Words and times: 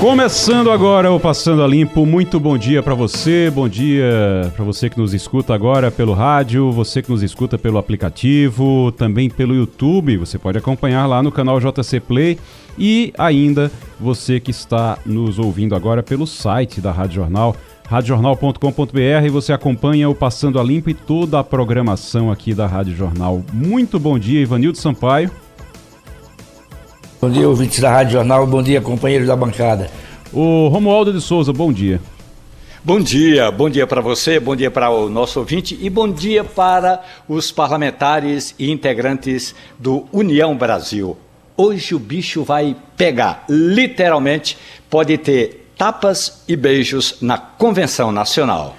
Começando 0.00 0.70
agora 0.70 1.10
o 1.10 1.18
Passando 1.18 1.62
a 1.62 1.66
Limpo, 1.66 2.04
muito 2.04 2.38
bom 2.38 2.58
dia 2.58 2.82
para 2.82 2.94
você, 2.94 3.50
bom 3.50 3.66
dia 3.66 4.52
para 4.54 4.64
você 4.64 4.90
que 4.90 4.98
nos 4.98 5.14
escuta 5.14 5.54
agora 5.54 5.90
pelo 5.90 6.12
rádio, 6.12 6.70
você 6.70 7.00
que 7.00 7.10
nos 7.10 7.22
escuta 7.22 7.56
pelo 7.56 7.78
aplicativo, 7.78 8.92
também 8.92 9.30
pelo 9.30 9.54
YouTube, 9.54 10.18
você 10.18 10.38
pode 10.38 10.58
acompanhar 10.58 11.06
lá 11.06 11.22
no 11.22 11.32
canal 11.32 11.58
JC 11.58 12.00
Play 12.00 12.38
e 12.78 13.14
ainda 13.16 13.70
você 13.98 14.38
que 14.38 14.50
está 14.50 14.98
nos 15.06 15.38
ouvindo 15.38 15.74
agora 15.74 16.02
pelo 16.02 16.26
site 16.26 16.82
da 16.82 16.92
Rádio 16.92 17.16
Jornal, 17.16 17.56
radiojornal.com.br, 17.88 19.30
você 19.32 19.52
acompanha 19.52 20.08
o 20.10 20.14
Passando 20.14 20.60
a 20.60 20.62
Limpo 20.62 20.90
e 20.90 20.94
toda 20.94 21.38
a 21.38 21.44
programação 21.44 22.30
aqui 22.30 22.52
da 22.52 22.66
Rádio 22.66 22.94
Jornal. 22.94 23.42
Muito 23.52 23.98
bom 23.98 24.18
dia, 24.18 24.40
Ivanildo 24.40 24.76
Sampaio. 24.76 25.30
Bom 27.20 27.30
dia, 27.30 27.48
ouvintes 27.48 27.80
da 27.80 27.90
Rádio 27.90 28.12
Jornal. 28.12 28.46
Bom 28.46 28.62
dia, 28.62 28.80
companheiros 28.80 29.26
da 29.26 29.36
bancada. 29.36 29.90
O 30.32 30.68
Romualdo 30.68 31.12
de 31.12 31.20
Souza, 31.20 31.52
bom 31.52 31.72
dia. 31.72 32.00
Bom 32.82 33.00
dia, 33.00 33.50
bom 33.50 33.70
dia 33.70 33.86
para 33.86 34.02
você, 34.02 34.38
bom 34.38 34.54
dia 34.54 34.70
para 34.70 34.90
o 34.90 35.08
nosso 35.08 35.38
ouvinte 35.38 35.78
e 35.80 35.88
bom 35.88 36.10
dia 36.10 36.44
para 36.44 37.02
os 37.26 37.50
parlamentares 37.50 38.54
e 38.58 38.70
integrantes 38.70 39.54
do 39.78 40.04
União 40.12 40.54
Brasil. 40.54 41.16
Hoje 41.56 41.94
o 41.94 41.98
bicho 41.98 42.44
vai 42.44 42.76
pegar, 42.94 43.44
literalmente, 43.48 44.58
pode 44.90 45.16
ter 45.16 45.70
tapas 45.78 46.42
e 46.46 46.54
beijos 46.54 47.16
na 47.22 47.38
Convenção 47.38 48.12
Nacional. 48.12 48.76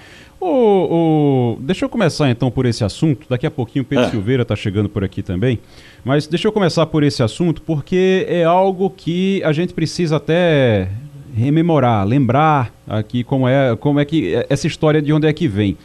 Deixa 1.61 1.85
eu 1.85 1.89
começar 1.89 2.29
então 2.29 2.51
por 2.51 2.65
esse 2.65 2.83
assunto. 2.83 3.27
Daqui 3.29 3.45
a 3.45 3.51
pouquinho 3.51 3.83
o 3.83 3.85
Pedro 3.85 4.05
é. 4.05 4.09
Silveira 4.09 4.41
está 4.43 4.55
chegando 4.55 4.87
por 4.87 5.03
aqui 5.03 5.21
também. 5.23 5.59
Mas 6.03 6.27
deixa 6.27 6.47
eu 6.47 6.51
começar 6.51 6.85
por 6.85 7.03
esse 7.03 7.23
assunto 7.23 7.61
porque 7.61 8.25
é 8.29 8.43
algo 8.43 8.89
que 8.89 9.41
a 9.43 9.51
gente 9.51 9.73
precisa 9.73 10.17
até 10.17 10.89
rememorar, 11.35 12.05
lembrar 12.05 12.73
aqui 12.87 13.23
como 13.23 13.47
é, 13.47 13.75
como 13.75 13.99
é 13.99 14.05
que 14.05 14.33
essa 14.49 14.67
história 14.67 15.01
de 15.01 15.11
onde 15.11 15.27
é 15.27 15.33
que 15.33 15.47
vem. 15.47 15.77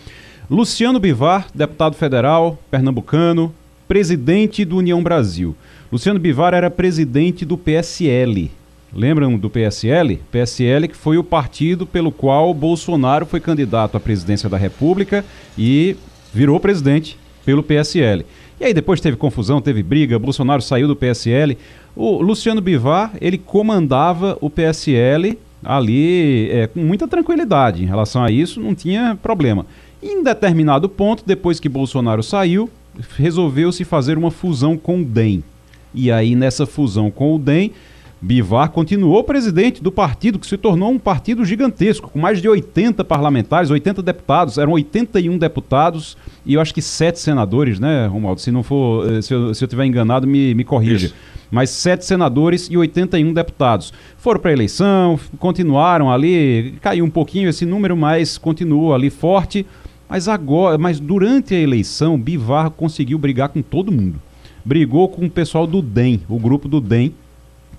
Luciano 0.48 0.98
Bivar, 0.98 1.46
deputado 1.54 1.94
federal, 1.94 2.58
pernambucano, 2.70 3.54
presidente 3.86 4.64
do 4.64 4.76
União 4.76 5.02
Brasil. 5.02 5.56
Luciano 5.90 6.20
Bivar 6.20 6.54
era 6.54 6.70
presidente 6.70 7.44
do 7.44 7.58
PSL, 7.58 8.50
Lembram 8.92 9.38
do 9.38 9.48
PSL? 9.48 10.20
PSL 10.30 10.88
que 10.88 10.96
foi 10.96 11.16
o 11.16 11.24
partido 11.24 11.86
pelo 11.86 12.10
qual 12.10 12.52
Bolsonaro 12.52 13.24
foi 13.24 13.40
candidato 13.40 13.96
à 13.96 14.00
presidência 14.00 14.48
da 14.48 14.56
República 14.56 15.24
e 15.56 15.96
virou 16.32 16.58
presidente 16.58 17.16
pelo 17.44 17.62
PSL. 17.62 18.24
E 18.60 18.64
aí 18.64 18.74
depois 18.74 19.00
teve 19.00 19.16
confusão, 19.16 19.60
teve 19.60 19.82
briga, 19.82 20.18
Bolsonaro 20.18 20.60
saiu 20.60 20.86
do 20.86 20.96
PSL. 20.96 21.56
O 21.96 22.20
Luciano 22.20 22.60
Bivar, 22.60 23.12
ele 23.20 23.38
comandava 23.38 24.36
o 24.40 24.50
PSL 24.50 25.38
ali 25.64 26.50
é, 26.50 26.66
com 26.66 26.80
muita 26.80 27.06
tranquilidade 27.06 27.82
em 27.82 27.86
relação 27.86 28.22
a 28.22 28.30
isso, 28.30 28.60
não 28.60 28.74
tinha 28.74 29.18
problema. 29.22 29.66
Em 30.02 30.22
determinado 30.22 30.88
ponto, 30.88 31.22
depois 31.26 31.60
que 31.60 31.68
Bolsonaro 31.68 32.22
saiu, 32.22 32.68
resolveu-se 33.16 33.84
fazer 33.84 34.18
uma 34.18 34.30
fusão 34.30 34.76
com 34.76 35.00
o 35.00 35.04
DEM. 35.04 35.44
E 35.94 36.10
aí 36.10 36.34
nessa 36.34 36.66
fusão 36.66 37.10
com 37.10 37.34
o 37.34 37.38
DEM, 37.38 37.72
Bivar 38.22 38.68
continuou 38.70 39.24
presidente 39.24 39.82
do 39.82 39.90
partido, 39.90 40.38
que 40.38 40.46
se 40.46 40.58
tornou 40.58 40.90
um 40.90 40.98
partido 40.98 41.42
gigantesco, 41.42 42.10
com 42.10 42.18
mais 42.18 42.42
de 42.42 42.46
80 42.46 43.02
parlamentares, 43.02 43.70
80 43.70 44.02
deputados, 44.02 44.58
eram 44.58 44.72
81 44.72 45.38
deputados 45.38 46.18
e 46.44 46.54
eu 46.54 46.60
acho 46.60 46.74
que 46.74 46.82
sete 46.82 47.18
senadores, 47.18 47.80
né, 47.80 48.06
Romualdo? 48.06 48.42
Se 48.42 48.50
não 48.50 48.62
for, 48.62 49.10
eh, 49.10 49.22
se 49.22 49.32
eu, 49.32 49.54
se 49.54 49.64
eu 49.64 49.68
tiver 49.68 49.86
enganado, 49.86 50.26
me, 50.26 50.54
me 50.54 50.64
corrija. 50.64 51.06
Isso. 51.06 51.14
Mas 51.50 51.70
sete 51.70 52.04
senadores 52.04 52.68
e 52.70 52.76
81 52.76 53.32
deputados. 53.32 53.92
Foram 54.18 54.38
para 54.38 54.50
a 54.50 54.52
eleição, 54.52 55.18
continuaram 55.38 56.12
ali, 56.12 56.74
caiu 56.82 57.06
um 57.06 57.10
pouquinho 57.10 57.48
esse 57.48 57.64
número, 57.64 57.96
mas 57.96 58.36
continuou 58.36 58.94
ali 58.94 59.08
forte. 59.08 59.64
Mas 60.08 60.28
agora, 60.28 60.76
mas 60.76 61.00
durante 61.00 61.54
a 61.54 61.58
eleição, 61.58 62.20
Bivar 62.20 62.70
conseguiu 62.70 63.18
brigar 63.18 63.48
com 63.48 63.62
todo 63.62 63.90
mundo. 63.90 64.20
Brigou 64.62 65.08
com 65.08 65.24
o 65.24 65.30
pessoal 65.30 65.66
do 65.66 65.80
DEM, 65.80 66.20
o 66.28 66.38
grupo 66.38 66.68
do 66.68 66.80
DEM, 66.80 67.14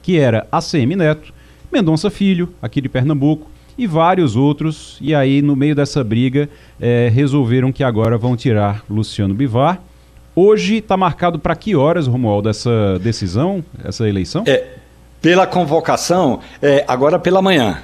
que 0.02 0.18
era 0.18 0.48
ACM 0.52 0.96
Neto, 0.96 1.34
Mendonça 1.72 2.10
Filho, 2.10 2.54
aqui 2.62 2.82
de 2.82 2.90
Pernambuco, 2.90 3.50
e 3.78 3.88
vários 3.88 4.36
outros. 4.36 4.98
E 5.02 5.16
aí, 5.16 5.42
no 5.42 5.56
meio 5.56 5.76
dessa 5.76 6.04
briga, 6.04 6.50
é, 6.80 7.10
resolveram 7.14 7.72
que 7.72 7.84
agora 7.84 8.18
vão 8.18 8.36
tirar 8.36 8.84
Luciano 8.90 9.34
Bivar. 9.34 9.82
Hoje 10.36 10.78
está 10.78 10.96
marcado 10.96 11.40
para 11.40 11.56
que 11.56 11.76
horas, 11.76 12.08
Romualdo, 12.08 12.50
essa 12.50 13.00
decisão, 13.00 13.64
essa 13.84 14.08
eleição? 14.08 14.44
É, 14.48 14.66
pela 15.22 15.46
convocação, 15.46 16.40
é, 16.62 16.86
agora 16.88 17.20
pela 17.20 17.42
manhã. 17.42 17.80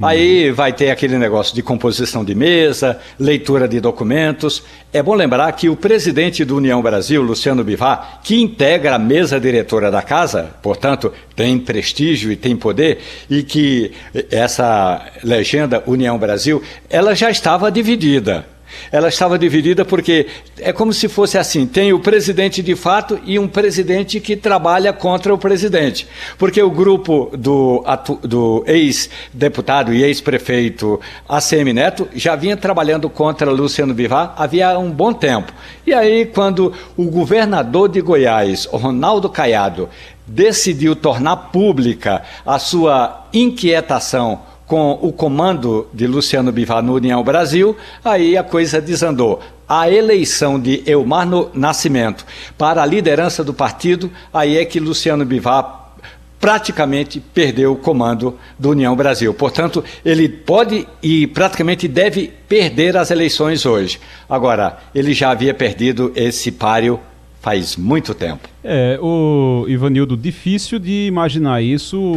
Aí 0.00 0.50
vai 0.50 0.72
ter 0.72 0.90
aquele 0.90 1.18
negócio 1.18 1.54
de 1.54 1.62
composição 1.62 2.24
de 2.24 2.34
mesa, 2.34 2.98
leitura 3.18 3.68
de 3.68 3.80
documentos. 3.80 4.62
É 4.92 5.02
bom 5.02 5.14
lembrar 5.14 5.52
que 5.52 5.68
o 5.68 5.76
presidente 5.76 6.44
do 6.44 6.56
União 6.56 6.82
Brasil, 6.82 7.22
Luciano 7.22 7.62
Bivar, 7.62 8.20
que 8.22 8.40
integra 8.40 8.96
a 8.96 8.98
mesa 8.98 9.38
diretora 9.38 9.90
da 9.90 10.02
casa, 10.02 10.50
portanto, 10.62 11.12
tem 11.36 11.58
prestígio 11.58 12.32
e 12.32 12.36
tem 12.36 12.56
poder, 12.56 12.98
e 13.30 13.42
que 13.42 13.92
essa 14.30 15.04
legenda 15.22 15.82
União 15.86 16.18
Brasil, 16.18 16.62
ela 16.90 17.14
já 17.14 17.30
estava 17.30 17.70
dividida 17.70 18.51
ela 18.90 19.08
estava 19.08 19.38
dividida 19.38 19.84
porque 19.84 20.26
é 20.58 20.72
como 20.72 20.92
se 20.92 21.08
fosse 21.08 21.38
assim: 21.38 21.66
tem 21.66 21.92
o 21.92 22.00
presidente 22.00 22.62
de 22.62 22.74
fato 22.74 23.18
e 23.24 23.38
um 23.38 23.48
presidente 23.48 24.20
que 24.20 24.36
trabalha 24.36 24.92
contra 24.92 25.32
o 25.32 25.38
presidente. 25.38 26.06
Porque 26.38 26.62
o 26.62 26.70
grupo 26.70 27.30
do, 27.36 27.84
do 28.22 28.64
ex-deputado 28.66 29.92
e 29.92 30.02
ex-prefeito 30.02 31.00
ACM 31.28 31.72
Neto 31.72 32.08
já 32.14 32.36
vinha 32.36 32.56
trabalhando 32.56 33.08
contra 33.08 33.50
Luciano 33.50 33.94
Bivar 33.94 34.34
havia 34.36 34.78
um 34.78 34.90
bom 34.90 35.12
tempo. 35.12 35.52
E 35.86 35.92
aí, 35.92 36.26
quando 36.26 36.72
o 36.96 37.04
governador 37.04 37.88
de 37.88 38.00
Goiás, 38.00 38.66
Ronaldo 38.66 39.28
Caiado, 39.28 39.88
decidiu 40.26 40.94
tornar 40.94 41.36
pública 41.36 42.22
a 42.46 42.58
sua 42.58 43.26
inquietação 43.32 44.40
com 44.72 44.98
o 45.02 45.12
comando 45.12 45.86
de 45.92 46.06
Luciano 46.06 46.50
Bivar 46.50 46.82
no 46.82 46.94
União 46.94 47.22
Brasil, 47.22 47.76
aí 48.02 48.38
a 48.38 48.42
coisa 48.42 48.80
desandou. 48.80 49.38
A 49.68 49.90
eleição 49.90 50.58
de 50.58 50.82
Elmar 50.86 51.28
Nascimento 51.52 52.24
para 52.56 52.82
a 52.82 52.86
liderança 52.86 53.44
do 53.44 53.52
partido, 53.52 54.10
aí 54.32 54.56
é 54.56 54.64
que 54.64 54.80
Luciano 54.80 55.26
Bivar 55.26 55.92
praticamente 56.40 57.20
perdeu 57.20 57.72
o 57.72 57.76
comando 57.76 58.38
do 58.58 58.70
União 58.70 58.96
Brasil. 58.96 59.34
Portanto, 59.34 59.84
ele 60.02 60.26
pode 60.26 60.88
e 61.02 61.26
praticamente 61.26 61.86
deve 61.86 62.32
perder 62.48 62.96
as 62.96 63.10
eleições 63.10 63.66
hoje. 63.66 64.00
Agora, 64.26 64.78
ele 64.94 65.12
já 65.12 65.32
havia 65.32 65.52
perdido 65.52 66.10
esse 66.16 66.50
páreo 66.50 66.98
faz 67.42 67.76
muito 67.76 68.14
tempo. 68.14 68.48
É, 68.62 68.96
o 69.02 69.66
Ivanildo, 69.68 70.16
difícil 70.16 70.78
de 70.78 71.06
imaginar 71.08 71.60
isso 71.60 72.14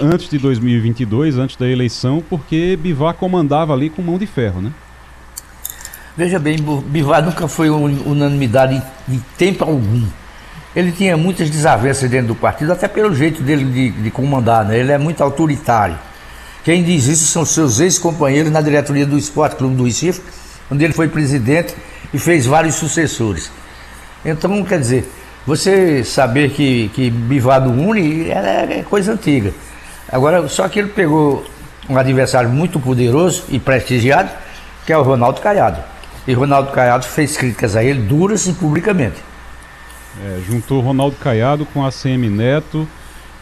antes 0.00 0.30
de 0.30 0.38
2022, 0.38 1.36
antes 1.36 1.56
da 1.56 1.68
eleição, 1.68 2.24
porque 2.28 2.76
Bivar 2.80 3.14
comandava 3.14 3.74
ali 3.74 3.90
com 3.90 4.00
mão 4.00 4.18
de 4.18 4.26
ferro, 4.26 4.62
né? 4.62 4.72
Veja 6.16 6.38
bem, 6.38 6.56
Bivar 6.86 7.22
nunca 7.22 7.46
foi 7.46 7.68
unanimidade 7.68 8.82
em 9.06 9.22
tempo 9.36 9.62
algum. 9.62 10.02
Ele 10.74 10.90
tinha 10.90 11.16
muitas 11.16 11.50
desavenças 11.50 12.10
dentro 12.10 12.28
do 12.28 12.34
partido, 12.34 12.72
até 12.72 12.88
pelo 12.88 13.14
jeito 13.14 13.42
dele 13.42 13.64
de, 13.64 13.90
de 13.90 14.10
comandar, 14.10 14.64
né? 14.64 14.78
Ele 14.78 14.90
é 14.90 14.98
muito 14.98 15.22
autoritário. 15.22 15.98
Quem 16.64 16.82
diz 16.82 17.06
isso 17.06 17.26
são 17.26 17.44
seus 17.44 17.78
ex-companheiros 17.78 18.50
na 18.50 18.62
diretoria 18.62 19.04
do 19.04 19.18
Esporte 19.18 19.56
Clube 19.56 19.76
do 19.76 19.84
Recife, 19.84 20.22
onde 20.70 20.82
ele 20.82 20.94
foi 20.94 21.08
presidente 21.08 21.74
e 22.12 22.18
fez 22.18 22.46
vários 22.46 22.76
sucessores. 22.76 23.50
Então, 24.26 24.64
quer 24.64 24.80
dizer, 24.80 25.08
você 25.46 26.02
saber 26.02 26.50
que, 26.50 26.88
que 26.88 27.08
Bivado 27.08 27.70
une 27.70 28.28
é, 28.28 28.78
é 28.80 28.82
coisa 28.82 29.12
antiga. 29.12 29.52
Agora, 30.10 30.48
só 30.48 30.68
que 30.68 30.80
ele 30.80 30.88
pegou 30.88 31.44
um 31.88 31.96
adversário 31.96 32.50
muito 32.50 32.80
poderoso 32.80 33.44
e 33.48 33.60
prestigiado, 33.60 34.28
que 34.84 34.92
é 34.92 34.98
o 34.98 35.02
Ronaldo 35.02 35.40
Caiado. 35.40 35.78
E 36.26 36.34
Ronaldo 36.34 36.72
Caiado 36.72 37.06
fez 37.06 37.36
críticas 37.36 37.76
a 37.76 37.84
ele 37.84 38.00
duras 38.00 38.48
e 38.48 38.52
publicamente. 38.52 39.16
É, 40.24 40.40
juntou 40.44 40.80
Ronaldo 40.80 41.14
Caiado 41.16 41.64
com 41.66 41.86
a 41.86 41.92
CM 41.92 42.28
Neto, 42.28 42.88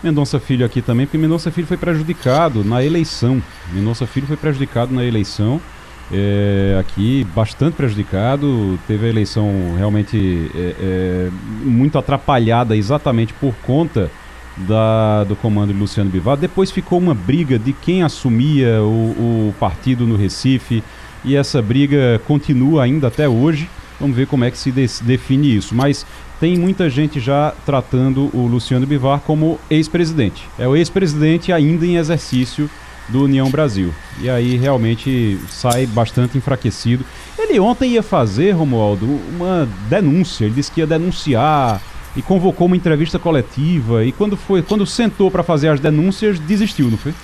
Mendonça 0.03 0.39
Filho 0.39 0.67
aqui 0.67 0.83
também, 0.83 1.07
porque 1.07 1.17
Mendonça 1.17 1.51
Filho 1.51 1.67
foi 1.67 1.79
prejudicado 1.79 2.63
na 2.63 2.85
eleição. 2.85 3.43
Mendonça 3.73 4.07
Filho 4.07 4.27
foi 4.27 4.37
prejudicado 4.37 4.93
na 4.93 5.03
eleição 5.03 5.63
é, 6.13 6.77
aqui 6.79 7.27
bastante 7.35 7.75
prejudicado, 7.75 8.79
teve 8.87 9.07
a 9.07 9.09
eleição 9.09 9.75
realmente 9.77 10.51
é, 10.55 10.75
é, 10.81 11.31
muito 11.63 11.99
atrapalhada 11.99 12.77
exatamente 12.77 13.33
por 13.33 13.55
conta 13.65 14.11
da, 14.57 15.25
do 15.25 15.35
comando 15.35 15.73
de 15.73 15.79
Luciano 15.79 16.11
Bivar. 16.11 16.37
Depois 16.37 16.71
ficou 16.71 16.99
uma 16.99 17.15
briga 17.15 17.59
de 17.59 17.73
quem 17.73 18.03
assumia 18.03 18.83
o, 18.83 19.49
o 19.49 19.55
partido 19.59 20.07
no 20.07 20.17
Recife 20.17 20.83
e 21.25 21.35
essa 21.37 21.61
briga 21.63 22.21
continua 22.27 22.85
ainda 22.85 23.09
até 23.09 23.29
hoje. 23.29 23.69
Vamos 23.99 24.17
ver 24.17 24.27
como 24.27 24.45
é 24.45 24.51
que 24.51 24.59
se 24.59 24.71
de 24.71 24.87
define 25.03 25.57
isso. 25.57 25.75
Mas 25.75 26.05
tem 26.39 26.59
muita 26.59 26.91
gente 26.91 27.19
já 27.19 27.55
tratando 27.65 28.29
o 28.35 28.47
Luciano 28.47 28.87
Bivar 28.87 29.21
como 29.21 29.59
ex-presidente. 29.71 30.47
É 30.59 30.69
o 30.69 30.77
ex-presidente 30.77 31.53
ainda 31.53 31.87
em 31.87 31.97
exercício 31.97 32.69
do 33.09 33.25
União 33.25 33.51
Brasil. 33.51 33.93
E 34.21 34.31
aí 34.31 34.57
realmente 34.57 35.39
sai 35.49 35.87
bastante 35.87 36.39
enfraquecido. 36.39 37.05
Ele 37.39 37.59
ontem 37.61 37.93
ia 37.93 38.03
fazer, 38.03 38.53
Romualdo, 38.53 39.07
uma 39.07 39.69
denúncia. 39.89 40.45
Ele 40.45 40.55
disse 40.55 40.71
que 40.71 40.81
ia 40.81 40.87
denunciar 40.87 41.81
e 42.17 42.23
convocou 42.23 42.67
uma 42.67 42.77
entrevista 42.77 43.19
coletiva. 43.19 44.05
E 44.05 44.13
quando 44.13 44.37
foi, 44.37 44.63
quando 44.63 44.87
sentou 44.87 45.31
para 45.31 45.43
fazer 45.43 45.69
as 45.69 45.81
denúncias, 45.81 46.39
desistiu, 46.39 46.91
não 46.91 46.99
foi? 46.99 47.15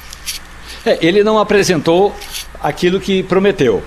É, 0.84 0.98
ele 1.00 1.22
não 1.22 1.38
apresentou 1.38 2.14
aquilo 2.62 3.00
que 3.00 3.22
prometeu. 3.22 3.82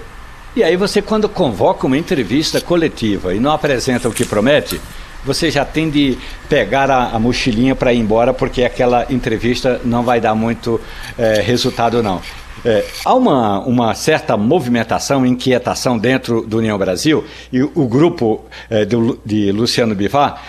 E 0.56 0.64
aí 0.64 0.78
você, 0.78 1.02
quando 1.02 1.28
convoca 1.28 1.88
uma 1.88 1.98
entrevista 1.98 2.62
coletiva 2.62 3.34
e 3.34 3.40
não 3.40 3.52
apresenta 3.52 4.08
o 4.08 4.14
que 4.14 4.24
promete, 4.24 4.80
você 5.26 5.50
já 5.50 5.66
tem 5.66 5.90
de 5.90 6.18
pegar 6.50 6.90
a, 6.90 7.10
a 7.10 7.20
mochilinha 7.20 7.76
para 7.76 7.94
ir 7.94 8.00
embora, 8.00 8.34
porque 8.34 8.64
aquela 8.64 9.06
entrevista 9.10 9.80
não 9.84 10.04
vai 10.04 10.20
dar 10.20 10.36
muito 10.36 10.80
é, 11.18 11.42
resultado, 11.42 12.02
não. 12.04 12.22
É, 12.66 12.86
há 13.04 13.14
uma, 13.14 13.60
uma 13.60 13.94
certa 13.94 14.38
movimentação, 14.38 15.26
inquietação 15.26 15.98
dentro 15.98 16.42
do 16.42 16.60
União 16.60 16.78
Brasil 16.78 17.26
e 17.52 17.62
o 17.62 17.86
grupo 17.88 18.46
é, 18.70 18.86
do, 18.86 19.20
de 19.26 19.52
Luciano 19.52 19.94
Bivar 19.94 20.42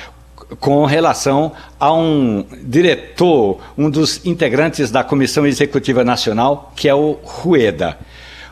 com 0.61 0.85
relação 0.85 1.53
a 1.79 1.93
um 1.93 2.45
diretor, 2.63 3.59
um 3.77 3.91
dos 3.91 4.25
integrantes 4.25 4.91
da 4.91 5.03
Comissão 5.03 5.47
Executiva 5.47 6.05
Nacional, 6.05 6.73
que 6.77 6.89
é 6.89 6.95
o 6.95 7.19
Rueda. 7.23 7.99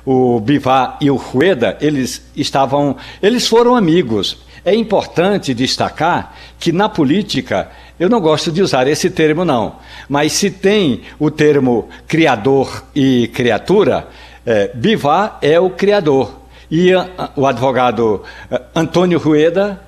O 0.04 0.40
Bivar 0.40 0.96
e 1.00 1.10
o 1.10 1.16
Rueda, 1.16 1.76
eles 1.80 2.22
estavam, 2.34 2.96
eles 3.22 3.46
foram 3.46 3.76
amigos. 3.76 4.38
É 4.64 4.74
importante 4.74 5.54
destacar 5.54 6.36
que 6.58 6.70
na 6.70 6.88
política, 6.88 7.70
eu 7.98 8.08
não 8.08 8.20
gosto 8.20 8.52
de 8.52 8.62
usar 8.62 8.86
esse 8.86 9.10
termo, 9.10 9.44
não, 9.44 9.76
mas 10.08 10.32
se 10.32 10.50
tem 10.50 11.02
o 11.18 11.30
termo 11.30 11.88
criador 12.06 12.84
e 12.94 13.28
criatura, 13.28 14.08
é, 14.46 14.70
Bivar 14.74 15.38
é 15.42 15.58
o 15.58 15.70
criador 15.70 16.42
e 16.70 16.90
o 17.36 17.46
advogado 17.46 18.22
é, 18.50 18.62
Antônio 18.74 19.18
Rueda 19.18 19.80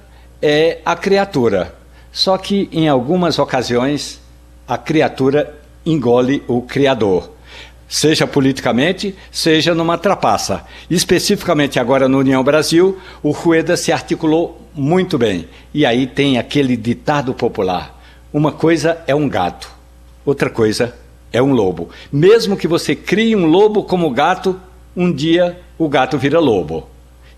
é 0.43 0.79
a 0.85 0.97
criatura. 0.97 1.75
Só 2.12 2.37
que 2.37 2.69
em 2.73 2.88
algumas 2.88 3.38
ocasiões 3.38 4.20
a 4.67 4.79
criatura 4.79 5.55
engole 5.85 6.43
o 6.47 6.62
criador 6.62 7.34
seja 7.94 8.26
politicamente, 8.26 9.14
seja 9.31 9.73
numa 9.73 9.96
trapaça. 9.96 10.64
Especificamente 10.91 11.79
agora 11.79 12.08
no 12.08 12.19
União 12.19 12.43
Brasil, 12.43 12.99
o 13.23 13.31
Rueda 13.31 13.76
se 13.76 13.93
articulou 13.93 14.61
muito 14.75 15.17
bem. 15.17 15.49
E 15.73 15.87
aí 15.87 16.05
tem 16.05 16.37
aquele 16.37 16.76
ditado 16.76 17.32
popular: 17.32 17.96
uma 18.32 18.50
coisa 18.50 18.99
é 19.06 19.14
um 19.14 19.29
gato, 19.29 19.70
outra 20.26 20.50
coisa 20.50 20.93
é 21.32 21.41
um 21.41 21.52
lobo. 21.52 21.88
Mesmo 22.12 22.56
que 22.56 22.67
você 22.67 22.96
crie 22.96 23.37
um 23.37 23.46
lobo 23.46 23.85
como 23.85 24.11
gato, 24.11 24.61
um 24.96 25.12
dia 25.12 25.61
o 25.79 25.88
gato 25.88 26.19
vira 26.19 26.41
lobo. 26.41 26.88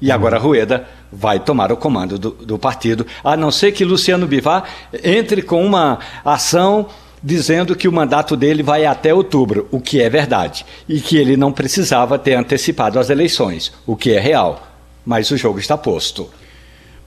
E 0.01 0.11
agora 0.11 0.39
Rueda 0.39 0.89
vai 1.13 1.39
tomar 1.39 1.71
o 1.71 1.77
comando 1.77 2.19
do, 2.19 2.31
do 2.31 2.59
partido, 2.59 3.07
a 3.23 3.37
não 3.37 3.51
ser 3.51 3.73
que 3.73 3.85
Luciano 3.85 4.27
Bivar 4.27 4.65
entre 5.05 5.43
com 5.43 5.63
uma 5.65 5.99
ação 6.25 6.87
dizendo 7.27 7.75
que 7.75 7.89
o 7.89 7.93
mandato 7.93 8.37
dele 8.37 8.63
vai 8.63 8.87
até 8.87 9.13
outubro, 9.13 9.67
o 9.73 9.81
que 9.81 10.01
é 10.01 10.09
verdade, 10.09 10.65
e 10.89 11.01
que 11.01 11.17
ele 11.17 11.37
não 11.37 11.51
precisava 11.51 12.17
ter 12.17 12.35
antecipado 12.35 13.01
as 13.01 13.11
eleições, 13.11 13.73
o 13.85 13.97
que 13.97 14.13
é 14.13 14.21
real. 14.21 14.65
Mas 15.05 15.29
o 15.33 15.37
jogo 15.37 15.59
está 15.59 15.77
posto. 15.77 16.31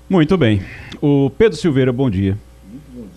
Muito 0.09 0.37
bem. 0.37 0.61
O 1.01 1.29
Pedro 1.29 1.57
Silveira, 1.57 1.93
bom 1.93 2.09
dia. 2.09 2.37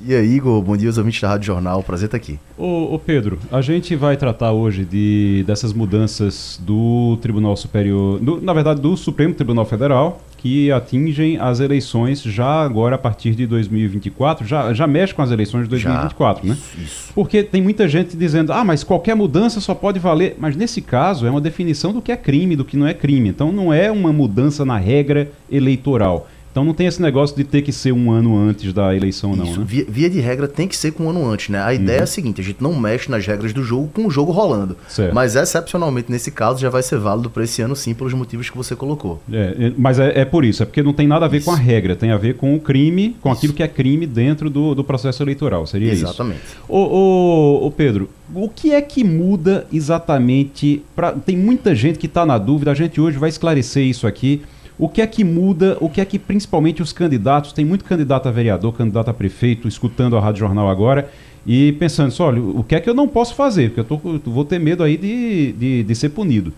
E 0.05 0.15
aí, 0.15 0.35
Igor, 0.35 0.61
bom 0.61 0.77
dia 0.77 0.89
aos 0.89 0.99
ouvintes 0.99 1.21
da 1.21 1.29
Rádio 1.29 1.47
Jornal, 1.47 1.83
prazer 1.83 2.07
estar 2.07 2.17
aqui. 2.17 2.39
Ô, 2.59 2.95
ô, 2.95 2.99
Pedro, 2.99 3.39
a 3.51 3.61
gente 3.61 3.95
vai 3.95 4.17
tratar 4.17 4.53
hoje 4.53 4.85
de, 4.85 5.45
dessas 5.47 5.73
mudanças 5.73 6.61
do 6.63 7.17
Tribunal 7.21 7.57
Superior, 7.57 8.19
do, 8.19 8.41
na 8.41 8.53
verdade 8.53 8.81
do 8.81 8.97
Supremo 8.97 9.33
Tribunal 9.33 9.65
Federal, 9.65 10.21
que 10.39 10.73
atingem 10.73 11.39
as 11.39 11.61
eleições 11.61 12.21
já 12.21 12.65
agora 12.65 12.97
a 12.97 12.99
partir 12.99 13.37
de 13.37 13.47
2024, 13.47 14.45
já, 14.45 14.75
já 14.75 14.89
mexe 14.89 15.15
com 15.15 15.23
as 15.23 15.31
eleições 15.31 15.65
de 15.65 15.69
2024, 15.71 16.43
já, 16.43 16.53
né? 16.53 16.59
Isso, 16.61 16.81
isso. 16.83 17.13
Porque 17.15 17.45
tem 17.45 17.63
muita 17.63 17.87
gente 17.87 18.17
dizendo, 18.17 18.53
ah, 18.53 18.65
mas 18.65 18.83
qualquer 18.83 19.15
mudança 19.15 19.61
só 19.61 19.73
pode 19.73 20.01
valer. 20.01 20.35
Mas 20.37 20.57
nesse 20.57 20.83
caso 20.83 21.27
é 21.27 21.31
uma 21.31 21.41
definição 21.41 21.93
do 21.93 22.03
que 22.03 22.11
é 22.11 22.17
crime, 22.17 22.57
do 22.57 22.65
que 22.65 22.77
não 22.77 22.89
é 22.89 22.95
crime. 22.95 23.29
Então 23.29 23.53
não 23.53 23.73
é 23.73 23.89
uma 23.89 24.13
mudança 24.13 24.65
na 24.65 24.79
regra 24.79 25.31
eleitoral 25.51 26.27
então 26.53 26.67
não 26.67 26.75
tem 26.75 26.87
esse 26.87 27.01
negócio 27.01 27.35
de 27.35 27.45
ter 27.45 27.63
que 27.63 27.73
ser 27.73 27.93
um 27.93 28.13
ano 28.13 28.37
antes 28.37 28.75
da 28.75 28.95
eleição, 28.95 29.35
não, 29.35 29.47
Isso, 29.47 29.61
né? 29.61 29.67
Via, 29.67 29.87
via, 29.89 30.11
de 30.11 30.21
regra 30.21 30.47
tem 30.47 30.69
que 30.69 30.77
ser 30.77 30.93
com 30.93 31.05
um 31.05 31.11
ano 31.11 31.27
antes, 31.27 31.49
né? 31.49 31.59
A 31.63 31.73
ideia 31.73 31.97
uhum. 31.97 32.01
é 32.03 32.05
a 32.05 32.07
seguinte: 32.07 32.43
a 32.43 32.45
gente 32.45 32.63
não 32.63 32.79
mexe 32.79 33.11
nas 33.11 33.27
regras 33.27 33.55
do 33.55 33.65
jogo 33.65 33.89
com 33.93 34.07
o 34.07 34.11
jogo 34.11 34.31
rolando. 34.33 34.77
Certo. 34.87 35.15
Mas 35.15 35.35
excepcionalmente 35.35 36.13
nesse 36.13 36.31
caso 36.31 36.61
já 36.61 36.69
vai 36.69 36.83
ser 36.83 36.99
válido 36.99 37.31
para 37.31 37.43
esse 37.43 37.63
ano 37.63 37.75
sim, 37.75 37.95
pelos 37.95 38.13
motivos 38.13 38.51
que 38.51 38.57
você 38.57 38.77
colocou. 38.77 39.23
É, 39.33 39.57
é, 39.59 39.73
mas 39.79 39.99
é, 39.99 40.21
é, 40.21 40.25
por 40.27 40.45
isso, 40.45 40.63
é 40.63 40.67
porque 40.67 40.83
não 40.83 40.93
tem 40.93 41.09
nada 41.09 41.25
a 41.25 41.29
ver 41.29 41.39
isso. 41.39 41.47
com 41.47 41.53
a 41.53 41.57
regra, 41.57 41.97
tem 41.97 42.11
a 42.11 42.19
ver 42.19 42.35
com 42.35 42.55
o 42.55 42.61
crime, 42.61 43.17
com 43.23 43.31
isso. 43.31 43.39
aquilo 43.39 43.55
que 43.55 43.63
é 43.63 43.69
crime 43.69 44.07
dentro 44.07 44.51
do, 44.51 44.75
do 44.75 44.85
processo 44.85 45.23
eleitoral. 45.23 45.67
Seria 45.67 45.91
Exatamente. 45.91 46.43
isso. 46.43 46.53
Exatamente. 46.53 46.69
Ô, 46.69 47.63
ô, 47.63 47.67
ô, 47.67 47.71
Pedro, 47.71 48.11
o 48.35 48.47
que 48.51 48.73
é 48.73 48.83
que 48.83 49.03
muda 49.03 49.67
exatamente? 49.73 50.83
Pra... 50.95 51.13
Tem 51.13 51.35
muita 51.35 51.75
gente 51.75 51.99
que 51.99 52.07
está 52.07 52.27
na 52.27 52.37
dúvida, 52.37 52.71
a 52.71 52.75
gente 52.75 53.01
hoje 53.01 53.17
vai 53.17 53.31
esclarecer 53.31 53.85
isso 53.85 54.07
aqui. 54.07 54.43
O 54.82 54.88
que 54.88 55.00
é 55.00 55.06
que 55.06 55.23
muda? 55.23 55.76
O 55.81 55.88
que 55.88 56.00
é 56.00 56.05
que 56.05 56.19
principalmente 56.19 56.82
os 56.82 56.93
candidatos, 56.93 57.52
tem 57.52 57.64
muito 57.64 57.84
candidato 57.84 58.29
a 58.29 58.32
vereador, 58.32 58.75
candidato 58.75 59.11
a 59.11 59.14
prefeito, 59.14 59.69
escutando 59.69 60.17
a 60.17 60.20
Rádio 60.20 60.40
Jornal 60.40 60.69
agora 60.69 61.08
e 61.46 61.70
pensando, 61.75 62.11
só, 62.11 62.26
olha, 62.26 62.43
o 62.43 62.64
que 62.64 62.75
é 62.75 62.81
que 62.81 62.90
eu 62.90 62.94
não 62.94 63.06
posso 63.06 63.37
fazer? 63.37 63.70
Porque 63.70 63.79
eu, 63.79 63.84
tô, 63.84 64.29
vou 64.29 64.44
ter 64.44 64.58
medo 64.58 64.82
aí 64.82 64.96
de, 64.96 65.52
de, 65.52 65.82
de 65.84 65.94
ser 65.94 66.08
punido. 66.08 66.52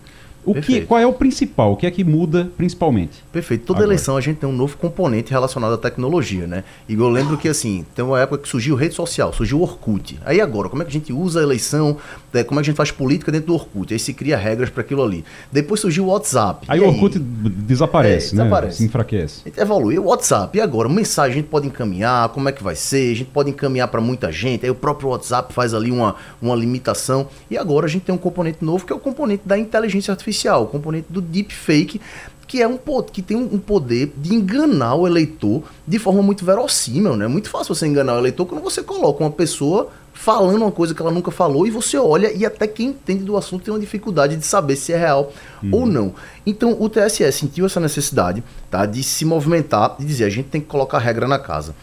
O 0.45 0.61
que, 0.61 0.81
qual 0.81 0.99
é 0.99 1.07
o 1.07 1.13
principal? 1.13 1.73
O 1.73 1.75
que 1.75 1.87
é 1.87 1.91
que 1.91 2.03
muda 2.03 2.49
principalmente? 2.55 3.23
Perfeito. 3.31 3.65
Toda 3.65 3.79
Agora. 3.79 3.93
eleição 3.93 4.15
a 4.15 4.21
gente 4.21 4.37
tem 4.37 4.47
um 4.47 4.53
novo 4.53 4.77
componente 4.77 5.31
relacionado 5.31 5.73
à 5.73 5.77
tecnologia, 5.77 6.45
né? 6.45 6.63
E 6.87 6.93
eu 6.93 7.09
lembro 7.09 7.37
que, 7.37 7.47
assim, 7.47 7.83
tem 7.95 8.05
uma 8.05 8.19
época 8.19 8.43
que 8.43 8.47
surgiu 8.47 8.75
rede 8.75 8.93
social, 8.93 9.33
surgiu 9.33 9.59
o 9.59 9.61
Orkut. 9.63 10.19
Aí 10.23 10.39
agora, 10.39 10.69
como 10.69 10.83
é 10.83 10.85
que 10.85 10.91
a 10.91 10.93
gente 10.93 11.11
usa 11.11 11.39
a 11.39 11.43
eleição, 11.43 11.97
né? 12.31 12.43
como 12.43 12.59
é 12.59 12.61
que 12.61 12.69
a 12.69 12.71
gente 12.71 12.77
faz 12.77 12.91
política 12.91 13.31
dentro 13.31 13.47
do 13.47 13.53
Orkut? 13.55 13.91
Aí 13.91 13.99
se 13.99 14.13
cria 14.13 14.37
regras 14.37 14.69
para 14.69 14.81
aquilo 14.81 15.03
ali. 15.03 15.25
Depois 15.51 15.79
surgiu 15.79 16.05
o 16.05 16.07
WhatsApp. 16.07 16.65
Aí 16.67 16.79
o 16.79 16.87
Orkut 16.87 17.17
desaparece, 17.17 18.33
é, 18.33 18.37
né? 18.37 18.43
Desaparece. 18.43 18.77
Se 18.77 18.85
enfraquece. 18.85 19.41
A 19.45 19.49
gente 19.49 19.59
evolui. 19.59 19.97
O 19.97 20.05
WhatsApp. 20.05 20.55
E 20.55 20.61
agora? 20.61 20.87
Mensagem 20.87 21.31
a 21.31 21.35
gente 21.35 21.49
pode 21.49 21.65
encaminhar, 21.65 22.29
como 22.29 22.47
é 22.47 22.51
que 22.51 22.63
vai 22.63 22.75
ser? 22.75 23.11
A 23.11 23.15
gente 23.15 23.31
pode 23.31 23.49
encaminhar 23.49 23.87
para 23.87 23.99
muita 23.99 24.31
gente. 24.31 24.63
Aí 24.63 24.69
o 24.69 24.75
próprio 24.75 25.09
WhatsApp 25.09 25.53
faz 25.53 25.73
ali 25.73 25.91
uma, 25.91 26.15
uma 26.41 26.55
limitação. 26.55 27.27
E 27.49 27.57
agora 27.57 27.87
a 27.87 27.89
gente 27.89 28.03
tem 28.03 28.13
um 28.13 28.17
componente 28.17 28.63
novo 28.63 28.85
que 28.85 28.93
é 28.93 28.95
o 28.95 28.99
componente 28.99 29.43
da 29.45 29.57
inteligência 29.57 30.11
artificial 30.11 30.34
artificial, 30.35 30.63
o 30.63 30.67
componente 30.67 31.07
do 31.09 31.21
deepfake, 31.21 32.01
que 32.47 32.61
é 32.61 32.67
um 32.67 32.77
que 33.11 33.21
tem 33.21 33.35
um 33.35 33.57
poder 33.57 34.13
de 34.17 34.33
enganar 34.33 34.95
o 34.95 35.07
eleitor 35.07 35.63
de 35.87 35.97
forma 35.97 36.21
muito 36.21 36.45
verossímil, 36.45 37.15
né? 37.15 37.25
É 37.25 37.27
muito 37.27 37.49
fácil 37.49 37.73
você 37.73 37.87
enganar 37.87 38.15
o 38.15 38.19
eleitor 38.19 38.45
quando 38.45 38.61
você 38.61 38.83
coloca 38.83 39.23
uma 39.23 39.31
pessoa 39.31 39.89
falando 40.13 40.61
uma 40.61 40.71
coisa 40.71 40.93
que 40.93 41.01
ela 41.01 41.11
nunca 41.11 41.29
falou 41.29 41.67
e 41.67 41.71
você 41.71 41.97
olha 41.97 42.31
e 42.31 42.45
até 42.45 42.67
quem 42.67 42.87
entende 42.89 43.23
do 43.23 43.35
assunto 43.35 43.65
tem 43.65 43.73
uma 43.73 43.79
dificuldade 43.79 44.37
de 44.37 44.45
saber 44.45 44.75
se 44.75 44.93
é 44.93 44.97
real 44.97 45.33
uhum. 45.61 45.69
ou 45.71 45.85
não. 45.85 46.13
Então 46.45 46.77
o 46.79 46.87
TSE 46.87 47.29
sentiu 47.31 47.65
essa 47.65 47.79
necessidade, 47.79 48.43
tá, 48.69 48.85
de 48.85 49.03
se 49.03 49.25
movimentar, 49.25 49.97
de 49.99 50.05
dizer 50.05 50.25
a 50.25 50.29
gente 50.29 50.47
tem 50.47 50.61
que 50.61 50.67
colocar 50.67 50.99
regra 50.99 51.27
na 51.27 51.39
casa. 51.39 51.75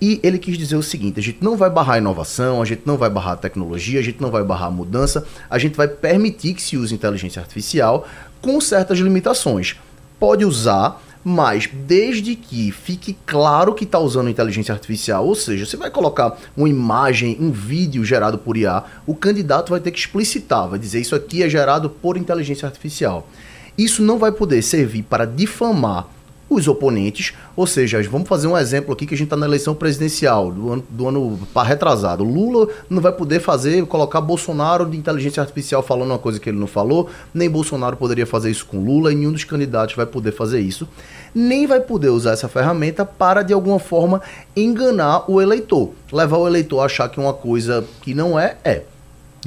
E 0.00 0.20
ele 0.22 0.38
quis 0.38 0.56
dizer 0.56 0.76
o 0.76 0.82
seguinte: 0.82 1.18
a 1.18 1.22
gente 1.22 1.42
não 1.42 1.56
vai 1.56 1.68
barrar 1.68 1.96
a 1.96 1.98
inovação, 1.98 2.62
a 2.62 2.64
gente 2.64 2.82
não 2.84 2.96
vai 2.96 3.10
barrar 3.10 3.32
a 3.32 3.36
tecnologia, 3.36 3.98
a 3.98 4.02
gente 4.02 4.20
não 4.20 4.30
vai 4.30 4.44
barrar 4.44 4.68
a 4.68 4.70
mudança, 4.70 5.26
a 5.50 5.58
gente 5.58 5.76
vai 5.76 5.88
permitir 5.88 6.54
que 6.54 6.62
se 6.62 6.76
use 6.76 6.94
inteligência 6.94 7.40
artificial 7.40 8.06
com 8.40 8.60
certas 8.60 8.98
limitações. 8.98 9.76
Pode 10.18 10.44
usar, 10.44 11.02
mas 11.24 11.68
desde 11.86 12.36
que 12.36 12.70
fique 12.70 13.16
claro 13.26 13.74
que 13.74 13.84
está 13.84 13.98
usando 13.98 14.30
inteligência 14.30 14.72
artificial, 14.72 15.26
ou 15.26 15.34
seja, 15.34 15.66
você 15.66 15.76
vai 15.76 15.90
colocar 15.90 16.38
uma 16.56 16.68
imagem, 16.68 17.36
um 17.40 17.50
vídeo 17.50 18.04
gerado 18.04 18.38
por 18.38 18.56
IA, 18.56 18.84
o 19.06 19.14
candidato 19.14 19.70
vai 19.70 19.80
ter 19.80 19.90
que 19.90 19.98
explicitar, 19.98 20.68
vai 20.68 20.78
dizer 20.78 21.00
isso 21.00 21.14
aqui 21.14 21.42
é 21.42 21.48
gerado 21.48 21.90
por 21.90 22.16
inteligência 22.16 22.66
artificial. 22.66 23.28
Isso 23.76 24.02
não 24.02 24.18
vai 24.18 24.32
poder 24.32 24.62
servir 24.62 25.02
para 25.04 25.24
difamar 25.24 26.08
os 26.48 26.66
oponentes, 26.66 27.34
ou 27.54 27.66
seja, 27.66 28.02
vamos 28.10 28.28
fazer 28.28 28.46
um 28.46 28.56
exemplo 28.56 28.92
aqui 28.92 29.06
que 29.06 29.14
a 29.14 29.16
gente 29.16 29.26
está 29.26 29.36
na 29.36 29.46
eleição 29.46 29.74
presidencial 29.74 30.50
do 30.50 30.72
ano, 30.72 30.84
do 30.88 31.08
ano 31.08 31.38
retrasado. 31.64 32.24
Lula 32.24 32.68
não 32.88 33.02
vai 33.02 33.12
poder 33.12 33.40
fazer, 33.40 33.84
colocar 33.86 34.20
Bolsonaro 34.20 34.86
de 34.86 34.96
inteligência 34.96 35.42
artificial 35.42 35.82
falando 35.82 36.10
uma 36.10 36.18
coisa 36.18 36.40
que 36.40 36.48
ele 36.48 36.58
não 36.58 36.66
falou, 36.66 37.08
nem 37.34 37.50
Bolsonaro 37.50 37.96
poderia 37.96 38.26
fazer 38.26 38.50
isso 38.50 38.66
com 38.66 38.82
Lula, 38.82 39.12
e 39.12 39.14
nenhum 39.14 39.32
dos 39.32 39.44
candidatos 39.44 39.94
vai 39.94 40.06
poder 40.06 40.32
fazer 40.32 40.60
isso, 40.60 40.88
nem 41.34 41.66
vai 41.66 41.80
poder 41.80 42.08
usar 42.08 42.32
essa 42.32 42.48
ferramenta 42.48 43.04
para 43.04 43.42
de 43.42 43.52
alguma 43.52 43.78
forma 43.78 44.22
enganar 44.56 45.30
o 45.30 45.40
eleitor, 45.40 45.90
levar 46.12 46.38
o 46.38 46.46
eleitor 46.46 46.80
a 46.80 46.86
achar 46.86 47.08
que 47.08 47.20
uma 47.20 47.34
coisa 47.34 47.84
que 48.00 48.14
não 48.14 48.38
é, 48.38 48.56
é. 48.64 48.82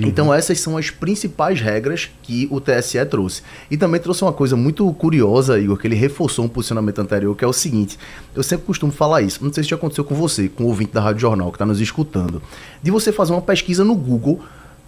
Uhum. 0.01 0.10
Então 0.10 0.34
essas 0.34 0.60
são 0.60 0.77
as 0.77 0.89
principais 0.89 1.62
regras 1.62 2.10
que 2.24 2.48
o 2.51 2.60
TSE 2.60 3.03
trouxe. 3.05 3.41
E 3.70 3.77
também 3.77 4.00
trouxe 4.00 4.24
uma 4.24 4.34
coisa 4.34 4.55
muito 4.55 4.91
curiosa, 4.93 5.60
Igor, 5.60 5.77
que 5.77 5.88
ele 5.88 5.96
reforçou 5.96 6.46
um 6.46 6.50
posicionamento 6.50 7.00
anterior, 7.00 7.36
que 7.36 7.46
é 7.46 7.48
o 7.48 7.53
seguinte, 7.53 7.98
eu 8.36 8.43
sempre 8.43 8.65
costumo 8.65 8.91
falar 8.91 9.22
isso, 9.22 9.43
não 9.43 9.53
sei 9.53 9.63
se 9.63 9.70
já 9.70 9.75
aconteceu 9.75 10.03
com 10.03 10.15
você, 10.15 10.50
com 10.50 10.63
o 10.63 10.67
ouvinte 10.67 10.93
da 10.93 11.01
Rádio 11.01 11.22
Jornal 11.22 11.51
que 11.51 11.55
está 11.55 11.65
nos 11.65 11.79
escutando, 11.79 12.41
de 12.81 12.91
você 12.91 13.12
fazer 13.12 13.34
uma 13.34 13.41
pesquisa 13.41 13.84
no 13.84 13.96
Google 13.96 14.41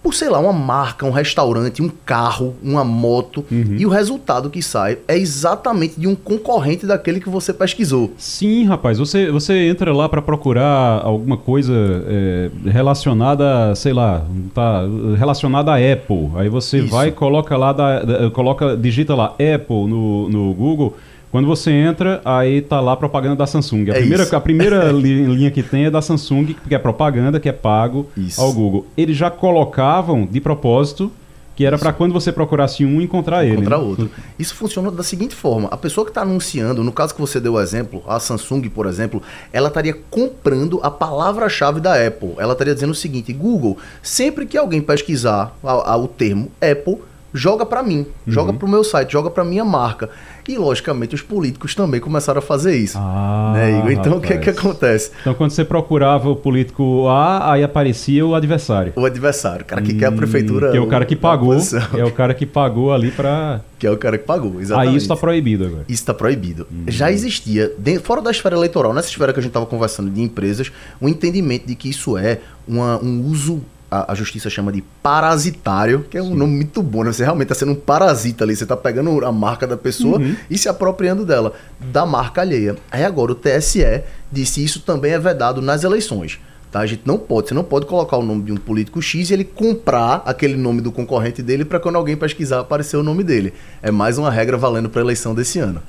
por, 0.04 0.12
sei 0.12 0.28
lá, 0.28 0.38
uma 0.38 0.52
marca, 0.52 1.06
um 1.06 1.10
restaurante, 1.10 1.82
um 1.82 1.90
carro, 2.04 2.54
uma 2.62 2.84
moto, 2.84 3.42
uhum. 3.50 3.76
e 3.78 3.86
o 3.86 3.88
resultado 3.88 4.50
que 4.50 4.60
sai 4.60 4.98
é 5.08 5.16
exatamente 5.16 5.98
de 5.98 6.06
um 6.06 6.14
concorrente 6.14 6.84
daquele 6.84 7.18
que 7.18 7.30
você 7.30 7.54
pesquisou. 7.54 8.12
Sim, 8.18 8.66
rapaz, 8.66 8.98
você, 8.98 9.30
você 9.30 9.66
entra 9.66 9.94
lá 9.94 10.06
para 10.06 10.20
procurar 10.20 11.00
alguma 11.02 11.38
coisa 11.38 11.72
é, 12.06 12.50
relacionada, 12.66 13.74
sei 13.74 13.94
lá, 13.94 14.26
tá 14.54 14.82
relacionada 15.18 15.72
a 15.72 15.76
Apple. 15.76 16.32
Aí 16.36 16.50
você 16.50 16.80
Isso. 16.80 16.88
vai 16.88 17.10
coloca 17.10 17.56
lá 17.56 17.72
da, 17.72 18.02
da, 18.02 18.30
coloca 18.30 18.76
digita 18.76 19.14
lá 19.14 19.28
Apple 19.28 19.86
no, 19.88 20.28
no 20.28 20.52
Google 20.52 20.94
quando 21.34 21.48
você 21.48 21.72
entra, 21.72 22.22
aí 22.24 22.62
tá 22.62 22.80
lá 22.80 22.92
a 22.92 22.96
propaganda 22.96 23.34
da 23.34 23.44
Samsung. 23.44 23.90
A 23.90 23.94
é 23.94 23.98
primeira, 23.98 24.36
a 24.36 24.40
primeira 24.40 24.84
linha 24.94 25.50
que 25.50 25.64
tem 25.64 25.86
é 25.86 25.90
da 25.90 26.00
Samsung, 26.00 26.54
que 26.68 26.72
é 26.72 26.78
propaganda, 26.78 27.40
que 27.40 27.48
é 27.48 27.52
pago 27.52 28.08
isso. 28.16 28.40
ao 28.40 28.52
Google. 28.52 28.86
Eles 28.96 29.16
já 29.16 29.32
colocavam 29.32 30.28
de 30.30 30.40
propósito 30.40 31.10
que 31.56 31.64
era 31.66 31.76
para 31.76 31.92
quando 31.92 32.12
você 32.12 32.30
procurasse 32.30 32.84
um 32.84 33.00
encontrar, 33.00 33.44
ele. 33.44 33.54
Encontrar 33.54 33.78
né? 33.78 33.84
outro. 33.84 34.10
Isso 34.38 34.54
funciona 34.54 34.92
da 34.92 35.02
seguinte 35.02 35.34
forma: 35.34 35.66
a 35.72 35.76
pessoa 35.76 36.04
que 36.04 36.12
está 36.12 36.22
anunciando, 36.22 36.84
no 36.84 36.92
caso 36.92 37.12
que 37.12 37.20
você 37.20 37.40
deu 37.40 37.54
o 37.54 37.60
exemplo, 37.60 38.00
a 38.06 38.20
Samsung, 38.20 38.68
por 38.68 38.86
exemplo, 38.86 39.20
ela 39.52 39.66
estaria 39.66 39.96
comprando 40.08 40.78
a 40.84 40.90
palavra-chave 40.90 41.80
da 41.80 41.94
Apple. 41.94 42.34
Ela 42.38 42.52
estaria 42.52 42.74
dizendo 42.74 42.92
o 42.92 42.94
seguinte: 42.94 43.32
Google, 43.32 43.76
sempre 44.00 44.46
que 44.46 44.56
alguém 44.56 44.80
pesquisar 44.80 45.52
a, 45.64 45.94
a, 45.94 45.96
o 45.96 46.06
termo 46.06 46.48
Apple, 46.60 46.98
joga 47.34 47.66
para 47.66 47.82
mim, 47.82 47.98
uhum. 47.98 48.32
joga 48.32 48.52
para 48.52 48.64
o 48.64 48.68
meu 48.68 48.84
site, 48.84 49.12
joga 49.12 49.28
para 49.28 49.44
minha 49.44 49.64
marca. 49.64 50.08
E, 50.46 50.56
logicamente, 50.56 51.14
os 51.14 51.22
políticos 51.22 51.74
também 51.74 52.00
começaram 52.00 52.38
a 52.38 52.42
fazer 52.42 52.76
isso. 52.76 52.98
Ah, 53.00 53.52
né, 53.54 53.78
Igor? 53.78 53.90
Então, 53.90 54.18
o 54.18 54.20
que 54.20 54.34
é 54.34 54.36
que 54.36 54.50
acontece? 54.50 55.10
Então, 55.20 55.34
quando 55.34 55.50
você 55.50 55.64
procurava 55.64 56.28
o 56.28 56.36
político 56.36 57.08
A, 57.08 57.52
aí 57.52 57.64
aparecia 57.64 58.24
o 58.24 58.34
adversário. 58.34 58.92
O 58.94 59.06
adversário, 59.06 59.62
o 59.62 59.64
cara 59.64 59.80
que 59.80 59.94
hum, 59.94 59.98
quer 59.98 60.06
a 60.06 60.12
prefeitura. 60.12 60.70
Que 60.70 60.76
é 60.76 60.80
o 60.80 60.86
cara 60.86 61.04
que 61.04 61.16
pagou. 61.16 61.54
É 61.96 62.04
o 62.04 62.12
cara 62.12 62.34
que 62.34 62.44
pagou 62.44 62.92
ali 62.92 63.10
para. 63.10 63.62
Que 63.78 63.86
é 63.86 63.90
o 63.90 63.96
cara 63.96 64.18
que 64.18 64.24
pagou, 64.24 64.60
exatamente. 64.60 64.90
Aí 64.90 64.96
isso 64.96 65.04
está 65.04 65.16
proibido 65.16 65.64
agora. 65.64 65.84
Isso 65.88 66.02
está 66.02 66.14
proibido. 66.14 66.66
Hum. 66.70 66.84
Já 66.88 67.10
existia, 67.10 67.72
dentro, 67.78 68.04
fora 68.04 68.20
da 68.20 68.30
esfera 68.30 68.54
eleitoral, 68.54 68.92
nessa 68.92 69.08
esfera 69.08 69.32
que 69.32 69.40
a 69.40 69.42
gente 69.42 69.50
estava 69.50 69.66
conversando 69.66 70.10
de 70.10 70.20
empresas, 70.20 70.70
o 71.00 71.06
um 71.06 71.08
entendimento 71.08 71.66
de 71.66 71.74
que 71.74 71.88
isso 71.88 72.18
é 72.18 72.40
uma, 72.68 73.02
um 73.02 73.26
uso 73.26 73.62
a, 73.94 74.12
a, 74.12 74.14
justiça 74.14 74.50
chama 74.50 74.72
de 74.72 74.82
parasitário, 75.02 76.04
que 76.10 76.18
é 76.18 76.22
um 76.22 76.30
Sim. 76.30 76.34
nome 76.34 76.56
muito 76.56 76.82
bom, 76.82 77.04
né? 77.04 77.12
Você 77.12 77.22
realmente 77.22 77.52
está 77.52 77.54
sendo 77.54 77.72
um 77.72 77.76
parasita 77.76 78.42
ali, 78.42 78.56
você 78.56 78.64
está 78.64 78.76
pegando 78.76 79.24
a 79.24 79.30
marca 79.30 79.66
da 79.66 79.76
pessoa 79.76 80.18
uhum. 80.18 80.34
e 80.50 80.58
se 80.58 80.68
apropriando 80.68 81.24
dela, 81.24 81.52
da 81.92 82.04
marca 82.04 82.40
alheia. 82.40 82.74
Aí 82.90 83.04
agora 83.04 83.30
o 83.30 83.34
TSE 83.36 84.02
disse 84.32 84.64
isso 84.64 84.80
também 84.80 85.12
é 85.12 85.18
vedado 85.18 85.62
nas 85.62 85.84
eleições. 85.84 86.40
Tá? 86.72 86.80
A 86.80 86.86
gente 86.86 87.02
não 87.04 87.16
pode, 87.16 87.48
você 87.48 87.54
não 87.54 87.62
pode 87.62 87.86
colocar 87.86 88.16
o 88.16 88.22
nome 88.22 88.42
de 88.42 88.52
um 88.52 88.56
político 88.56 89.00
X 89.00 89.30
e 89.30 89.32
ele 89.32 89.44
comprar 89.44 90.22
aquele 90.26 90.56
nome 90.56 90.80
do 90.80 90.90
concorrente 90.90 91.40
dele 91.40 91.64
para 91.64 91.78
quando 91.78 91.94
alguém 91.94 92.16
pesquisar 92.16 92.60
aparecer 92.60 92.96
o 92.96 93.02
nome 93.02 93.22
dele. 93.22 93.54
É 93.80 93.92
mais 93.92 94.18
uma 94.18 94.30
regra 94.30 94.56
valendo 94.56 94.88
para 94.88 95.00
a 95.00 95.04
eleição 95.04 95.36
desse 95.36 95.60
ano. 95.60 95.80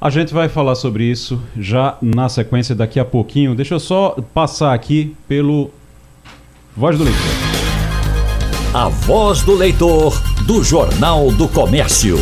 A 0.00 0.08
gente 0.08 0.32
vai 0.32 0.48
falar 0.48 0.76
sobre 0.76 1.04
isso 1.04 1.38
já 1.58 1.98
na 2.00 2.26
sequência 2.30 2.74
daqui 2.74 2.98
a 2.98 3.04
pouquinho. 3.04 3.54
Deixa 3.54 3.74
eu 3.74 3.80
só 3.80 4.16
passar 4.32 4.72
aqui 4.72 5.14
pelo 5.28 5.70
Voz 6.76 6.96
do 6.96 7.02
Leitor. 7.02 7.20
A 8.72 8.88
Voz 8.88 9.42
do 9.42 9.54
Leitor 9.54 10.22
do 10.46 10.62
Jornal 10.62 11.32
do 11.32 11.48
Comércio. 11.48 12.16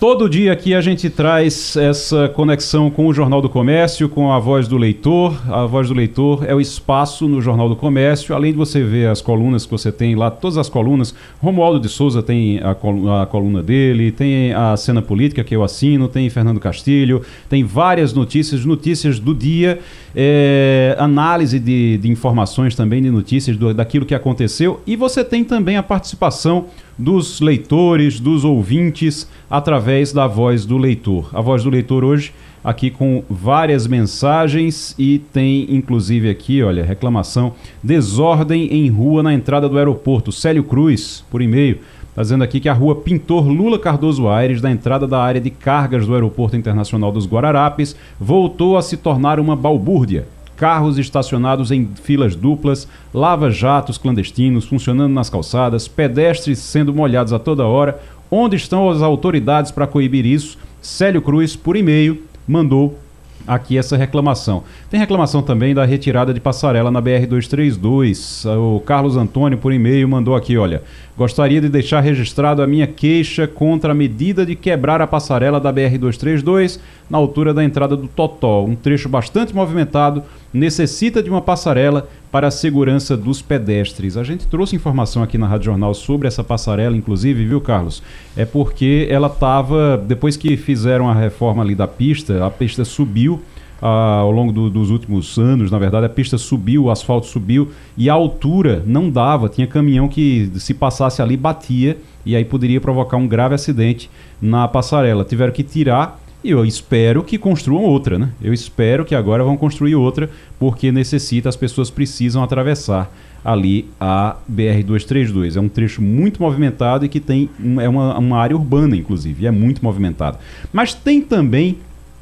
Todo 0.00 0.30
dia 0.30 0.50
aqui 0.50 0.74
a 0.74 0.80
gente 0.80 1.10
traz 1.10 1.76
essa 1.76 2.26
conexão 2.26 2.88
com 2.88 3.06
o 3.06 3.12
Jornal 3.12 3.42
do 3.42 3.50
Comércio, 3.50 4.08
com 4.08 4.32
a 4.32 4.38
voz 4.38 4.66
do 4.66 4.78
leitor. 4.78 5.38
A 5.52 5.66
voz 5.66 5.88
do 5.88 5.94
leitor 5.94 6.42
é 6.48 6.54
o 6.54 6.60
espaço 6.60 7.28
no 7.28 7.42
Jornal 7.42 7.68
do 7.68 7.76
Comércio, 7.76 8.34
além 8.34 8.50
de 8.50 8.56
você 8.56 8.82
ver 8.82 9.10
as 9.10 9.20
colunas 9.20 9.66
que 9.66 9.70
você 9.70 9.92
tem 9.92 10.14
lá, 10.14 10.30
todas 10.30 10.56
as 10.56 10.70
colunas. 10.70 11.14
Romualdo 11.38 11.78
de 11.78 11.90
Souza 11.90 12.22
tem 12.22 12.60
a, 12.60 12.74
coluna, 12.74 13.22
a 13.24 13.26
coluna 13.26 13.62
dele, 13.62 14.10
tem 14.10 14.54
a 14.54 14.74
cena 14.74 15.02
política 15.02 15.44
que 15.44 15.54
eu 15.54 15.62
assino, 15.62 16.08
tem 16.08 16.30
Fernando 16.30 16.58
Castilho, 16.58 17.20
tem 17.46 17.62
várias 17.62 18.14
notícias, 18.14 18.64
notícias 18.64 19.18
do 19.18 19.34
dia, 19.34 19.80
é, 20.16 20.96
análise 20.98 21.60
de, 21.60 21.98
de, 21.98 22.10
informações 22.10 22.74
também, 22.74 23.02
de 23.02 23.10
notícias 23.10 23.54
do, 23.54 23.74
daquilo 23.74 24.06
que 24.06 24.14
aconteceu. 24.14 24.80
E 24.86 24.96
você 24.96 25.22
tem 25.22 25.44
também 25.44 25.76
a 25.76 25.82
participação 25.82 26.68
dos 27.00 27.40
leitores, 27.40 28.20
dos 28.20 28.44
ouvintes, 28.44 29.28
através 29.50 30.12
da 30.12 30.26
voz 30.26 30.64
do 30.64 30.76
leitor. 30.76 31.30
A 31.32 31.40
voz 31.40 31.64
do 31.64 31.70
leitor 31.70 32.04
hoje 32.04 32.32
aqui 32.62 32.90
com 32.90 33.24
várias 33.28 33.86
mensagens 33.86 34.94
e 34.98 35.18
tem 35.18 35.66
inclusive 35.74 36.28
aqui, 36.28 36.62
olha, 36.62 36.84
reclamação, 36.84 37.54
desordem 37.82 38.66
em 38.66 38.88
rua 38.90 39.22
na 39.22 39.32
entrada 39.32 39.66
do 39.68 39.78
aeroporto. 39.78 40.30
Célio 40.30 40.62
Cruz, 40.62 41.24
por 41.30 41.40
e-mail, 41.40 41.78
está 42.10 42.20
dizendo 42.20 42.44
aqui 42.44 42.60
que 42.60 42.68
a 42.68 42.74
rua 42.74 42.96
Pintor 42.96 43.48
Lula 43.48 43.78
Cardoso 43.78 44.28
Aires, 44.28 44.60
da 44.60 44.70
entrada 44.70 45.06
da 45.06 45.22
área 45.22 45.40
de 45.40 45.48
cargas 45.48 46.06
do 46.06 46.12
Aeroporto 46.12 46.56
Internacional 46.56 47.10
dos 47.10 47.26
Guararapes, 47.26 47.96
voltou 48.18 48.76
a 48.76 48.82
se 48.82 48.98
tornar 48.98 49.40
uma 49.40 49.56
balbúrdia 49.56 50.26
carros 50.60 50.98
estacionados 50.98 51.70
em 51.70 51.88
filas 52.02 52.36
duplas, 52.36 52.86
lava-jatos 53.14 53.96
clandestinos 53.96 54.66
funcionando 54.66 55.14
nas 55.14 55.30
calçadas, 55.30 55.88
pedestres 55.88 56.58
sendo 56.58 56.92
molhados 56.92 57.32
a 57.32 57.38
toda 57.38 57.64
hora. 57.64 57.98
Onde 58.30 58.56
estão 58.56 58.90
as 58.90 59.00
autoridades 59.00 59.72
para 59.72 59.86
coibir 59.86 60.26
isso? 60.26 60.58
Célio 60.82 61.22
Cruz, 61.22 61.56
por 61.56 61.78
e-mail, 61.78 62.22
mandou 62.46 62.98
aqui 63.46 63.78
essa 63.78 63.96
reclamação. 63.96 64.62
Tem 64.90 65.00
reclamação 65.00 65.40
também 65.40 65.74
da 65.74 65.86
retirada 65.86 66.34
de 66.34 66.40
passarela 66.40 66.90
na 66.90 67.00
BR-232. 67.00 68.46
O 68.58 68.80
Carlos 68.80 69.16
Antônio, 69.16 69.56
por 69.56 69.72
e-mail, 69.72 70.06
mandou 70.06 70.36
aqui, 70.36 70.58
olha, 70.58 70.82
gostaria 71.16 71.60
de 71.60 71.70
deixar 71.70 72.00
registrado 72.00 72.62
a 72.62 72.66
minha 72.66 72.86
queixa 72.86 73.46
contra 73.46 73.92
a 73.92 73.94
medida 73.94 74.44
de 74.44 74.54
quebrar 74.54 75.00
a 75.00 75.06
passarela 75.06 75.58
da 75.58 75.72
BR-232 75.72 76.78
na 77.10 77.18
altura 77.18 77.52
da 77.52 77.64
entrada 77.64 77.96
do 77.96 78.06
Totó. 78.06 78.64
Um 78.64 78.76
trecho 78.76 79.08
bastante 79.08 79.54
movimentado, 79.54 80.22
necessita 80.54 81.22
de 81.22 81.28
uma 81.28 81.42
passarela 81.42 82.08
para 82.30 82.46
a 82.46 82.50
segurança 82.50 83.16
dos 83.16 83.42
pedestres. 83.42 84.16
A 84.16 84.22
gente 84.22 84.46
trouxe 84.46 84.76
informação 84.76 85.22
aqui 85.22 85.36
na 85.36 85.48
Rádio 85.48 85.66
Jornal 85.66 85.92
sobre 85.92 86.28
essa 86.28 86.44
passarela, 86.44 86.96
inclusive, 86.96 87.44
viu, 87.44 87.60
Carlos? 87.60 88.02
É 88.36 88.44
porque 88.44 89.08
ela 89.10 89.26
estava, 89.26 89.98
depois 89.98 90.36
que 90.36 90.56
fizeram 90.56 91.08
a 91.08 91.14
reforma 91.14 91.62
ali 91.62 91.74
da 91.74 91.88
pista, 91.88 92.46
a 92.46 92.50
pista 92.50 92.84
subiu 92.84 93.40
ah, 93.82 94.18
ao 94.18 94.30
longo 94.30 94.52
do, 94.52 94.68
dos 94.68 94.90
últimos 94.90 95.38
anos, 95.38 95.70
na 95.70 95.78
verdade, 95.78 96.06
a 96.06 96.08
pista 96.08 96.36
subiu, 96.36 96.84
o 96.84 96.90
asfalto 96.90 97.26
subiu 97.26 97.70
e 97.96 98.10
a 98.10 98.12
altura 98.12 98.82
não 98.86 99.10
dava. 99.10 99.48
Tinha 99.48 99.66
caminhão 99.66 100.06
que, 100.06 100.50
se 100.56 100.74
passasse 100.74 101.22
ali, 101.22 101.36
batia 101.36 101.96
e 102.24 102.36
aí 102.36 102.44
poderia 102.44 102.80
provocar 102.80 103.16
um 103.16 103.26
grave 103.26 103.54
acidente 103.54 104.10
na 104.40 104.68
passarela. 104.68 105.24
Tiveram 105.24 105.52
que 105.52 105.62
tirar 105.62 106.20
e 106.42 106.50
eu 106.50 106.64
espero 106.64 107.22
que 107.22 107.36
construam 107.36 107.82
outra, 107.82 108.18
né? 108.18 108.30
Eu 108.42 108.52
espero 108.54 109.04
que 109.04 109.14
agora 109.14 109.44
vão 109.44 109.56
construir 109.56 109.94
outra, 109.94 110.30
porque 110.58 110.90
necessita, 110.90 111.48
as 111.48 111.56
pessoas 111.56 111.90
precisam 111.90 112.42
atravessar 112.42 113.12
ali 113.44 113.88
a 113.98 114.36
BR-232. 114.50 115.56
É 115.56 115.60
um 115.60 115.68
trecho 115.68 116.00
muito 116.00 116.42
movimentado 116.42 117.04
e 117.04 117.08
que 117.08 117.20
tem 117.20 117.48
é 117.80 117.88
uma, 117.88 118.18
uma 118.18 118.38
área 118.38 118.56
urbana, 118.56 118.96
inclusive, 118.96 119.46
é 119.46 119.50
muito 119.50 119.82
movimentado. 119.84 120.38
Mas 120.72 120.94
tem 120.94 121.20
também, 121.20 121.78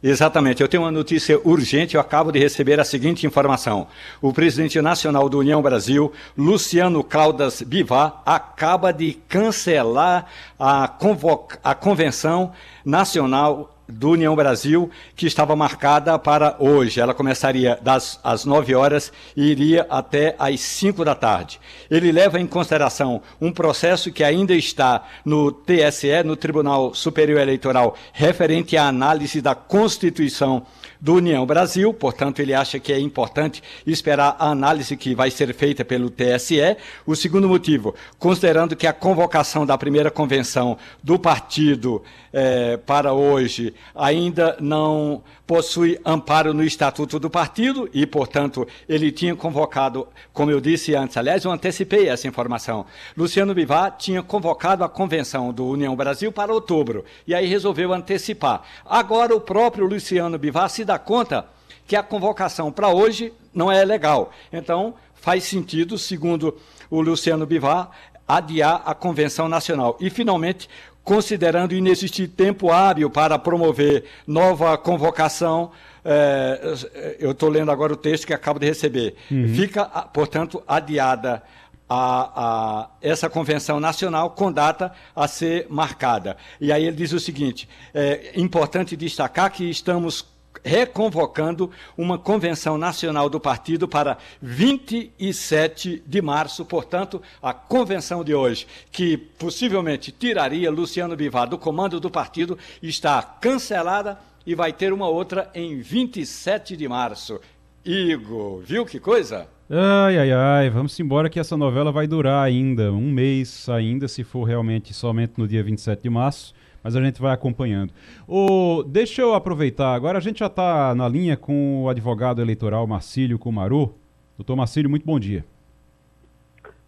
Exatamente, 0.00 0.62
eu 0.62 0.68
tenho 0.68 0.84
uma 0.84 0.92
notícia 0.92 1.40
urgente. 1.42 1.96
Eu 1.96 2.00
acabo 2.00 2.30
de 2.30 2.38
receber 2.38 2.78
a 2.78 2.84
seguinte 2.84 3.26
informação: 3.26 3.88
o 4.22 4.32
presidente 4.32 4.80
nacional 4.80 5.28
do 5.28 5.40
União 5.40 5.60
Brasil, 5.60 6.12
Luciano 6.38 7.02
Caldas 7.02 7.60
Bivar, 7.62 8.22
acaba 8.24 8.92
de 8.92 9.14
cancelar 9.28 10.26
a, 10.56 10.86
convoca... 10.86 11.58
a 11.64 11.74
convenção 11.74 12.52
nacional 12.84 13.73
do 13.88 14.10
União 14.10 14.34
Brasil, 14.34 14.90
que 15.14 15.26
estava 15.26 15.54
marcada 15.54 16.18
para 16.18 16.56
hoje. 16.58 17.00
Ela 17.00 17.14
começaria 17.14 17.78
das 17.82 18.18
às 18.22 18.44
9 18.44 18.74
horas 18.74 19.12
e 19.36 19.50
iria 19.50 19.86
até 19.90 20.34
às 20.38 20.60
5 20.60 21.04
da 21.04 21.14
tarde. 21.14 21.60
Ele 21.90 22.10
leva 22.10 22.40
em 22.40 22.46
consideração 22.46 23.20
um 23.40 23.52
processo 23.52 24.12
que 24.12 24.24
ainda 24.24 24.54
está 24.54 25.06
no 25.24 25.52
TSE, 25.52 26.22
no 26.24 26.36
Tribunal 26.36 26.94
Superior 26.94 27.40
Eleitoral, 27.40 27.96
referente 28.12 28.76
à 28.76 28.88
análise 28.88 29.40
da 29.40 29.54
Constituição 29.54 30.66
do 31.04 31.16
União 31.16 31.44
Brasil, 31.44 31.92
portanto, 31.92 32.40
ele 32.40 32.54
acha 32.54 32.80
que 32.80 32.90
é 32.90 32.98
importante 32.98 33.62
esperar 33.86 34.36
a 34.38 34.48
análise 34.48 34.96
que 34.96 35.14
vai 35.14 35.30
ser 35.30 35.52
feita 35.52 35.84
pelo 35.84 36.08
TSE. 36.08 36.78
O 37.04 37.14
segundo 37.14 37.46
motivo, 37.46 37.94
considerando 38.18 38.74
que 38.74 38.86
a 38.86 38.92
convocação 38.94 39.66
da 39.66 39.76
primeira 39.76 40.10
convenção 40.10 40.78
do 41.02 41.18
partido 41.18 42.02
eh, 42.32 42.78
para 42.86 43.12
hoje 43.12 43.74
ainda 43.94 44.56
não 44.58 45.22
possui 45.46 46.00
amparo 46.04 46.54
no 46.54 46.64
Estatuto 46.64 47.18
do 47.18 47.28
Partido 47.28 47.88
e, 47.92 48.06
portanto, 48.06 48.66
ele 48.88 49.12
tinha 49.12 49.36
convocado, 49.36 50.08
como 50.32 50.50
eu 50.50 50.60
disse 50.60 50.94
antes, 50.94 51.16
aliás, 51.16 51.44
eu 51.44 51.50
antecipei 51.50 52.08
essa 52.08 52.26
informação. 52.26 52.86
Luciano 53.16 53.54
Bivar 53.54 53.96
tinha 53.98 54.22
convocado 54.22 54.82
a 54.82 54.88
convenção 54.88 55.52
do 55.52 55.66
União 55.66 55.94
Brasil 55.94 56.32
para 56.32 56.52
outubro 56.52 57.04
e 57.26 57.34
aí 57.34 57.46
resolveu 57.46 57.92
antecipar. 57.92 58.62
Agora 58.86 59.34
o 59.34 59.40
próprio 59.40 59.86
Luciano 59.86 60.38
Bivar 60.38 60.70
se 60.70 60.84
dá 60.84 60.93
conta 60.98 61.46
que 61.86 61.96
a 61.96 62.02
convocação 62.02 62.72
para 62.72 62.88
hoje 62.88 63.32
não 63.52 63.70
é 63.70 63.84
legal. 63.84 64.32
Então, 64.52 64.94
faz 65.14 65.44
sentido, 65.44 65.98
segundo 65.98 66.56
o 66.90 67.00
Luciano 67.00 67.46
Bivar, 67.46 67.90
adiar 68.26 68.82
a 68.84 68.94
convenção 68.94 69.48
nacional. 69.48 69.96
E, 70.00 70.08
finalmente, 70.08 70.68
considerando 71.04 71.74
inexistir 71.74 72.28
tempo 72.28 72.72
hábil 72.72 73.10
para 73.10 73.38
promover 73.38 74.04
nova 74.26 74.76
convocação. 74.78 75.70
É, 76.04 77.16
eu 77.18 77.30
estou 77.30 77.48
lendo 77.48 77.70
agora 77.70 77.92
o 77.92 77.96
texto 77.96 78.26
que 78.26 78.32
acabo 78.32 78.58
de 78.58 78.66
receber. 78.66 79.14
Uhum. 79.30 79.54
Fica, 79.54 79.84
portanto, 79.84 80.62
adiada 80.66 81.42
a, 81.88 82.30
a, 82.34 82.90
essa 83.02 83.28
convenção 83.28 83.78
nacional 83.78 84.30
com 84.30 84.50
data 84.50 84.92
a 85.14 85.28
ser 85.28 85.66
marcada. 85.68 86.36
E 86.60 86.72
aí 86.72 86.86
ele 86.86 86.96
diz 86.96 87.12
o 87.12 87.20
seguinte: 87.20 87.68
é 87.92 88.32
importante 88.36 88.96
destacar 88.96 89.50
que 89.50 89.68
estamos 89.68 90.26
reconvocando 90.64 91.70
uma 91.96 92.16
convenção 92.16 92.78
nacional 92.78 93.28
do 93.28 93.38
partido 93.38 93.86
para 93.86 94.16
27 94.40 96.02
de 96.06 96.22
março, 96.22 96.64
portanto, 96.64 97.20
a 97.42 97.52
convenção 97.52 98.24
de 98.24 98.34
hoje, 98.34 98.66
que 98.90 99.16
possivelmente 99.16 100.10
tiraria 100.10 100.70
Luciano 100.70 101.14
Bivar 101.14 101.48
do 101.48 101.58
comando 101.58 102.00
do 102.00 102.10
partido, 102.10 102.58
está 102.82 103.22
cancelada 103.22 104.18
e 104.46 104.54
vai 104.54 104.72
ter 104.72 104.92
uma 104.92 105.08
outra 105.08 105.50
em 105.54 105.80
27 105.80 106.76
de 106.76 106.88
março. 106.88 107.38
Igor, 107.84 108.60
viu 108.62 108.86
que 108.86 108.98
coisa? 108.98 109.46
Ai, 109.68 110.18
ai, 110.18 110.32
ai, 110.32 110.70
vamos 110.70 110.98
embora 110.98 111.28
que 111.28 111.40
essa 111.40 111.56
novela 111.56 111.90
vai 111.90 112.06
durar 112.06 112.44
ainda, 112.44 112.92
um 112.92 113.10
mês 113.10 113.68
ainda, 113.68 114.08
se 114.08 114.22
for 114.22 114.44
realmente 114.44 114.92
somente 114.94 115.34
no 115.36 115.48
dia 115.48 115.62
27 115.62 116.02
de 116.02 116.10
março 116.10 116.54
mas 116.84 116.94
a 116.94 117.02
gente 117.02 117.20
vai 117.20 117.32
acompanhando. 117.32 117.90
O, 118.28 118.84
deixa 118.86 119.22
eu 119.22 119.34
aproveitar, 119.34 119.94
agora 119.94 120.18
a 120.18 120.20
gente 120.20 120.40
já 120.40 120.46
está 120.46 120.94
na 120.94 121.08
linha 121.08 121.34
com 121.34 121.84
o 121.84 121.88
advogado 121.88 122.42
eleitoral 122.42 122.86
Marcílio 122.86 123.38
Kumaru. 123.38 123.94
Doutor 124.36 124.54
Marcílio, 124.54 124.90
muito 124.90 125.06
bom 125.06 125.18
dia. 125.18 125.42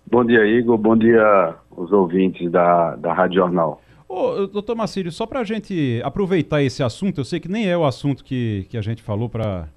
Bom 0.09 0.25
dia, 0.25 0.45
Igor. 0.47 0.77
Bom 0.77 0.97
dia 0.97 1.55
os 1.75 1.91
ouvintes 1.93 2.51
da, 2.51 2.95
da 2.97 3.15
Rádio 3.15 3.37
Jornal. 3.37 3.81
Ô, 4.09 4.47
doutor 4.47 4.77
Marcílio, 4.77 5.11
só 5.11 5.27
para 5.27 5.41
a 5.41 5.45
gente 5.45 6.01
aproveitar 6.05 6.63
esse 6.63 6.83
assunto, 6.83 7.21
eu 7.21 7.25
sei 7.25 7.41
que 7.41 7.49
nem 7.49 7.69
é 7.69 7.77
o 7.77 7.85
assunto 7.85 8.23
que, 8.23 8.67
que 8.69 8.77
a 8.77 8.83
gente 8.83 9.03
falou 9.03 9.29
para 9.29 9.69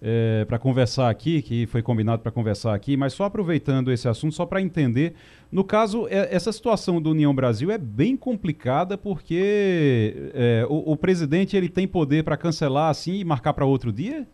é, 0.00 0.44
para 0.44 0.58
conversar 0.58 1.10
aqui, 1.10 1.42
que 1.42 1.66
foi 1.66 1.82
combinado 1.82 2.22
para 2.22 2.30
conversar 2.30 2.74
aqui, 2.74 2.96
mas 2.96 3.12
só 3.12 3.24
aproveitando 3.24 3.90
esse 3.90 4.08
assunto, 4.08 4.34
só 4.34 4.46
para 4.46 4.62
entender. 4.62 5.14
No 5.50 5.64
caso, 5.64 6.06
é, 6.08 6.34
essa 6.34 6.52
situação 6.52 7.00
do 7.00 7.10
União 7.10 7.34
Brasil 7.34 7.70
é 7.70 7.78
bem 7.78 8.16
complicada 8.16 8.96
porque 8.96 10.30
é, 10.34 10.66
o, 10.68 10.92
o, 10.92 10.96
presidente 10.96 11.56
ele 11.56 11.68
tem 11.68 11.86
poder 11.86 12.22
para 12.22 12.36
cancelar 12.36 12.90
assim 12.90 13.18
e 13.18 13.24
marcar 13.24 13.52
para 13.52 13.64
outro 13.64 13.92
dia? 13.92 14.26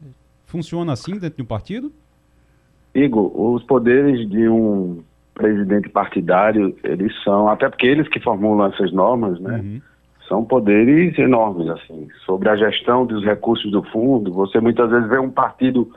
Funciona 0.47 0.93
assim 0.93 1.13
dentro 1.13 1.37
de 1.37 1.43
um 1.43 1.47
partido? 1.47 1.93
Igor, 2.95 3.33
os 3.35 3.63
poderes 3.65 4.29
de 4.29 4.49
um 4.49 5.03
presidente 5.35 5.89
partidário, 5.89 6.77
eles 6.85 7.13
são, 7.25 7.49
até 7.49 7.69
porque 7.69 7.87
eles 7.87 8.07
que 8.09 8.21
formulam 8.21 8.69
essas 8.73 8.93
normas, 8.93 9.41
né? 9.41 9.59
Uhum 9.59 9.94
são 10.29 10.45
poderes 10.45 11.19
enormes, 11.19 11.69
assim, 11.69 12.09
sobre 12.25 12.49
a 12.49 12.57
gestão 12.57 13.05
dos 13.05 13.25
recursos 13.25 13.71
do 13.71 13.83
fundo. 13.85 14.33
Você 14.33 14.61
muitas 14.61 14.91
vezes 14.91 15.09
vê 15.09 15.19
um 15.19 15.31
partido 15.31 15.91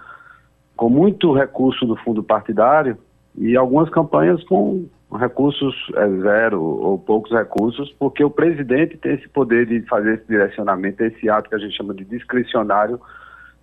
com 0.75 0.89
muito 0.89 1.33
recurso 1.33 1.85
do 1.85 1.95
fundo 1.95 2.21
partidário 2.21 2.97
e 3.35 3.55
algumas 3.55 3.89
campanhas 3.89 4.43
com 4.43 4.85
recursos 5.17 5.73
é, 5.95 6.09
zero 6.21 6.61
ou 6.61 6.99
poucos 6.99 7.31
recursos, 7.31 7.93
porque 7.97 8.23
o 8.23 8.29
presidente 8.29 8.97
tem 8.97 9.13
esse 9.13 9.27
poder 9.29 9.65
de 9.65 9.81
fazer 9.83 10.15
esse 10.15 10.27
direcionamento, 10.27 11.03
esse 11.03 11.29
ato 11.29 11.49
que 11.49 11.55
a 11.55 11.59
gente 11.59 11.75
chama 11.75 11.93
de 11.93 12.03
discricionário 12.03 12.99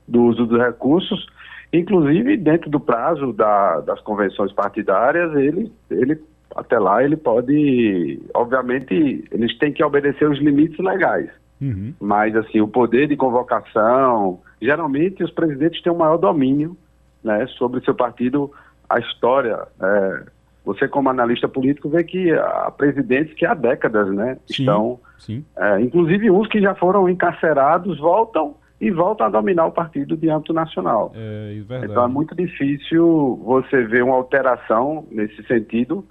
do 0.09 0.23
uso 0.25 0.47
dos 0.47 0.59
recursos, 0.59 1.27
inclusive 1.73 2.37
dentro 2.37 2.71
do 2.71 2.81
prazo 2.81 3.33
da, 3.33 3.81
das 3.81 4.01
convenções 4.01 4.53
partidárias, 4.53 5.35
ele, 5.35 5.71
ele 5.91 6.19
até 6.55 6.79
lá 6.79 7.03
ele 7.03 7.17
pode, 7.17 8.21
obviamente, 8.33 9.25
eles 9.31 9.57
têm 9.59 9.73
que 9.73 9.83
obedecer 9.83 10.29
os 10.29 10.39
limites 10.39 10.79
legais. 10.79 11.29
Uhum. 11.61 11.95
Mas, 12.01 12.37
assim, 12.37 12.61
o 12.61 12.69
poder 12.69 13.09
de 13.09 13.17
convocação, 13.17 14.41
geralmente 14.61 15.23
os 15.23 15.31
presidentes 15.31 15.83
têm 15.83 15.93
um 15.93 15.99
maior 15.99 16.17
domínio 16.17 16.77
né, 17.23 17.47
sobre 17.59 17.81
o 17.81 17.85
seu 17.85 17.95
partido, 17.95 18.53
a 18.89 18.99
história. 18.99 19.67
É, 19.81 20.23
você, 20.65 20.87
como 20.87 21.11
analista 21.11 21.49
político, 21.49 21.89
vê 21.89 22.05
que 22.05 22.33
há 22.33 22.71
presidentes 22.77 23.35
que 23.35 23.45
há 23.45 23.55
décadas 23.55 24.09
né, 24.13 24.39
sim, 24.47 24.63
estão, 24.63 25.01
sim. 25.19 25.45
É, 25.57 25.81
inclusive 25.81 26.31
uns 26.31 26.47
que 26.49 26.61
já 26.61 26.75
foram 26.75 27.09
encarcerados, 27.09 27.99
voltam 27.99 28.55
e 28.81 28.91
voltam 28.91 29.27
a 29.27 29.31
dominar 29.31 29.67
o 29.67 29.73
partido 29.73 30.17
de 30.17 30.29
âmbito 30.29 30.53
nacional. 30.53 31.13
É, 31.15 31.63
é 31.69 31.85
então 31.85 32.05
é 32.05 32.09
muito 32.09 32.35
difícil 32.35 33.41
você 33.45 33.83
ver 33.85 34.05
uma 34.05 34.15
alteração 34.15 35.07
nesse 35.11 35.43
sentido 35.45 36.05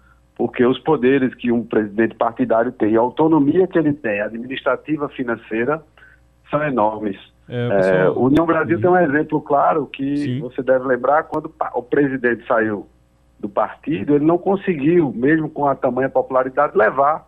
porque 0.44 0.66
os 0.66 0.78
poderes 0.80 1.34
que 1.36 1.54
um 1.54 1.64
presidente 1.64 2.16
partidário 2.16 2.70
tem, 2.74 2.98
a 2.98 3.00
autonomia 3.00 3.66
que 3.66 3.80
ele 3.80 3.94
tem, 3.94 4.20
administrativa, 4.20 5.08
financeira, 5.08 5.82
são 6.52 6.62
enormes. 6.62 7.16
É, 7.48 7.70
pessoal... 7.70 7.96
é, 7.96 8.10
o 8.10 8.24
União 8.24 8.46
Brasil 8.46 8.78
tem 8.78 8.90
um 8.90 8.98
exemplo 8.98 9.40
claro 9.40 9.86
que 9.86 10.18
Sim. 10.18 10.40
você 10.42 10.62
deve 10.62 10.86
lembrar, 10.86 11.24
quando 11.24 11.50
o 11.74 11.82
presidente 11.82 12.46
saiu 12.46 12.86
do 13.40 13.48
partido, 13.48 14.16
ele 14.16 14.26
não 14.26 14.38
conseguiu, 14.38 15.14
mesmo 15.16 15.50
com 15.50 15.66
a 15.66 15.76
tamanha 15.76 16.10
popularidade, 16.10 16.78
levar 16.78 17.26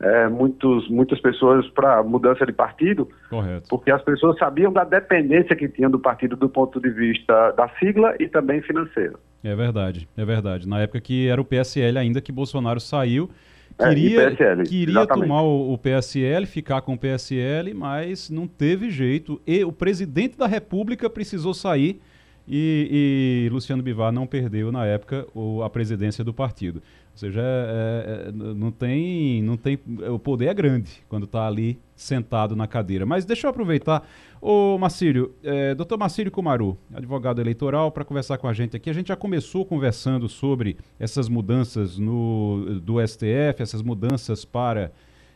é, 0.00 0.28
muitos, 0.28 0.88
muitas 0.88 1.20
pessoas 1.20 1.66
para 1.70 2.02
mudança 2.02 2.44
de 2.44 2.52
partido, 2.52 3.08
Correto. 3.30 3.66
porque 3.68 3.90
as 3.90 4.02
pessoas 4.02 4.38
sabiam 4.38 4.72
da 4.72 4.84
dependência 4.84 5.56
que 5.56 5.68
tinham 5.68 5.90
do 5.90 5.98
partido 5.98 6.36
do 6.36 6.48
ponto 6.48 6.80
de 6.80 6.90
vista 6.90 7.52
da 7.52 7.68
sigla 7.78 8.14
e 8.20 8.28
também 8.28 8.60
financeiro. 8.60 9.18
É 9.42 9.54
verdade, 9.54 10.08
é 10.16 10.24
verdade. 10.24 10.68
Na 10.68 10.80
época 10.80 11.00
que 11.00 11.28
era 11.28 11.40
o 11.40 11.44
PSL 11.44 11.98
ainda 11.98 12.20
que 12.20 12.30
Bolsonaro 12.30 12.80
saiu, 12.80 13.30
queria, 13.78 14.22
é, 14.22 14.30
PSL, 14.30 14.62
queria 14.64 15.06
tomar 15.06 15.42
o, 15.42 15.72
o, 15.72 15.78
PSL, 15.78 16.46
ficar 16.46 16.82
com 16.82 16.94
o 16.94 16.98
PSL, 16.98 17.72
mas 17.72 18.28
não 18.28 18.46
teve 18.46 18.90
jeito. 18.90 19.40
E 19.46 19.64
o 19.64 19.72
presidente 19.72 20.36
da 20.36 20.46
República 20.46 21.08
precisou 21.08 21.54
sair 21.54 22.00
e, 22.48 23.46
e 23.46 23.48
Luciano 23.50 23.82
Bivar 23.82 24.12
não 24.12 24.26
perdeu 24.26 24.70
na 24.70 24.86
época 24.86 25.26
o, 25.34 25.62
a 25.62 25.70
presidência 25.70 26.22
do 26.22 26.32
partido. 26.32 26.82
Ou 27.16 27.20
seja, 27.20 27.40
é, 27.40 28.28
é, 28.28 28.32
não 28.32 28.70
tem, 28.70 29.42
não 29.42 29.56
tem, 29.56 29.78
o 30.12 30.18
poder 30.18 30.48
é 30.48 30.54
grande 30.54 31.02
quando 31.08 31.24
está 31.24 31.46
ali 31.46 31.80
sentado 31.94 32.54
na 32.54 32.66
cadeira. 32.66 33.06
Mas 33.06 33.24
deixa 33.24 33.46
eu 33.46 33.50
aproveitar, 33.50 34.06
o 34.38 34.76
Marcílio, 34.76 35.34
é, 35.42 35.74
doutor 35.74 35.96
Marcílio 35.96 36.30
Kumaru, 36.30 36.76
advogado 36.92 37.40
eleitoral, 37.40 37.90
para 37.90 38.04
conversar 38.04 38.36
com 38.36 38.46
a 38.46 38.52
gente 38.52 38.76
aqui. 38.76 38.90
A 38.90 38.92
gente 38.92 39.08
já 39.08 39.16
começou 39.16 39.64
conversando 39.64 40.28
sobre 40.28 40.76
essas 41.00 41.26
mudanças 41.26 41.96
no, 41.96 42.80
do 42.82 43.00
STF, 43.00 43.62
essas 43.62 43.80
mudanças 43.80 44.44
para 44.44 44.92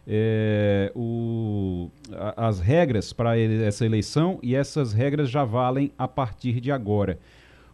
é, 0.06 0.92
o, 0.94 1.88
a, 2.12 2.48
as 2.48 2.60
regras 2.60 3.10
para 3.10 3.38
essa 3.38 3.86
eleição 3.86 4.38
e 4.42 4.54
essas 4.54 4.92
regras 4.92 5.30
já 5.30 5.46
valem 5.46 5.90
a 5.96 6.06
partir 6.06 6.60
de 6.60 6.70
agora. 6.70 7.18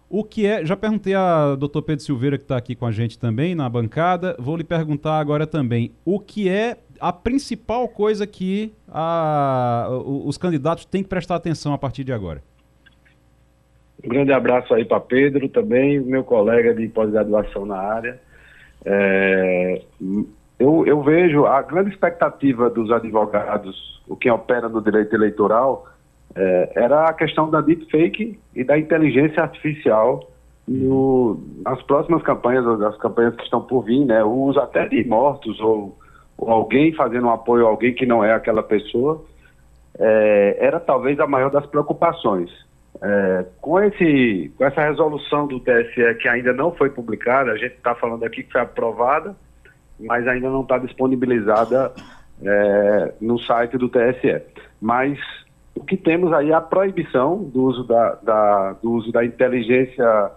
O 0.08 0.22
que 0.22 0.46
é, 0.46 0.64
já 0.64 0.76
perguntei 0.76 1.14
a 1.14 1.56
doutor 1.56 1.82
Pedro 1.82 2.04
Silveira, 2.04 2.38
que 2.38 2.44
está 2.44 2.56
aqui 2.56 2.76
com 2.76 2.86
a 2.86 2.92
gente 2.92 3.18
também 3.18 3.54
na 3.56 3.68
bancada, 3.68 4.36
vou 4.38 4.56
lhe 4.56 4.62
perguntar 4.62 5.18
agora 5.18 5.46
também, 5.46 5.92
o 6.04 6.20
que 6.20 6.48
é 6.48 6.76
a 7.00 7.12
principal 7.12 7.88
coisa 7.88 8.26
que 8.26 8.72
a, 8.88 9.88
os 10.24 10.38
candidatos 10.38 10.84
têm 10.84 11.02
que 11.02 11.08
prestar 11.08 11.34
atenção 11.34 11.72
a 11.74 11.78
partir 11.78 12.04
de 12.04 12.12
agora? 12.12 12.40
Um 14.04 14.08
grande 14.08 14.32
abraço 14.32 14.72
aí 14.72 14.84
para 14.84 15.00
Pedro 15.00 15.48
também, 15.48 15.98
meu 15.98 16.22
colega 16.22 16.72
de 16.72 16.86
pós-graduação 16.88 17.66
na 17.66 17.76
área. 17.76 18.20
É, 18.84 19.82
eu, 20.58 20.86
eu 20.86 21.02
vejo 21.02 21.46
a 21.46 21.60
grande 21.62 21.90
expectativa 21.90 22.70
dos 22.70 22.92
advogados, 22.92 24.00
o 24.06 24.14
que 24.14 24.30
opera 24.30 24.68
no 24.68 24.80
direito 24.80 25.14
eleitoral, 25.14 25.88
é, 26.36 26.72
era 26.74 27.08
a 27.08 27.12
questão 27.14 27.48
da 27.48 27.62
deepfake 27.62 28.38
e 28.54 28.62
da 28.62 28.78
inteligência 28.78 29.42
artificial 29.42 30.30
no, 30.68 31.40
nas 31.64 31.80
próximas 31.82 32.22
campanhas, 32.22 32.78
das 32.78 32.96
campanhas 32.98 33.34
que 33.36 33.44
estão 33.44 33.62
por 33.62 33.82
vir, 33.82 34.04
né? 34.04 34.22
O 34.22 34.32
uso 34.32 34.60
até 34.60 34.86
de 34.86 35.02
mortos 35.04 35.58
ou, 35.60 35.96
ou 36.36 36.50
alguém 36.50 36.92
fazendo 36.92 37.26
um 37.26 37.30
apoio 37.30 37.66
a 37.66 37.70
alguém 37.70 37.94
que 37.94 38.04
não 38.04 38.22
é 38.22 38.34
aquela 38.34 38.62
pessoa, 38.62 39.24
é, 39.98 40.56
era 40.60 40.78
talvez 40.78 41.18
a 41.20 41.26
maior 41.26 41.50
das 41.50 41.64
preocupações. 41.66 42.50
É, 43.00 43.46
com, 43.60 43.80
esse, 43.80 44.52
com 44.56 44.64
essa 44.64 44.82
resolução 44.82 45.46
do 45.46 45.60
TSE 45.60 46.14
que 46.20 46.28
ainda 46.28 46.52
não 46.52 46.72
foi 46.72 46.90
publicada, 46.90 47.52
a 47.52 47.56
gente 47.56 47.74
está 47.74 47.94
falando 47.94 48.24
aqui 48.24 48.42
que 48.42 48.52
foi 48.52 48.60
aprovada, 48.60 49.34
mas 49.98 50.26
ainda 50.26 50.50
não 50.50 50.62
está 50.62 50.76
disponibilizada 50.78 51.92
é, 52.42 53.14
no 53.20 53.38
site 53.38 53.78
do 53.78 53.88
TSE. 53.88 54.42
Mas 54.80 55.18
o 55.76 55.84
que 55.84 55.96
temos 55.96 56.32
aí 56.32 56.50
é 56.50 56.54
a 56.54 56.60
proibição 56.60 57.44
do 57.44 57.64
uso 57.64 57.84
da, 57.84 58.14
da 58.22 58.72
do 58.82 58.92
uso 58.92 59.12
da 59.12 59.24
inteligência 59.24 60.30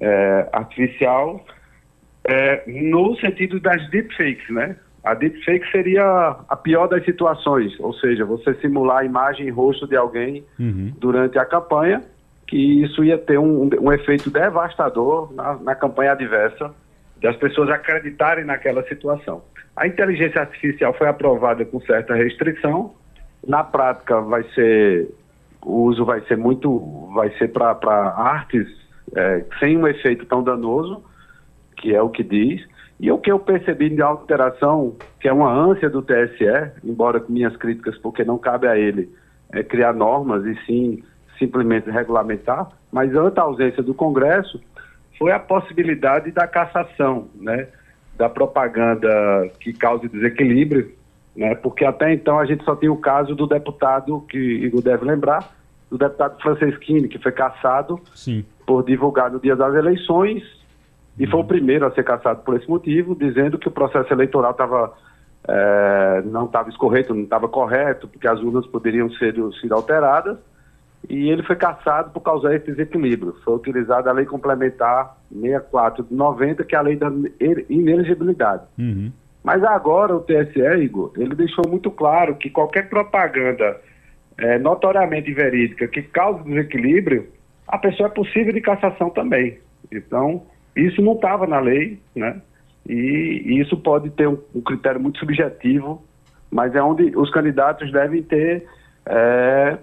é, 0.00 0.48
artificial 0.52 1.44
é, 2.24 2.64
no 2.66 3.16
sentido 3.16 3.60
das 3.60 3.88
deepfakes, 3.90 4.48
né? 4.50 4.76
A 5.04 5.14
deepfake 5.14 5.68
seria 5.72 6.36
a 6.48 6.56
pior 6.56 6.86
das 6.86 7.04
situações, 7.04 7.72
ou 7.80 7.92
seja, 7.94 8.24
você 8.24 8.54
simular 8.54 8.98
a 8.98 9.04
imagem 9.04 9.48
e 9.48 9.50
rosto 9.50 9.86
de 9.86 9.96
alguém 9.96 10.44
uhum. 10.58 10.92
durante 10.98 11.38
a 11.38 11.44
campanha, 11.44 12.02
que 12.46 12.82
isso 12.84 13.02
ia 13.02 13.18
ter 13.18 13.38
um, 13.38 13.68
um 13.80 13.92
efeito 13.92 14.30
devastador 14.30 15.32
na, 15.34 15.54
na 15.54 15.74
campanha 15.74 16.12
adversa, 16.12 16.72
de 17.18 17.26
as 17.26 17.36
pessoas 17.36 17.68
acreditarem 17.70 18.44
naquela 18.44 18.84
situação. 18.84 19.42
A 19.74 19.86
inteligência 19.86 20.40
artificial 20.40 20.94
foi 20.94 21.08
aprovada 21.08 21.64
com 21.64 21.80
certa 21.80 22.14
restrição, 22.14 22.94
na 23.46 23.64
prática, 23.64 24.20
vai 24.20 24.44
ser 24.54 25.10
o 25.64 25.82
uso 25.84 26.04
vai 26.04 26.20
ser 26.22 26.36
muito, 26.36 27.08
vai 27.14 27.30
ser 27.38 27.48
para 27.48 28.08
artes 28.10 28.66
é, 29.14 29.44
sem 29.60 29.76
um 29.76 29.86
efeito 29.86 30.26
tão 30.26 30.42
danoso, 30.42 31.02
que 31.76 31.94
é 31.94 32.02
o 32.02 32.08
que 32.08 32.22
diz. 32.22 32.66
E 32.98 33.10
o 33.10 33.18
que 33.18 33.30
eu 33.32 33.38
percebi 33.38 33.88
de 33.90 34.02
alteração, 34.02 34.96
que 35.20 35.28
é 35.28 35.32
uma 35.32 35.52
ânsia 35.52 35.90
do 35.90 36.02
TSE, 36.02 36.72
embora 36.84 37.20
com 37.20 37.32
minhas 37.32 37.56
críticas, 37.56 37.96
porque 37.98 38.24
não 38.24 38.38
cabe 38.38 38.66
a 38.66 38.76
ele 38.76 39.10
é, 39.52 39.62
criar 39.62 39.92
normas 39.92 40.44
e 40.44 40.56
sim 40.66 41.02
simplesmente 41.38 41.90
regulamentar, 41.90 42.68
mas 42.92 43.14
ante 43.16 43.40
a 43.40 43.42
ausência 43.42 43.82
do 43.82 43.94
Congresso, 43.94 44.60
foi 45.18 45.32
a 45.32 45.40
possibilidade 45.40 46.30
da 46.30 46.46
cassação, 46.46 47.28
né, 47.34 47.68
da 48.16 48.28
propaganda 48.28 49.08
que 49.58 49.72
cause 49.72 50.08
desequilíbrio 50.08 50.92
né? 51.34 51.54
Porque 51.54 51.84
até 51.84 52.12
então 52.12 52.38
a 52.38 52.44
gente 52.44 52.64
só 52.64 52.76
tem 52.76 52.88
o 52.88 52.96
caso 52.96 53.34
do 53.34 53.46
deputado, 53.46 54.20
que 54.28 54.38
Igor 54.38 54.82
deve 54.82 55.04
lembrar, 55.04 55.50
do 55.90 55.98
deputado 55.98 56.40
Franceschini, 56.40 57.08
que 57.08 57.18
foi 57.18 57.32
caçado 57.32 58.00
Sim. 58.14 58.44
por 58.66 58.84
divulgar 58.84 59.30
no 59.30 59.40
dia 59.40 59.56
das 59.56 59.74
eleições, 59.74 60.42
e 61.18 61.26
foi 61.26 61.40
o 61.40 61.44
primeiro 61.44 61.86
a 61.86 61.90
ser 61.92 62.04
caçado 62.04 62.42
por 62.42 62.56
esse 62.56 62.68
motivo, 62.68 63.14
dizendo 63.14 63.58
que 63.58 63.68
o 63.68 63.70
processo 63.70 64.12
eleitoral 64.12 64.52
estava 64.52 64.92
é, 65.46 66.22
não 66.24 66.46
estava 66.46 66.68
escorreto, 66.68 67.14
não 67.14 67.24
estava 67.24 67.48
correto, 67.48 68.06
porque 68.08 68.28
as 68.28 68.40
urnas 68.40 68.66
poderiam 68.66 69.10
ser, 69.10 69.34
ser 69.60 69.72
alteradas, 69.72 70.38
e 71.08 71.28
ele 71.28 71.42
foi 71.42 71.56
caçado 71.56 72.10
por 72.10 72.20
causa 72.20 72.48
desse 72.48 72.66
desequilíbrio. 72.66 73.34
Foi 73.44 73.54
utilizada 73.54 74.08
a 74.08 74.12
lei 74.12 74.24
complementar 74.24 75.16
64 75.32 76.04
de 76.04 76.14
90, 76.14 76.64
que 76.64 76.76
é 76.76 76.78
a 76.78 76.82
lei 76.82 76.96
da 76.96 77.10
inelegibilidade. 77.68 78.62
Uhum. 78.78 79.12
Mas 79.42 79.62
agora 79.64 80.14
o 80.14 80.20
TSE, 80.20 80.60
Igor, 80.80 81.12
ele 81.16 81.34
deixou 81.34 81.66
muito 81.68 81.90
claro 81.90 82.36
que 82.36 82.48
qualquer 82.48 82.88
propaganda 82.88 83.80
é, 84.38 84.58
notoriamente 84.58 85.32
verídica 85.32 85.88
que 85.88 86.02
cause 86.02 86.44
desequilíbrio, 86.44 87.28
a 87.66 87.78
pessoa 87.78 88.08
é 88.08 88.12
possível 88.12 88.52
de 88.52 88.60
cassação 88.60 89.10
também. 89.10 89.58
Então, 89.90 90.46
isso 90.76 91.02
não 91.02 91.14
estava 91.14 91.46
na 91.46 91.58
lei, 91.58 91.98
né? 92.14 92.40
E, 92.88 93.42
e, 93.44 93.60
isso 93.60 93.76
pode 93.76 94.10
ter 94.10 94.28
um, 94.28 94.38
um, 94.54 94.60
critério 94.60 95.00
muito 95.00 95.18
subjetivo, 95.18 96.02
mas 96.50 96.74
é 96.74 96.82
onde 96.82 97.16
os 97.16 97.30
candidatos 97.30 97.92
devem 97.92 98.22
ter 98.22 98.66
é, 99.06 99.78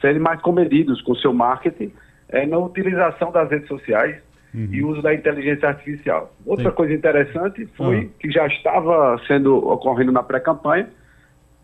serem 0.00 0.20
mais 0.20 0.40
comedidos 0.42 1.00
com 1.02 1.12
o 1.12 1.16
seu 1.16 1.32
marketing 1.32 1.92
é, 2.28 2.46
na 2.46 2.58
utilização 2.58 3.32
das 3.32 3.50
redes 3.50 3.68
sociais 3.68 4.16
uhum. 4.54 4.68
e 4.70 4.84
uso 4.84 5.02
da 5.02 5.14
inteligência 5.14 5.68
artificial. 5.68 6.32
Outra 6.44 6.70
Sim. 6.70 6.76
coisa 6.76 6.94
interessante 6.94 7.66
foi 7.76 8.00
uhum. 8.00 8.10
que 8.18 8.30
já 8.30 8.46
estava 8.46 9.20
sendo 9.26 9.56
ocorrendo 9.56 10.12
na 10.12 10.22
pré-campanha, 10.22 10.88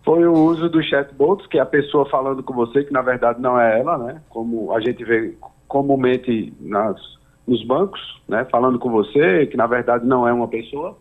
foi 0.05 0.27
o 0.27 0.33
uso 0.33 0.69
dos 0.69 0.87
chatbots, 0.87 1.47
que 1.47 1.59
é 1.59 1.63
a 1.63 1.67
pessoa 1.67 2.09
falando 2.11 2.43
com 2.43 2.53
você, 2.53 2.85
que 2.85 2.93
na 2.93 3.01
verdade 3.01 3.41
não 3.41 3.59
é 3.59 3.81
ela, 3.81 3.97
né? 3.97 4.21
Como 4.29 4.73
a 4.73 4.81
gente 4.81 5.03
vê 5.03 5.35
comumente 5.67 6.53
nas, 6.61 7.01
nos 7.47 7.65
bancos, 7.67 8.01
né? 8.29 8.47
Falando 8.51 8.79
com 8.79 8.91
você, 8.91 9.47
que 9.47 9.57
na 9.57 9.67
verdade 9.67 10.07
não 10.07 10.29
é 10.29 10.33
uma 10.33 10.47
pessoa. 10.47 10.99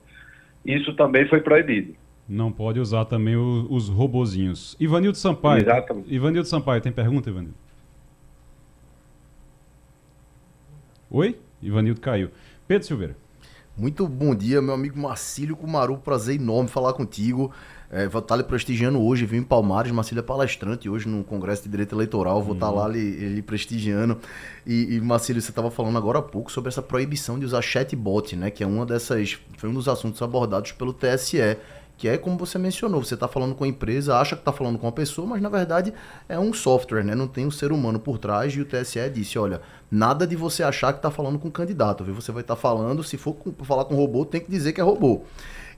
Isso 0.66 0.96
também 0.96 1.28
foi 1.28 1.42
proibido. 1.42 1.94
Não 2.28 2.50
pode 2.50 2.80
usar 2.80 3.04
também 3.04 3.36
o, 3.36 3.68
os 3.70 3.90
robozinhos. 3.90 4.78
Ivanildo 4.80 5.18
Sampaio. 5.18 5.64
Exatamente. 5.64 6.14
Ivanildo 6.14 6.48
Sampaio, 6.48 6.82
tem 6.82 6.92
pergunta, 6.92 7.30
Ivanildo? 7.30 7.56
Oi? 11.12 11.38
Ivanildo 11.64 12.02
caiu. 12.02 12.30
Pedro 12.68 12.88
Silveira. 12.88 13.18
Muito 13.76 14.08
bom 14.08 14.36
dia, 14.36 14.62
meu 14.62 14.76
amigo 14.76 15.00
Marcílio 15.00 15.56
Cumaru. 15.56 15.98
Prazer 15.98 16.36
enorme 16.36 16.70
falar 16.70 16.94
contigo. 16.94 17.52
É, 17.90 18.08
vou 18.08 18.22
estar 18.22 18.36
lhe 18.36 18.44
prestigiando 18.44 19.02
hoje, 19.02 19.26
vim 19.26 19.38
em 19.38 19.44
Palmares. 19.44 19.92
Marcílio 19.92 20.20
é 20.20 20.24
palestrante 20.24 20.88
hoje 20.88 21.08
no 21.08 21.24
Congresso 21.24 21.64
de 21.64 21.70
Direito 21.70 21.96
Eleitoral. 21.96 22.40
Vou 22.42 22.50
uhum. 22.50 22.56
estar 22.56 22.70
lá 22.70 22.88
lhe, 22.88 23.30
lhe 23.30 23.42
prestigiando. 23.42 24.20
E, 24.66 24.96
e 24.96 25.02
Marcílio, 25.02 25.42
você 25.42 25.50
estava 25.50 25.72
falando 25.72 25.98
agora 25.98 26.20
há 26.20 26.22
pouco 26.22 26.52
sobre 26.52 26.70
essa 26.70 26.84
proibição 26.84 27.40
de 27.40 27.46
usar 27.46 27.64
chatbot, 27.64 28.36
né? 28.36 28.52
Que 28.52 28.64
é 28.64 28.68
uma 28.68 28.86
dessas. 28.86 29.40
Foi 29.58 29.70
um 29.70 29.74
dos 29.74 29.88
assuntos 29.88 30.22
abordados 30.22 30.72
pelo 30.72 30.94
TSE 30.94 31.58
que 32.04 32.10
é 32.10 32.18
como 32.18 32.38
você 32.38 32.58
mencionou, 32.58 33.02
você 33.02 33.14
está 33.14 33.30
falando 33.30 33.56
com 33.56 33.64
a 33.64 33.68
empresa, 33.68 34.18
acha 34.18 34.36
que 34.36 34.42
está 34.42 34.52
falando 34.52 34.78
com 34.78 34.86
uma 34.86 34.92
pessoa, 34.92 35.26
mas 35.26 35.42
na 35.42 35.48
verdade 35.48 35.94
é 36.28 36.38
um 36.38 36.52
software, 36.52 37.02
né? 37.02 37.16
não 37.16 37.30
tem 37.30 37.46
um 37.46 37.52
ser 37.52 37.72
humano 37.72 37.98
por 37.98 38.18
trás, 38.18 38.54
e 38.54 38.60
o 38.60 38.66
TSE 38.66 39.10
disse, 39.10 39.40
olha, 39.40 39.62
nada 39.90 40.28
de 40.28 40.36
você 40.36 40.64
achar 40.64 40.92
que 40.92 41.00
está 41.00 41.10
falando 41.10 41.40
com 41.40 41.48
o 41.48 41.52
candidato, 41.52 42.04
viu? 42.04 42.14
você 42.14 42.30
vai 42.34 42.42
estar 42.42 42.58
tá 42.58 42.62
falando, 42.62 43.06
se 43.06 43.16
for 43.16 43.38
falar 43.64 43.86
com 43.86 43.96
robô, 43.96 44.26
tem 44.26 44.42
que 44.42 44.52
dizer 44.52 44.74
que 44.74 44.82
é 44.82 44.84
robô. 44.84 45.22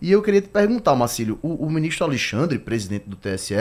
E 0.02 0.12
eu 0.12 0.20
queria 0.24 0.42
te 0.42 0.48
perguntar, 0.48 0.96
Marcílio, 0.96 1.38
o, 1.44 1.64
o 1.64 1.70
ministro 1.70 2.06
Alexandre, 2.06 2.58
presidente 2.58 3.08
do 3.08 3.16
TSE, 3.16 3.54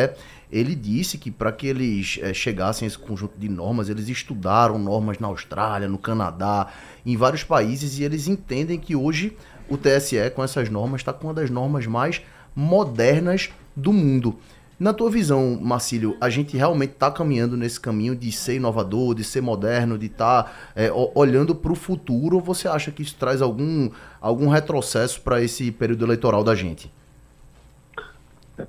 ele 0.50 0.74
disse 0.74 1.18
que 1.18 1.30
para 1.30 1.52
que 1.52 1.66
eles 1.66 2.18
é, 2.22 2.32
chegassem 2.32 2.86
a 2.86 2.88
esse 2.88 2.98
conjunto 2.98 3.38
de 3.38 3.48
normas, 3.48 3.90
eles 3.90 4.08
estudaram 4.08 4.78
normas 4.78 5.18
na 5.18 5.26
Austrália, 5.26 5.86
no 5.86 5.98
Canadá, 5.98 6.68
em 7.04 7.14
vários 7.14 7.44
países, 7.44 7.98
e 7.98 8.04
eles 8.04 8.26
entendem 8.26 8.78
que 8.78 8.96
hoje 8.96 9.36
o 9.68 9.76
TSE, 9.76 10.30
com 10.34 10.42
essas 10.42 10.70
normas, 10.70 11.02
está 11.02 11.12
com 11.12 11.26
uma 11.26 11.34
das 11.34 11.50
normas 11.50 11.86
mais 11.86 12.22
modernas 12.54 13.52
do 13.74 13.92
mundo. 13.92 14.36
Na 14.78 14.92
tua 14.92 15.08
visão, 15.08 15.56
Marcílio, 15.62 16.16
a 16.20 16.28
gente 16.28 16.56
realmente 16.56 16.90
está 16.90 17.10
caminhando 17.10 17.56
nesse 17.56 17.80
caminho 17.80 18.16
de 18.16 18.32
ser 18.32 18.56
inovador, 18.56 19.14
de 19.14 19.22
ser 19.22 19.40
moderno, 19.40 19.96
de 19.96 20.06
estar 20.06 20.42
tá, 20.44 20.52
é, 20.74 20.90
olhando 21.14 21.54
para 21.54 21.70
o 21.70 21.76
futuro, 21.76 22.36
ou 22.36 22.42
você 22.42 22.66
acha 22.66 22.90
que 22.90 23.00
isso 23.00 23.16
traz 23.16 23.40
algum, 23.40 23.88
algum 24.20 24.48
retrocesso 24.48 25.22
para 25.22 25.40
esse 25.40 25.70
período 25.70 26.04
eleitoral 26.04 26.42
da 26.42 26.56
gente? 26.56 26.92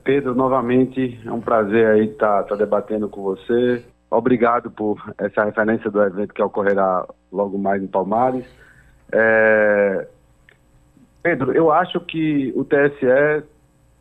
Pedro, 0.03 0.35
novamente, 0.35 1.19
é 1.25 1.31
um 1.31 1.41
prazer 1.41 1.87
aí 1.87 2.05
estar 2.05 2.43
tá, 2.43 2.49
tá 2.49 2.55
debatendo 2.55 3.09
com 3.09 3.23
você. 3.23 3.83
obrigado 4.09 4.69
por 4.69 5.01
essa 5.17 5.43
referência 5.43 5.89
do 5.89 6.01
evento 6.01 6.33
que 6.33 6.41
ocorrerá 6.41 7.05
logo 7.31 7.57
mais 7.57 7.81
em 7.81 7.87
Palmares. 7.87 8.45
É... 9.11 10.07
Pedro, 11.21 11.51
eu 11.51 11.71
acho 11.71 11.99
que 11.99 12.53
o 12.55 12.63
TSE 12.63 13.43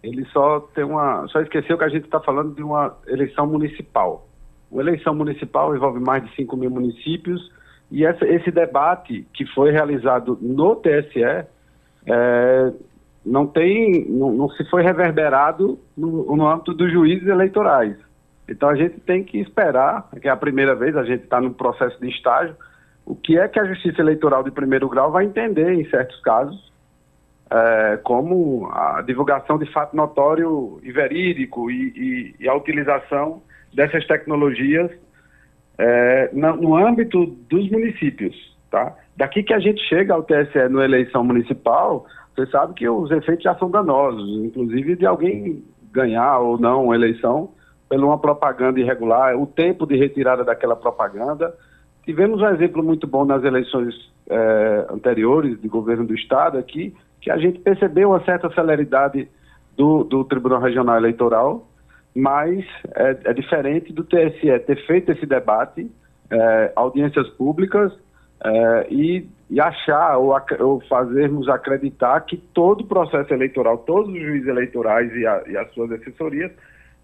ele 0.04 0.24
só 0.26 0.60
tem 0.74 0.84
uma, 0.84 1.26
só 1.28 1.40
esqueceu 1.40 1.78
que 1.78 1.84
a 1.84 1.88
gente 1.88 2.04
está 2.04 2.20
falando 2.20 2.54
de 2.54 2.62
uma 2.62 2.94
eleição 3.06 3.46
municipal. 3.46 4.28
Uma 4.70 4.82
eleição 4.82 5.14
municipal 5.14 5.74
envolve 5.74 5.98
mais 5.98 6.22
de 6.24 6.34
5 6.36 6.56
mil 6.56 6.70
municípios 6.70 7.50
e 7.90 8.04
essa, 8.04 8.26
esse 8.26 8.50
debate 8.50 9.26
que 9.32 9.46
foi 9.46 9.70
realizado 9.70 10.38
no 10.42 10.76
TSE 10.76 11.22
é, 12.06 12.72
não 13.24 13.46
tem, 13.46 14.06
não, 14.10 14.32
não, 14.32 14.50
se 14.50 14.68
foi 14.68 14.82
reverberado 14.82 15.78
no, 15.96 16.36
no 16.36 16.46
âmbito 16.46 16.74
dos 16.74 16.92
juízes 16.92 17.26
eleitorais. 17.26 17.96
Então 18.46 18.68
a 18.68 18.74
gente 18.74 19.00
tem 19.00 19.24
que 19.24 19.38
esperar, 19.38 20.08
que 20.20 20.28
é 20.28 20.30
a 20.30 20.36
primeira 20.36 20.74
vez, 20.74 20.94
a 20.96 21.04
gente 21.04 21.24
está 21.24 21.40
no 21.40 21.54
processo 21.54 21.98
de 21.98 22.10
estágio, 22.10 22.54
o 23.06 23.14
que 23.14 23.38
é 23.38 23.48
que 23.48 23.58
a 23.58 23.64
Justiça 23.64 24.02
Eleitoral 24.02 24.42
de 24.42 24.50
primeiro 24.50 24.88
grau 24.88 25.10
vai 25.10 25.24
entender 25.24 25.72
em 25.72 25.88
certos 25.88 26.20
casos, 26.20 26.72
é, 27.50 27.98
como 28.02 28.68
a 28.72 29.02
divulgação 29.02 29.58
de 29.58 29.70
fato 29.72 29.94
notório 29.96 30.80
e 30.82 30.90
verídico 30.90 31.70
e, 31.70 31.92
e, 31.96 32.44
e 32.44 32.48
a 32.48 32.54
utilização 32.54 33.42
dessas 33.72 34.06
tecnologias 34.06 34.90
é, 35.78 36.30
no, 36.32 36.56
no 36.56 36.76
âmbito 36.76 37.26
dos 37.26 37.70
municípios. 37.70 38.34
Tá? 38.70 38.94
Daqui 39.16 39.42
que 39.42 39.54
a 39.54 39.60
gente 39.60 39.80
chega 39.88 40.14
ao 40.14 40.22
TSE 40.22 40.68
na 40.70 40.84
eleição 40.84 41.22
municipal, 41.22 42.06
você 42.34 42.46
sabe 42.46 42.74
que 42.74 42.88
os 42.88 43.10
efeitos 43.10 43.44
já 43.44 43.54
são 43.56 43.70
danosos, 43.70 44.44
inclusive 44.44 44.96
de 44.96 45.06
alguém 45.06 45.62
ganhar 45.92 46.38
ou 46.38 46.58
não 46.58 46.86
uma 46.86 46.94
eleição 46.96 47.50
pela 47.88 48.04
uma 48.04 48.18
propaganda 48.18 48.80
irregular, 48.80 49.38
o 49.38 49.46
tempo 49.46 49.86
de 49.86 49.96
retirada 49.96 50.42
daquela 50.42 50.74
propaganda. 50.74 51.54
Tivemos 52.04 52.40
um 52.40 52.48
exemplo 52.48 52.82
muito 52.82 53.06
bom 53.06 53.24
nas 53.24 53.44
eleições 53.44 53.94
é, 54.28 54.86
anteriores 54.90 55.60
de 55.60 55.68
governo 55.68 56.04
do 56.04 56.14
Estado 56.14 56.58
aqui, 56.58 56.94
que 57.24 57.30
a 57.30 57.38
gente 57.38 57.58
percebeu 57.60 58.10
uma 58.10 58.22
certa 58.22 58.52
celeridade 58.52 59.26
do, 59.74 60.04
do 60.04 60.24
Tribunal 60.24 60.60
Regional 60.60 60.98
Eleitoral, 60.98 61.66
mas 62.14 62.62
é, 62.94 63.16
é, 63.24 63.32
diferente 63.32 63.94
do 63.94 64.04
TSE 64.04 64.58
ter 64.66 64.86
feito 64.86 65.10
esse 65.10 65.24
debate, 65.24 65.90
é, 66.30 66.72
audiências 66.76 67.26
públicas 67.30 67.90
é, 68.44 68.86
e, 68.90 69.26
e, 69.48 69.58
achar 69.58 70.18
ou, 70.18 70.36
ou, 70.60 70.80
fazermos 70.82 71.48
acreditar 71.48 72.20
que 72.20 72.36
todo 72.36 72.82
o 72.82 72.86
processo 72.86 73.32
eleitoral, 73.32 73.78
todos 73.78 74.12
os 74.12 74.20
juízes 74.20 74.46
eleitorais 74.46 75.10
e, 75.16 75.26
a, 75.26 75.42
e 75.46 75.56
as 75.56 75.72
suas 75.72 75.92
assessorias 75.92 76.52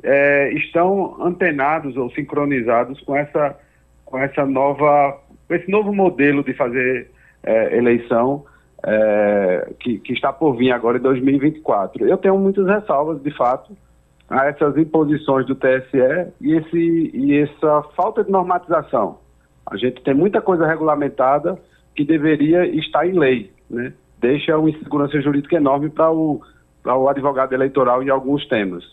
é, 0.02 0.52
estão 0.52 1.16
antenados 1.24 1.96
ou 1.96 2.10
sincronizados 2.10 3.00
com 3.00 3.16
essa, 3.16 3.58
com 4.04 4.18
essa 4.18 4.44
nova, 4.44 5.18
esse 5.48 5.70
novo 5.70 5.94
modelo 5.94 6.44
de 6.44 6.52
fazer 6.52 7.10
é, 7.42 7.74
eleição 7.74 8.44
é, 8.84 9.72
que, 9.80 9.98
que, 9.98 10.12
está 10.12 10.32
por 10.32 10.56
vir 10.56 10.72
agora 10.72 10.98
em 10.98 11.02
2024. 11.02 12.06
Eu 12.06 12.18
tenho 12.18 12.38
muitas 12.38 12.66
ressalvas, 12.66 13.22
de 13.22 13.30
fato, 13.36 13.76
a 14.28 14.46
essas 14.46 14.76
imposições 14.76 15.46
do 15.46 15.54
TSE 15.54 16.32
e, 16.40 16.54
esse, 16.54 17.10
e 17.14 17.38
essa 17.38 17.82
falta 17.96 18.24
de 18.24 18.30
normatização. 18.30 19.18
A 19.66 19.76
gente 19.76 20.02
tem 20.02 20.14
muita 20.14 20.40
coisa 20.40 20.66
regulamentada 20.66 21.58
que 21.94 22.04
deveria 22.04 22.66
estar 22.66 23.06
em 23.06 23.18
lei, 23.18 23.52
né? 23.68 23.92
Deixa 24.20 24.56
uma 24.56 24.68
insegurança 24.68 25.20
jurídica 25.20 25.56
enorme 25.56 25.88
para 25.88 26.12
o, 26.12 26.40
o 26.84 27.08
advogado 27.08 27.54
eleitoral 27.54 28.02
em 28.02 28.10
alguns 28.10 28.46
temas. 28.46 28.84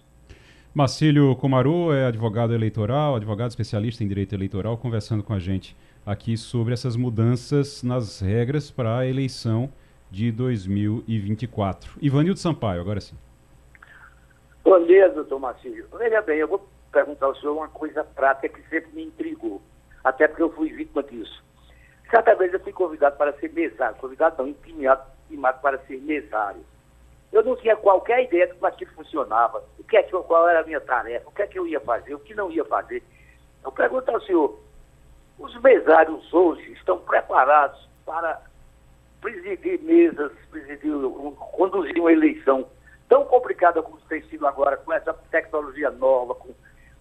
Marcílio 0.73 1.35
Comaru 1.35 1.91
é 1.91 2.05
advogado 2.05 2.53
eleitoral, 2.53 3.15
advogado 3.15 3.49
especialista 3.49 4.03
em 4.03 4.07
direito 4.07 4.35
eleitoral, 4.35 4.77
conversando 4.77 5.23
com 5.23 5.33
a 5.33 5.39
gente 5.39 5.75
aqui 6.07 6.37
sobre 6.37 6.73
essas 6.73 6.95
mudanças 6.95 7.83
nas 7.83 8.21
regras 8.21 8.71
para 8.71 8.99
a 8.99 9.05
eleição 9.05 9.69
de 10.09 10.31
2024. 10.31 11.97
Ivanildo 12.01 12.39
Sampaio, 12.39 12.79
agora 12.79 13.01
sim. 13.01 13.17
Bom 14.63 14.81
dia, 14.85 15.09
doutor 15.09 15.37
Marcílio. 15.37 15.85
Veja 15.97 16.21
bem, 16.21 16.37
eu 16.39 16.47
vou 16.47 16.65
perguntar 16.93 17.25
ao 17.25 17.35
senhor 17.35 17.57
uma 17.57 17.67
coisa 17.67 18.05
prática 18.05 18.47
que 18.47 18.69
sempre 18.69 18.89
me 18.93 19.03
intrigou, 19.03 19.61
até 20.01 20.29
porque 20.29 20.43
eu 20.43 20.49
fui 20.53 20.69
vítima 20.69 21.03
disso. 21.03 21.43
Certa 22.09 22.33
vez 22.35 22.53
eu 22.53 22.61
fui 22.61 22.71
convidado 22.71 23.17
para 23.17 23.33
ser 23.33 23.51
mesário, 23.51 23.97
convidado 23.97 24.41
não, 24.41 24.47
intimado, 24.47 25.03
intimado 25.25 25.59
para 25.59 25.77
ser 25.79 25.97
mesário. 25.97 26.61
Eu 27.33 27.43
não 27.43 27.57
tinha 27.57 27.75
qualquer 27.75 28.23
ideia 28.23 28.47
de 28.47 28.53
como 28.53 28.67
aquilo 28.67 28.91
funcionava, 28.91 29.61
o 29.77 29.83
que 29.83 29.97
é 29.97 30.03
que, 30.03 30.11
qual 30.11 30.47
era 30.47 30.61
a 30.61 30.63
minha 30.63 30.79
tarefa, 30.79 31.27
o 31.27 31.33
que 31.33 31.41
é 31.41 31.47
que 31.47 31.59
eu 31.59 31.67
ia 31.67 31.81
fazer, 31.81 32.15
o 32.15 32.19
que 32.19 32.33
não 32.33 32.49
ia 32.49 32.63
fazer. 32.63 33.03
Eu 33.61 33.73
pergunto 33.73 34.09
ao 34.09 34.21
senhor, 34.21 34.57
os 35.39 35.55
mesários 35.61 36.33
hoje 36.33 36.71
estão 36.73 36.99
preparados 36.99 37.87
para 38.05 38.41
presidir 39.21 39.81
mesas, 39.81 40.31
presidir, 40.49 40.91
conduzir 41.51 41.99
uma 41.99 42.11
eleição 42.11 42.65
tão 43.09 43.25
complicada 43.25 43.81
como 43.81 43.97
tem 44.09 44.21
sido 44.23 44.45
agora, 44.45 44.77
com 44.77 44.93
essa 44.93 45.13
tecnologia 45.31 45.91
nova, 45.91 46.35
com 46.35 46.53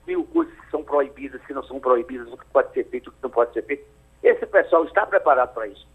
mil 0.06 0.24
coisas 0.24 0.54
que 0.54 0.70
são 0.70 0.82
proibidas, 0.82 1.40
que 1.46 1.52
não 1.52 1.62
são 1.64 1.80
proibidas, 1.80 2.32
o 2.32 2.36
que 2.36 2.46
pode 2.46 2.72
ser 2.72 2.84
feito, 2.84 3.08
o 3.08 3.12
que 3.12 3.22
não 3.22 3.30
pode 3.30 3.52
ser 3.52 3.62
feito. 3.62 3.84
Esse 4.22 4.46
pessoal 4.46 4.84
está 4.84 5.04
preparado 5.06 5.52
para 5.54 5.66
isso? 5.66 5.86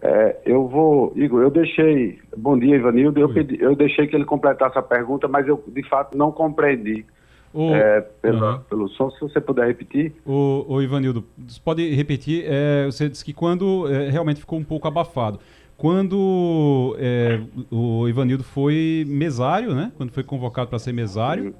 É, 0.00 0.40
eu 0.44 0.66
vou, 0.66 1.12
Igor, 1.14 1.42
eu 1.42 1.50
deixei. 1.50 2.20
Bom 2.36 2.58
dia, 2.58 2.76
Ivanildo. 2.76 3.20
Eu, 3.20 3.32
pedi, 3.32 3.60
eu 3.60 3.76
deixei 3.76 4.06
que 4.06 4.16
ele 4.16 4.24
completasse 4.24 4.78
a 4.78 4.82
pergunta, 4.82 5.28
mas 5.28 5.46
eu 5.46 5.62
de 5.68 5.88
fato 5.88 6.16
não 6.16 6.32
compreendi. 6.32 7.06
O, 7.54 7.74
é, 7.74 8.00
pelo, 8.00 8.46
uhum. 8.46 8.58
pelo 8.60 8.88
som, 8.88 9.10
se 9.10 9.20
você 9.20 9.40
puder 9.40 9.66
repetir. 9.66 10.14
O, 10.24 10.64
o 10.68 10.82
Ivanildo, 10.82 11.24
você 11.36 11.60
pode 11.62 11.94
repetir? 11.94 12.44
É, 12.46 12.86
você 12.86 13.08
disse 13.08 13.24
que 13.24 13.32
quando 13.32 13.86
é, 13.92 14.08
realmente 14.08 14.40
ficou 14.40 14.58
um 14.58 14.64
pouco 14.64 14.88
abafado. 14.88 15.38
Quando 15.76 16.96
é, 16.98 17.40
o 17.70 18.08
Ivanildo 18.08 18.44
foi 18.44 19.04
mesário, 19.06 19.74
né? 19.74 19.90
Quando 19.96 20.12
foi 20.12 20.22
convocado 20.22 20.68
para 20.68 20.78
ser 20.78 20.92
mesário, 20.92 21.54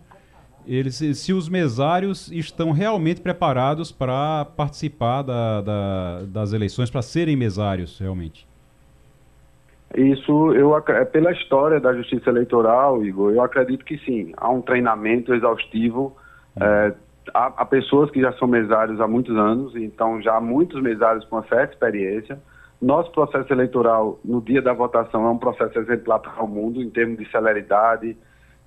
eles, 0.67 0.95
se 0.95 1.33
os 1.33 1.49
mesários 1.49 2.31
estão 2.31 2.71
realmente 2.71 3.21
preparados 3.21 3.91
para 3.91 4.45
participar 4.45 5.23
da, 5.23 5.61
da, 5.61 6.23
das 6.23 6.53
eleições, 6.53 6.89
para 6.89 7.03
serem 7.03 7.37
mesários, 7.37 7.99
realmente. 7.99 8.47
Isso, 9.97 10.53
eu, 10.55 10.77
é 10.77 11.05
pela 11.05 11.33
história 11.33 11.79
da 11.79 11.93
justiça 11.93 12.31
eleitoral, 12.31 13.05
Igor, 13.05 13.33
eu 13.33 13.43
acredito 13.43 13.85
que 13.85 13.99
sim. 13.99 14.33
Há 14.37 14.49
um 14.49 14.63
treinamento 14.63 15.35
exaustivo. 15.35 16.17
É, 16.59 16.95
há, 17.35 17.47
há, 17.57 17.65
pessoas 17.67 18.11
que 18.11 18.21
já 18.21 18.33
são 18.35 18.49
mesários 18.49 19.01
há 19.01 19.07
muitos 19.07 19.37
anos, 19.37 19.77
então 19.77 20.21
já 20.23 20.37
há 20.37 20.41
muitos 20.41 20.81
mesários 20.81 21.25
com 21.27 21.37
uma 21.37 21.47
certa 21.47 21.75
experiência. 21.75 22.41
Nosso 22.81 23.13
processo 23.13 23.53
eleitoral, 23.53 24.19
no 24.25 24.41
dia 24.41 24.63
da 24.63 24.73
votação, 24.73 25.27
é 25.27 25.31
um 25.31 25.39
processo 25.39 25.79
exemplar 25.79 26.21
para 26.21 26.43
o 26.43 26.49
mundo, 26.49 26.81
em 26.81 26.91
termos 26.91 27.19
de 27.19 27.31
celeridade 27.31 28.17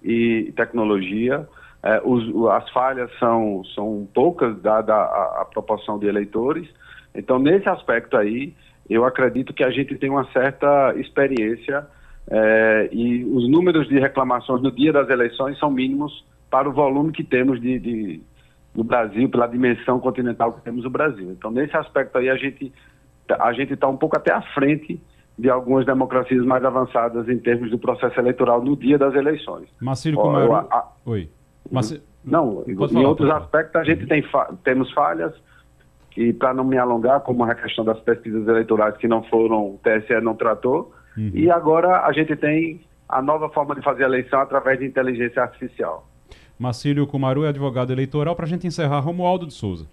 e 0.03 0.53
tecnologia. 0.55 1.47
É, 1.81 2.01
os, 2.03 2.23
as 2.51 2.69
falhas 2.69 3.11
são, 3.17 3.63
são 3.73 4.07
poucas, 4.13 4.59
dada 4.61 4.93
a, 4.93 5.41
a 5.41 5.45
proporção 5.45 5.97
de 5.97 6.05
eleitores. 6.05 6.67
Então, 7.15 7.39
nesse 7.39 7.67
aspecto 7.67 8.15
aí, 8.15 8.53
eu 8.89 9.05
acredito 9.05 9.53
que 9.53 9.63
a 9.63 9.69
gente 9.69 9.95
tem 9.95 10.09
uma 10.09 10.25
certa 10.31 10.93
experiência 10.97 11.87
é, 12.27 12.89
e 12.91 13.23
os 13.25 13.49
números 13.49 13.87
de 13.87 13.99
reclamações 13.99 14.61
no 14.61 14.71
dia 14.71 14.91
das 14.91 15.09
eleições 15.09 15.57
são 15.59 15.69
mínimos 15.69 16.25
para 16.49 16.69
o 16.69 16.73
volume 16.73 17.11
que 17.11 17.23
temos 17.23 17.59
de, 17.61 17.79
de 17.79 18.21
no 18.73 18.83
Brasil, 18.83 19.29
pela 19.29 19.47
dimensão 19.47 19.99
continental 19.99 20.53
que 20.53 20.61
temos 20.61 20.83
no 20.83 20.89
Brasil. 20.89 21.31
Então, 21.31 21.49
nesse 21.49 21.75
aspecto 21.75 22.17
aí, 22.17 22.29
a 22.29 22.35
gente 22.35 22.71
a 23.39 23.53
gente 23.53 23.73
está 23.73 23.87
um 23.87 23.97
pouco 23.97 24.17
até 24.17 24.31
à 24.31 24.41
frente 24.53 25.01
de 25.37 25.49
algumas 25.49 25.85
democracias 25.85 26.45
mais 26.45 26.63
avançadas 26.63 27.27
em 27.27 27.39
termos 27.39 27.71
do 27.71 27.79
processo 27.79 28.19
eleitoral 28.19 28.63
no 28.63 28.77
dia 28.77 28.97
das 28.97 29.15
eleições. 29.15 29.67
Marcelo 29.81 30.17
como 30.17 30.37
é 30.37 30.53
a... 30.53 30.87
Oi. 31.05 31.29
Mas, 31.71 31.99
não, 32.23 32.63
em 32.67 32.75
falar, 32.75 33.07
outros 33.07 33.29
aspectos 33.31 33.75
a 33.75 33.83
gente 33.83 34.05
tem 34.05 34.21
fa... 34.21 34.53
temos 34.63 34.91
falhas, 34.91 35.33
e 36.15 36.31
para 36.31 36.53
não 36.53 36.63
me 36.63 36.77
alongar, 36.77 37.21
como 37.21 37.43
a 37.43 37.53
questão 37.55 37.83
das 37.83 37.99
pesquisas 37.99 38.47
eleitorais 38.47 38.95
que 38.97 39.07
não 39.07 39.23
foram, 39.23 39.75
o 39.75 39.79
TSE 39.83 40.21
não 40.21 40.35
tratou, 40.35 40.93
uhum. 41.17 41.31
e 41.33 41.49
agora 41.49 42.05
a 42.05 42.11
gente 42.13 42.35
tem 42.35 42.81
a 43.07 43.21
nova 43.21 43.49
forma 43.49 43.75
de 43.75 43.81
fazer 43.81 44.03
a 44.03 44.07
eleição 44.07 44.39
através 44.39 44.79
de 44.79 44.85
inteligência 44.85 45.41
artificial. 45.41 46.07
Marcílio 46.57 47.05
Kumaru 47.05 47.43
é 47.43 47.49
advogado 47.49 47.91
eleitoral. 47.91 48.35
Para 48.35 48.45
a 48.45 48.47
gente 48.47 48.65
encerrar, 48.65 48.99
Romualdo 48.99 49.45
de 49.45 49.53
Souza. 49.53 49.87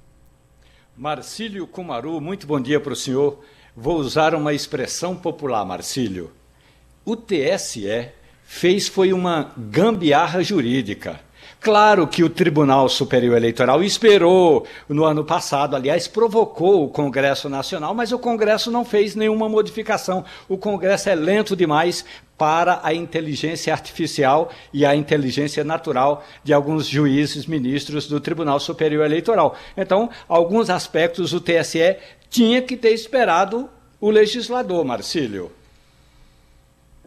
Marcílio 0.97 1.67
Kumaru, 1.67 2.21
muito 2.21 2.47
bom 2.47 2.61
dia 2.61 2.79
para 2.79 2.93
o 2.93 2.97
senhor. 2.97 3.41
Vou 3.77 3.97
usar 3.97 4.35
uma 4.35 4.53
expressão 4.53 5.17
popular, 5.17 5.65
Marcílio. 5.65 6.31
O 7.05 7.17
TSE 7.17 8.09
fez 8.45 8.87
foi 8.87 9.13
uma 9.13 9.51
gambiarra 9.57 10.43
jurídica 10.43 11.19
Claro 11.62 12.09
que 12.09 12.25
o 12.25 12.29
Tribunal 12.29 12.88
Superior 12.88 13.37
Eleitoral 13.37 13.85
esperou 13.85 14.66
no 14.88 15.05
ano 15.05 15.25
passado, 15.25 15.77
aliás, 15.77 16.09
provocou 16.09 16.85
o 16.85 16.88
Congresso 16.88 17.48
Nacional, 17.48 17.94
mas 17.94 18.11
o 18.11 18.18
Congresso 18.18 18.68
não 18.68 18.85
fez 18.85 19.14
nenhuma 19.14 19.48
modificação. 19.48 20.25
O 20.48 20.59
Congresso 20.59 21.09
é 21.09 21.14
lento 21.14 21.55
demais 21.55 22.05
para 22.37 22.81
a 22.83 22.92
inteligência 22.92 23.72
artificial 23.72 24.51
e 24.75 24.85
a 24.85 24.96
inteligência 24.96 25.62
natural 25.62 26.25
de 26.42 26.53
alguns 26.53 26.88
juízes, 26.88 27.46
ministros 27.46 28.09
do 28.09 28.18
Tribunal 28.18 28.59
Superior 28.59 29.05
Eleitoral. 29.05 29.55
Então, 29.77 30.11
alguns 30.29 30.68
aspectos 30.68 31.33
o 31.33 31.40
TSE 31.40 31.96
tinha 32.29 32.61
que 32.61 32.77
ter 32.77 32.90
esperado 32.90 33.70
o 34.01 34.11
legislador, 34.11 34.85
Marcílio. 34.85 35.53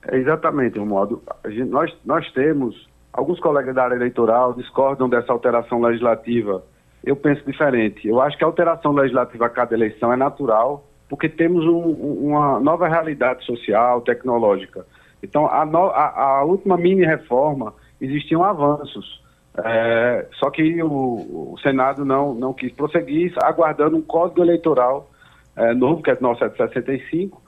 É 0.07 0.15
exatamente, 0.15 0.79
Romualdo. 0.79 1.21
Nós, 1.67 1.93
nós 2.05 2.31
temos 2.31 2.84
Alguns 3.15 3.39
colegas 3.39 3.73
da 3.73 3.85
área 3.85 3.95
eleitoral 3.95 4.53
discordam 4.53 5.07
dessa 5.07 5.31
alteração 5.31 5.79
legislativa. 5.79 6.61
Eu 7.01 7.15
penso 7.15 7.45
diferente. 7.45 8.05
Eu 8.05 8.19
acho 8.19 8.37
que 8.37 8.43
a 8.43 8.47
alteração 8.47 8.91
legislativa 8.91 9.45
a 9.45 9.49
cada 9.49 9.73
eleição 9.73 10.11
é 10.11 10.17
natural, 10.17 10.85
porque 11.07 11.29
temos 11.29 11.63
um, 11.63 11.91
uma 12.27 12.59
nova 12.59 12.89
realidade 12.89 13.45
social, 13.45 14.01
tecnológica. 14.01 14.85
Então, 15.23 15.47
a, 15.47 15.65
no, 15.65 15.85
a, 15.91 16.39
a 16.39 16.43
última 16.43 16.75
mini-reforma, 16.75 17.73
existiam 18.01 18.43
avanços. 18.43 19.23
É, 19.63 20.27
só 20.33 20.49
que 20.49 20.83
o, 20.83 21.53
o, 21.53 21.55
Senado 21.63 22.03
não, 22.03 22.33
não 22.33 22.53
quis 22.53 22.73
prosseguir, 22.73 23.33
aguardando 23.41 23.95
um 23.95 24.01
código 24.01 24.43
eleitoral 24.43 25.09
é, 25.55 25.73
novo, 25.73 26.03
que 26.03 26.09
é 26.09 26.15
o 26.15 26.21
9765, 26.21 27.41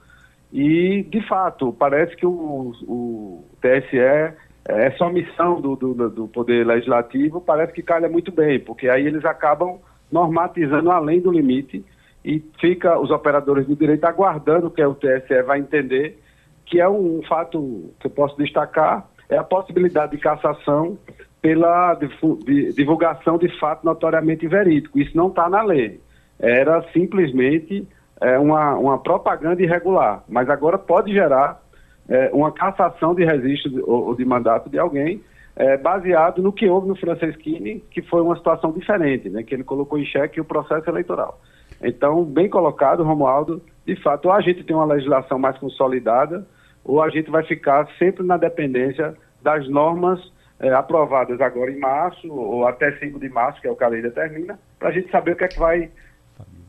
e, 0.54 1.04
de 1.10 1.28
fato, 1.28 1.74
parece 1.74 2.16
que 2.16 2.26
o, 2.26 2.72
o 2.84 3.44
TSE 3.60 4.47
essa 4.68 5.06
omissão 5.06 5.62
do, 5.62 5.76
do, 5.76 6.10
do, 6.10 6.28
Poder 6.28 6.66
Legislativo 6.66 7.40
parece 7.40 7.72
que 7.72 7.82
calha 7.82 8.10
muito 8.10 8.32
bem, 8.32 8.60
porque 8.60 8.90
aí 8.90 9.06
eles 9.06 9.24
acabam 9.24 9.80
normatizando 10.12 10.92
além 10.92 11.22
do 11.22 11.32
limite 11.32 11.86
e 12.24 12.44
fica 12.60 13.00
os 13.00 13.10
operadores 13.10 13.66
do 13.66 13.76
direito 13.76 14.04
aguardando 14.04 14.70
que 14.70 14.84
o 14.84 14.94
TSE 14.94 15.42
vai 15.44 15.60
entender, 15.60 16.20
que 16.66 16.82
é 16.82 16.90
um, 16.90 17.22
fato 17.30 17.92
que 18.00 18.08
eu 18.08 18.12
posso 18.12 18.38
destacar, 18.38 19.08
é 19.30 19.38
a 19.38 19.44
possibilidade 19.44 20.12
de 20.12 20.18
cassação 20.18 20.98
pela 21.42 21.98
divulgação 22.76 23.38
de 23.38 23.48
fato 23.60 23.86
notoriamente 23.86 24.46
verídico. 24.48 25.00
Isso 25.00 25.16
não 25.16 25.30
está 25.30 25.50
na 25.50 25.64
lei. 25.64 26.02
Era 26.38 26.84
simplesmente 26.92 27.88
é, 28.20 28.38
uma, 28.38 28.76
uma 28.76 28.98
propaganda 28.98 29.62
irregular, 29.62 30.24
mas 30.28 30.50
agora 30.50 30.78
pode 30.78 31.14
gerar 31.14 31.62
é, 32.10 32.30
uma 32.34 32.52
cassação 32.52 33.14
de 33.14 33.26
registro 33.26 33.84
ou, 33.86 34.16
de 34.16 34.24
mandato 34.26 34.70
de 34.70 34.80
alguém 34.80 35.22
é, 35.56 35.76
baseado 35.76 36.42
no 36.42 36.54
que 36.54 36.68
houve 36.68 36.88
no 36.88 36.96
Franceschini, 36.96 37.80
que 37.92 38.02
foi 38.04 38.22
uma 38.22 38.36
situação 38.36 38.72
diferente, 38.72 39.30
né, 39.30 39.44
que 39.44 39.56
ele 39.56 39.64
colocou 39.64 39.98
em 39.98 40.06
xeque 40.06 40.40
o 40.40 40.46
processo 40.46 40.90
eleitoral. 40.90 41.40
Então, 41.82 42.24
bem 42.24 42.50
colocado, 42.50 43.04
Romualdo, 43.04 43.62
de 43.86 43.96
fato, 44.02 44.28
ou 44.28 44.32
a 44.32 44.42
gente 44.42 44.64
tem 44.64 44.76
uma 44.76 44.86
legislação 44.86 45.38
mais 45.40 45.58
consolidada, 45.58 46.46
ou 46.84 47.02
a 47.02 47.10
gente 47.10 47.30
vai 47.30 47.44
ficar 47.44 47.88
sempre 47.98 48.26
na 48.26 48.38
dependência 48.38 49.16
das 49.42 49.68
normas 49.68 50.20
é, 50.60 50.72
aprovadas 50.74 51.40
agora 51.42 51.72
em 51.72 51.80
março, 51.80 52.32
ou 52.32 52.68
até 52.68 52.92
5 52.94 53.20
de 53.20 53.30
março, 53.30 53.62
que 53.62 53.68
é 53.68 53.72
o 53.72 53.76
que 53.76 53.84
a 53.84 53.88
lei 53.88 54.02
determina, 54.02 54.60
para 54.80 54.90
a 54.90 54.92
gente 54.92 55.10
saber 55.12 55.34
o 55.34 55.36
que 55.36 55.44
é 55.44 55.48
que 55.48 55.60
vai, 55.60 55.90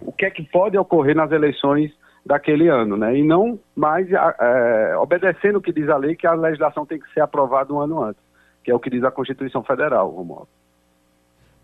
o 0.01 0.13
que 0.13 0.25
é 0.25 0.31
que 0.31 0.43
pode 0.43 0.77
ocorrer 0.77 1.15
nas 1.15 1.31
eleições 1.31 1.91
daquele 2.29 2.69
ano, 2.69 2.95
né? 2.95 3.17
E 3.17 3.23
não 3.23 3.59
mais 3.75 4.07
é, 4.13 4.97
obedecendo 4.99 5.57
o 5.57 5.63
que 5.63 5.73
diz 5.73 5.89
a 5.89 5.97
lei, 5.97 6.15
que 6.15 6.27
a 6.27 6.35
legislação 6.35 6.85
tem 6.85 7.01
que 7.01 7.11
ser 7.15 7.21
aprovada 7.21 7.73
um 7.73 7.81
ano 7.81 8.03
antes, 8.03 8.21
que 8.63 8.71
é 8.71 8.75
o 8.75 8.79
que 8.79 8.91
diz 8.91 9.03
a 9.03 9.11
Constituição 9.11 9.63
Federal, 9.63 10.11
Romualdo. 10.11 10.49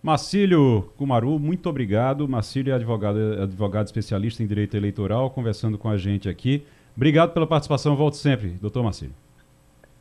Marcílio 0.03 0.91
Kumaru, 0.97 1.39
muito 1.39 1.69
obrigado. 1.69 2.27
Marcílio 2.27 2.73
é 2.73 2.77
advogado, 2.77 3.19
advogado 3.43 3.87
especialista 3.87 4.43
em 4.43 4.47
direito 4.47 4.75
eleitoral, 4.75 5.29
conversando 5.31 5.77
com 5.77 5.89
a 5.91 5.99
gente 5.99 6.31
aqui. 6.31 6.67
Obrigado 6.97 7.35
pela 7.35 7.47
participação, 7.47 7.95
volte 7.95 8.17
sempre, 8.17 8.49
doutor 8.49 8.83
Marcílio. 8.83 9.15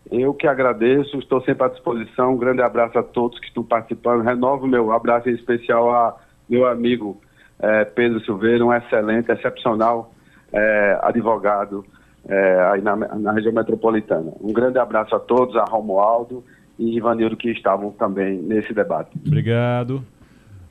Eu 0.09 0.33
que 0.33 0.47
agradeço, 0.47 1.17
estou 1.19 1.41
sempre 1.41 1.65
à 1.65 1.67
disposição. 1.67 2.33
Um 2.33 2.37
grande 2.37 2.61
abraço 2.61 2.97
a 2.97 3.03
todos 3.03 3.37
que 3.39 3.47
estão 3.47 3.63
participando. 3.63 4.21
Renovo 4.21 4.65
meu 4.65 4.93
abraço 4.93 5.29
em 5.29 5.33
especial 5.33 5.93
a 5.93 6.15
meu 6.47 6.67
amigo 6.67 7.19
eh, 7.59 7.85
Pedro 7.85 8.23
Silveira, 8.23 8.65
um 8.65 8.73
excelente, 8.73 9.31
excepcional 9.31 10.13
é, 10.53 10.99
advogado 11.01 11.83
é, 12.27 12.69
aí 12.71 12.81
na, 12.81 12.95
na, 12.95 13.31
região 13.31 13.51
metropolitana. 13.51 14.31
Um 14.39 14.53
grande 14.53 14.77
abraço 14.77 15.15
a 15.15 15.19
todos, 15.19 15.55
a 15.55 15.63
Romualdo 15.63 16.43
e 16.77 16.95
Ivanildo 16.95 17.35
que 17.35 17.49
estavam 17.49 17.91
também 17.91 18.37
nesse 18.37 18.73
debate. 18.73 19.11
Obrigado. 19.25 20.03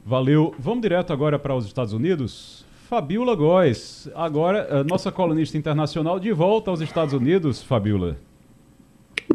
Valeu. 0.04 0.54
Vamos 0.58 0.82
direto 0.82 1.12
agora 1.12 1.38
para 1.38 1.54
os 1.54 1.66
Estados 1.66 1.92
Unidos. 1.92 2.64
Fabiola 2.88 3.34
Góes, 3.34 4.10
agora 4.14 4.84
nossa 4.84 5.10
colunista 5.10 5.56
internacional 5.56 6.20
de 6.20 6.30
volta 6.30 6.70
aos 6.70 6.82
Estados 6.82 7.14
Unidos, 7.14 7.62
Fabiola. 7.62 8.18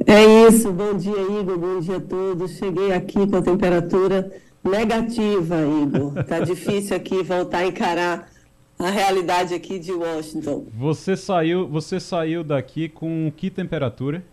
É 0.05 0.47
isso, 0.47 0.71
bom 0.71 0.95
dia 0.95 1.19
Igor, 1.19 1.57
bom 1.57 1.79
dia 1.79 1.97
a 1.97 2.01
todos. 2.01 2.51
Cheguei 2.51 2.93
aqui 2.93 3.25
com 3.25 3.37
a 3.37 3.41
temperatura 3.41 4.31
negativa, 4.63 5.55
Igor. 5.61 6.23
Tá 6.25 6.39
difícil 6.39 6.95
aqui 6.95 7.23
voltar 7.23 7.59
a 7.59 7.65
encarar 7.65 8.29
a 8.79 8.89
realidade 8.89 9.53
aqui 9.53 9.79
de 9.79 9.91
Washington. 9.91 10.65
Você 10.73 11.17
saiu, 11.17 11.67
você 11.67 11.99
saiu 11.99 12.43
daqui 12.43 12.87
com 12.87 13.31
que 13.35 13.49
temperatura? 13.49 14.23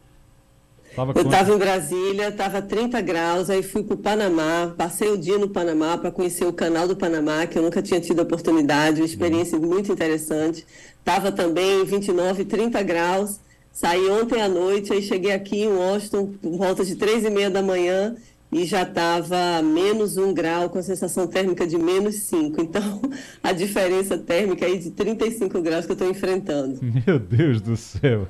Tava 0.94 1.12
eu 1.16 1.22
estava 1.22 1.52
em 1.52 1.59
Brasília, 1.59 2.28
estava 2.28 2.62
30 2.62 3.00
graus, 3.00 3.50
aí 3.50 3.64
fui 3.64 3.83
para 3.83 3.94
o 3.94 3.98
Panamá, 3.98 4.72
passei 4.76 5.11
o 5.11 5.18
dia 5.18 5.37
no 5.38 5.48
Panamá 5.48 5.98
para 5.98 6.12
conhecer 6.12 6.46
o 6.46 6.52
canal 6.52 6.87
do 6.87 6.94
Panamá, 6.94 7.46
que 7.46 7.59
eu 7.59 7.62
nunca 7.62 7.83
tinha 7.83 8.00
tido 8.00 8.20
a 8.20 8.22
oportunidade, 8.22 9.00
uma 9.00 9.07
experiência 9.07 9.59
uhum. 9.59 9.66
muito 9.66 9.90
interessante. 9.90 10.64
Estava 10.98 11.33
também 11.33 11.85
29, 11.85 12.44
30 12.44 12.80
graus, 12.85 13.40
saí 13.72 14.09
ontem 14.09 14.40
à 14.40 14.48
noite, 14.48 14.92
aí 14.92 15.02
cheguei 15.02 15.33
aqui 15.33 15.64
em 15.64 15.68
Washington 15.68 16.33
por 16.40 16.57
volta 16.57 16.85
de 16.85 16.94
3 16.94 17.24
e 17.24 17.30
meia 17.30 17.50
da 17.50 17.61
manhã 17.61 18.14
e 18.54 18.64
já 18.64 18.82
estava 18.82 19.60
menos 19.60 20.16
um 20.16 20.32
grau, 20.32 20.70
com 20.70 20.78
a 20.78 20.82
sensação 20.82 21.26
térmica 21.26 21.66
de 21.66 21.76
menos 21.76 22.14
5. 22.20 22.60
Então, 22.62 23.02
a 23.42 23.50
diferença 23.50 24.16
térmica 24.16 24.64
aí 24.64 24.78
de 24.78 24.92
35 24.92 25.60
graus 25.60 25.84
que 25.84 25.90
eu 25.90 25.94
estou 25.94 26.08
enfrentando. 26.08 26.78
Meu 27.04 27.18
Deus 27.18 27.60
do 27.60 27.76
céu. 27.76 28.28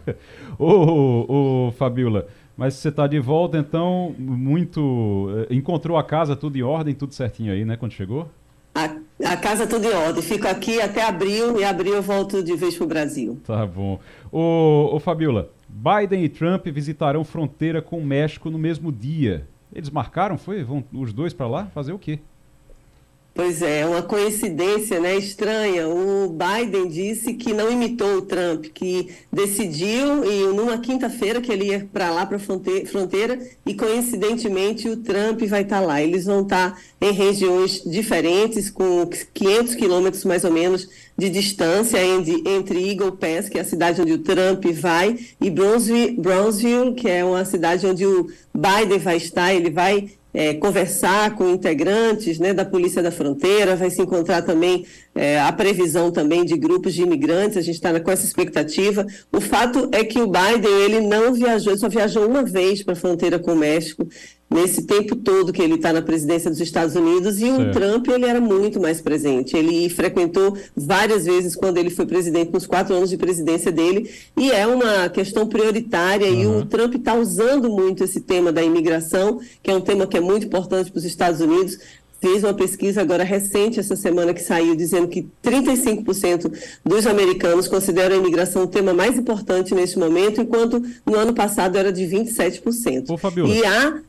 Ô, 0.58 1.66
ô, 1.66 1.72
Fabiola, 1.72 2.26
mas 2.56 2.72
você 2.72 2.88
está 2.88 3.06
de 3.06 3.20
volta, 3.20 3.58
então, 3.58 4.14
muito... 4.18 5.28
Eh, 5.50 5.56
encontrou 5.56 5.98
a 5.98 6.02
casa 6.02 6.34
tudo 6.34 6.56
em 6.56 6.62
ordem, 6.62 6.94
tudo 6.94 7.12
certinho 7.12 7.52
aí, 7.52 7.66
né, 7.66 7.76
quando 7.76 7.92
chegou? 7.92 8.26
A, 8.74 8.96
a 9.26 9.37
casa 9.37 9.66
tudo 9.66 9.84
em 9.84 9.92
ordem. 9.92 10.22
Fico 10.22 10.48
aqui 10.48 10.80
até 10.80 11.02
abril, 11.02 11.60
e 11.60 11.64
abril 11.64 11.96
eu 11.96 12.02
volto 12.02 12.42
de 12.42 12.56
vez 12.56 12.74
para 12.74 12.84
o 12.84 12.88
Brasil. 12.88 13.38
Tá 13.46 13.66
bom. 13.66 14.00
Ô, 14.32 14.88
ô, 14.94 14.98
Fabiola, 14.98 15.50
Biden 15.68 16.24
e 16.24 16.30
Trump 16.30 16.66
visitarão 16.68 17.24
fronteira 17.24 17.82
com 17.82 17.98
o 17.98 18.04
México 18.04 18.48
no 18.48 18.58
mesmo 18.58 18.90
dia. 18.90 19.46
Eles 19.74 19.90
marcaram, 19.90 20.38
foi? 20.38 20.62
Vão 20.62 20.84
os 20.92 21.12
dois 21.12 21.34
para 21.34 21.48
lá 21.48 21.66
fazer 21.66 21.92
o 21.92 21.98
quê? 21.98 22.20
Pois 23.35 23.62
é, 23.62 23.85
uma 23.85 24.01
coincidência 24.01 25.01
né, 25.01 25.16
estranha. 25.16 25.88
O 25.88 26.29
Biden 26.29 26.87
disse 26.87 27.35
que 27.35 27.53
não 27.53 27.68
imitou 27.68 28.18
o 28.18 28.23
Trump, 28.23 28.66
que 28.66 29.09
decidiu 29.33 30.25
e 30.25 30.55
numa 30.55 30.79
quinta-feira 30.79 31.40
que 31.40 31.51
ele 31.51 31.64
ia 31.64 31.88
para 31.92 32.11
lá, 32.11 32.25
para 32.25 32.37
a 32.37 32.40
fronteira, 32.40 33.37
e 33.66 33.75
coincidentemente 33.75 34.88
o 34.88 34.99
Trump 34.99 35.42
vai 35.49 35.62
estar 35.62 35.81
tá 35.81 35.85
lá. 35.85 36.01
Eles 36.01 36.27
vão 36.27 36.42
estar 36.42 36.77
tá 36.77 36.81
em 37.01 37.11
regiões 37.11 37.83
diferentes, 37.85 38.70
com 38.70 39.11
500 39.35 39.75
quilômetros 39.75 40.25
mais 40.25 40.44
ou 40.44 40.53
menos 40.53 40.88
de 41.18 41.29
distância 41.29 41.99
entre, 42.05 42.88
Eagle 42.88 43.16
Pass, 43.16 43.49
que 43.49 43.59
é 43.59 43.62
a 43.62 43.64
cidade 43.64 44.01
onde 44.01 44.12
o 44.12 44.18
Trump 44.18 44.64
vai, 44.66 45.18
e 45.40 45.51
Brownsville 45.51 46.94
que 46.94 47.09
é 47.09 47.25
uma 47.25 47.44
cidade 47.44 47.85
onde 47.85 48.07
o 48.07 48.29
Biden 48.55 48.99
vai 49.01 49.16
estar. 49.16 49.53
Ele 49.53 49.70
vai 49.70 50.11
é, 50.35 50.53
conversar 50.55 51.37
com 51.37 51.49
integrantes 51.49 52.40
né, 52.40 52.53
da 52.53 52.64
Polícia 52.64 53.01
da 53.01 53.12
Fronteira, 53.12 53.77
vai 53.77 53.88
se 53.88 54.03
encontrar 54.03 54.42
também 54.42 54.85
é, 55.14 55.40
a 55.40 55.53
previsão 55.53 56.11
também 56.11 56.44
de 56.44 56.57
grupos 56.57 56.92
de 56.92 57.03
imigrantes, 57.03 57.57
a 57.57 57.62
gente 57.62 57.77
está 57.77 57.99
com 58.01 58.11
essa 58.11 58.27
expectativa. 58.27 59.07
O 59.31 59.40
fato 59.40 59.88
é 59.92 60.03
que 60.03 60.20
o 60.20 60.27
Biden 60.27 60.83
ele 60.85 61.01
não 61.01 61.33
viajou, 61.33 61.73
ele 61.73 61.81
só 61.81 61.88
viajou 61.88 62.27
uma 62.27 62.42
vez 62.42 62.83
para 62.83 62.94
a 62.94 62.97
fronteira 62.97 63.38
com 63.38 63.53
o 63.53 63.57
México, 63.57 64.09
nesse 64.50 64.83
tempo 64.83 65.16
todo 65.16 65.52
que 65.52 65.61
ele 65.61 65.74
está 65.74 65.92
na 65.92 66.02
presidência 66.02 66.50
dos 66.50 66.61
Estados 66.61 66.94
Unidos 66.94 67.40
e 67.40 67.50
o 67.50 67.72
Trump 67.72 68.07
ele 68.09 68.26
era 68.26 68.40
muito 68.40 68.80
mais 68.80 69.00
presente. 69.00 69.57
Ele 69.57 69.88
frequentou 69.88 70.57
várias 70.76 71.24
vezes 71.24 71.57
quando 71.57 71.78
ele 71.78 71.90
foi 71.90 72.07
presidente 72.07 72.52
nos 72.52 72.66
quatro 72.66 72.94
anos 72.94 73.11
de 73.11 73.16
presidência 73.16 73.72
dele 73.72 74.11
e 74.37 74.50
é 74.52 74.66
uma 74.66 75.09
questão 75.09 75.46
prioritária 75.46 76.28
uhum. 76.28 76.40
e 76.40 76.46
o 76.46 76.66
Trump 76.66 76.94
está 76.94 77.14
usando 77.14 77.68
muito 77.68 78.04
esse 78.04 78.20
tema 78.20 78.52
da 78.52 78.62
imigração, 78.62 79.40
que 79.62 79.70
é 79.70 79.74
um 79.74 79.80
tema 79.80 80.07
que 80.07 80.16
é 80.16 80.20
muito 80.20 80.46
importante 80.46 80.90
para 80.90 80.98
os 80.98 81.04
Estados 81.04 81.40
Unidos. 81.40 81.78
Fez 82.20 82.42
uma 82.42 82.54
pesquisa 82.54 83.02
agora 83.02 83.22
recente, 83.22 83.78
essa 83.78 83.96
semana 83.96 84.33
que 84.33 84.40
saiu, 84.40 84.74
dizendo 84.74 85.09
que 85.09 85.28
35% 85.44 86.50
dos 86.83 87.07
americanos 87.07 87.68
consideram 87.68 88.14
a 88.14 88.18
imigração 88.18 88.62
o 88.62 88.66
tema 88.66 88.94
mais 88.94 89.18
importante 89.18 89.74
nesse 89.74 89.98
momento, 89.98 90.40
enquanto 90.40 90.83
no 91.04 91.16
ano 91.16 91.35
passado 91.35 91.76
era 91.76 91.92
de 91.92 92.04
27%. 92.04 93.11
Ô, 93.11 93.18
Fabiola. 93.18 93.52
E 93.52 93.62
há 93.66 94.00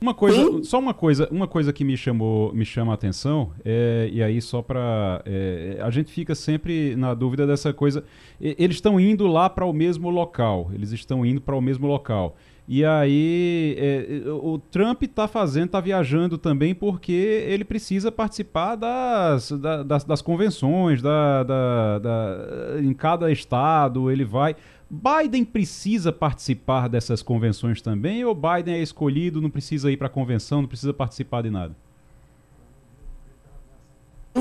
Uma 0.00 0.14
coisa, 0.14 0.64
só 0.64 0.78
uma 0.78 0.94
coisa, 0.94 1.28
uma 1.30 1.46
coisa 1.46 1.74
que 1.74 1.84
me 1.84 1.94
chamou, 1.94 2.54
me 2.54 2.64
chama 2.64 2.92
a 2.92 2.94
atenção, 2.94 3.50
é, 3.62 4.08
e 4.10 4.22
aí 4.22 4.40
só 4.40 4.62
para 4.62 5.20
é, 5.26 5.78
a 5.82 5.90
gente 5.90 6.10
fica 6.10 6.34
sempre 6.34 6.96
na 6.96 7.12
dúvida 7.12 7.46
dessa 7.46 7.70
coisa. 7.74 8.02
Eles 8.40 8.76
estão 8.76 8.98
indo 8.98 9.26
lá 9.26 9.50
para 9.50 9.66
o 9.66 9.72
mesmo 9.74 10.08
local, 10.08 10.70
eles 10.72 10.90
estão 10.92 11.26
indo 11.26 11.40
para 11.42 11.54
o 11.54 11.60
mesmo 11.60 11.86
local. 11.86 12.34
E 12.66 12.82
aí 12.84 13.74
é, 13.78 14.22
o 14.30 14.58
Trump 14.70 15.02
está 15.02 15.28
fazendo, 15.28 15.66
está 15.66 15.80
viajando 15.80 16.38
também 16.38 16.74
porque 16.74 17.12
ele 17.12 17.64
precisa 17.64 18.10
participar 18.10 18.76
das, 18.76 19.50
das, 19.86 20.04
das 20.04 20.22
convenções, 20.22 21.02
da, 21.02 21.42
da, 21.42 21.98
da, 21.98 22.36
em 22.80 22.94
cada 22.94 23.30
estado 23.30 24.10
ele 24.10 24.24
vai. 24.24 24.56
Biden 24.90 25.44
precisa 25.44 26.12
participar 26.12 26.88
dessas 26.88 27.22
convenções 27.22 27.80
também 27.80 28.24
ou 28.24 28.34
Biden 28.34 28.74
é 28.74 28.82
escolhido, 28.82 29.40
não 29.40 29.48
precisa 29.48 29.90
ir 29.92 29.96
para 29.96 30.08
a 30.08 30.10
convenção, 30.10 30.62
não 30.62 30.68
precisa 30.68 30.92
participar 30.92 31.42
de 31.42 31.50
nada? 31.50 31.76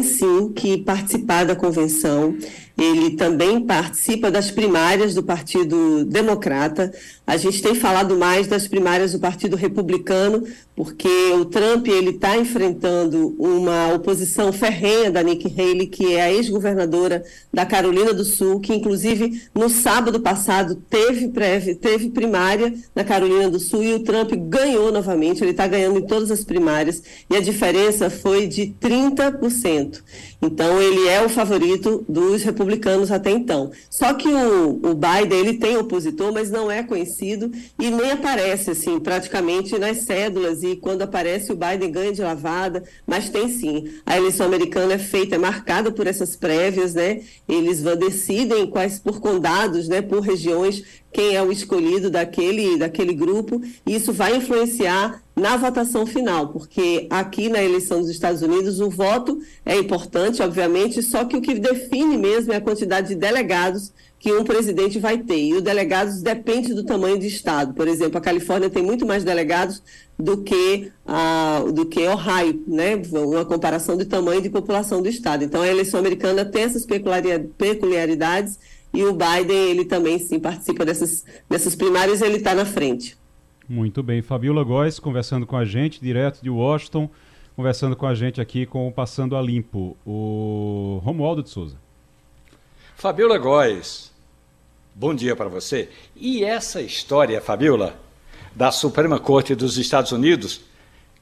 sim 0.01 0.53
que 0.53 0.77
participar 0.77 1.45
da 1.45 1.55
convenção. 1.55 2.37
Ele 2.79 3.11
também 3.11 3.59
participa 3.59 4.31
das 4.31 4.49
primárias 4.49 5.13
do 5.13 5.21
Partido 5.21 6.05
Democrata. 6.05 6.93
A 7.27 7.35
gente 7.35 7.61
tem 7.61 7.75
falado 7.75 8.17
mais 8.17 8.47
das 8.47 8.69
primárias 8.69 9.11
do 9.11 9.19
Partido 9.19 9.57
Republicano, 9.57 10.47
porque 10.73 11.09
o 11.33 11.43
Trump 11.43 11.87
ele 11.89 12.11
está 12.11 12.37
enfrentando 12.37 13.35
uma 13.37 13.93
oposição 13.93 14.53
ferrenha 14.53 15.11
da 15.11 15.21
Nikki 15.21 15.53
Haley, 15.53 15.87
que 15.87 16.13
é 16.13 16.21
a 16.21 16.31
ex-governadora 16.31 17.21
da 17.53 17.65
Carolina 17.65 18.13
do 18.13 18.23
Sul, 18.23 18.61
que 18.61 18.73
inclusive 18.73 19.43
no 19.53 19.69
sábado 19.69 20.21
passado 20.21 20.75
teve 20.89 21.29
teve 21.75 22.09
primária 22.11 22.73
na 22.95 23.03
Carolina 23.03 23.49
do 23.49 23.59
Sul 23.59 23.83
e 23.83 23.93
o 23.93 24.03
Trump 24.03 24.31
ganhou 24.31 24.89
novamente. 24.89 25.43
Ele 25.43 25.51
está 25.51 25.67
ganhando 25.67 25.99
em 25.99 26.07
todas 26.07 26.31
as 26.31 26.45
primárias 26.45 27.03
e 27.29 27.35
a 27.35 27.41
diferença 27.41 28.09
foi 28.09 28.47
de 28.47 28.73
30%. 28.79 30.01
Então 30.41 30.81
ele 30.81 31.09
é 31.09 31.21
o 31.21 31.27
favorito 31.27 32.05
dos 32.07 32.41
republicanos 32.41 32.68
até 33.11 33.31
então. 33.31 33.71
Só 33.89 34.13
que 34.13 34.27
o, 34.27 34.79
o 34.83 34.93
Biden 34.93 35.39
ele 35.39 35.53
tem 35.55 35.77
opositor, 35.77 36.31
mas 36.31 36.51
não 36.51 36.69
é 36.69 36.83
conhecido 36.83 37.51
e 37.79 37.89
nem 37.89 38.11
aparece 38.11 38.71
assim 38.71 38.99
praticamente 38.99 39.77
nas 39.77 39.99
cédulas 39.99 40.63
e 40.63 40.75
quando 40.75 41.01
aparece 41.01 41.51
o 41.51 41.55
Biden 41.55 41.91
ganha 41.91 42.11
de 42.11 42.21
lavada, 42.21 42.83
mas 43.05 43.29
tem 43.29 43.49
sim. 43.49 43.89
A 44.05 44.17
eleição 44.17 44.45
americana 44.45 44.93
é 44.93 44.99
feita, 44.99 45.35
é 45.35 45.37
marcada 45.37 45.91
por 45.91 46.07
essas 46.07 46.35
prévias, 46.35 46.93
né? 46.93 47.21
Eles 47.47 47.81
decidem 47.97 48.67
quais 48.67 48.99
por 48.99 49.19
condados, 49.19 49.87
né? 49.87 50.01
Por 50.01 50.19
regiões 50.19 50.83
quem 51.11 51.35
é 51.35 51.41
o 51.41 51.51
escolhido 51.51 52.09
daquele, 52.09 52.77
daquele 52.77 53.13
grupo, 53.13 53.61
e 53.85 53.95
isso 53.95 54.13
vai 54.13 54.35
influenciar 54.35 55.23
na 55.35 55.57
votação 55.57 56.05
final, 56.05 56.49
porque 56.49 57.07
aqui 57.09 57.49
na 57.49 57.63
eleição 57.63 58.01
dos 58.01 58.09
Estados 58.09 58.41
Unidos 58.41 58.79
o 58.79 58.89
voto 58.89 59.39
é 59.65 59.77
importante, 59.77 60.41
obviamente, 60.41 61.01
só 61.01 61.23
que 61.23 61.37
o 61.37 61.41
que 61.41 61.55
define 61.55 62.17
mesmo 62.17 62.51
é 62.51 62.57
a 62.57 62.61
quantidade 62.61 63.09
de 63.09 63.15
delegados 63.15 63.91
que 64.19 64.33
um 64.33 64.43
presidente 64.43 64.99
vai 64.99 65.17
ter. 65.17 65.39
E 65.39 65.53
os 65.53 65.61
delegados 65.61 66.21
depende 66.21 66.73
do 66.73 66.83
tamanho 66.83 67.17
do 67.17 67.23
estado. 67.23 67.73
Por 67.73 67.87
exemplo, 67.87 68.17
a 68.17 68.21
Califórnia 68.21 68.69
tem 68.69 68.83
muito 68.83 69.05
mais 69.05 69.23
delegados 69.23 69.81
do 70.17 70.43
que 70.43 70.91
a, 71.07 71.63
do 71.73 71.85
que 71.85 72.05
Ohio, 72.05 72.61
né? 72.67 73.01
Uma 73.13 73.45
comparação 73.45 73.95
de 73.95 74.03
tamanho 74.03 74.41
de 74.41 74.49
população 74.49 75.01
do 75.01 75.07
estado. 75.07 75.45
Então 75.45 75.61
a 75.61 75.67
eleição 75.67 75.99
americana 75.99 76.43
tem 76.43 76.63
essas 76.63 76.85
peculiaridades 76.85 78.59
e 78.93 79.03
o 79.03 79.13
Biden 79.13 79.71
ele 79.71 79.85
também 79.85 80.17
sim 80.19 80.39
participa 80.39 80.85
dessas 80.85 81.23
dessas 81.49 81.75
primárias, 81.75 82.21
ele 82.21 82.37
está 82.37 82.53
na 82.53 82.65
frente. 82.65 83.17
Muito 83.67 84.01
bem, 84.01 84.21
Fabiola 84.21 84.63
Góes 84.63 84.99
conversando 84.99 85.45
com 85.45 85.55
a 85.55 85.63
gente, 85.63 86.01
direto 86.01 86.41
de 86.41 86.49
Washington, 86.49 87.09
conversando 87.55 87.95
com 87.95 88.07
a 88.07 88.15
gente 88.15 88.41
aqui 88.41 88.65
com 88.65 88.87
o 88.87 88.91
Passando 88.91 89.35
a 89.35 89.41
Limpo, 89.41 89.95
o 90.05 90.99
Romualdo 91.03 91.43
de 91.43 91.49
Souza. 91.49 91.77
Fabiola 92.95 93.37
Góes, 93.37 94.11
bom 94.95 95.13
dia 95.13 95.35
para 95.35 95.47
você. 95.47 95.89
E 96.15 96.43
essa 96.43 96.81
história, 96.81 97.39
Fabiola, 97.39 97.95
da 98.55 98.71
Suprema 98.71 99.19
Corte 99.19 99.53
dos 99.53 99.77
Estados 99.77 100.11
Unidos, 100.11 100.61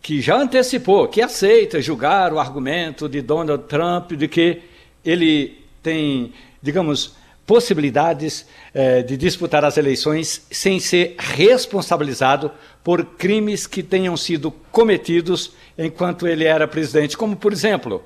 que 0.01 0.21
já 0.21 0.37
antecipou, 0.37 1.07
que 1.07 1.21
aceita 1.21 1.81
julgar 1.81 2.31
o 2.31 2.39
argumento 2.39 3.09
de 3.09 3.21
Donald 3.21 3.65
Trump 3.65 4.13
de 4.13 4.27
que 4.27 4.61
ele 5.03 5.63
tem, 5.83 6.33
digamos, 6.61 7.16
possibilidades 7.47 8.45
eh, 8.73 9.01
de 9.01 9.15
disputar 9.15 9.63
as 9.63 9.77
eleições 9.77 10.45
sem 10.51 10.81
ser 10.81 11.15
responsabilizado 11.17 12.51
por 12.83 13.03
crimes 13.05 13.65
que 13.65 13.81
tenham 13.81 14.17
sido 14.17 14.51
cometidos 14.69 15.53
enquanto 15.77 16.27
ele 16.27 16.43
era 16.43 16.67
presidente, 16.67 17.17
como, 17.17 17.37
por 17.37 17.53
exemplo, 17.53 18.03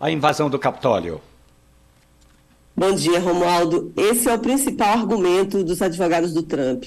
a 0.00 0.10
invasão 0.10 0.50
do 0.50 0.58
Capitólio. 0.58 1.20
Bom 2.74 2.92
dia, 2.92 3.20
Romualdo. 3.20 3.92
Esse 3.96 4.28
é 4.28 4.34
o 4.34 4.38
principal 4.38 4.98
argumento 4.98 5.62
dos 5.62 5.80
advogados 5.80 6.32
do 6.32 6.42
Trump. 6.42 6.84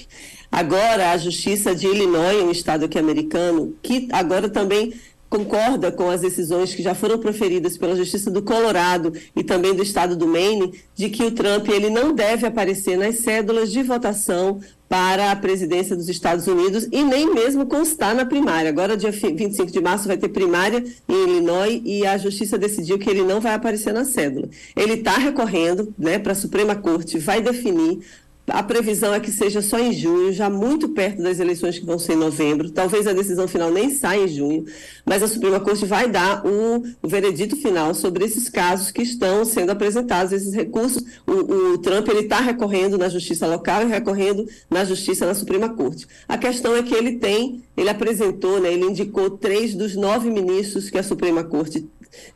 Agora, 0.52 1.12
a 1.12 1.16
Justiça 1.16 1.74
de 1.74 1.86
Illinois, 1.86 2.42
um 2.42 2.50
estado 2.50 2.84
aqui 2.84 2.98
americano, 2.98 3.74
que 3.82 4.08
agora 4.12 4.48
também 4.48 4.92
concorda 5.28 5.90
com 5.90 6.08
as 6.08 6.20
decisões 6.20 6.74
que 6.74 6.82
já 6.82 6.94
foram 6.94 7.18
proferidas 7.18 7.76
pela 7.76 7.96
Justiça 7.96 8.30
do 8.30 8.42
Colorado 8.42 9.12
e 9.34 9.42
também 9.42 9.74
do 9.74 9.82
estado 9.82 10.16
do 10.16 10.26
Maine, 10.26 10.72
de 10.94 11.08
que 11.08 11.24
o 11.24 11.30
Trump 11.30 11.68
ele 11.68 11.90
não 11.90 12.12
deve 12.12 12.46
aparecer 12.46 12.96
nas 12.96 13.16
cédulas 13.16 13.72
de 13.72 13.82
votação 13.82 14.60
para 14.88 15.32
a 15.32 15.36
presidência 15.36 15.96
dos 15.96 16.08
Estados 16.08 16.46
Unidos 16.46 16.88
e 16.92 17.02
nem 17.02 17.34
mesmo 17.34 17.66
constar 17.66 18.14
na 18.14 18.24
primária. 18.24 18.70
Agora, 18.70 18.96
dia 18.96 19.10
25 19.10 19.70
de 19.70 19.80
março, 19.80 20.06
vai 20.06 20.16
ter 20.16 20.28
primária 20.28 20.84
em 21.08 21.24
Illinois 21.24 21.82
e 21.84 22.06
a 22.06 22.16
Justiça 22.16 22.56
decidiu 22.56 22.98
que 22.98 23.10
ele 23.10 23.22
não 23.22 23.40
vai 23.40 23.54
aparecer 23.54 23.92
na 23.92 24.04
cédula. 24.04 24.48
Ele 24.76 24.94
está 24.94 25.16
recorrendo 25.16 25.92
né, 25.98 26.18
para 26.18 26.32
a 26.32 26.36
Suprema 26.36 26.76
Corte, 26.76 27.18
vai 27.18 27.40
definir 27.40 28.00
a 28.48 28.62
previsão 28.62 29.12
é 29.12 29.18
que 29.18 29.32
seja 29.32 29.60
só 29.60 29.78
em 29.78 29.92
junho, 29.92 30.32
já 30.32 30.48
muito 30.48 30.88
perto 30.90 31.20
das 31.20 31.40
eleições 31.40 31.78
que 31.78 31.84
vão 31.84 31.98
ser 31.98 32.12
em 32.12 32.16
novembro. 32.16 32.70
Talvez 32.70 33.06
a 33.06 33.12
decisão 33.12 33.48
final 33.48 33.70
nem 33.72 33.90
saia 33.90 34.24
em 34.24 34.28
junho, 34.28 34.64
mas 35.04 35.22
a 35.22 35.28
Suprema 35.28 35.58
Corte 35.58 35.84
vai 35.84 36.08
dar 36.08 36.46
o, 36.46 36.84
o 37.02 37.08
veredito 37.08 37.56
final 37.56 37.92
sobre 37.92 38.24
esses 38.24 38.48
casos 38.48 38.92
que 38.92 39.02
estão 39.02 39.44
sendo 39.44 39.70
apresentados, 39.70 40.32
esses 40.32 40.54
recursos. 40.54 41.02
O, 41.26 41.72
o 41.72 41.78
Trump 41.78 42.08
ele 42.08 42.20
está 42.20 42.38
recorrendo 42.38 42.96
na 42.96 43.08
Justiça 43.08 43.46
local 43.48 43.82
e 43.82 43.86
recorrendo 43.86 44.46
na 44.70 44.84
Justiça 44.84 45.26
na 45.26 45.34
Suprema 45.34 45.70
Corte. 45.70 46.06
A 46.28 46.38
questão 46.38 46.76
é 46.76 46.82
que 46.82 46.94
ele 46.94 47.16
tem, 47.16 47.64
ele 47.76 47.88
apresentou, 47.88 48.60
né, 48.60 48.72
ele 48.72 48.84
indicou 48.84 49.30
três 49.30 49.74
dos 49.74 49.96
nove 49.96 50.30
ministros 50.30 50.88
que 50.88 50.98
a 50.98 51.02
Suprema 51.02 51.42
Corte 51.42 51.84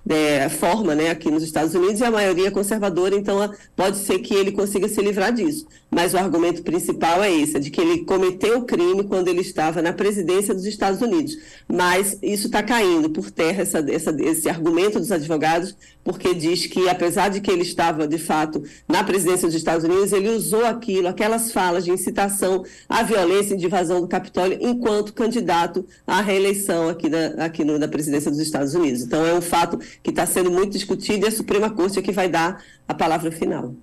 é, 0.08 0.48
forma 0.48 0.94
né, 0.94 1.11
aqui 1.11 1.30
nos 1.30 1.42
Estados 1.42 1.74
Unidos 1.74 2.00
e 2.00 2.04
a 2.04 2.11
maioria 2.11 2.48
é 2.48 2.50
conservadora, 2.50 3.14
então 3.14 3.38
pode 3.76 3.98
ser 3.98 4.18
que 4.18 4.34
ele 4.34 4.52
consiga 4.52 4.88
se 4.88 5.00
livrar 5.00 5.32
disso. 5.32 5.66
Mas 5.91 6.14
o 6.14 6.18
argumento 6.18 6.62
principal 6.62 7.22
é 7.22 7.32
esse, 7.32 7.57
é 7.57 7.61
de 7.61 7.70
que 7.70 7.80
ele 7.80 8.05
cometeu 8.05 8.59
o 8.59 8.64
crime 8.64 9.03
quando 9.05 9.28
ele 9.28 9.41
estava 9.41 9.82
na 9.82 9.93
presidência 9.93 10.55
dos 10.55 10.64
Estados 10.64 11.03
Unidos. 11.03 11.36
Mas 11.66 12.16
isso 12.22 12.47
está 12.47 12.62
caindo 12.62 13.11
por 13.11 13.30
terra, 13.30 13.62
essa, 13.62 13.78
essa, 13.91 14.14
esse 14.20 14.49
argumento 14.49 15.01
dos 15.01 15.11
advogados, 15.11 15.74
porque 16.05 16.32
diz 16.32 16.66
que, 16.66 16.88
apesar 16.88 17.28
de 17.28 17.41
que 17.41 17.51
ele 17.51 17.62
estava, 17.62 18.07
de 18.07 18.18
fato, 18.18 18.62
na 18.88 19.03
presidência 19.03 19.49
dos 19.49 19.57
Estados 19.57 19.84
Unidos, 19.84 20.12
ele 20.12 20.28
usou 20.28 20.64
aquilo, 20.64 21.09
aquelas 21.09 21.51
falas 21.51 21.84
de 21.84 21.91
incitação 21.91 22.64
à 22.88 23.03
violência 23.03 23.55
e 23.55 23.57
de 23.57 23.66
invasão 23.66 24.01
do 24.01 24.07
Capitólio 24.07 24.59
enquanto 24.61 25.12
candidato 25.12 25.84
à 26.07 26.20
reeleição 26.20 26.88
aqui, 26.88 27.09
na, 27.09 27.45
aqui 27.45 27.64
no, 27.64 27.78
na 27.78 27.88
presidência 27.88 28.30
dos 28.30 28.41
Estados 28.41 28.74
Unidos. 28.74 29.03
Então, 29.03 29.26
é 29.26 29.34
um 29.34 29.43
fato 29.43 29.78
que 30.03 30.11
está 30.11 30.24
sendo 30.24 30.51
muito 30.51 30.72
discutido 30.72 31.26
e 31.26 31.28
a 31.28 31.32
Suprema 31.32 31.68
Corte 31.68 31.99
é 31.99 32.03
que 32.03 32.12
vai 32.12 32.28
dar 32.28 32.62
a 32.86 32.95
palavra 32.95 33.30
final. 33.32 33.74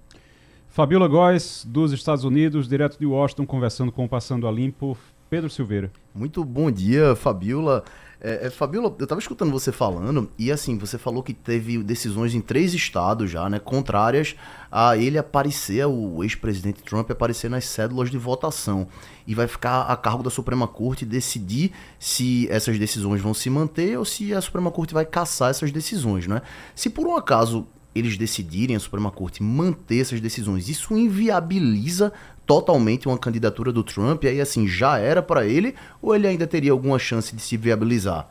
Fabiola 0.77 1.07
Góes, 1.07 1.65
dos 1.67 1.91
Estados 1.91 2.23
Unidos, 2.23 2.67
direto 2.67 2.99
de 2.99 3.05
Washington, 3.07 3.47
conversando 3.47 3.91
com 3.91 4.05
o 4.05 4.07
Passando 4.07 4.47
a 4.47 4.51
Limpo. 4.51 4.95
Pedro 5.27 5.49
Silveira. 5.49 5.91
Muito 6.13 6.45
bom 6.45 6.69
dia, 6.69 7.15
Fabiola. 7.15 7.83
É, 8.21 8.45
é, 8.45 8.49
Fabiola, 8.51 8.95
eu 8.99 9.03
estava 9.03 9.19
escutando 9.19 9.51
você 9.51 9.71
falando 9.71 10.29
e 10.37 10.51
assim, 10.51 10.77
você 10.77 10.99
falou 10.99 11.23
que 11.23 11.33
teve 11.33 11.81
decisões 11.81 12.35
em 12.35 12.41
três 12.41 12.75
estados 12.75 13.31
já, 13.31 13.49
né, 13.49 13.57
contrárias 13.57 14.35
a 14.71 14.95
ele 14.95 15.17
aparecer, 15.17 15.83
o 15.87 16.23
ex-presidente 16.23 16.83
Trump 16.83 17.09
aparecer 17.09 17.49
nas 17.49 17.65
cédulas 17.65 18.11
de 18.11 18.17
votação 18.19 18.87
e 19.25 19.33
vai 19.33 19.47
ficar 19.47 19.81
a 19.81 19.97
cargo 19.97 20.21
da 20.21 20.29
Suprema 20.29 20.67
Corte 20.67 21.05
decidir 21.05 21.71
se 21.97 22.47
essas 22.51 22.77
decisões 22.77 23.19
vão 23.19 23.33
se 23.33 23.49
manter 23.49 23.97
ou 23.97 24.05
se 24.05 24.31
a 24.31 24.39
Suprema 24.41 24.69
Corte 24.69 24.93
vai 24.93 25.05
caçar 25.05 25.49
essas 25.49 25.71
decisões, 25.71 26.27
né? 26.27 26.43
Se 26.75 26.87
por 26.87 27.07
um 27.07 27.15
acaso 27.15 27.65
eles 27.97 28.17
decidirem, 28.17 28.75
a 28.75 28.79
Suprema 28.79 29.11
Corte 29.11 29.43
manter 29.43 30.01
essas 30.01 30.21
decisões, 30.21 30.69
isso 30.69 30.95
inviabiliza 30.95 32.11
totalmente 32.45 33.07
uma 33.07 33.17
candidatura 33.17 33.71
do 33.71 33.83
Trump, 33.83 34.23
e 34.23 34.27
aí 34.27 34.41
assim, 34.41 34.67
já 34.67 34.97
era 34.97 35.21
para 35.21 35.45
ele, 35.45 35.75
ou 36.01 36.15
ele 36.15 36.27
ainda 36.27 36.47
teria 36.47 36.71
alguma 36.71 36.97
chance 36.97 37.35
de 37.35 37.41
se 37.41 37.57
viabilizar? 37.57 38.29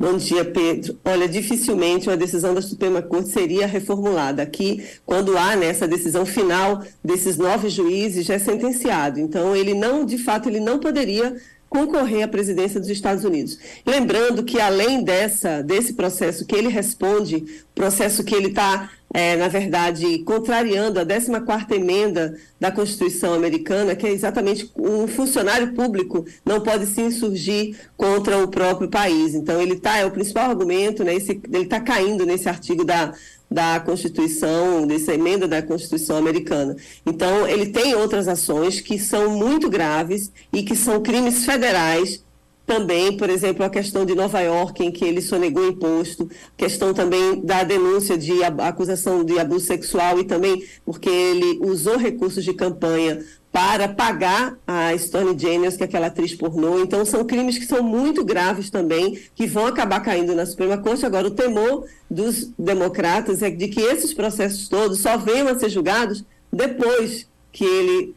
Bom 0.00 0.16
dia, 0.16 0.46
Pedro. 0.46 0.98
Olha, 1.04 1.28
dificilmente 1.28 2.08
uma 2.08 2.16
decisão 2.16 2.54
da 2.54 2.62
Suprema 2.62 3.02
Corte 3.02 3.28
seria 3.28 3.66
reformulada. 3.66 4.42
Aqui, 4.42 4.82
quando 5.04 5.36
há 5.36 5.54
nessa 5.54 5.86
né, 5.86 5.94
decisão 5.94 6.24
final 6.24 6.82
desses 7.04 7.36
nove 7.36 7.68
juízes, 7.68 8.24
já 8.24 8.32
é 8.32 8.38
sentenciado. 8.38 9.20
Então, 9.20 9.54
ele 9.54 9.74
não, 9.74 10.06
de 10.06 10.16
fato, 10.16 10.48
ele 10.48 10.58
não 10.58 10.78
poderia 10.78 11.36
concorrer 11.70 12.24
à 12.24 12.28
presidência 12.28 12.80
dos 12.80 12.90
Estados 12.90 13.24
Unidos. 13.24 13.56
Lembrando 13.86 14.42
que, 14.42 14.60
além 14.60 15.04
dessa, 15.04 15.62
desse 15.62 15.94
processo 15.94 16.44
que 16.44 16.56
ele 16.56 16.68
responde, 16.68 17.62
processo 17.76 18.24
que 18.24 18.34
ele 18.34 18.48
está, 18.48 18.90
é, 19.14 19.36
na 19.36 19.46
verdade, 19.46 20.18
contrariando 20.24 20.98
a 20.98 21.06
14ª 21.06 21.70
emenda 21.72 22.36
da 22.58 22.72
Constituição 22.72 23.34
americana, 23.34 23.94
que 23.94 24.04
é 24.04 24.10
exatamente 24.10 24.68
um 24.76 25.06
funcionário 25.06 25.72
público 25.72 26.26
não 26.44 26.60
pode 26.60 26.86
se 26.86 27.00
insurgir 27.00 27.76
contra 27.96 28.36
o 28.38 28.48
próprio 28.48 28.90
país. 28.90 29.34
Então, 29.36 29.62
ele 29.62 29.74
está, 29.74 29.96
é 29.96 30.04
o 30.04 30.10
principal 30.10 30.50
argumento, 30.50 31.04
né, 31.04 31.14
esse, 31.14 31.40
ele 31.52 31.64
está 31.64 31.80
caindo 31.80 32.26
nesse 32.26 32.48
artigo 32.48 32.84
da 32.84 33.14
da 33.50 33.80
Constituição, 33.80 34.86
dessa 34.86 35.12
emenda 35.12 35.48
da 35.48 35.60
Constituição 35.60 36.16
americana. 36.16 36.76
Então, 37.04 37.46
ele 37.46 37.66
tem 37.66 37.94
outras 37.94 38.28
ações 38.28 38.80
que 38.80 38.98
são 38.98 39.30
muito 39.30 39.68
graves 39.68 40.30
e 40.52 40.62
que 40.62 40.76
são 40.76 41.02
crimes 41.02 41.44
federais 41.44 42.22
também, 42.70 43.16
por 43.16 43.28
exemplo, 43.28 43.64
a 43.64 43.68
questão 43.68 44.06
de 44.06 44.14
Nova 44.14 44.38
York, 44.40 44.84
em 44.84 44.92
que 44.92 45.04
ele 45.04 45.20
sonegou 45.20 45.66
imposto, 45.66 46.30
questão 46.56 46.94
também 46.94 47.40
da 47.40 47.64
denúncia 47.64 48.16
de 48.16 48.44
acusação 48.44 49.24
de 49.24 49.40
abuso 49.40 49.66
sexual 49.66 50.20
e 50.20 50.24
também 50.24 50.64
porque 50.84 51.10
ele 51.10 51.58
usou 51.60 51.96
recursos 51.96 52.44
de 52.44 52.54
campanha 52.54 53.24
para 53.52 53.88
pagar 53.88 54.56
a 54.66 54.94
Stormy 54.94 55.34
Daniels, 55.34 55.76
que 55.76 55.82
é 55.82 55.86
aquela 55.86 56.06
atriz 56.06 56.34
pornô. 56.34 56.78
Então, 56.80 57.04
são 57.04 57.24
crimes 57.24 57.58
que 57.58 57.66
são 57.66 57.82
muito 57.82 58.24
graves 58.24 58.70
também, 58.70 59.18
que 59.34 59.46
vão 59.46 59.66
acabar 59.66 60.00
caindo 60.00 60.34
na 60.34 60.46
Suprema 60.46 60.78
Corte. 60.78 61.04
Agora, 61.04 61.26
o 61.26 61.32
temor 61.32 61.84
dos 62.08 62.50
democratas 62.58 63.42
é 63.42 63.50
de 63.50 63.68
que 63.68 63.80
esses 63.80 64.14
processos 64.14 64.68
todos 64.68 65.00
só 65.00 65.16
venham 65.16 65.48
a 65.48 65.58
ser 65.58 65.68
julgados 65.68 66.24
depois 66.52 67.26
que 67.52 67.64
ele 67.64 68.14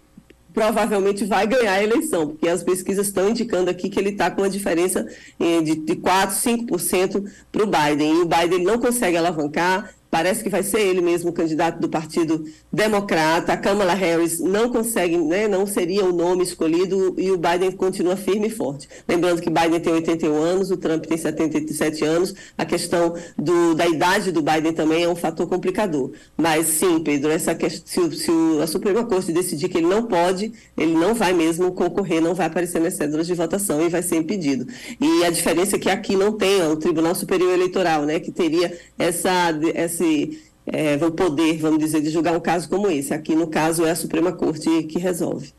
provavelmente 0.54 1.26
vai 1.26 1.48
ganhar 1.48 1.74
a 1.74 1.84
eleição, 1.84 2.28
porque 2.28 2.48
as 2.48 2.64
pesquisas 2.64 3.08
estão 3.08 3.30
indicando 3.30 3.72
aqui 3.72 3.90
que 3.90 4.00
ele 4.00 4.10
está 4.10 4.30
com 4.30 4.42
uma 4.42 4.50
diferença 4.50 5.08
eh, 5.40 5.62
de 5.62 5.96
4, 5.96 6.36
5% 6.36 7.32
para 7.52 7.64
o 7.64 7.66
Biden. 7.66 8.20
E 8.20 8.22
o 8.22 8.26
Biden 8.26 8.64
não 8.64 8.78
consegue 8.78 9.18
alavancar, 9.18 9.90
Parece 10.14 10.44
que 10.44 10.50
vai 10.50 10.62
ser 10.62 10.80
ele 10.80 11.02
mesmo 11.02 11.32
o 11.32 11.34
candidato 11.34 11.80
do 11.80 11.90
Partido 11.90 12.46
Democrata. 12.72 13.52
A 13.52 13.58
Kamala 13.58 13.96
Harris 13.96 14.40
não 14.40 14.70
consegue, 14.70 15.18
né, 15.18 15.48
não 15.48 15.66
seria 15.66 16.06
o 16.06 16.14
nome 16.14 16.44
escolhido 16.44 17.16
e 17.18 17.32
o 17.32 17.38
Biden 17.38 17.72
continua 17.72 18.16
firme 18.16 18.46
e 18.46 18.50
forte. 18.52 18.88
Lembrando 19.08 19.42
que 19.42 19.50
Biden 19.50 19.80
tem 19.80 19.92
81 19.92 20.36
anos, 20.36 20.70
o 20.70 20.78
Trump 20.78 21.04
tem 21.08 21.18
77 21.18 22.06
anos. 22.06 22.36
A 22.56 22.64
questão 22.64 23.16
do, 23.36 23.74
da 23.74 23.88
idade 23.88 24.32
do 24.32 24.44
Biden 24.44 24.72
também 24.72 25.04
é 25.04 25.10
um 25.10 25.16
fator 25.16 25.48
complicador. 25.48 26.12
Mas 26.38 26.68
sim, 26.68 27.00
Pedro, 27.00 27.32
essa 27.32 27.56
questão, 27.56 28.12
se, 28.12 28.18
se 28.18 28.32
a 28.62 28.68
Suprema 28.68 29.04
Corte 29.06 29.32
decidir 29.32 29.68
que 29.68 29.80
ele 29.80 29.88
não 29.88 30.04
pode, 30.04 30.54
ele 30.78 30.94
não 30.94 31.16
vai 31.16 31.34
mesmo 31.34 31.72
concorrer, 31.72 32.22
não 32.22 32.36
vai 32.36 32.46
aparecer 32.46 32.80
nas 32.80 32.94
cédulas 32.94 33.26
de 33.26 33.34
votação 33.34 33.84
e 33.84 33.90
vai 33.90 34.04
ser 34.04 34.18
impedido. 34.18 34.68
E 35.02 35.26
a 35.26 35.32
diferença 35.32 35.76
é 35.76 35.80
que 35.80 35.90
aqui 35.90 36.16
não 36.16 36.34
tem 36.34 36.62
o 36.68 36.76
Tribunal 36.76 37.16
Superior 37.16 37.52
Eleitoral, 37.52 38.04
né, 38.04 38.20
que 38.20 38.32
teria 38.32 38.78
essa, 39.00 39.60
essa 39.74 40.03
esse 40.04 40.54
é, 40.66 40.98
vão 40.98 41.12
poder, 41.12 41.58
vamos 41.60 41.80
dizer, 41.80 42.02
de 42.02 42.10
julgar 42.10 42.34
um 42.34 42.40
caso 42.40 42.70
como 42.70 42.90
esse. 42.90 43.14
Aqui, 43.14 43.36
no 43.36 43.50
caso, 43.50 43.86
é 43.86 43.92
a 43.92 43.96
Suprema 43.96 44.32
Corte 44.32 44.84
que 44.84 45.00
resolve. 45.00 45.54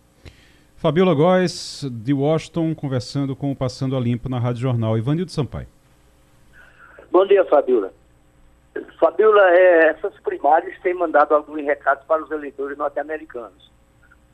Fabiola 0.76 1.14
Góes, 1.14 1.86
de 1.90 2.12
Washington, 2.12 2.74
conversando 2.74 3.34
com 3.34 3.50
o 3.50 3.56
Passando 3.56 3.96
a 3.96 4.00
Limpo 4.00 4.28
na 4.28 4.38
Rádio 4.38 4.62
Jornal. 4.62 4.98
Ivanildo 4.98 5.30
Sampaio. 5.30 5.66
Bom 7.10 7.26
dia, 7.26 7.44
Fabiola. 7.46 7.92
Fabiola, 8.98 9.50
é, 9.50 9.90
essas 9.90 10.12
primárias 10.20 10.78
têm 10.82 10.94
mandado 10.94 11.34
alguns 11.34 11.64
recados 11.64 12.04
para 12.04 12.22
os 12.22 12.30
eleitores 12.30 12.76
norte-americanos. 12.76 13.72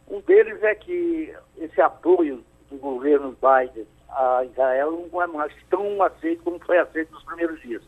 Um 0.09 0.21
deles 0.23 0.61
é 0.63 0.75
que 0.75 1.33
esse 1.59 1.81
apoio 1.81 2.43
do 2.69 2.77
governo 2.79 3.37
Biden 3.41 3.87
a 4.09 4.45
Israel 4.45 5.09
não 5.13 5.23
é 5.23 5.27
mais 5.29 5.53
tão 5.69 6.03
aceito 6.03 6.43
como 6.43 6.59
foi 6.59 6.79
aceito 6.79 7.13
nos 7.13 7.23
primeiros 7.23 7.61
dias. 7.61 7.83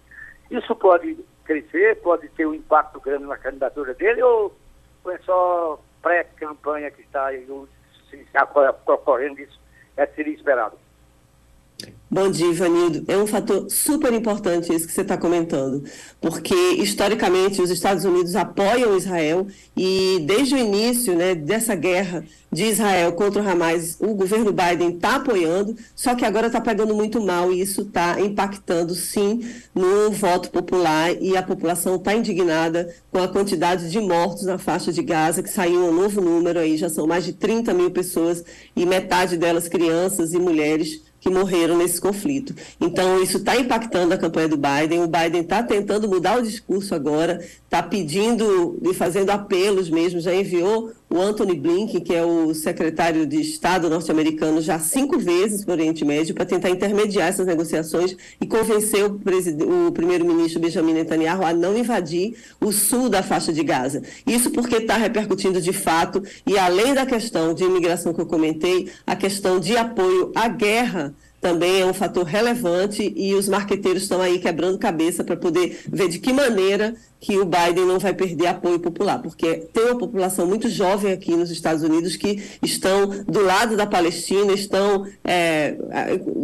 Isso 0.51 0.75
pode 0.77 1.19
crescer, 1.45 2.01
pode 2.03 2.29
ter 2.31 2.47
um 2.47 2.55
impacto 2.55 3.01
grande 3.01 3.25
na 3.25 3.37
candidatura 3.37 3.95
dele 3.95 4.23
ou, 4.23 4.55
é 5.09 5.19
só 5.19 5.81
pré-campanha 6.01 6.91
que 6.91 7.03
está 7.03 7.31
ocorrendo 8.87 9.41
isso? 9.41 9.61
É 9.97 10.07
seria 10.07 10.35
esperado. 10.35 10.79
Bom 12.15 12.31
dia, 12.31 12.49
Ivanildo. 12.49 13.05
É 13.09 13.17
um 13.17 13.27
fator 13.27 13.71
super 13.71 14.13
importante 14.13 14.71
isso 14.71 14.87
que 14.87 14.93
você 14.93 15.01
está 15.01 15.17
comentando, 15.17 15.83
porque 16.21 16.55
historicamente 16.55 17.63
os 17.63 17.71
Estados 17.71 18.05
Unidos 18.05 18.37
apoiam 18.37 18.95
Israel 18.95 19.47
e 19.75 20.23
desde 20.27 20.55
o 20.55 20.59
início 20.59 21.17
né, 21.17 21.35
dessa 21.35 21.75
guerra 21.75 22.23
de 22.53 22.65
Israel 22.65 23.15
contra 23.15 23.43
o 23.43 23.49
Hamas, 23.49 23.97
o 23.99 24.09
governo 24.09 24.53
Biden 24.53 24.91
está 24.91 25.17
apoiando, 25.17 25.75
só 25.97 26.15
que 26.15 26.27
agora 26.27 26.49
está 26.49 26.61
pegando 26.61 26.95
muito 26.95 27.19
mal 27.19 27.51
e 27.51 27.63
isso 27.63 27.81
está 27.81 28.21
impactando 28.21 28.95
sim 28.95 29.41
no 29.75 30.11
voto 30.11 30.51
popular 30.51 31.17
e 31.19 31.35
a 31.35 31.43
população 31.43 31.97
está 31.97 32.15
indignada 32.15 32.95
com 33.11 33.23
a 33.23 33.29
quantidade 33.29 33.91
de 33.91 34.01
mortos 34.01 34.43
na 34.43 34.59
faixa 34.59 34.93
de 34.93 35.03
Gaza, 35.03 35.43
que 35.43 35.49
saiu 35.49 35.87
um 35.87 35.95
novo 35.95 36.21
número 36.21 36.59
aí, 36.59 36.77
já 36.77 36.91
são 36.91 37.07
mais 37.07 37.25
de 37.25 37.33
30 37.33 37.73
mil 37.73 37.91
pessoas 37.91 38.45
e 38.77 38.85
metade 38.85 39.39
delas 39.39 39.67
crianças 39.67 40.35
e 40.35 40.39
mulheres 40.39 41.11
que 41.23 41.31
morreram 41.31 41.79
nesse 41.79 42.01
conflito. 42.01 42.53
Então, 42.81 43.23
isso 43.23 43.37
está 43.37 43.57
impactando 43.57 44.13
a 44.13 44.19
campanha 44.19 44.49
do 44.49 44.57
Biden. 44.57 45.05
O 45.05 45.07
Biden 45.07 45.43
está 45.43 45.63
tentando 45.63 46.09
mudar 46.09 46.37
o 46.39 46.43
discurso 46.43 46.97
agora, 46.97 47.39
está 47.65 47.81
pedindo 47.81 48.77
e 48.83 48.93
fazendo 48.93 49.31
apelos 49.31 49.89
mesmo, 49.89 50.19
já 50.19 50.35
enviou 50.35 50.91
o 51.13 51.21
Anthony 51.21 51.55
Blinken, 51.55 52.01
que 52.01 52.15
é 52.15 52.25
o 52.25 52.55
secretário 52.55 53.27
de 53.27 53.39
Estado 53.39 53.91
norte-americano, 53.91 54.63
já 54.63 54.79
cinco 54.79 55.19
vezes 55.19 55.63
para 55.63 55.73
o 55.73 55.75
Oriente 55.75 56.05
Médio 56.05 56.35
para 56.35 56.47
tentar 56.47 56.71
intermediar 56.71 57.29
essas 57.29 57.47
negociações 57.47 58.17
e 58.41 58.47
convencer 58.47 59.05
o, 59.05 59.89
o 59.89 59.93
primeiro-ministro 59.93 60.61
Benjamin 60.61 60.95
Netanyahu 60.95 61.45
a 61.45 61.53
não 61.53 61.77
invadir 61.77 62.35
o 62.59 62.73
sul 62.73 63.11
da 63.11 63.23
faixa 63.23 63.53
de 63.53 63.63
Gaza. 63.63 64.03
Isso 64.27 64.51
porque 64.51 64.77
está 64.77 64.97
repercutindo 64.97 65.61
de 65.61 65.73
fato, 65.73 66.23
e 66.47 66.57
além 66.57 66.95
da 66.95 67.05
questão 67.05 67.53
de 67.53 67.65
imigração 67.65 68.15
que 68.15 68.21
eu 68.21 68.27
comentei, 68.27 68.91
a 69.07 69.15
questão 69.15 69.61
de 69.61 69.77
apoio 69.77 70.33
à 70.35 70.49
guerra 70.49 71.15
também 71.43 71.81
é 71.81 71.85
um 71.85 71.93
fator 71.93 72.25
relevante 72.25 73.13
e 73.17 73.35
os 73.35 73.49
marqueteiros 73.49 74.05
estão 74.05 74.21
aí 74.21 74.39
quebrando 74.39 74.79
cabeça 74.79 75.25
para 75.25 75.37
poder 75.37 75.83
ver 75.89 76.09
de 76.09 76.21
que 76.21 76.33
maneira 76.33 76.95
que 77.23 77.39
o 77.39 77.45
Biden 77.45 77.87
não 77.87 78.01
vai 78.01 78.13
perder 78.13 78.49
apoio 78.49 78.81
popular, 78.81 79.23
porque 79.23 79.69
tem 79.73 79.85
uma 79.85 79.99
população 79.99 80.45
muito 80.45 80.69
jovem 80.69 81.13
aqui 81.13 81.37
nos 81.37 81.53
Estados 81.53 81.85
Unidos 81.85 82.17
que 82.17 82.43
estão 82.61 83.07
do 83.29 83.41
lado 83.41 83.77
da 83.77 83.87
Palestina, 83.87 84.53
estão, 84.53 85.07
é, 85.23 85.77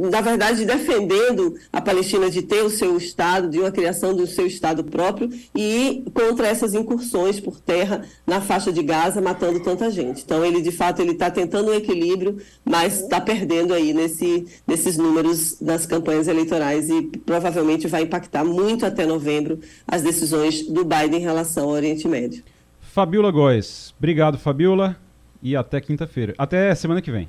na 0.09 0.21
verdade, 0.21 0.65
defendendo 0.65 1.57
a 1.73 1.81
Palestina 1.81 2.31
de 2.31 2.43
ter 2.43 2.63
o 2.63 2.71
seu 2.71 2.97
Estado, 2.97 3.51
de 3.51 3.59
uma 3.59 3.73
criação 3.73 4.15
do 4.15 4.25
seu 4.25 4.47
Estado 4.47 4.85
próprio 4.85 5.29
e 5.53 6.05
contra 6.15 6.47
essas 6.47 6.75
incursões 6.75 7.41
por 7.41 7.59
terra 7.59 8.05
na 8.25 8.41
faixa 8.41 8.73
de 8.73 8.81
Gaza, 8.81 9.21
matando 9.21 9.59
tanta 9.59 9.91
gente. 9.91 10.23
Então, 10.23 10.45
ele, 10.45 10.63
de 10.63 10.71
fato, 10.71 11.03
ele 11.03 11.11
está 11.11 11.29
tentando 11.29 11.73
um 11.73 11.75
equilíbrio, 11.75 12.39
mas 12.65 13.01
está 13.01 13.21
perdendo 13.21 13.75
aí 13.75 13.93
nesse, 13.93 14.47
nesses 14.65 14.97
números 14.97 15.57
das 15.61 15.87
campanhas 15.87 16.29
eleitorais 16.29 16.89
e 16.89 17.03
provavelmente 17.27 17.89
vai 17.89 18.03
impactar 18.03 18.45
muito 18.45 18.87
até 18.87 19.05
novembro 19.05 19.59
as 19.85 20.03
decisões 20.03 20.68
do 20.69 20.85
Biden 20.85 21.21
em 21.21 21.25
relação 21.25 21.65
ao 21.65 21.71
Oriente 21.71 22.07
Médio. 22.07 22.43
Fabiola 22.81 23.31
Góes. 23.31 23.95
Obrigado, 23.99 24.39
Fabiola. 24.39 24.97
E 25.43 25.55
até 25.55 25.81
quinta-feira. 25.81 26.35
Até 26.37 26.75
semana 26.75 27.01
que 27.01 27.11
vem. 27.11 27.29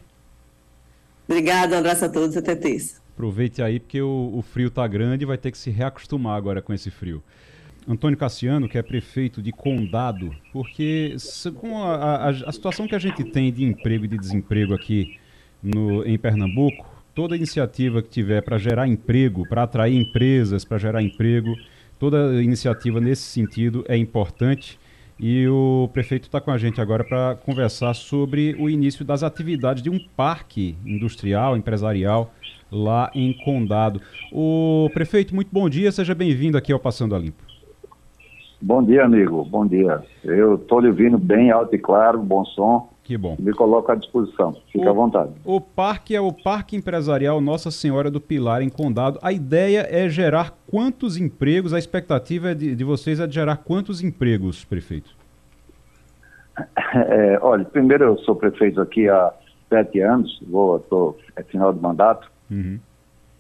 Obrigado, 1.27 1.73
um 1.73 1.77
abraço 1.77 2.05
a 2.05 2.09
todos, 2.09 2.35
até 2.35 2.55
terça. 2.55 2.99
Aproveite 3.13 3.61
aí, 3.61 3.79
porque 3.79 4.01
o, 4.01 4.31
o 4.33 4.41
frio 4.41 4.71
tá 4.71 4.87
grande 4.87 5.23
e 5.23 5.27
vai 5.27 5.37
ter 5.37 5.51
que 5.51 5.57
se 5.57 5.69
reacostumar 5.69 6.35
agora 6.35 6.61
com 6.61 6.73
esse 6.73 6.89
frio. 6.89 7.21
Antônio 7.87 8.17
Cassiano, 8.17 8.67
que 8.67 8.77
é 8.77 8.81
prefeito 8.81 9.41
de 9.41 9.51
Condado, 9.51 10.35
porque 10.51 11.15
com 11.55 11.83
a, 11.83 11.95
a, 11.95 12.29
a, 12.29 12.51
situação 12.51 12.87
que 12.87 12.95
a 12.95 12.99
gente 12.99 13.23
tem 13.23 13.51
de 13.51 13.63
emprego 13.63 14.05
e 14.05 14.07
de 14.07 14.17
desemprego 14.17 14.73
aqui 14.73 15.17
no, 15.61 16.05
em 16.05 16.17
Pernambuco, 16.17 16.87
toda 17.15 17.35
iniciativa 17.35 18.01
que 18.01 18.09
tiver 18.09 18.41
para 18.41 18.57
gerar 18.57 18.87
emprego, 18.87 19.47
para 19.47 19.63
atrair 19.63 19.95
empresas, 19.95 20.63
para 20.63 20.77
gerar 20.77 21.01
emprego, 21.01 21.55
Toda 21.99 22.41
iniciativa 22.41 23.01
nesse 23.01 23.23
sentido 23.23 23.83
é 23.85 23.97
importante 23.97 24.79
e 25.19 25.45
o 25.49 25.89
prefeito 25.91 26.23
está 26.23 26.39
com 26.39 26.49
a 26.49 26.57
gente 26.57 26.79
agora 26.79 27.03
para 27.03 27.35
conversar 27.45 27.93
sobre 27.93 28.55
o 28.57 28.69
início 28.69 29.03
das 29.03 29.21
atividades 29.21 29.83
de 29.83 29.89
um 29.89 29.99
parque 30.15 30.77
industrial, 30.85 31.57
empresarial 31.57 32.31
lá 32.71 33.11
em 33.13 33.33
Condado. 33.43 33.99
O 34.31 34.89
prefeito, 34.93 35.35
muito 35.35 35.49
bom 35.51 35.67
dia, 35.67 35.91
seja 35.91 36.15
bem-vindo 36.15 36.57
aqui 36.57 36.71
ao 36.71 36.79
Passando 36.79 37.13
a 37.15 37.19
Limpo. 37.19 37.43
Bom 38.61 38.81
dia, 38.81 39.03
amigo, 39.03 39.43
bom 39.43 39.67
dia. 39.67 40.01
Eu 40.23 40.55
estou 40.55 40.79
lhe 40.79 40.87
ouvindo 40.87 41.17
bem 41.17 41.51
alto 41.51 41.75
e 41.75 41.79
claro, 41.79 42.19
bom 42.19 42.45
som. 42.45 42.89
Que 43.09 43.17
bom. 43.17 43.35
Me 43.39 43.51
coloco 43.53 43.91
à 43.91 43.95
disposição. 43.95 44.53
Fique 44.71 44.85
o, 44.85 44.87
à 44.87 44.93
vontade. 44.93 45.31
O 45.43 45.59
parque 45.59 46.15
é 46.15 46.21
o 46.21 46.31
Parque 46.31 46.75
Empresarial 46.75 47.41
Nossa 47.41 47.71
Senhora 47.71 48.11
do 48.11 48.21
Pilar, 48.21 48.61
em 48.61 48.69
Condado. 48.69 49.17
A 49.23 49.33
ideia 49.33 49.87
é 49.89 50.07
gerar 50.07 50.55
quantos 50.69 51.17
empregos? 51.17 51.73
A 51.73 51.79
expectativa 51.79 52.51
é 52.51 52.53
de, 52.53 52.75
de 52.75 52.83
vocês 52.83 53.19
é 53.19 53.25
de 53.25 53.33
gerar 53.33 53.57
quantos 53.57 54.03
empregos, 54.03 54.63
prefeito? 54.63 55.09
É, 56.93 57.39
olha, 57.41 57.65
primeiro 57.65 58.03
eu 58.03 58.17
sou 58.19 58.35
prefeito 58.35 58.81
aqui 58.81 59.07
há 59.09 59.33
sete 59.69 59.99
anos, 60.01 60.39
vou, 60.47 60.79
tô, 60.79 61.15
é 61.35 61.43
final 61.43 61.71
do 61.73 61.81
mandato. 61.81 62.29
Uhum. 62.49 62.79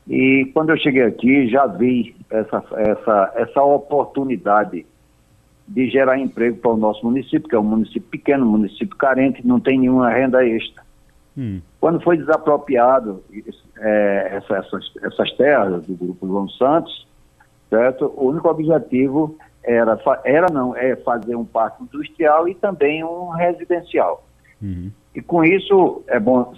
E 0.07 0.49
quando 0.53 0.69
eu 0.69 0.77
cheguei 0.77 1.03
aqui, 1.03 1.47
já 1.47 1.67
vi 1.67 2.15
essa, 2.29 2.63
essa, 2.75 3.33
essa 3.35 3.61
oportunidade 3.61 4.85
de 5.69 5.87
gerar 5.89 6.17
emprego 6.17 6.57
para 6.57 6.71
o 6.71 6.77
nosso 6.77 7.05
município, 7.05 7.47
que 7.47 7.55
é 7.55 7.59
um 7.59 7.63
município 7.63 8.09
pequeno, 8.09 8.45
um 8.45 8.51
município 8.51 8.97
carente, 8.97 9.45
não 9.45 9.59
tem 9.59 9.77
nenhuma 9.77 10.09
renda 10.09 10.43
extra. 10.43 10.83
Hum. 11.37 11.61
Quando 11.79 12.01
foi 12.01 12.17
desapropriado 12.17 13.23
é, 13.77 14.29
essa, 14.31 14.57
essas, 14.57 14.91
essas 15.03 15.31
terras 15.33 15.85
do 15.85 15.93
Grupo 15.93 16.27
João 16.27 16.49
Santos, 16.49 17.07
certo? 17.69 18.11
o 18.17 18.29
único 18.29 18.49
objetivo 18.49 19.37
era, 19.63 19.97
era 20.25 20.47
não, 20.51 20.75
é 20.75 20.95
fazer 20.95 21.35
um 21.35 21.45
parque 21.45 21.83
industrial 21.83 22.47
e 22.47 22.55
também 22.55 23.03
um 23.03 23.29
residencial. 23.29 24.25
Uhum. 24.59 24.91
E 25.13 25.21
com 25.21 25.43
isso, 25.43 26.03
é 26.07 26.19
bom 26.19 26.53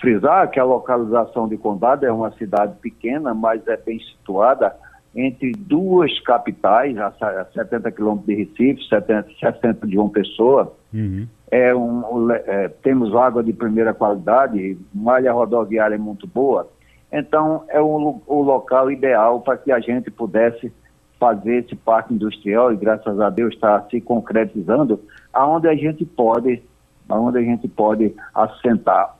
frisar 0.00 0.50
que 0.50 0.58
a 0.58 0.64
localização 0.64 1.46
de 1.48 1.56
Condado 1.56 2.04
é 2.04 2.12
uma 2.12 2.32
cidade 2.32 2.74
pequena, 2.80 3.32
mas 3.32 3.66
é 3.68 3.76
bem 3.76 4.00
situada 4.00 4.74
entre 5.16 5.52
duas 5.52 6.20
capitais, 6.20 6.96
a 6.98 7.10
70 7.54 7.90
quilômetros 7.90 8.26
de 8.26 8.34
Recife, 8.34 8.86
70, 8.86 9.30
60 9.40 9.86
de 9.86 9.94
João 9.94 10.10
Pessoa. 10.10 10.76
Uhum. 10.92 11.26
É 11.50 11.74
um, 11.74 12.30
é, 12.30 12.68
temos 12.82 13.14
água 13.14 13.42
de 13.42 13.52
primeira 13.52 13.94
qualidade, 13.94 14.76
malha 14.94 15.32
rodoviária 15.32 15.94
é 15.94 15.98
muito 15.98 16.26
boa. 16.26 16.68
Então, 17.10 17.64
é 17.68 17.80
um, 17.80 18.20
o 18.26 18.42
local 18.42 18.90
ideal 18.90 19.40
para 19.40 19.56
que 19.56 19.72
a 19.72 19.80
gente 19.80 20.10
pudesse 20.10 20.70
fazer 21.18 21.64
esse 21.64 21.74
parque 21.74 22.12
industrial 22.12 22.72
e 22.72 22.76
graças 22.76 23.18
a 23.18 23.30
Deus 23.30 23.54
está 23.54 23.80
se 23.88 24.02
concretizando, 24.02 25.00
aonde 25.32 25.66
a 25.66 25.74
gente 25.74 26.04
pode, 26.04 26.62
aonde 27.08 27.38
a 27.38 27.42
gente 27.42 27.66
pode 27.68 28.14
assentar 28.34 29.16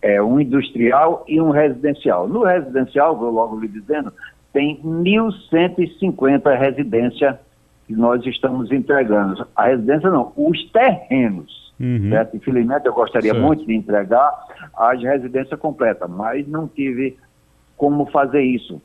é, 0.00 0.22
um 0.22 0.40
industrial 0.40 1.24
e 1.28 1.40
um 1.40 1.50
residencial. 1.50 2.28
No 2.28 2.44
residencial, 2.44 3.16
vou 3.16 3.30
logo 3.30 3.58
lhe 3.58 3.68
dizendo, 3.68 4.12
tem 4.54 4.80
1.150 4.82 6.56
residências 6.56 7.36
que 7.86 7.92
nós 7.92 8.24
estamos 8.24 8.70
entregando. 8.70 9.46
A 9.54 9.66
residência 9.66 10.08
não, 10.08 10.32
os 10.36 10.70
terrenos. 10.70 11.74
Uhum. 11.78 12.08
Certo? 12.08 12.36
Infelizmente, 12.36 12.86
eu 12.86 12.94
gostaria 12.94 13.32
Certo. 13.32 13.44
muito 13.44 13.66
de 13.66 13.74
entregar 13.74 14.32
as 14.76 15.02
residências 15.02 15.58
completas, 15.58 16.08
mas 16.08 16.46
não 16.46 16.68
tive 16.68 17.18
como 17.76 18.06
fazer 18.06 18.42
isso. 18.42 18.80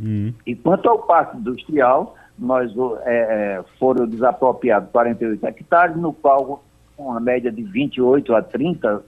Uhum. 0.00 0.34
E 0.44 0.56
quanto 0.56 0.88
ao 0.88 0.98
parque 0.98 1.38
industrial, 1.38 2.16
nós 2.36 2.72
é, 3.04 3.62
foram 3.78 4.08
desapropriados 4.08 4.90
48 4.90 5.46
hectares, 5.46 5.96
no 5.96 6.12
qual 6.12 6.64
uma 6.98 7.20
média 7.20 7.52
de 7.52 7.62
28 7.62 8.34
a 8.34 8.42
30 8.42 9.00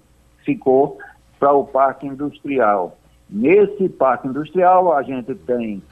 ficou 0.45 0.99
para 1.41 1.53
o 1.53 1.65
parque 1.65 2.07
industrial. 2.07 2.97
Nesse 3.29 3.89
parque 3.89 4.29
industrial, 4.29 4.97
a 4.97 5.03
gente 5.03 5.35
tem 5.35 5.83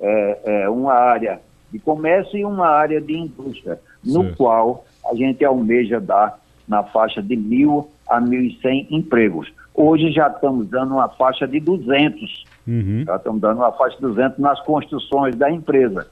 é, 0.00 0.38
é, 0.44 0.68
uma 0.68 0.92
área 0.94 1.40
de 1.72 1.78
comércio 1.78 2.38
e 2.38 2.44
uma 2.44 2.68
área 2.68 3.00
de 3.00 3.16
indústria, 3.16 3.80
no 4.04 4.22
Certo. 4.22 4.36
qual 4.36 4.84
a 5.10 5.14
gente 5.14 5.44
almeja 5.44 6.00
dar 6.00 6.38
na 6.68 6.82
faixa 6.82 7.22
de 7.22 7.36
mil 7.36 7.90
a 8.08 8.20
1.100 8.20 8.86
empregos. 8.90 9.52
Hoje 9.74 10.12
já 10.12 10.28
estamos 10.28 10.68
dando 10.68 10.94
uma 10.94 11.08
faixa 11.08 11.46
de 11.46 11.60
200 11.60 12.44
Uhum. 12.66 13.04
já 13.06 13.16
estamos 13.16 13.40
dando 13.42 13.58
uma 13.58 13.72
faixa 13.72 13.96
de 13.96 14.02
200 14.02 14.38
nas 14.38 14.60
construções 14.62 15.36
da 15.36 15.50
empresa. 15.50 16.06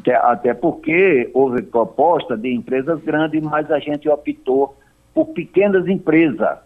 Até, 0.00 0.14
até 0.16 0.54
porque 0.54 1.30
houve 1.34 1.60
proposta 1.62 2.36
de 2.36 2.50
empresas 2.50 2.98
grandes, 3.02 3.42
mas 3.42 3.70
a 3.70 3.78
gente 3.78 4.08
optou 4.08 4.74
por 5.14 5.26
pequenas 5.26 5.86
empresas, 5.86 6.58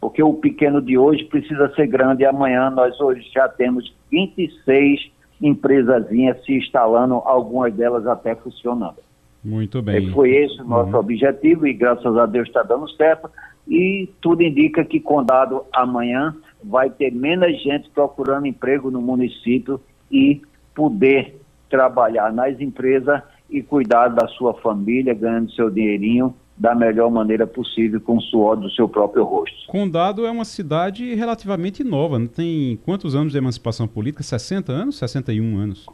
porque 0.00 0.20
o 0.20 0.34
pequeno 0.34 0.82
de 0.82 0.98
hoje 0.98 1.24
precisa 1.26 1.72
ser 1.76 1.86
grande. 1.86 2.24
Amanhã 2.24 2.70
nós 2.70 3.00
hoje 3.00 3.24
já 3.32 3.48
temos 3.48 3.94
26 4.10 5.12
empresazinhas 5.42 6.42
se 6.44 6.54
instalando, 6.56 7.16
algumas 7.24 7.74
delas 7.74 8.06
até 8.06 8.34
funcionando. 8.36 8.96
Muito 9.44 9.78
E 9.78 9.82
bem. 9.82 10.12
foi 10.12 10.30
esse 10.30 10.60
o 10.62 10.64
nosso 10.64 10.92
Uhum. 10.92 11.00
objetivo 11.00 11.66
e 11.66 11.72
graças 11.74 12.16
a 12.16 12.26
Deus 12.26 12.46
está 12.46 12.62
dando 12.62 12.88
certo. 12.92 13.28
E 13.66 14.08
tudo 14.20 14.42
indica 14.42 14.84
que 14.84 15.00
Condado 15.00 15.64
amanhã 15.72 16.34
vai 16.62 16.88
ter 16.90 17.12
menos 17.12 17.60
gente 17.62 17.90
procurando 17.90 18.46
emprego 18.46 18.90
no 18.90 19.02
município 19.02 19.80
e 20.10 20.40
poder 20.74 21.40
trabalhar 21.68 22.32
nas 22.32 22.60
empresas 22.60 23.20
e 23.50 23.62
cuidar 23.62 24.08
da 24.08 24.26
sua 24.28 24.54
família, 24.54 25.12
ganhando 25.12 25.50
seu 25.52 25.68
dinheirinho 25.70 26.34
da 26.56 26.74
melhor 26.74 27.10
maneira 27.10 27.46
possível 27.46 28.00
com 28.00 28.16
o 28.16 28.20
suor 28.20 28.56
do 28.56 28.70
seu 28.70 28.88
próprio 28.88 29.24
rosto. 29.24 29.66
Condado 29.66 30.26
é 30.26 30.30
uma 30.30 30.44
cidade 30.44 31.14
relativamente 31.14 31.82
nova. 31.82 32.18
Não 32.18 32.26
tem 32.26 32.78
quantos 32.84 33.14
anos 33.14 33.32
de 33.32 33.38
emancipação 33.38 33.88
política? 33.88 34.22
60 34.22 34.70
anos? 34.72 34.98
61 34.98 35.58
anos. 35.58 35.86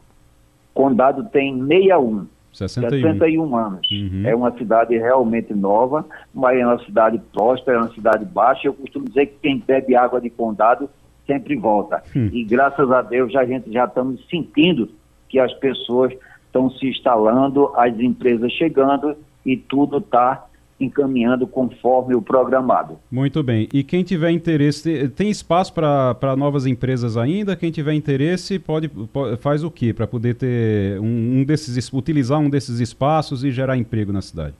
Condado 0.73 1.23
tem 1.29 1.57
61. 1.57 2.27
61. 2.53 3.01
61 3.01 3.55
anos. 3.55 3.91
Uhum. 3.91 4.23
É 4.25 4.35
uma 4.35 4.51
cidade 4.57 4.97
realmente 4.97 5.53
nova, 5.53 6.05
mas 6.33 6.57
é 6.57 6.65
uma 6.65 6.79
cidade 6.83 7.21
próspera, 7.31 7.77
é 7.77 7.81
uma 7.81 7.93
cidade 7.93 8.25
baixa. 8.25 8.67
Eu 8.67 8.73
costumo 8.73 9.05
dizer 9.05 9.27
que 9.27 9.39
quem 9.41 9.63
bebe 9.65 9.95
água 9.95 10.19
de 10.19 10.29
condado 10.29 10.89
sempre 11.25 11.55
volta. 11.55 12.03
Hum. 12.15 12.29
E 12.33 12.43
graças 12.43 12.91
a 12.91 13.01
Deus 13.01 13.31
já, 13.31 13.41
a 13.41 13.45
gente 13.45 13.71
já 13.71 13.85
estamos 13.85 14.25
sentindo 14.29 14.89
que 15.29 15.39
as 15.39 15.53
pessoas 15.53 16.11
estão 16.45 16.69
se 16.71 16.87
instalando, 16.87 17.71
as 17.75 17.97
empresas 17.99 18.51
chegando 18.53 19.15
e 19.45 19.55
tudo 19.55 19.99
está 19.99 20.45
encaminhando 20.79 21.45
conforme 21.45 22.15
o 22.15 22.21
programado. 22.21 22.97
Muito 23.11 23.43
bem. 23.43 23.67
E 23.73 23.83
quem 23.83 24.03
tiver 24.03 24.31
interesse, 24.31 25.09
tem 25.09 25.29
espaço 25.29 25.73
para 25.73 26.35
novas 26.37 26.65
empresas 26.65 27.17
ainda? 27.17 27.55
Quem 27.55 27.69
tiver 27.71 27.93
interesse 27.93 28.57
pode, 28.57 28.87
po- 28.87 29.35
faz 29.37 29.63
o 29.63 29.69
quê 29.69 29.93
para 29.93 30.07
poder 30.07 30.35
ter 30.35 30.99
um, 30.99 31.39
um 31.39 31.43
desses 31.43 31.75
es- 31.75 31.91
utilizar 31.91 32.39
um 32.39 32.49
desses 32.49 32.79
espaços 32.79 33.43
e 33.43 33.51
gerar 33.51 33.75
emprego 33.77 34.13
na 34.13 34.21
cidade? 34.21 34.53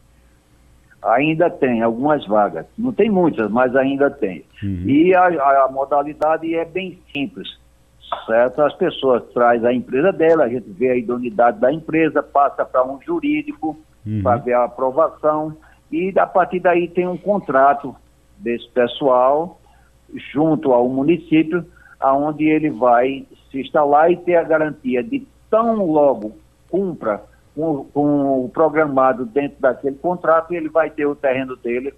Ainda 1.01 1.49
tem 1.49 1.81
algumas 1.81 2.25
vagas, 2.27 2.65
não 2.77 2.91
tem 2.91 3.09
muitas, 3.09 3.49
mas 3.49 3.73
ainda 3.73 4.09
tem. 4.11 4.43
E 4.61 5.13
a, 5.15 5.27
a- 5.27 5.65
a 5.67 5.71
modalidade 5.71 6.53
é 6.53 6.65
bem 6.65 6.99
simples, 7.15 7.47
certo? 8.25 8.61
As 8.61 8.73
pessoas 8.75 9.23
trazem 9.33 9.65
a 9.69 9.73
empresa 9.73 10.11
dela, 10.11 10.43
a 10.43 10.49
gente 10.49 10.69
vê 10.69 10.89
a 10.89 10.97
idoneidade 10.97 11.57
da 11.61 11.71
empresa, 11.71 12.21
passa 12.21 12.65
para 12.65 12.85
um 12.85 12.99
jurídico 13.01 13.77
Uhum. 14.05 14.21
para 14.23 14.37
ver 14.37 14.53
a 14.53 14.63
aprovação 14.63 15.55
e 15.91 16.13
a 16.17 16.25
partir 16.25 16.59
daí 16.59 16.87
tem 16.87 17.07
um 17.07 17.17
contrato 17.17 17.95
desse 18.37 18.67
pessoal 18.69 19.59
junto 20.33 20.73
ao 20.73 20.87
município, 20.87 21.65
aonde 21.99 22.45
ele 22.45 22.69
vai 22.69 23.25
se 23.51 23.61
instalar 23.61 24.11
e 24.11 24.17
ter 24.17 24.35
a 24.35 24.43
garantia 24.43 25.03
de 25.03 25.27
tão 25.49 25.85
logo 25.85 26.33
cumpra 26.69 27.23
com, 27.55 27.85
o 27.93 28.49
programado 28.53 29.25
dentro 29.25 29.59
daquele 29.59 29.95
contrato, 29.97 30.53
ele 30.53 30.69
vai 30.69 30.89
ter 30.89 31.05
o 31.05 31.15
terreno 31.15 31.55
dele 31.57 31.93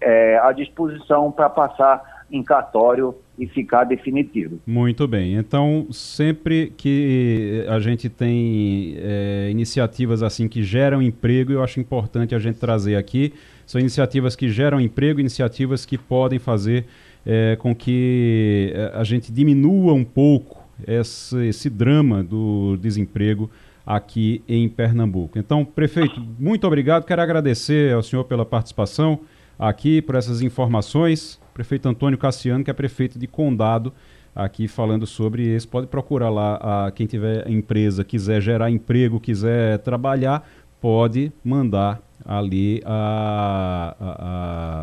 eh, 0.00 0.38
à 0.42 0.52
disposição 0.52 1.30
para 1.30 1.50
passar 1.50 2.24
em 2.30 2.42
cartório 2.42 3.14
e 3.42 3.46
ficar 3.48 3.82
definitivo. 3.82 4.60
Muito 4.64 5.08
bem. 5.08 5.34
Então, 5.34 5.88
sempre 5.90 6.72
que 6.76 7.64
a 7.68 7.80
gente 7.80 8.08
tem 8.08 8.94
é, 8.98 9.48
iniciativas 9.50 10.22
assim 10.22 10.46
que 10.46 10.62
geram 10.62 11.02
emprego, 11.02 11.50
eu 11.50 11.60
acho 11.60 11.80
importante 11.80 12.36
a 12.36 12.38
gente 12.38 12.60
trazer 12.60 12.94
aqui. 12.94 13.32
São 13.66 13.80
iniciativas 13.80 14.36
que 14.36 14.48
geram 14.48 14.80
emprego, 14.80 15.18
iniciativas 15.18 15.84
que 15.84 15.98
podem 15.98 16.38
fazer 16.38 16.84
é, 17.26 17.56
com 17.56 17.74
que 17.74 18.72
é, 18.76 18.92
a 18.94 19.02
gente 19.02 19.32
diminua 19.32 19.92
um 19.92 20.04
pouco 20.04 20.62
esse, 20.86 21.48
esse 21.48 21.68
drama 21.68 22.22
do 22.22 22.76
desemprego 22.76 23.50
aqui 23.84 24.40
em 24.48 24.68
Pernambuco. 24.68 25.36
Então, 25.36 25.64
prefeito, 25.64 26.24
muito 26.38 26.64
obrigado. 26.64 27.04
Quero 27.04 27.20
agradecer 27.20 27.92
ao 27.92 28.04
senhor 28.04 28.22
pela 28.22 28.46
participação 28.46 29.18
aqui, 29.58 30.00
por 30.00 30.14
essas 30.14 30.42
informações. 30.42 31.41
Prefeito 31.54 31.88
Antônio 31.88 32.18
Cassiano, 32.18 32.64
que 32.64 32.70
é 32.70 32.74
prefeito 32.74 33.18
de 33.18 33.26
Condado, 33.26 33.92
aqui 34.34 34.66
falando 34.68 35.06
sobre 35.06 35.42
isso. 35.42 35.68
Pode 35.68 35.86
procurar 35.86 36.30
lá, 36.30 36.86
a, 36.86 36.90
quem 36.90 37.06
tiver 37.06 37.48
empresa, 37.48 38.02
quiser 38.04 38.40
gerar 38.40 38.70
emprego, 38.70 39.20
quiser 39.20 39.78
trabalhar, 39.80 40.48
pode 40.80 41.30
mandar 41.44 42.00
ali, 42.24 42.80
a, 42.84 43.96
a- 44.00 44.16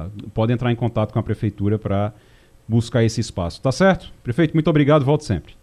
a- 0.06 0.30
pode 0.34 0.54
entrar 0.54 0.72
em 0.72 0.76
contato 0.76 1.12
com 1.14 1.20
a 1.20 1.24
prefeitura 1.24 1.80
para 1.80 2.14
buscar 2.68 3.04
esse 3.04 3.20
espaço. 3.20 3.62
Tá 3.62 3.72
certo? 3.72 4.12
Prefeito, 4.24 4.54
muito 4.54 4.70
obrigado, 4.70 5.04
volte 5.04 5.26
sempre. 5.26 5.54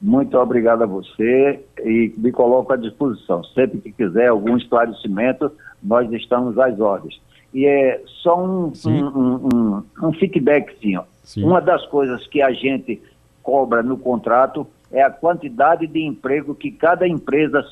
Muito 0.00 0.36
obrigado 0.38 0.82
a 0.82 0.86
você 0.86 1.60
e 1.82 2.12
me 2.16 2.30
coloco 2.30 2.72
à 2.72 2.76
disposição. 2.76 3.42
Sempre 3.44 3.78
que 3.80 3.92
quiser 3.92 4.28
algum 4.28 4.56
esclarecimento, 4.56 5.50
nós 5.82 6.10
estamos 6.12 6.58
às 6.58 6.78
ordens. 6.78 7.20
E 7.52 7.66
é 7.66 8.02
só 8.22 8.38
um, 8.42 8.74
Sim. 8.74 9.02
um, 9.02 9.06
um, 9.06 9.48
um, 9.54 10.08
um 10.08 10.12
feedbackzinho. 10.12 11.02
Sim. 11.22 11.44
Uma 11.44 11.60
das 11.60 11.84
coisas 11.86 12.26
que 12.26 12.42
a 12.42 12.52
gente 12.52 13.00
cobra 13.42 13.82
no 13.82 13.96
contrato 13.96 14.66
é 14.90 15.02
a 15.02 15.10
quantidade 15.10 15.86
de 15.86 16.02
emprego 16.02 16.54
que 16.54 16.70
cada 16.70 17.06
empresa 17.06 17.64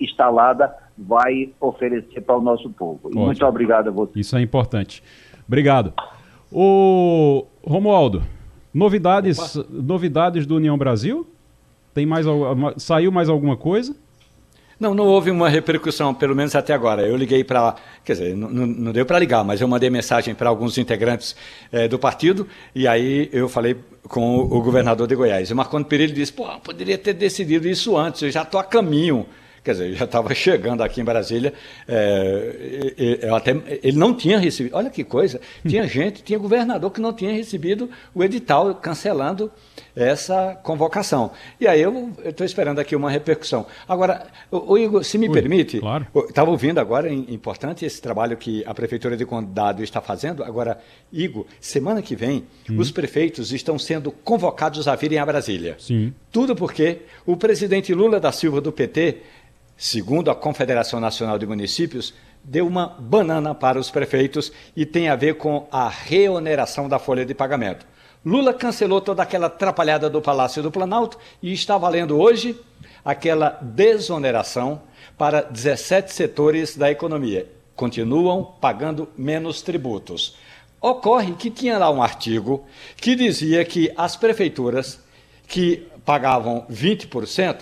instalada 0.00 0.74
vai 0.96 1.50
oferecer 1.60 2.20
para 2.20 2.36
o 2.36 2.40
nosso 2.40 2.70
povo. 2.70 3.00
E 3.04 3.08
Ótimo. 3.08 3.26
muito 3.26 3.46
obrigado 3.46 3.88
a 3.88 3.90
você. 3.90 4.18
Isso 4.18 4.36
é 4.36 4.40
importante. 4.40 5.02
Obrigado. 5.46 5.92
O 6.50 7.46
Romualdo, 7.62 8.22
novidades, 8.72 9.56
novidades 9.68 10.46
do 10.46 10.56
União 10.56 10.78
Brasil? 10.78 11.26
Tem 11.92 12.06
mais 12.06 12.26
saiu 12.76 13.10
mais 13.10 13.28
alguma 13.28 13.56
coisa? 13.56 13.96
Não, 14.78 14.94
não 14.94 15.06
houve 15.06 15.30
uma 15.30 15.48
repercussão, 15.48 16.12
pelo 16.12 16.36
menos 16.36 16.54
até 16.54 16.74
agora. 16.74 17.02
Eu 17.02 17.16
liguei 17.16 17.42
para, 17.42 17.76
quer 18.04 18.12
dizer, 18.12 18.36
não, 18.36 18.50
não 18.50 18.92
deu 18.92 19.06
para 19.06 19.18
ligar, 19.18 19.42
mas 19.42 19.60
eu 19.60 19.68
mandei 19.68 19.88
mensagem 19.88 20.34
para 20.34 20.50
alguns 20.50 20.76
integrantes 20.76 21.34
é, 21.72 21.88
do 21.88 21.98
partido 21.98 22.46
e 22.74 22.86
aí 22.86 23.30
eu 23.32 23.48
falei 23.48 23.76
com 24.06 24.36
o, 24.36 24.58
o 24.58 24.60
governador 24.60 25.06
de 25.06 25.14
Goiás. 25.14 25.50
O 25.50 25.56
Marconi 25.56 25.84
Perillo 25.84 26.12
disse: 26.12 26.32
pô, 26.32 26.46
poderia 26.60 26.98
ter 26.98 27.14
decidido 27.14 27.66
isso 27.66 27.96
antes, 27.96 28.20
eu 28.20 28.30
já 28.30 28.42
estou 28.42 28.60
a 28.60 28.64
caminho 28.64 29.26
quer 29.66 29.72
dizer, 29.72 29.94
já 29.94 30.04
estava 30.04 30.32
chegando 30.34 30.82
aqui 30.82 31.00
em 31.00 31.04
Brasília, 31.04 31.52
é, 31.88 33.28
até, 33.34 33.50
ele 33.82 33.98
não 33.98 34.14
tinha 34.14 34.38
recebido, 34.38 34.76
olha 34.76 34.88
que 34.88 35.02
coisa, 35.02 35.40
tinha 35.66 35.86
gente, 35.88 36.22
tinha 36.22 36.38
governador 36.38 36.88
que 36.92 37.00
não 37.00 37.12
tinha 37.12 37.32
recebido 37.32 37.90
o 38.14 38.22
edital 38.22 38.72
cancelando 38.76 39.50
essa 39.96 40.54
convocação. 40.62 41.32
E 41.58 41.66
aí 41.66 41.80
eu 41.80 42.12
estou 42.22 42.44
esperando 42.44 42.78
aqui 42.78 42.94
uma 42.94 43.10
repercussão. 43.10 43.66
Agora, 43.88 44.26
o, 44.50 44.74
o 44.74 44.78
Igor, 44.78 45.02
se 45.02 45.16
me 45.16 45.26
Ui, 45.26 45.32
permite, 45.32 45.80
claro. 45.80 46.06
estava 46.28 46.50
ouvindo 46.50 46.78
agora, 46.78 47.10
importante 47.10 47.86
esse 47.86 48.00
trabalho 48.00 48.36
que 48.36 48.62
a 48.66 48.74
Prefeitura 48.74 49.16
de 49.16 49.24
Condado 49.24 49.82
está 49.82 50.02
fazendo. 50.02 50.44
Agora, 50.44 50.78
Igor, 51.10 51.46
semana 51.58 52.02
que 52.02 52.14
vem, 52.14 52.44
hum. 52.70 52.78
os 52.78 52.90
prefeitos 52.90 53.52
estão 53.52 53.78
sendo 53.78 54.12
convocados 54.12 54.86
a 54.86 54.94
virem 54.94 55.18
a 55.18 55.24
Brasília. 55.24 55.76
Sim. 55.78 56.12
Tudo 56.30 56.54
porque 56.54 56.98
o 57.24 57.36
presidente 57.36 57.94
Lula 57.94 58.20
da 58.20 58.30
Silva 58.30 58.60
do 58.60 58.70
PT 58.70 59.22
segundo 59.76 60.30
a 60.30 60.34
Confederação 60.34 60.98
Nacional 60.98 61.38
de 61.38 61.46
Municípios, 61.46 62.14
deu 62.42 62.66
uma 62.66 62.86
banana 62.98 63.54
para 63.54 63.78
os 63.78 63.90
prefeitos 63.90 64.52
e 64.74 64.86
tem 64.86 65.08
a 65.08 65.16
ver 65.16 65.34
com 65.34 65.66
a 65.70 65.88
reoneração 65.88 66.88
da 66.88 66.98
folha 66.98 67.26
de 67.26 67.34
pagamento. 67.34 67.86
Lula 68.24 68.52
cancelou 68.52 69.00
toda 69.00 69.22
aquela 69.22 69.46
atrapalhada 69.46 70.10
do 70.10 70.20
Palácio 70.20 70.62
do 70.62 70.70
Planalto 70.70 71.18
e 71.42 71.52
está 71.52 71.78
valendo 71.78 72.18
hoje 72.18 72.58
aquela 73.04 73.58
desoneração 73.62 74.82
para 75.16 75.42
17 75.42 76.12
setores 76.12 76.76
da 76.76 76.90
economia. 76.90 77.48
Continuam 77.74 78.42
pagando 78.60 79.08
menos 79.16 79.62
tributos. 79.62 80.36
Ocorre 80.80 81.32
que 81.34 81.50
tinha 81.50 81.78
lá 81.78 81.90
um 81.90 82.02
artigo 82.02 82.64
que 82.96 83.14
dizia 83.14 83.64
que 83.64 83.92
as 83.96 84.16
prefeituras 84.16 85.00
que 85.46 85.86
pagavam 86.04 86.66
20% 86.70 87.58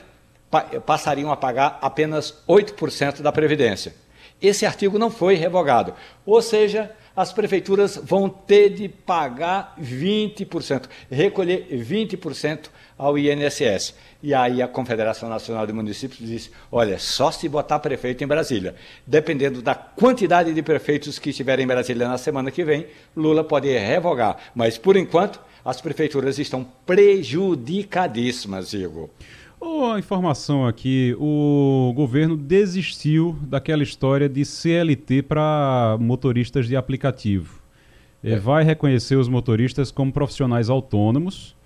passariam 0.87 1.33
a 1.33 1.37
pagar 1.37 1.79
apenas 1.83 2.43
8% 2.49 3.21
da 3.21 3.33
Previdência. 3.33 3.95
Esse 4.41 4.67
artigo 4.67 4.99
não 4.99 5.11
foi 5.11 5.35
revogado. 5.35 5.95
Ou 6.25 6.41
seja, 6.43 6.91
as 7.17 7.33
prefeituras 7.33 7.97
vão 7.97 8.29
ter 8.29 8.71
de 8.71 8.89
pagar 8.89 9.75
20%, 9.81 10.85
recolher 11.11 11.69
20% 11.71 12.71
ao 12.99 13.19
INSS. 13.19 13.95
E 14.23 14.33
aí 14.33 14.63
a 14.63 14.69
Confederação 14.69 15.29
Nacional 15.29 15.67
de 15.67 15.73
Municípios 15.73 16.27
disse: 16.29 16.51
olha, 16.73 16.99
só 16.99 17.31
se 17.31 17.49
botar 17.49 17.79
prefeito 17.79 18.25
em 18.25 18.27
Brasília. 18.27 18.75
Dependendo 19.07 19.61
da 19.61 19.75
quantidade 19.75 20.53
de 20.53 20.63
prefeitos 20.63 21.19
que 21.19 21.31
estiverem 21.31 21.65
em 21.65 21.69
Brasília 21.69 22.09
na 22.09 22.19
semana 22.19 22.51
que 22.51 22.65
vem, 22.65 22.87
Lula 23.17 23.45
pode 23.45 23.69
revogar. 23.69 24.37
Mas, 24.55 24.79
por 24.79 24.97
enquanto, 24.97 25.41
as 25.65 25.81
prefeituras 25.81 26.39
estão 26.39 26.67
prejudicadíssimas, 26.85 28.73
Igor. 28.73 29.09
Oh, 29.67 29.97
informação 29.97 30.67
aqui: 30.67 31.17
o 31.19 31.91
governo 31.97 32.37
desistiu 32.37 33.35
daquela 33.47 33.83
história 33.83 34.29
de 34.29 34.45
CLT 34.45 35.23
para 35.23 35.97
motoristas 35.99 36.69
de 36.69 36.77
aplicativo. 36.77 37.63
É. 38.23 38.37
Vai 38.37 38.63
reconhecer 38.63 39.17
os 39.17 39.27
motoristas 39.27 39.91
como 39.91 40.13
profissionais 40.13 40.69
autônomos. 40.69 41.57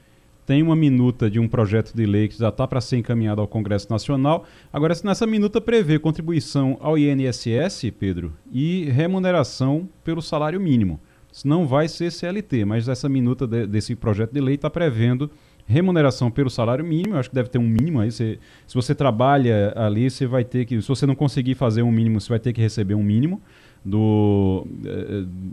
Tem 0.47 0.63
uma 0.63 0.77
minuta 0.77 1.29
de 1.29 1.41
um 1.41 1.49
projeto 1.49 1.93
de 1.93 2.07
lei 2.07 2.29
que 2.29 2.39
já 2.39 2.51
está 2.51 2.69
para 2.69 2.81
ser 2.81 2.99
encaminhado 2.99 3.41
ao 3.41 3.49
Congresso 3.49 3.91
Nacional. 3.91 4.47
Agora, 4.73 4.95
se 4.95 5.05
nessa 5.05 5.27
minuta 5.27 5.61
prevê 5.61 5.99
contribuição 5.99 6.79
ao 6.81 6.97
INSS, 6.97 7.91
Pedro, 7.99 8.33
e 8.53 8.85
remuneração 8.85 9.89
pelo 10.05 10.23
salário 10.23 10.61
mínimo. 10.61 11.01
Não 11.45 11.67
vai 11.67 11.89
ser 11.89 12.11
CLT, 12.11 12.65
mas 12.65 12.89
essa 12.89 13.09
minuta 13.09 13.47
de, 13.47 13.67
desse 13.67 13.95
projeto 13.95 14.33
de 14.33 14.41
lei 14.41 14.55
está 14.55 14.71
prevendo 14.71 15.31
remuneração 15.69 16.31
pelo 16.31 16.49
salário 16.49 16.85
mínimo, 16.85 17.15
eu 17.15 17.21
acho 17.21 17.29
que 17.29 17.35
deve 17.35 17.51
ter 17.51 17.59
um 17.59 17.69
mínimo 17.69 18.01
aí. 18.01 18.11
Você, 18.11 18.39
se 18.67 18.75
você 18.75 18.95
trabalha 18.95 19.73
ali, 19.77 20.11
você 20.11 20.27
vai 20.27 20.43
ter 20.43 20.65
que. 20.65 20.81
Se 20.81 20.89
você 20.89 21.07
não 21.07 21.15
conseguir 21.15 21.55
fazer 21.55 21.83
um 21.83 21.93
mínimo, 21.93 22.21
você 22.21 22.31
vai 22.31 22.39
ter 22.39 22.53
que 22.53 22.61
receber 22.61 22.95
um 22.95 23.03
mínimo. 23.03 23.41
Do, 23.85 24.67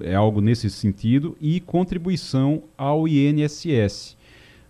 é, 0.01 0.11
é 0.11 0.15
algo 0.15 0.41
nesse 0.41 0.69
sentido. 0.69 1.37
E 1.39 1.59
contribuição 1.59 2.63
ao 2.77 3.07
INSS. 3.07 4.17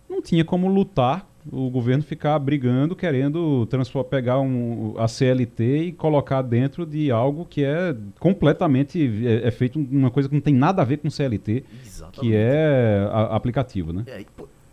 Não 0.09 0.21
tinha 0.21 0.43
como 0.43 0.67
lutar 0.67 1.27
o 1.51 1.69
governo 1.69 2.03
ficar 2.03 2.37
brigando, 2.39 2.95
querendo 2.95 3.67
pegar 4.09 4.39
um, 4.39 4.95
a 4.97 5.07
CLT 5.07 5.77
e 5.77 5.91
colocar 5.91 6.41
dentro 6.41 6.85
de 6.85 7.11
algo 7.11 7.45
que 7.45 7.63
é 7.63 7.95
completamente 8.19 9.25
é, 9.25 9.47
é, 9.47 9.51
feito 9.51 9.79
uma 9.79 10.09
coisa 10.09 10.27
que 10.27 10.33
não 10.33 10.41
tem 10.41 10.53
nada 10.53 10.81
a 10.81 10.85
ver 10.85 10.97
com 10.97 11.09
CLT, 11.09 11.63
Exatamente. 11.85 12.19
que 12.19 12.35
é 12.35 13.07
a, 13.11 13.35
aplicativo, 13.35 13.93
né? 13.93 14.03
É, 14.07 14.25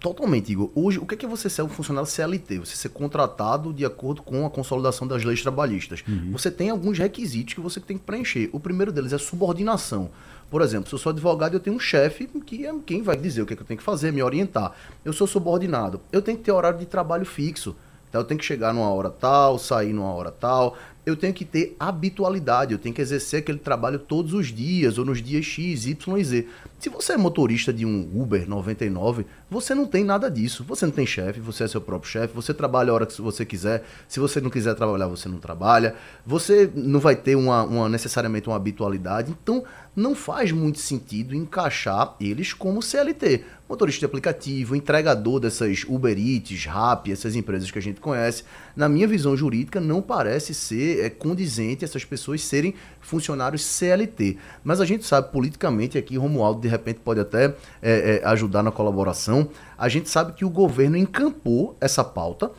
Totalmente, 0.02 0.50
Igor. 0.50 0.68
Hoje, 0.74 0.98
o 0.98 1.06
que 1.06 1.24
é, 1.24 1.28
você 1.28 1.48
ser 1.48 1.62
um 1.62 1.68
funcionário 1.68 2.10
CLT? 2.10 2.58
Você 2.58 2.74
ser 2.74 2.88
contratado 2.88 3.72
de 3.72 3.84
acordo 3.84 4.20
com 4.20 4.44
a 4.44 4.50
consolidação 4.50 5.06
das 5.06 5.22
leis 5.22 5.40
trabalhistas. 5.42 6.02
Uhum. 6.08 6.32
Você 6.32 6.50
tem 6.50 6.70
alguns 6.70 6.98
requisitos 6.98 7.54
que 7.54 7.60
você 7.60 7.78
tem 7.78 7.96
que 7.96 8.02
preencher. 8.02 8.50
O 8.52 8.58
primeiro 8.58 8.90
deles 8.90 9.12
é 9.12 9.18
subordinação. 9.18 10.10
Por 10.50 10.60
exemplo, 10.60 10.88
se 10.88 10.94
eu 10.96 10.98
sou 10.98 11.10
advogado, 11.10 11.54
eu 11.54 11.60
tenho 11.60 11.76
um 11.76 11.78
chefe 11.78 12.26
que 12.44 12.66
é 12.66 12.74
quem 12.84 13.00
vai 13.00 13.16
dizer 13.16 13.42
o 13.42 13.46
que, 13.46 13.52
é 13.52 13.56
que 13.56 13.62
eu 13.62 13.66
tenho 13.66 13.78
que 13.78 13.84
fazer, 13.84 14.12
me 14.12 14.20
orientar. 14.24 14.72
Eu 15.04 15.12
sou 15.12 15.24
subordinado. 15.24 16.00
Eu 16.10 16.20
tenho 16.20 16.36
que 16.36 16.42
ter 16.42 16.50
horário 16.50 16.80
de 16.80 16.86
trabalho 16.86 17.24
fixo. 17.24 17.76
Então 18.12 18.20
eu 18.20 18.26
tenho 18.26 18.38
que 18.38 18.44
chegar 18.44 18.74
numa 18.74 18.90
hora 18.90 19.08
tal, 19.08 19.58
sair 19.58 19.94
numa 19.94 20.12
hora 20.12 20.30
tal. 20.30 20.76
Eu 21.04 21.16
tenho 21.16 21.32
que 21.32 21.46
ter 21.46 21.74
habitualidade, 21.80 22.72
eu 22.72 22.78
tenho 22.78 22.94
que 22.94 23.00
exercer 23.00 23.40
aquele 23.40 23.58
trabalho 23.58 23.98
todos 23.98 24.34
os 24.34 24.48
dias, 24.48 24.98
ou 24.98 25.04
nos 25.04 25.22
dias 25.22 25.46
X, 25.46 25.86
Y 25.86 26.18
e 26.18 26.24
Z. 26.24 26.46
Se 26.78 26.90
você 26.90 27.14
é 27.14 27.16
motorista 27.16 27.72
de 27.72 27.86
um 27.86 28.08
Uber 28.14 28.46
99, 28.46 29.24
você 29.50 29.74
não 29.74 29.86
tem 29.86 30.04
nada 30.04 30.30
disso. 30.30 30.62
Você 30.68 30.84
não 30.84 30.92
tem 30.92 31.06
chefe, 31.06 31.40
você 31.40 31.64
é 31.64 31.68
seu 31.68 31.80
próprio 31.80 32.10
chefe, 32.10 32.34
você 32.34 32.52
trabalha 32.52 32.90
a 32.90 32.94
hora 32.94 33.06
que 33.06 33.20
você 33.20 33.46
quiser. 33.46 33.82
Se 34.06 34.20
você 34.20 34.42
não 34.42 34.50
quiser 34.50 34.74
trabalhar, 34.74 35.06
você 35.06 35.26
não 35.26 35.38
trabalha. 35.38 35.96
Você 36.26 36.70
não 36.74 37.00
vai 37.00 37.16
ter 37.16 37.34
uma, 37.34 37.64
uma 37.64 37.88
necessariamente 37.88 38.46
uma 38.46 38.56
habitualidade. 38.56 39.34
Então, 39.42 39.64
não 39.94 40.14
faz 40.14 40.50
muito 40.52 40.78
sentido 40.78 41.34
encaixar 41.34 42.16
eles 42.18 42.52
como 42.52 42.82
CLT. 42.82 43.44
Motorista 43.68 44.00
de 44.00 44.06
aplicativo, 44.06 44.74
entregador 44.74 45.40
dessas 45.40 45.84
Uber 45.86 46.16
Eats, 46.18 46.64
Rappi, 46.64 47.12
essas 47.12 47.36
empresas 47.36 47.70
que 47.70 47.78
a 47.78 47.82
gente 47.82 48.00
conhece. 48.00 48.44
Na 48.74 48.88
minha 48.88 49.06
visão 49.06 49.36
jurídica, 49.36 49.80
não 49.80 50.00
parece 50.00 50.54
ser 50.54 51.04
é, 51.04 51.10
condizente 51.10 51.84
essas 51.84 52.04
pessoas 52.04 52.42
serem 52.42 52.74
funcionários 53.00 53.64
CLT. 53.64 54.38
Mas 54.64 54.80
a 54.80 54.84
gente 54.84 55.04
sabe 55.04 55.30
politicamente, 55.30 55.98
aqui 55.98 56.16
Romualdo 56.16 56.60
de 56.60 56.68
repente 56.68 57.00
pode 57.00 57.20
até 57.20 57.54
é, 57.82 58.20
é, 58.22 58.28
ajudar 58.28 58.62
na 58.62 58.70
colaboração, 58.70 59.48
a 59.76 59.88
gente 59.88 60.08
sabe 60.08 60.32
que 60.32 60.44
o 60.44 60.50
governo 60.50 60.96
encampou 60.96 61.76
essa 61.80 62.04
pauta, 62.04 62.50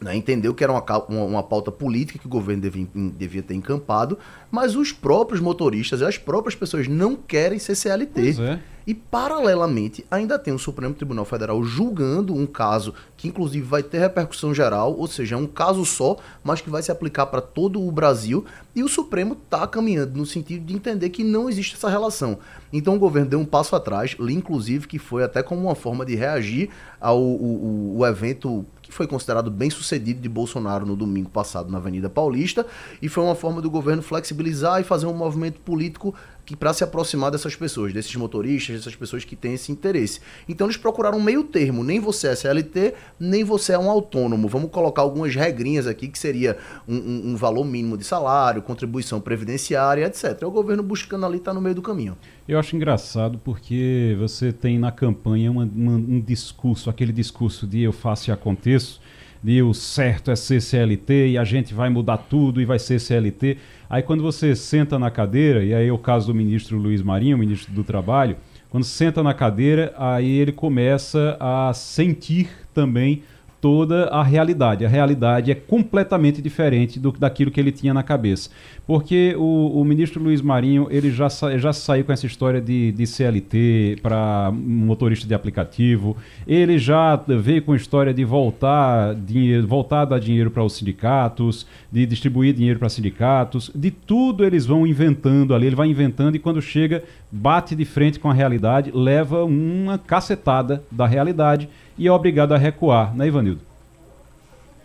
né, 0.00 0.14
entendeu 0.14 0.54
que 0.54 0.62
era 0.62 0.72
uma, 0.72 0.84
uma, 1.08 1.24
uma, 1.24 1.42
pauta 1.42 1.72
política 1.72 2.18
que 2.18 2.26
o 2.26 2.30
governo 2.30 2.62
devia, 2.62 2.86
devia 2.94 3.42
ter 3.42 3.54
encampado, 3.54 4.18
mas 4.50 4.76
os 4.76 4.92
próprios 4.92 5.40
motoristas 5.40 6.00
e 6.00 6.04
as 6.04 6.18
próprias 6.18 6.54
pessoas 6.54 6.86
não 6.86 7.16
querem 7.16 7.58
ser 7.58 7.74
CLT. 7.74 8.36
É. 8.40 8.58
E, 8.86 8.94
paralelamente, 8.94 10.06
ainda 10.08 10.38
tem 10.38 10.54
o 10.54 10.58
Supremo 10.58 10.94
Tribunal 10.94 11.24
Federal 11.24 11.60
julgando 11.64 12.32
um 12.32 12.46
caso 12.46 12.94
que, 13.16 13.26
inclusive, 13.26 13.66
vai 13.66 13.82
ter 13.82 13.98
repercussão 13.98 14.54
geral, 14.54 14.94
ou 14.96 15.08
seja, 15.08 15.34
é 15.34 15.38
um 15.38 15.46
caso 15.46 15.84
só, 15.84 16.16
mas 16.44 16.60
que 16.60 16.70
vai 16.70 16.80
se 16.82 16.92
aplicar 16.92 17.26
para 17.26 17.40
todo 17.40 17.82
o 17.82 17.90
Brasil. 17.90 18.44
E 18.76 18.84
o 18.84 18.88
Supremo 18.88 19.32
está 19.32 19.66
caminhando 19.66 20.16
no 20.16 20.24
sentido 20.24 20.64
de 20.64 20.72
entender 20.72 21.10
que 21.10 21.24
não 21.24 21.50
existe 21.50 21.74
essa 21.74 21.88
relação. 21.88 22.38
Então, 22.72 22.94
o 22.94 22.98
governo 22.98 23.30
deu 23.30 23.40
um 23.40 23.44
passo 23.44 23.74
atrás, 23.74 24.14
inclusive, 24.20 24.86
que 24.86 25.00
foi 25.00 25.24
até 25.24 25.42
como 25.42 25.62
uma 25.62 25.74
forma 25.74 26.06
de 26.06 26.14
reagir 26.14 26.70
ao 27.00 27.20
o, 27.20 27.98
o, 27.98 28.06
evento 28.06 28.64
foi 28.96 29.06
considerado 29.06 29.50
bem 29.50 29.68
sucedido 29.68 30.20
de 30.20 30.28
Bolsonaro 30.28 30.86
no 30.86 30.96
domingo 30.96 31.28
passado 31.28 31.70
na 31.70 31.78
Avenida 31.78 32.08
Paulista, 32.08 32.66
e 33.00 33.08
foi 33.08 33.22
uma 33.22 33.34
forma 33.34 33.60
do 33.60 33.70
governo 33.70 34.02
flexibilizar 34.02 34.80
e 34.80 34.84
fazer 34.84 35.06
um 35.06 35.12
movimento 35.12 35.60
político 35.60 36.14
que 36.46 36.54
para 36.54 36.72
se 36.72 36.84
aproximar 36.84 37.32
dessas 37.32 37.56
pessoas, 37.56 37.92
desses 37.92 38.14
motoristas, 38.14 38.76
dessas 38.76 38.94
pessoas 38.94 39.24
que 39.24 39.34
têm 39.34 39.54
esse 39.54 39.72
interesse. 39.72 40.20
Então 40.48 40.68
eles 40.68 40.76
procuraram 40.76 41.18
um 41.18 41.22
meio 41.22 41.42
termo, 41.42 41.82
nem 41.82 41.98
você 41.98 42.28
é 42.28 42.36
CLT, 42.36 42.94
nem 43.18 43.42
você 43.42 43.72
é 43.72 43.78
um 43.78 43.90
autônomo. 43.90 44.46
Vamos 44.46 44.70
colocar 44.70 45.02
algumas 45.02 45.34
regrinhas 45.34 45.88
aqui 45.88 46.06
que 46.06 46.18
seria 46.18 46.56
um, 46.86 46.96
um, 46.96 47.22
um 47.32 47.36
valor 47.36 47.64
mínimo 47.64 47.98
de 47.98 48.04
salário, 48.04 48.62
contribuição 48.62 49.20
previdenciária, 49.20 50.06
etc. 50.06 50.40
É 50.40 50.46
o 50.46 50.50
governo 50.50 50.84
buscando 50.84 51.26
ali 51.26 51.38
estar 51.38 51.50
tá 51.50 51.54
no 51.54 51.60
meio 51.60 51.74
do 51.74 51.82
caminho. 51.82 52.16
Eu 52.46 52.60
acho 52.60 52.76
engraçado 52.76 53.38
porque 53.38 54.16
você 54.20 54.52
tem 54.52 54.78
na 54.78 54.92
campanha 54.92 55.50
uma, 55.50 55.64
uma, 55.64 55.96
um 55.96 56.20
discurso, 56.20 56.88
aquele 56.88 57.12
discurso 57.12 57.66
de 57.66 57.82
eu 57.82 57.92
faço 57.92 58.30
e 58.30 58.32
aconteço, 58.32 59.00
de 59.46 59.62
o 59.62 59.72
certo 59.72 60.32
é 60.32 60.34
ser 60.34 60.60
CLT 60.60 61.28
e 61.28 61.38
a 61.38 61.44
gente 61.44 61.72
vai 61.72 61.88
mudar 61.88 62.16
tudo 62.16 62.60
e 62.60 62.64
vai 62.64 62.80
ser 62.80 62.98
CLT. 62.98 63.58
Aí 63.88 64.02
quando 64.02 64.20
você 64.20 64.56
senta 64.56 64.98
na 64.98 65.08
cadeira, 65.08 65.62
e 65.62 65.72
aí 65.72 65.86
é 65.86 65.92
o 65.92 65.98
caso 65.98 66.26
do 66.26 66.34
ministro 66.34 66.76
Luiz 66.76 67.00
Marinho, 67.00 67.38
ministro 67.38 67.72
do 67.72 67.84
Trabalho, 67.84 68.36
Quando 68.68 68.82
senta 68.82 69.22
na 69.22 69.32
cadeira, 69.32 69.94
aí 69.96 70.28
ele 70.28 70.50
começa 70.50 71.36
a 71.38 71.72
sentir 71.72 72.50
também 72.74 73.22
toda 73.66 74.04
a 74.10 74.22
realidade. 74.22 74.86
A 74.86 74.88
realidade 74.88 75.50
é 75.50 75.54
completamente 75.56 76.40
diferente 76.40 77.00
do, 77.00 77.10
daquilo 77.10 77.50
que 77.50 77.58
ele 77.58 77.72
tinha 77.72 77.92
na 77.92 78.04
cabeça. 78.04 78.48
Porque 78.86 79.34
o, 79.36 79.80
o 79.80 79.84
ministro 79.84 80.22
Luiz 80.22 80.40
Marinho 80.40 80.86
ele 80.88 81.10
já, 81.10 81.28
sa, 81.28 81.58
já 81.58 81.72
saiu 81.72 82.04
com 82.04 82.12
essa 82.12 82.26
história 82.26 82.60
de, 82.60 82.92
de 82.92 83.06
CLT 83.08 83.98
para 84.00 84.52
motorista 84.54 85.26
de 85.26 85.34
aplicativo, 85.34 86.16
ele 86.46 86.78
já 86.78 87.16
veio 87.16 87.60
com 87.60 87.72
a 87.72 87.76
história 87.76 88.14
de 88.14 88.24
voltar, 88.24 89.16
dinheiro, 89.16 89.66
voltar 89.66 90.02
a 90.02 90.04
dar 90.04 90.20
dinheiro 90.20 90.48
para 90.48 90.62
os 90.62 90.74
sindicatos, 90.74 91.66
de 91.90 92.06
distribuir 92.06 92.54
dinheiro 92.54 92.78
para 92.78 92.88
sindicatos, 92.88 93.68
de 93.74 93.90
tudo 93.90 94.44
eles 94.44 94.64
vão 94.64 94.86
inventando 94.86 95.56
ali, 95.56 95.66
ele 95.66 95.74
vai 95.74 95.88
inventando 95.88 96.36
e 96.36 96.38
quando 96.38 96.62
chega, 96.62 97.02
bate 97.32 97.74
de 97.74 97.84
frente 97.84 98.20
com 98.20 98.30
a 98.30 98.32
realidade, 98.32 98.92
leva 98.94 99.42
uma 99.44 99.98
cacetada 99.98 100.84
da 100.88 101.04
realidade 101.04 101.68
e 101.98 102.06
é 102.06 102.12
obrigado 102.12 102.52
a 102.52 102.58
recuar, 102.58 103.14
né, 103.14 103.26
Ivanildo? 103.26 103.60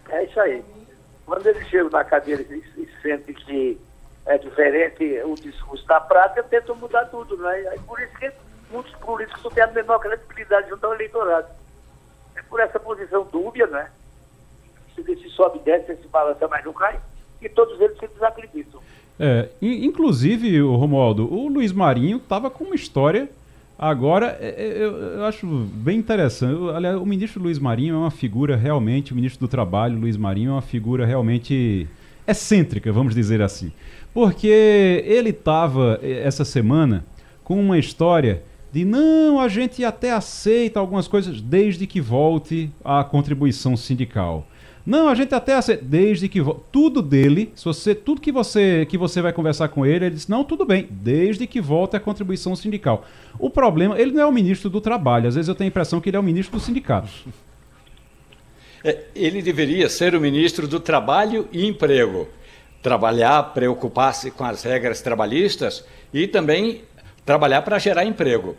É 0.09 0.23
isso 0.23 0.39
aí. 0.39 0.63
Quando 1.25 1.45
ele 1.47 1.63
chega 1.65 1.89
na 1.89 2.03
cadeira 2.03 2.41
e, 2.41 2.87
sente 3.01 3.33
que 3.33 3.79
é 4.25 4.37
diferente 4.37 5.21
o 5.25 5.35
discurso 5.35 5.85
da 5.87 5.99
prática, 5.99 6.43
tentam 6.43 6.75
mudar 6.75 7.05
tudo, 7.05 7.37
né? 7.37 7.61
É 7.61 7.79
por 7.87 7.99
isso 7.99 8.13
que 8.17 8.31
muitos 8.71 8.93
políticos 8.95 9.43
não 9.43 9.51
têm 9.51 9.63
a 9.63 9.67
menor 9.67 9.99
credibilidade 9.99 10.69
junto 10.69 10.85
ao 10.85 10.93
eleitorado. 10.93 11.47
É 12.35 12.41
por 12.43 12.59
essa 12.59 12.79
posição 12.79 13.27
dúbia, 13.31 13.67
né? 13.67 13.89
Se, 14.95 15.03
se 15.03 15.29
sobe 15.29 15.59
e 15.59 15.61
desce, 15.61 15.95
se 15.95 16.07
balança, 16.07 16.47
mas 16.47 16.63
não 16.65 16.73
cai, 16.73 16.99
e 17.41 17.49
todos 17.49 17.79
eles 17.79 17.97
se 17.97 18.07
desacreditam. 18.07 18.81
É, 19.19 19.49
inclusive, 19.61 20.61
o 20.61 20.75
Romualdo, 20.75 21.31
o 21.31 21.47
Luiz 21.47 21.71
Marinho 21.71 22.17
estava 22.17 22.49
com 22.49 22.63
uma 22.63 22.75
história 22.75 23.29
Agora, 23.81 24.37
é, 24.39 24.49
é, 24.49 24.77
eu, 24.77 24.95
eu, 24.95 25.25
acho 25.25 25.47
bem 25.47 25.97
interessante. 25.97 26.55
aliás, 26.69 26.95
o 26.97 27.05
ministro 27.05 27.41
Luiz 27.41 27.57
Marinho 27.57 27.95
é 27.95 27.97
uma 27.97 28.11
figura 28.11 28.55
realmente, 28.55 29.11
o 29.11 29.15
ministro 29.15 29.39
do 29.39 29.49
Trabalho, 29.49 29.97
Luiz 29.97 30.15
Marinho, 30.15 30.51
é 30.51 30.53
uma 30.53 30.61
figura 30.61 31.03
realmente 31.03 31.87
excêntrica, 32.27 32.91
vamos 32.91 33.15
dizer 33.15 33.41
assim. 33.41 33.71
Porque 34.13 35.03
ele 35.03 35.31
estava, 35.31 35.99
eh, 36.03 36.21
essa 36.23 36.45
semana, 36.45 37.03
com 37.43 37.59
uma 37.59 37.79
história 37.79 38.43
de 38.71 38.85
não, 38.85 39.39
a 39.39 39.47
gente 39.47 39.83
até 39.83 40.11
aceita 40.11 40.79
algumas 40.79 41.07
coisas 41.07 41.41
desde 41.41 41.87
que 41.87 41.99
volte 41.99 42.69
a 42.85 43.03
contribuição 43.03 43.75
sindical. 43.75 44.45
Não, 44.85 45.07
a 45.07 45.15
gente 45.15 45.33
até 45.35 45.53
aceita, 45.53 45.83
desde 45.83 46.27
que 46.27 46.39
tudo 46.71 47.01
dele, 47.01 47.51
se 47.55 47.65
você 47.65 47.93
tudo 47.93 48.19
que 48.19 48.31
você 48.31 48.85
que 48.89 48.97
você 48.97 49.21
vai 49.21 49.31
conversar 49.31 49.67
com 49.69 49.85
ele, 49.85 50.05
ele 50.05 50.15
diz: 50.15 50.27
"Não, 50.27 50.43
tudo 50.43 50.65
bem, 50.65 50.87
desde 50.89 51.45
que 51.45 51.61
volte 51.61 51.95
a 51.95 51.99
contribuição 51.99 52.55
sindical". 52.55 53.05
O 53.37 53.49
problema, 53.49 53.99
ele 53.99 54.11
não 54.11 54.21
é 54.21 54.25
o 54.25 54.31
ministro 54.31 54.69
do 54.69 54.81
trabalho, 54.81 55.27
às 55.27 55.35
vezes 55.35 55.47
eu 55.47 55.55
tenho 55.55 55.67
a 55.67 55.69
impressão 55.69 56.01
que 56.01 56.09
ele 56.09 56.17
é 56.17 56.19
o 56.19 56.23
ministro 56.23 56.57
do 56.57 56.63
sindicato. 56.63 57.09
É, 58.83 59.03
ele 59.15 59.43
deveria 59.43 59.87
ser 59.87 60.15
o 60.15 60.19
ministro 60.19 60.67
do 60.67 60.79
trabalho 60.79 61.47
e 61.51 61.67
emprego. 61.67 62.27
Trabalhar, 62.81 63.53
preocupar-se 63.53 64.31
com 64.31 64.43
as 64.43 64.63
regras 64.63 65.03
trabalhistas 65.03 65.85
e 66.11 66.25
também 66.27 66.81
trabalhar 67.23 67.61
para 67.61 67.77
gerar 67.77 68.05
emprego. 68.05 68.57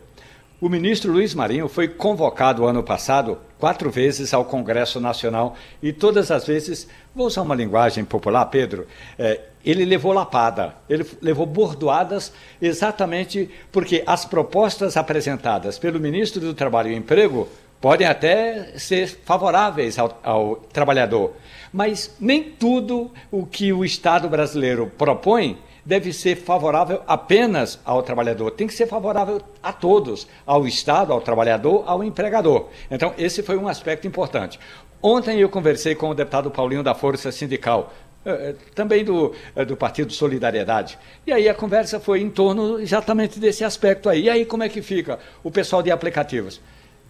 O 0.63 0.69
ministro 0.69 1.11
Luiz 1.11 1.35
Marinho 1.35 1.67
foi 1.67 1.89
convocado 1.89 2.65
ano 2.65 2.81
passado 2.81 3.37
quatro 3.59 3.91
vezes 3.91 4.33
ao 4.33 4.45
Congresso 4.45 4.97
Nacional 4.97 5.57
e 5.81 5.91
todas 5.91 6.31
as 6.31 6.47
vezes, 6.47 6.87
vou 7.13 7.27
usar 7.27 7.41
uma 7.41 7.53
linguagem 7.53 8.05
popular, 8.05 8.45
Pedro, 8.45 8.87
é, 9.19 9.41
ele 9.65 9.83
levou 9.83 10.13
lapada, 10.13 10.73
ele 10.89 11.05
levou 11.21 11.45
bordoadas 11.45 12.31
exatamente 12.61 13.49
porque 13.73 14.03
as 14.07 14.23
propostas 14.23 14.95
apresentadas 14.95 15.77
pelo 15.77 15.99
ministro 15.99 16.39
do 16.39 16.53
Trabalho 16.53 16.91
e 16.91 16.95
Emprego 16.95 17.49
podem 17.81 18.07
até 18.07 18.77
ser 18.77 19.19
favoráveis 19.25 19.99
ao, 19.99 20.17
ao 20.23 20.55
trabalhador, 20.71 21.33
mas 21.73 22.15
nem 22.21 22.41
tudo 22.41 23.11
o 23.29 23.45
que 23.45 23.73
o 23.73 23.83
Estado 23.83 24.29
brasileiro 24.29 24.89
propõe 24.97 25.57
deve 25.85 26.13
ser 26.13 26.37
favorável 26.37 27.01
apenas 27.07 27.79
ao 27.83 28.01
trabalhador, 28.01 28.51
tem 28.51 28.67
que 28.67 28.73
ser 28.73 28.87
favorável 28.87 29.41
a 29.61 29.73
todos, 29.73 30.27
ao 30.45 30.65
Estado, 30.65 31.11
ao 31.11 31.21
trabalhador, 31.21 31.83
ao 31.85 32.03
empregador. 32.03 32.69
Então, 32.89 33.13
esse 33.17 33.43
foi 33.43 33.57
um 33.57 33.67
aspecto 33.67 34.07
importante. 34.07 34.59
Ontem 35.01 35.39
eu 35.39 35.49
conversei 35.49 35.95
com 35.95 36.09
o 36.09 36.13
deputado 36.13 36.49
Paulinho 36.49 36.81
da 36.81 36.95
Força 36.95 37.31
Sindical, 37.31 37.93
eh, 38.25 38.31
eh, 38.31 38.55
também 38.73 39.03
do, 39.03 39.33
eh, 39.53 39.65
do 39.65 39.75
Partido 39.75 40.13
Solidariedade. 40.13 40.97
E 41.27 41.33
aí 41.33 41.49
a 41.49 41.53
conversa 41.53 41.99
foi 41.99 42.21
em 42.21 42.29
torno 42.29 42.79
exatamente 42.79 43.37
desse 43.37 43.65
aspecto 43.65 44.07
aí. 44.07 44.23
E 44.23 44.29
aí 44.29 44.45
como 44.45 44.63
é 44.63 44.69
que 44.69 44.81
fica 44.81 45.19
o 45.43 45.51
pessoal 45.51 45.83
de 45.83 45.91
aplicativos? 45.91 46.61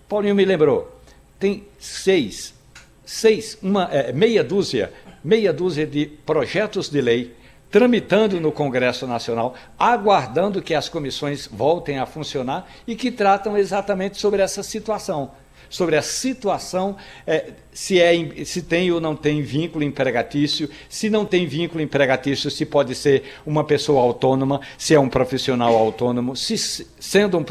Paulinho 0.09 0.33
me 0.33 0.43
lembrou, 0.43 0.99
tem 1.39 1.65
seis, 1.77 2.55
seis, 3.05 3.59
uma 3.61 3.87
é, 3.91 4.11
meia 4.11 4.43
dúzia, 4.43 4.91
meia 5.23 5.53
dúzia 5.53 5.85
de 5.85 6.07
projetos 6.07 6.89
de 6.89 6.99
lei 6.99 7.35
tramitando 7.73 8.39
no 8.39 8.51
Congresso 8.51 9.07
Nacional, 9.07 9.55
aguardando 9.79 10.61
que 10.61 10.75
as 10.75 10.87
comissões 10.87 11.49
voltem 11.51 11.97
a 11.97 12.05
funcionar 12.05 12.69
e 12.85 12.95
que 12.95 13.09
tratam 13.09 13.57
exatamente 13.57 14.19
sobre 14.19 14.43
essa 14.43 14.61
situação. 14.61 15.31
Sobre 15.71 15.97
a 15.97 16.03
situação, 16.03 16.95
é, 17.25 17.53
se, 17.71 17.99
é, 17.99 18.45
se 18.45 18.61
tem 18.61 18.91
ou 18.91 19.01
não 19.01 19.15
tem 19.15 19.41
vínculo 19.41 19.83
empregatício, 19.83 20.69
se 20.87 21.09
não 21.09 21.25
tem 21.25 21.47
vínculo 21.47 21.81
empregatício, 21.81 22.51
se 22.51 22.63
pode 22.63 22.93
ser 22.93 23.23
uma 23.43 23.63
pessoa 23.63 24.03
autônoma, 24.03 24.61
se 24.77 24.93
é 24.93 24.99
um 24.99 25.09
profissional 25.09 25.75
autônomo, 25.75 26.35
se 26.35 26.55
sendo 26.99 27.39
um, 27.39 27.45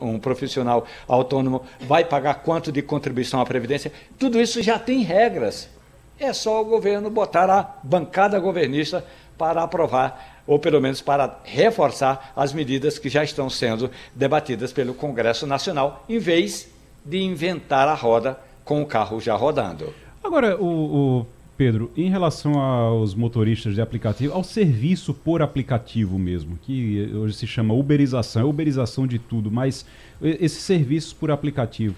um 0.00 0.20
profissional 0.20 0.86
autônomo, 1.08 1.62
vai 1.80 2.04
pagar 2.04 2.34
quanto 2.44 2.70
de 2.70 2.80
contribuição 2.80 3.40
à 3.40 3.44
Previdência. 3.44 3.90
Tudo 4.20 4.40
isso 4.40 4.62
já 4.62 4.78
tem 4.78 5.00
regras. 5.00 5.68
É 6.16 6.32
só 6.32 6.62
o 6.62 6.64
governo 6.64 7.10
botar 7.10 7.50
a 7.50 7.76
bancada 7.82 8.38
governista 8.38 9.04
para 9.36 9.62
aprovar 9.62 10.34
ou 10.46 10.58
pelo 10.58 10.80
menos 10.80 11.00
para 11.00 11.38
reforçar 11.44 12.32
as 12.36 12.52
medidas 12.52 12.98
que 12.98 13.08
já 13.08 13.24
estão 13.24 13.48
sendo 13.48 13.90
debatidas 14.14 14.72
pelo 14.72 14.94
Congresso 14.94 15.46
Nacional, 15.46 16.04
em 16.08 16.18
vez 16.18 16.68
de 17.04 17.18
inventar 17.22 17.88
a 17.88 17.94
roda 17.94 18.38
com 18.64 18.82
o 18.82 18.86
carro 18.86 19.20
já 19.20 19.34
rodando. 19.34 19.92
Agora, 20.22 20.60
o, 20.60 21.20
o 21.20 21.26
Pedro, 21.56 21.90
em 21.96 22.08
relação 22.08 22.58
aos 22.58 23.14
motoristas 23.14 23.74
de 23.74 23.80
aplicativo, 23.80 24.34
ao 24.34 24.42
serviço 24.42 25.14
por 25.14 25.42
aplicativo 25.42 26.18
mesmo, 26.18 26.58
que 26.62 27.10
hoje 27.14 27.34
se 27.34 27.46
chama 27.46 27.74
uberização, 27.74 28.42
é 28.42 28.44
uberização 28.44 29.06
de 29.06 29.18
tudo, 29.18 29.50
mas 29.50 29.86
esses 30.20 30.62
serviços 30.62 31.12
por 31.12 31.30
aplicativo, 31.30 31.96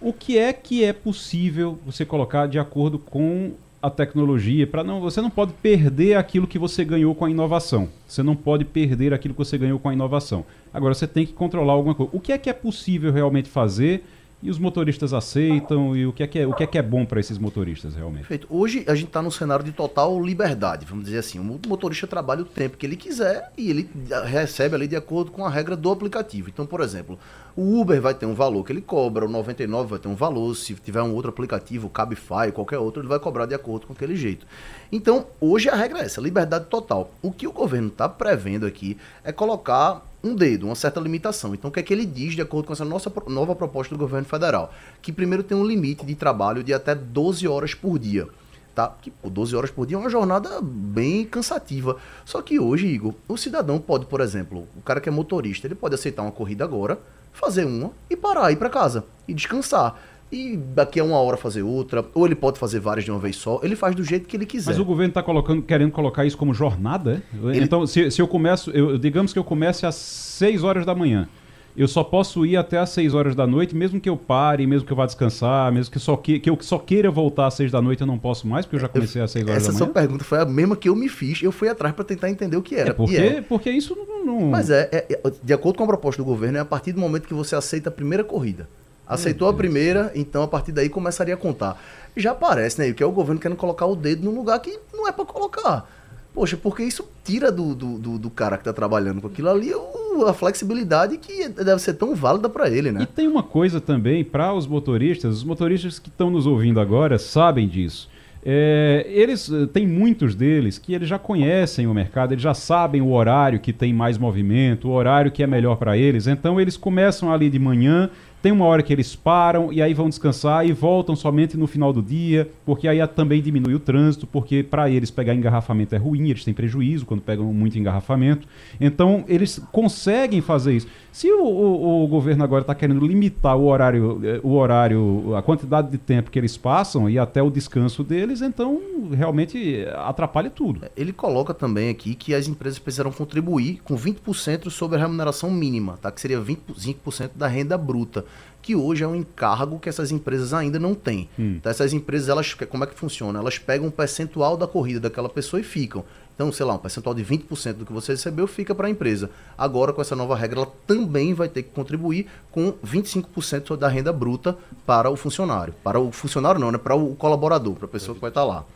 o 0.00 0.12
que 0.12 0.38
é 0.38 0.52
que 0.52 0.84
é 0.84 0.92
possível 0.92 1.78
você 1.84 2.04
colocar 2.04 2.46
de 2.46 2.58
acordo 2.58 2.98
com 2.98 3.52
a 3.80 3.88
tecnologia, 3.88 4.66
para 4.66 4.82
não, 4.82 5.00
você 5.00 5.20
não 5.20 5.30
pode 5.30 5.52
perder 5.52 6.16
aquilo 6.16 6.46
que 6.46 6.58
você 6.58 6.84
ganhou 6.84 7.14
com 7.14 7.24
a 7.24 7.30
inovação. 7.30 7.88
Você 8.06 8.22
não 8.22 8.34
pode 8.34 8.64
perder 8.64 9.14
aquilo 9.14 9.34
que 9.34 9.38
você 9.38 9.56
ganhou 9.56 9.78
com 9.78 9.88
a 9.88 9.92
inovação. 9.92 10.44
Agora 10.74 10.94
você 10.94 11.06
tem 11.06 11.24
que 11.24 11.32
controlar 11.32 11.74
alguma 11.74 11.94
coisa. 11.94 12.10
O 12.14 12.20
que 12.20 12.32
é 12.32 12.38
que 12.38 12.50
é 12.50 12.52
possível 12.52 13.12
realmente 13.12 13.48
fazer? 13.48 14.04
E 14.40 14.50
os 14.50 14.58
motoristas 14.58 15.12
aceitam? 15.12 15.96
E 15.96 16.06
o 16.06 16.12
que 16.12 16.22
é 16.22 16.26
que 16.26 16.38
é, 16.38 16.46
o 16.46 16.52
que 16.52 16.62
é, 16.62 16.66
que 16.66 16.78
é 16.78 16.82
bom 16.82 17.04
para 17.04 17.18
esses 17.18 17.38
motoristas 17.38 17.96
realmente? 17.96 18.20
Perfeito. 18.20 18.46
Hoje 18.48 18.84
a 18.86 18.94
gente 18.94 19.08
está 19.08 19.20
num 19.20 19.32
cenário 19.32 19.64
de 19.64 19.72
total 19.72 20.22
liberdade, 20.22 20.86
vamos 20.86 21.06
dizer 21.06 21.18
assim. 21.18 21.40
O 21.40 21.60
motorista 21.66 22.06
trabalha 22.06 22.42
o 22.42 22.44
tempo 22.44 22.76
que 22.76 22.86
ele 22.86 22.94
quiser 22.94 23.50
e 23.56 23.68
ele 23.68 23.90
recebe 24.26 24.76
ali 24.76 24.86
de 24.86 24.94
acordo 24.94 25.32
com 25.32 25.44
a 25.44 25.50
regra 25.50 25.74
do 25.74 25.90
aplicativo. 25.90 26.48
Então, 26.48 26.64
por 26.64 26.80
exemplo, 26.80 27.18
o 27.56 27.80
Uber 27.80 28.00
vai 28.00 28.14
ter 28.14 28.26
um 28.26 28.34
valor 28.34 28.64
que 28.64 28.70
ele 28.70 28.80
cobra, 28.80 29.26
o 29.26 29.28
99 29.28 29.90
vai 29.90 29.98
ter 29.98 30.06
um 30.06 30.14
valor, 30.14 30.54
se 30.54 30.72
tiver 30.74 31.02
um 31.02 31.12
outro 31.12 31.30
aplicativo, 31.30 31.88
Cabify, 31.88 32.52
qualquer 32.54 32.78
outro, 32.78 33.02
ele 33.02 33.08
vai 33.08 33.18
cobrar 33.18 33.46
de 33.46 33.56
acordo 33.56 33.88
com 33.88 33.92
aquele 33.92 34.14
jeito. 34.14 34.46
Então, 34.92 35.26
hoje 35.40 35.68
a 35.68 35.74
regra 35.74 35.98
é 35.98 36.04
essa, 36.04 36.20
liberdade 36.20 36.66
total. 36.66 37.10
O 37.20 37.32
que 37.32 37.48
o 37.48 37.52
governo 37.52 37.88
está 37.88 38.08
prevendo 38.08 38.66
aqui 38.66 38.96
é 39.24 39.32
colocar 39.32 40.07
um 40.22 40.34
dedo, 40.34 40.66
uma 40.66 40.74
certa 40.74 41.00
limitação. 41.00 41.54
Então, 41.54 41.70
o 41.70 41.72
que 41.72 41.80
é 41.80 41.82
que 41.82 41.92
ele 41.92 42.04
diz 42.04 42.34
de 42.34 42.42
acordo 42.42 42.66
com 42.66 42.72
essa 42.72 42.84
nossa 42.84 43.12
nova 43.26 43.54
proposta 43.54 43.94
do 43.94 43.98
governo 43.98 44.26
federal? 44.26 44.72
Que 45.00 45.12
primeiro 45.12 45.42
tem 45.42 45.56
um 45.56 45.64
limite 45.64 46.04
de 46.04 46.14
trabalho 46.14 46.62
de 46.62 46.74
até 46.74 46.94
12 46.94 47.46
horas 47.46 47.74
por 47.74 47.98
dia. 47.98 48.28
Tá? 48.74 48.94
Que 49.00 49.10
pô, 49.10 49.28
12 49.28 49.56
horas 49.56 49.70
por 49.70 49.86
dia 49.86 49.96
é 49.96 50.00
uma 50.00 50.10
jornada 50.10 50.60
bem 50.62 51.24
cansativa. 51.24 51.96
Só 52.24 52.42
que 52.42 52.58
hoje, 52.60 52.86
Igor, 52.86 53.14
o 53.26 53.36
cidadão 53.36 53.78
pode, 53.78 54.06
por 54.06 54.20
exemplo, 54.20 54.68
o 54.76 54.82
cara 54.82 55.00
que 55.00 55.08
é 55.08 55.12
motorista, 55.12 55.66
ele 55.66 55.74
pode 55.74 55.94
aceitar 55.94 56.22
uma 56.22 56.32
corrida 56.32 56.64
agora, 56.64 56.98
fazer 57.32 57.64
uma 57.64 57.92
e 58.08 58.16
parar, 58.16 58.50
ir 58.52 58.56
para 58.56 58.70
casa 58.70 59.04
e 59.26 59.34
descansar 59.34 59.96
e 60.30 60.56
daqui 60.56 61.00
a 61.00 61.04
uma 61.04 61.18
hora 61.18 61.36
fazer 61.36 61.62
outra, 61.62 62.04
ou 62.14 62.26
ele 62.26 62.34
pode 62.34 62.58
fazer 62.58 62.80
várias 62.80 63.04
de 63.04 63.10
uma 63.10 63.18
vez 63.18 63.36
só, 63.36 63.60
ele 63.62 63.74
faz 63.74 63.94
do 63.94 64.04
jeito 64.04 64.28
que 64.28 64.36
ele 64.36 64.46
quiser. 64.46 64.70
Mas 64.70 64.78
o 64.78 64.84
governo 64.84 65.10
está 65.10 65.22
colocando, 65.22 65.62
querendo 65.62 65.90
colocar 65.90 66.24
isso 66.24 66.36
como 66.36 66.52
jornada? 66.52 67.22
Ele... 67.42 67.64
Então, 67.64 67.86
se, 67.86 68.10
se 68.10 68.20
eu 68.20 68.28
começo, 68.28 68.70
eu, 68.70 68.98
digamos 68.98 69.32
que 69.32 69.38
eu 69.38 69.44
comece 69.44 69.86
às 69.86 69.94
6 69.94 70.64
horas 70.64 70.84
da 70.84 70.94
manhã. 70.94 71.28
Eu 71.76 71.86
só 71.86 72.02
posso 72.02 72.44
ir 72.44 72.56
até 72.56 72.76
às 72.76 72.90
6 72.90 73.14
horas 73.14 73.36
da 73.36 73.46
noite, 73.46 73.74
mesmo 73.74 74.00
que 74.00 74.08
eu 74.08 74.16
pare, 74.16 74.66
mesmo 74.66 74.84
que 74.84 74.92
eu 74.92 74.96
vá 74.96 75.06
descansar, 75.06 75.70
mesmo 75.70 75.92
que, 75.92 76.00
só 76.00 76.16
que, 76.16 76.40
que 76.40 76.50
eu 76.50 76.58
só 76.60 76.76
queira 76.76 77.08
voltar 77.08 77.46
às 77.46 77.54
6 77.54 77.70
da 77.70 77.80
noite, 77.80 78.00
eu 78.00 78.06
não 78.06 78.18
posso 78.18 78.48
mais, 78.48 78.66
porque 78.66 78.76
eu 78.76 78.80
já 78.80 78.88
comecei 78.88 79.22
às 79.22 79.30
6 79.30 79.44
horas 79.44 79.62
da 79.62 79.68
manhã. 79.68 79.76
Essa 79.76 79.84
sua 79.84 79.86
pergunta 79.86 80.24
foi 80.24 80.40
a 80.40 80.44
mesma 80.44 80.74
que 80.74 80.88
eu 80.88 80.96
me 80.96 81.08
fiz, 81.08 81.40
eu 81.40 81.52
fui 81.52 81.68
atrás 81.68 81.94
para 81.94 82.04
tentar 82.04 82.28
entender 82.30 82.56
o 82.56 82.62
que 82.62 82.74
era. 82.74 82.90
É 82.90 82.92
porque, 82.92 83.16
é. 83.16 83.40
porque 83.42 83.70
isso 83.70 83.96
não, 83.96 84.26
não... 84.26 84.50
Mas 84.50 84.70
é, 84.70 84.88
é, 84.90 85.20
é, 85.24 85.32
de 85.40 85.52
acordo 85.52 85.76
com 85.76 85.84
a 85.84 85.86
proposta 85.86 86.20
do 86.20 86.26
governo, 86.26 86.58
é 86.58 86.60
a 86.60 86.64
partir 86.64 86.90
do 86.92 87.00
momento 87.00 87.28
que 87.28 87.34
você 87.34 87.54
aceita 87.54 87.90
a 87.90 87.92
primeira 87.92 88.24
corrida. 88.24 88.68
Aceitou 89.08 89.48
a 89.48 89.54
primeira, 89.54 90.12
então 90.14 90.42
a 90.42 90.48
partir 90.48 90.70
daí 90.70 90.88
começaria 90.88 91.34
a 91.34 91.36
contar. 91.36 91.80
Já 92.16 92.34
parece, 92.34 92.80
né? 92.80 92.92
Que 92.92 93.02
é 93.02 93.06
o 93.06 93.12
governo 93.12 93.40
querendo 93.40 93.56
colocar 93.56 93.86
o 93.86 93.96
dedo 93.96 94.24
num 94.24 94.36
lugar 94.36 94.58
que 94.60 94.78
não 94.92 95.08
é 95.08 95.12
para 95.12 95.24
colocar. 95.24 95.88
Poxa, 96.34 96.56
porque 96.56 96.82
isso 96.82 97.08
tira 97.24 97.50
do, 97.50 97.74
do, 97.74 97.98
do, 97.98 98.18
do 98.18 98.30
cara 98.30 98.56
que 98.56 98.60
está 98.60 98.72
trabalhando 98.72 99.20
com 99.20 99.26
aquilo 99.26 99.48
ali 99.48 99.72
o, 99.74 100.26
a 100.26 100.34
flexibilidade 100.34 101.16
que 101.16 101.48
deve 101.48 101.80
ser 101.80 101.94
tão 101.94 102.14
válida 102.14 102.48
para 102.48 102.68
ele, 102.68 102.92
né? 102.92 103.02
E 103.02 103.06
tem 103.06 103.26
uma 103.26 103.42
coisa 103.42 103.80
também 103.80 104.22
para 104.22 104.52
os 104.52 104.66
motoristas, 104.66 105.38
os 105.38 105.44
motoristas 105.44 105.98
que 105.98 106.08
estão 106.08 106.30
nos 106.30 106.46
ouvindo 106.46 106.78
agora 106.78 107.18
sabem 107.18 107.66
disso. 107.66 108.08
É, 108.44 109.04
eles 109.08 109.50
tem 109.72 109.86
muitos 109.86 110.34
deles 110.34 110.78
que 110.78 110.94
eles 110.94 111.08
já 111.08 111.18
conhecem 111.18 111.86
o 111.86 111.94
mercado, 111.94 112.32
eles 112.32 112.42
já 112.42 112.54
sabem 112.54 113.02
o 113.02 113.10
horário 113.10 113.58
que 113.58 113.72
tem 113.72 113.92
mais 113.92 114.16
movimento, 114.16 114.88
o 114.88 114.92
horário 114.92 115.32
que 115.32 115.42
é 115.42 115.46
melhor 115.46 115.76
para 115.76 115.98
eles. 115.98 116.26
Então 116.26 116.60
eles 116.60 116.76
começam 116.76 117.32
ali 117.32 117.50
de 117.50 117.58
manhã 117.58 118.10
tem 118.42 118.52
uma 118.52 118.64
hora 118.64 118.82
que 118.82 118.92
eles 118.92 119.16
param 119.16 119.72
e 119.72 119.82
aí 119.82 119.92
vão 119.92 120.08
descansar 120.08 120.66
e 120.66 120.72
voltam 120.72 121.16
somente 121.16 121.56
no 121.56 121.66
final 121.66 121.92
do 121.92 122.02
dia, 122.02 122.48
porque 122.64 122.86
aí 122.86 123.04
também 123.08 123.42
diminui 123.42 123.74
o 123.74 123.80
trânsito, 123.80 124.26
porque 124.26 124.62
para 124.62 124.88
eles 124.88 125.10
pegar 125.10 125.34
engarrafamento 125.34 125.94
é 125.94 125.98
ruim, 125.98 126.28
eles 126.30 126.44
têm 126.44 126.54
prejuízo 126.54 127.04
quando 127.04 127.20
pegam 127.20 127.52
muito 127.52 127.78
engarrafamento. 127.78 128.46
Então 128.80 129.24
eles 129.26 129.60
conseguem 129.72 130.40
fazer 130.40 130.76
isso. 130.76 130.86
Se 131.10 131.30
o, 131.32 131.42
o, 131.42 132.04
o 132.04 132.06
governo 132.06 132.44
agora 132.44 132.60
está 132.60 132.74
querendo 132.74 133.04
limitar 133.04 133.56
o 133.56 133.66
horário, 133.66 134.20
eh, 134.22 134.40
o 134.42 134.54
horário, 134.54 135.34
a 135.34 135.42
quantidade 135.42 135.90
de 135.90 135.98
tempo 135.98 136.30
que 136.30 136.38
eles 136.38 136.56
passam 136.56 137.10
e 137.10 137.18
até 137.18 137.42
o 137.42 137.50
descanso 137.50 138.04
deles, 138.04 138.40
então 138.40 138.80
realmente 139.10 139.84
atrapalha 139.96 140.48
tudo. 140.48 140.82
Ele 140.96 141.12
coloca 141.12 141.52
também 141.52 141.88
aqui 141.88 142.14
que 142.14 142.34
as 142.34 142.46
empresas 142.46 142.78
precisarão 142.78 143.10
contribuir 143.10 143.80
com 143.82 143.96
20% 143.96 144.70
sobre 144.70 144.96
a 144.96 145.00
remuneração 145.00 145.50
mínima, 145.50 145.98
tá? 146.00 146.12
que 146.12 146.20
seria 146.20 146.40
25% 146.40 147.30
da 147.34 147.48
renda 147.48 147.76
bruta 147.76 148.24
que 148.68 148.76
hoje 148.76 149.02
é 149.02 149.08
um 149.08 149.14
encargo 149.14 149.78
que 149.78 149.88
essas 149.88 150.12
empresas 150.12 150.52
ainda 150.52 150.78
não 150.78 150.94
têm. 150.94 151.26
Hum. 151.38 151.54
Então, 151.56 151.70
essas 151.70 151.94
empresas, 151.94 152.28
elas, 152.28 152.52
como 152.52 152.84
é 152.84 152.86
que 152.86 152.94
funciona? 152.94 153.38
Elas 153.38 153.56
pegam 153.56 153.86
um 153.86 153.90
percentual 153.90 154.58
da 154.58 154.66
corrida 154.66 155.00
daquela 155.00 155.30
pessoa 155.30 155.58
e 155.58 155.64
ficam. 155.64 156.04
Então, 156.34 156.52
sei 156.52 156.66
lá, 156.66 156.74
um 156.74 156.78
percentual 156.78 157.14
de 157.14 157.24
20% 157.24 157.72
do 157.72 157.86
que 157.86 157.92
você 157.94 158.12
recebeu 158.12 158.46
fica 158.46 158.74
para 158.74 158.86
a 158.86 158.90
empresa. 158.90 159.30
Agora, 159.56 159.90
com 159.90 160.02
essa 160.02 160.14
nova 160.14 160.36
regra, 160.36 160.58
ela 160.60 160.72
também 160.86 161.32
vai 161.32 161.48
ter 161.48 161.62
que 161.62 161.70
contribuir 161.70 162.26
com 162.52 162.74
25% 162.84 163.74
da 163.74 163.88
renda 163.88 164.12
bruta 164.12 164.54
para 164.84 165.08
o 165.08 165.16
funcionário. 165.16 165.72
Para 165.82 165.98
o 165.98 166.12
funcionário 166.12 166.60
não, 166.60 166.70
né? 166.70 166.76
Para 166.76 166.94
o 166.94 167.14
colaborador, 167.14 167.74
para 167.74 167.86
a 167.86 167.88
pessoa 167.88 168.14
que 168.14 168.20
vai 168.20 168.28
estar 168.28 168.44
lá. 168.44 168.66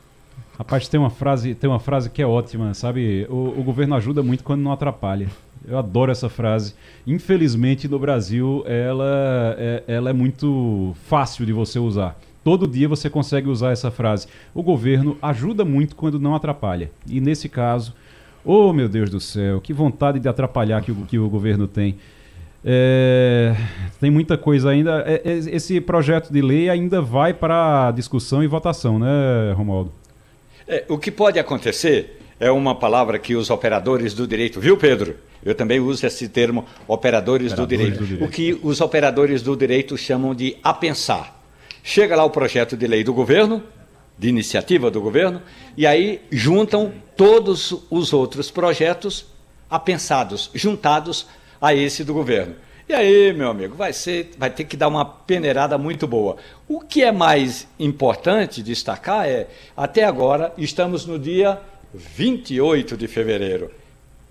Rapaz, 0.56 0.88
tem 0.88 0.98
uma 0.98 1.10
frase, 1.10 1.54
tem 1.54 1.68
uma 1.68 1.78
frase 1.78 2.08
que 2.08 2.22
é 2.22 2.26
ótima, 2.26 2.72
sabe? 2.72 3.26
O, 3.28 3.60
o 3.60 3.62
governo 3.62 3.94
ajuda 3.94 4.22
muito 4.22 4.42
quando 4.42 4.62
não 4.62 4.72
atrapalha. 4.72 5.28
Eu 5.66 5.78
adoro 5.78 6.10
essa 6.10 6.28
frase. 6.28 6.74
Infelizmente, 7.06 7.88
no 7.88 7.98
Brasil, 7.98 8.64
ela 8.66 9.56
é, 9.58 9.82
ela 9.86 10.10
é 10.10 10.12
muito 10.12 10.94
fácil 11.06 11.46
de 11.46 11.52
você 11.52 11.78
usar. 11.78 12.18
Todo 12.44 12.66
dia 12.66 12.88
você 12.88 13.08
consegue 13.08 13.48
usar 13.48 13.70
essa 13.70 13.90
frase. 13.90 14.26
O 14.52 14.62
governo 14.62 15.16
ajuda 15.22 15.64
muito 15.64 15.94
quando 15.94 16.18
não 16.18 16.34
atrapalha. 16.34 16.90
E 17.08 17.20
nesse 17.20 17.48
caso, 17.48 17.94
oh 18.44 18.72
meu 18.72 18.88
Deus 18.88 19.10
do 19.10 19.20
céu, 19.20 19.60
que 19.60 19.72
vontade 19.72 20.18
de 20.18 20.28
atrapalhar 20.28 20.82
que 20.82 20.90
o, 20.90 20.96
que 21.06 21.18
o 21.18 21.28
governo 21.28 21.68
tem. 21.68 21.96
É, 22.64 23.54
tem 24.00 24.10
muita 24.10 24.36
coisa 24.36 24.70
ainda. 24.70 25.04
É, 25.06 25.22
é 25.24 25.32
esse 25.32 25.80
projeto 25.80 26.32
de 26.32 26.42
lei 26.42 26.68
ainda 26.68 27.00
vai 27.00 27.32
para 27.32 27.92
discussão 27.92 28.42
e 28.42 28.48
votação, 28.48 28.98
né, 28.98 29.52
Romualdo? 29.56 29.92
É, 30.66 30.84
o 30.88 30.98
que 30.98 31.10
pode 31.10 31.38
acontecer 31.38 32.18
é 32.40 32.50
uma 32.50 32.74
palavra 32.74 33.18
que 33.18 33.36
os 33.36 33.50
operadores 33.50 34.14
do 34.14 34.26
direito, 34.26 34.60
viu, 34.60 34.76
Pedro? 34.76 35.14
Eu 35.44 35.54
também 35.54 35.80
uso 35.80 36.06
esse 36.06 36.28
termo, 36.28 36.64
operadores, 36.86 37.52
operadores 37.52 37.54
do, 37.54 37.66
direito, 37.66 37.98
do 37.98 38.06
direito. 38.06 38.24
O 38.24 38.28
que 38.28 38.58
os 38.62 38.80
operadores 38.80 39.42
do 39.42 39.56
direito 39.56 39.96
chamam 39.96 40.34
de 40.34 40.56
apensar. 40.62 41.42
Chega 41.82 42.14
lá 42.14 42.24
o 42.24 42.30
projeto 42.30 42.76
de 42.76 42.86
lei 42.86 43.02
do 43.02 43.12
governo, 43.12 43.62
de 44.16 44.28
iniciativa 44.28 44.90
do 44.90 45.00
governo, 45.00 45.42
e 45.76 45.86
aí 45.86 46.22
juntam 46.30 46.92
todos 47.16 47.74
os 47.90 48.12
outros 48.12 48.50
projetos 48.50 49.26
apensados, 49.68 50.50
juntados 50.54 51.26
a 51.60 51.74
esse 51.74 52.04
do 52.04 52.14
governo. 52.14 52.54
E 52.88 52.94
aí, 52.94 53.32
meu 53.32 53.48
amigo, 53.48 53.74
vai 53.74 53.92
ser, 53.92 54.32
vai 54.36 54.50
ter 54.50 54.64
que 54.64 54.76
dar 54.76 54.88
uma 54.88 55.04
peneirada 55.04 55.78
muito 55.78 56.06
boa. 56.06 56.36
O 56.68 56.80
que 56.80 57.02
é 57.02 57.10
mais 57.10 57.66
importante 57.78 58.62
destacar 58.62 59.26
é, 59.26 59.48
até 59.76 60.04
agora 60.04 60.52
estamos 60.58 61.06
no 61.06 61.18
dia 61.18 61.58
28 61.94 62.96
de 62.96 63.08
fevereiro. 63.08 63.70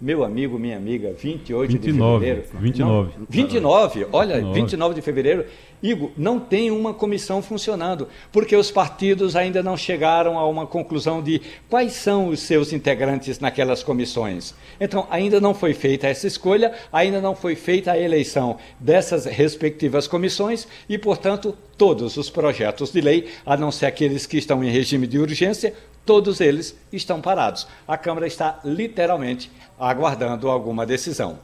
Meu 0.02 0.24
amigo, 0.24 0.58
minha 0.58 0.76
amiga, 0.76 1.14
28 1.14 1.74
29, 1.74 2.26
de 2.26 2.42
fevereiro. 2.42 2.60
29. 2.60 3.12
Não, 3.20 3.28
29, 3.30 4.08
olha, 4.12 4.36
29. 4.38 4.60
29 4.62 4.96
de 4.96 5.02
fevereiro. 5.04 5.46
Igor, 5.84 6.10
não 6.18 6.40
tem 6.40 6.72
uma 6.72 6.92
comissão 6.92 7.42
funcionando, 7.42 8.08
porque 8.32 8.56
os 8.56 8.72
partidos 8.72 9.36
ainda 9.36 9.62
não 9.62 9.78
chegaram 9.78 10.40
a 10.40 10.48
uma 10.48 10.66
conclusão 10.66 11.22
de 11.22 11.40
quais 11.70 11.94
são 11.94 12.30
os 12.30 12.40
seus 12.40 12.74
integrantes 12.74 13.40
naquelas 13.40 13.84
comissões. 13.84 14.56
Então, 14.80 15.06
ainda 15.10 15.40
não 15.40 15.54
foi 15.54 15.76
feita 15.76 16.08
essa 16.08 16.26
escolha, 16.26 16.74
ainda 16.92 17.22
não 17.22 17.36
foi 17.36 17.56
feita 17.56 17.92
a 17.92 18.00
eleição 18.00 18.58
dessas 18.80 19.26
respectivas 19.26 20.08
comissões 20.08 20.68
e, 20.90 20.98
portanto, 20.98 21.56
todos 21.78 22.18
os 22.18 22.30
projetos 22.30 22.92
de 22.92 23.02
lei, 23.02 23.28
a 23.46 23.56
não 23.56 23.72
ser 23.72 23.88
aqueles 23.88 24.26
que 24.26 24.38
estão 24.38 24.64
em 24.64 24.70
regime 24.70 25.06
de 25.06 25.20
urgência, 25.20 25.74
todos 26.06 26.42
eles 26.42 26.76
estão 26.92 27.22
parados. 27.22 27.68
A 27.88 27.98
Câmara 27.98 28.28
está 28.28 28.60
literalmente 28.64 29.52
aguardando 29.80 30.50
alguma 30.50 30.86
decisão. 30.86 31.40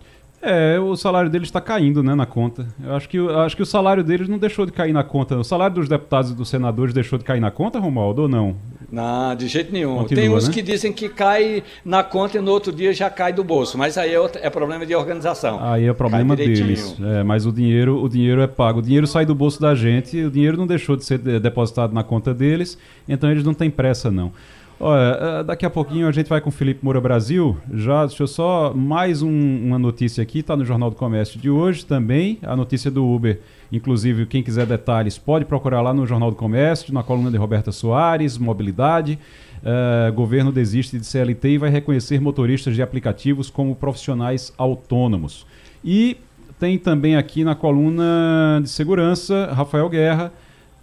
É, 0.48 0.80
o 0.80 0.96
salário 0.96 1.30
deles 1.30 1.50
está 1.50 1.60
caindo, 1.60 2.02
né, 2.02 2.16
na 2.16 2.26
conta. 2.26 2.66
Eu 2.82 2.96
acho 2.96 3.10
que, 3.10 3.18
eu 3.18 3.40
acho 3.42 3.54
que 3.54 3.62
o 3.62 3.66
salário 3.66 4.02
deles 4.02 4.30
não 4.30 4.38
deixou 4.38 4.66
de 4.66 4.72
cair 4.72 4.94
na 4.94 5.04
conta. 5.04 5.38
O 5.38 5.44
salário 5.44 5.76
dos 5.76 5.90
deputados 5.90 6.32
e 6.32 6.34
dos 6.34 6.48
senadores 6.48 6.94
deixou 6.94 7.20
de 7.20 7.26
cair 7.26 7.42
na 7.42 7.52
conta, 7.52 7.80
Romualdo, 7.80 8.22
ou 8.22 8.28
não? 8.30 8.56
Não, 8.90 9.36
de 9.36 9.46
jeito 9.48 9.74
nenhum. 9.74 9.98
Continua, 9.98 10.24
Tem 10.24 10.34
uns 10.34 10.48
né? 10.48 10.54
que 10.54 10.62
dizem 10.62 10.94
que 10.94 11.10
cai 11.10 11.64
na 11.84 12.02
conta 12.02 12.38
e 12.38 12.42
no 12.42 12.50
outro 12.50 12.72
dia 12.72 12.94
já 12.94 13.10
cai 13.10 13.34
do 13.34 13.44
bolso, 13.44 13.78
mas 13.78 13.98
aí 13.98 14.16
é, 14.16 14.32
é 14.36 14.50
problema 14.50 14.86
de 14.86 14.96
organização. 14.96 15.60
Aí 15.62 15.86
é 15.86 15.94
problema 15.94 16.34
deles. 16.34 16.96
É, 17.02 17.24
mas 17.24 17.46
o 17.46 17.52
dinheiro, 17.52 18.02
o 18.02 18.08
dinheiro 18.08 18.42
é 18.42 18.48
pago. 18.48 18.80
O 18.80 18.82
dinheiro 18.82 19.06
sai 19.06 19.26
do 19.26 19.36
bolso 19.36 19.60
da 19.60 19.76
gente, 19.76 20.24
o 20.24 20.32
dinheiro 20.32 20.56
não 20.56 20.66
deixou 20.66 20.96
de 20.96 21.04
ser 21.04 21.18
depositado 21.18 21.94
na 21.94 22.04
conta 22.04 22.34
deles, 22.34 22.78
então 23.08 23.30
eles 23.30 23.44
não 23.44 23.54
têm 23.54 23.70
pressa, 23.70 24.10
não. 24.10 24.32
Olha, 24.80 25.18
eh, 25.20 25.44
daqui 25.44 25.66
a 25.66 25.72
pouquinho 25.72 26.08
a 26.08 26.12
gente 26.12 26.30
vai 26.30 26.40
com 26.40 26.50
o 26.50 26.52
Felipe 26.52 26.86
Moura 26.86 27.02
Brasil. 27.02 27.58
Já, 27.74 28.06
deixa 28.06 28.22
eu 28.22 28.28
só 28.28 28.72
mais 28.76 29.24
um, 29.24 29.66
uma 29.66 29.80
notícia 29.80 30.22
aqui, 30.22 30.40
está 30.40 30.56
no 30.56 30.64
Jornal 30.64 30.92
do 30.92 30.96
Comércio 30.96 31.40
de 31.40 31.50
hoje 31.50 31.84
também, 31.84 32.38
a 32.44 32.56
notícia 32.56 32.92
do 32.92 33.04
Uber. 33.04 33.40
Inclusive, 33.72 34.28
quem 34.28 34.44
quiser 34.44 34.68
detalhes 34.68 35.18
pode 35.18 35.46
procurar 35.46 35.82
lá 35.82 35.96
no 35.96 36.06
Jornal 36.06 36.30
do 36.30 36.38
Comércio, 36.38 36.94
na 36.94 37.02
coluna 37.02 37.32
de 37.32 37.38
Roberta 37.38 37.72
Soares, 37.72 38.38
mobilidade. 38.38 39.18
Uh, 39.58 40.14
governo 40.14 40.52
desiste 40.52 41.00
de 41.00 41.06
CLT 41.08 41.50
e 41.50 41.58
vai 41.58 41.72
reconhecer 41.72 42.22
motoristas 42.22 42.76
de 42.76 42.82
aplicativos 42.84 43.50
como 43.50 43.76
profissionais 43.76 44.54
autônomos. 44.60 45.48
E 45.84 46.18
tem 46.60 46.78
também 46.78 47.16
aqui 47.16 47.44
na 47.44 47.56
coluna 47.56 48.60
de 48.62 48.70
segurança, 48.70 49.52
Rafael 49.54 49.90
Guerra 49.90 50.32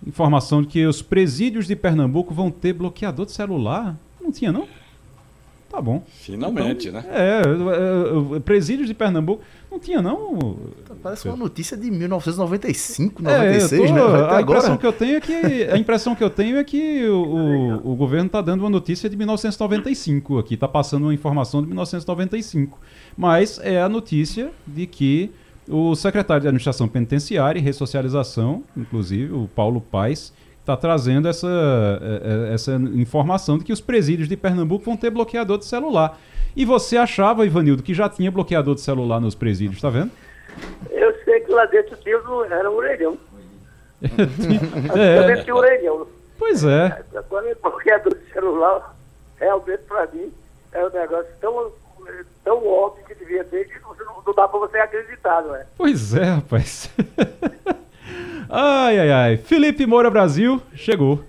informação 0.06 0.62
de 0.62 0.68
que 0.68 0.86
os 0.86 1.02
presídios 1.02 1.66
de 1.66 1.76
Pernambuco 1.76 2.34
vão 2.34 2.50
ter 2.50 2.72
bloqueador 2.72 3.26
de 3.26 3.32
celular. 3.32 3.96
Não 4.20 4.30
tinha, 4.30 4.52
não? 4.52 4.66
Tá 5.74 5.82
bom. 5.82 6.04
Finalmente, 6.06 6.88
então, 6.88 7.02
né? 7.02 7.08
É, 7.10 7.42
é, 7.42 8.36
é, 8.36 8.40
presídios 8.40 8.86
de 8.86 8.94
Pernambuco. 8.94 9.42
Não 9.68 9.80
tinha, 9.80 10.00
não. 10.00 10.56
Parece 11.02 11.26
uma 11.26 11.36
notícia 11.36 11.76
de 11.76 11.90
1995, 11.90 13.20
96, 13.20 13.72
é, 13.72 13.86
tô, 13.88 13.92
né? 13.92 14.36
a 14.36 14.40
impressão 14.40 14.76
que 14.76 14.86
eu 14.86 14.92
tenho 14.92 15.16
é 15.16 15.20
que 15.20 15.32
a 15.32 15.76
impressão 15.76 16.14
que 16.14 16.22
eu 16.22 16.30
tenho 16.30 16.58
é 16.58 16.62
que 16.62 17.04
o, 17.08 17.80
o, 17.82 17.92
o 17.92 17.96
governo 17.96 18.26
está 18.26 18.40
dando 18.40 18.60
uma 18.60 18.70
notícia 18.70 19.10
de 19.10 19.16
1995 19.16 20.38
aqui, 20.38 20.54
está 20.54 20.68
passando 20.68 21.02
uma 21.02 21.14
informação 21.14 21.60
de 21.60 21.66
1995, 21.66 22.78
mas 23.16 23.58
é 23.60 23.82
a 23.82 23.88
notícia 23.88 24.52
de 24.64 24.86
que 24.86 25.32
o 25.68 25.94
secretário 25.94 26.42
de 26.42 26.48
Administração 26.48 26.86
Penitenciária 26.88 27.58
e 27.58 27.62
Ressocialização, 27.62 28.62
inclusive, 28.76 29.32
o 29.32 29.48
Paulo 29.48 29.80
Paes, 29.80 30.32
está 30.60 30.76
trazendo 30.76 31.28
essa, 31.28 31.48
é, 31.48 32.50
é, 32.50 32.54
essa 32.54 32.72
informação 32.94 33.58
de 33.58 33.64
que 33.64 33.72
os 33.72 33.80
presídios 33.80 34.28
de 34.28 34.36
Pernambuco 34.36 34.84
vão 34.84 34.96
ter 34.96 35.10
bloqueador 35.10 35.58
de 35.58 35.66
celular. 35.66 36.18
E 36.56 36.64
você 36.64 36.96
achava, 36.96 37.44
Ivanildo, 37.44 37.82
que 37.82 37.92
já 37.92 38.08
tinha 38.08 38.30
bloqueador 38.30 38.74
de 38.74 38.80
celular 38.80 39.20
nos 39.20 39.34
presídios, 39.34 39.80
tá 39.80 39.90
vendo? 39.90 40.10
Eu 40.90 41.14
sei 41.24 41.40
que 41.40 41.50
lá 41.50 41.66
dentro 41.66 41.96
tinha, 41.96 42.16
era 42.50 42.70
um 42.70 42.76
orelhão. 42.76 43.18
é. 44.96 45.42
tinha 45.42 45.54
orelhão. 45.54 46.06
Pois 46.38 46.64
é. 46.64 47.02
Agora, 47.14 47.56
bloqueador 47.62 48.14
de 48.14 48.32
celular, 48.32 48.96
realmente, 49.38 49.82
para 49.88 50.06
mim, 50.12 50.32
é 50.72 50.84
um 50.84 50.90
negócio 50.90 51.30
tão 51.40 51.72
tão 52.44 52.66
óbvio 52.66 53.04
que 53.06 53.14
devia 53.14 53.44
ter 53.44 53.66
não, 54.26 54.34
dá 54.34 54.48
para 54.48 54.58
você 54.58 54.78
acreditar, 54.78 55.42
não 55.42 55.54
é? 55.54 55.66
Pois 55.76 56.14
é, 56.14 56.24
rapaz. 56.24 56.90
ai, 58.48 58.98
ai, 58.98 59.12
ai. 59.12 59.36
Felipe 59.36 59.86
Moura 59.86 60.10
Brasil 60.10 60.60
chegou. 60.74 61.20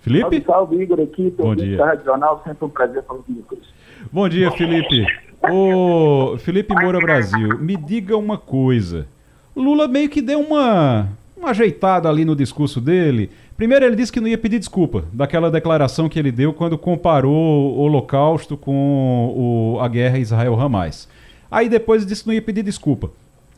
Felipe? 0.00 0.42
Salve, 0.42 0.44
salve 0.46 0.82
Igor 0.82 1.00
aqui. 1.00 1.30
Bom 1.36 1.54
dia. 1.54 1.78
Jornal, 2.04 2.42
sempre 2.44 2.64
um 2.64 2.68
prazer 2.70 3.02
falar 3.04 3.20
com 3.20 3.34
vocês. 3.34 3.62
Bom 4.10 4.28
dia, 4.28 4.50
Felipe. 4.52 5.04
Ô, 5.50 6.36
Felipe 6.38 6.74
Moura 6.74 6.98
Brasil, 6.98 7.58
me 7.58 7.76
diga 7.76 8.16
uma 8.16 8.38
coisa. 8.38 9.06
Lula 9.54 9.86
meio 9.86 10.08
que 10.08 10.22
deu 10.22 10.40
uma, 10.40 11.08
uma 11.38 11.50
ajeitada 11.50 12.08
ali 12.08 12.24
no 12.24 12.36
discurso 12.36 12.80
dele. 12.80 13.30
Primeiro, 13.56 13.84
ele 13.84 13.96
disse 13.96 14.12
que 14.12 14.20
não 14.20 14.28
ia 14.28 14.38
pedir 14.38 14.58
desculpa 14.58 15.04
daquela 15.12 15.50
declaração 15.50 16.08
que 16.08 16.18
ele 16.18 16.32
deu 16.32 16.52
quando 16.52 16.76
comparou 16.76 17.76
o 17.76 17.80
Holocausto 17.80 18.56
com 18.56 19.74
o, 19.74 19.80
a 19.80 19.88
guerra 19.88 20.18
Israel-Hamas. 20.18 21.08
Aí 21.50 21.68
depois 21.68 22.04
disse 22.04 22.22
que 22.22 22.28
não 22.28 22.34
ia 22.34 22.42
pedir 22.42 22.62
desculpa. 22.62 23.10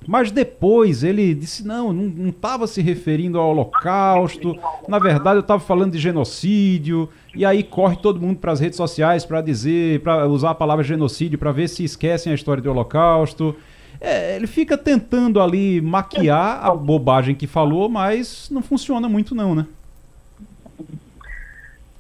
Mas 0.07 0.31
depois 0.31 1.05
ele 1.05 1.35
disse: 1.35 1.67
não, 1.67 1.93
não 1.93 2.31
estava 2.31 2.67
se 2.67 2.81
referindo 2.81 3.39
ao 3.39 3.51
Holocausto, 3.51 4.57
na 4.89 4.99
verdade 4.99 5.37
eu 5.37 5.41
estava 5.41 5.61
falando 5.61 5.93
de 5.93 5.99
genocídio, 5.99 7.09
e 7.35 7.45
aí 7.45 7.63
corre 7.63 7.97
todo 7.97 8.21
mundo 8.21 8.39
para 8.39 8.53
as 8.53 8.61
redes 8.61 8.77
sociais 8.77 9.27
para 9.27 9.43
dizer, 9.43 10.01
para 10.01 10.27
usar 10.27 10.51
a 10.51 10.55
palavra 10.55 10.83
genocídio, 10.83 11.39
para 11.39 11.53
ver 11.53 11.69
se 11.69 11.85
esquecem 11.85 12.33
a 12.33 12.35
história 12.35 12.63
do 12.63 12.71
Holocausto. 12.71 13.55
É, 14.01 14.37
ele 14.37 14.47
fica 14.47 14.79
tentando 14.79 15.41
ali 15.41 15.81
maquiar 15.81 16.65
a 16.65 16.75
bobagem 16.75 17.35
que 17.35 17.47
falou, 17.47 17.89
mas 17.89 18.49
não 18.51 18.63
funciona 18.63 19.09
muito, 19.09 19.35
não, 19.35 19.55
né? 19.55 19.67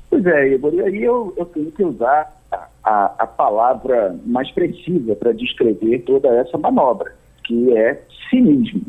Pois 0.08 0.24
é, 0.24 0.54
Igor, 0.54 0.72
e 0.74 0.80
aí 0.80 1.02
eu, 1.02 1.34
eu 1.36 1.44
tenho 1.44 1.70
que 1.70 1.84
usar 1.84 2.34
a, 2.82 3.12
a 3.18 3.26
palavra 3.26 4.18
mais 4.24 4.50
precisa 4.50 5.14
para 5.14 5.32
descrever 5.32 6.00
toda 6.00 6.28
essa 6.28 6.56
manobra 6.56 7.14
que 7.44 7.76
é 7.76 8.02
cinismo. 8.28 8.82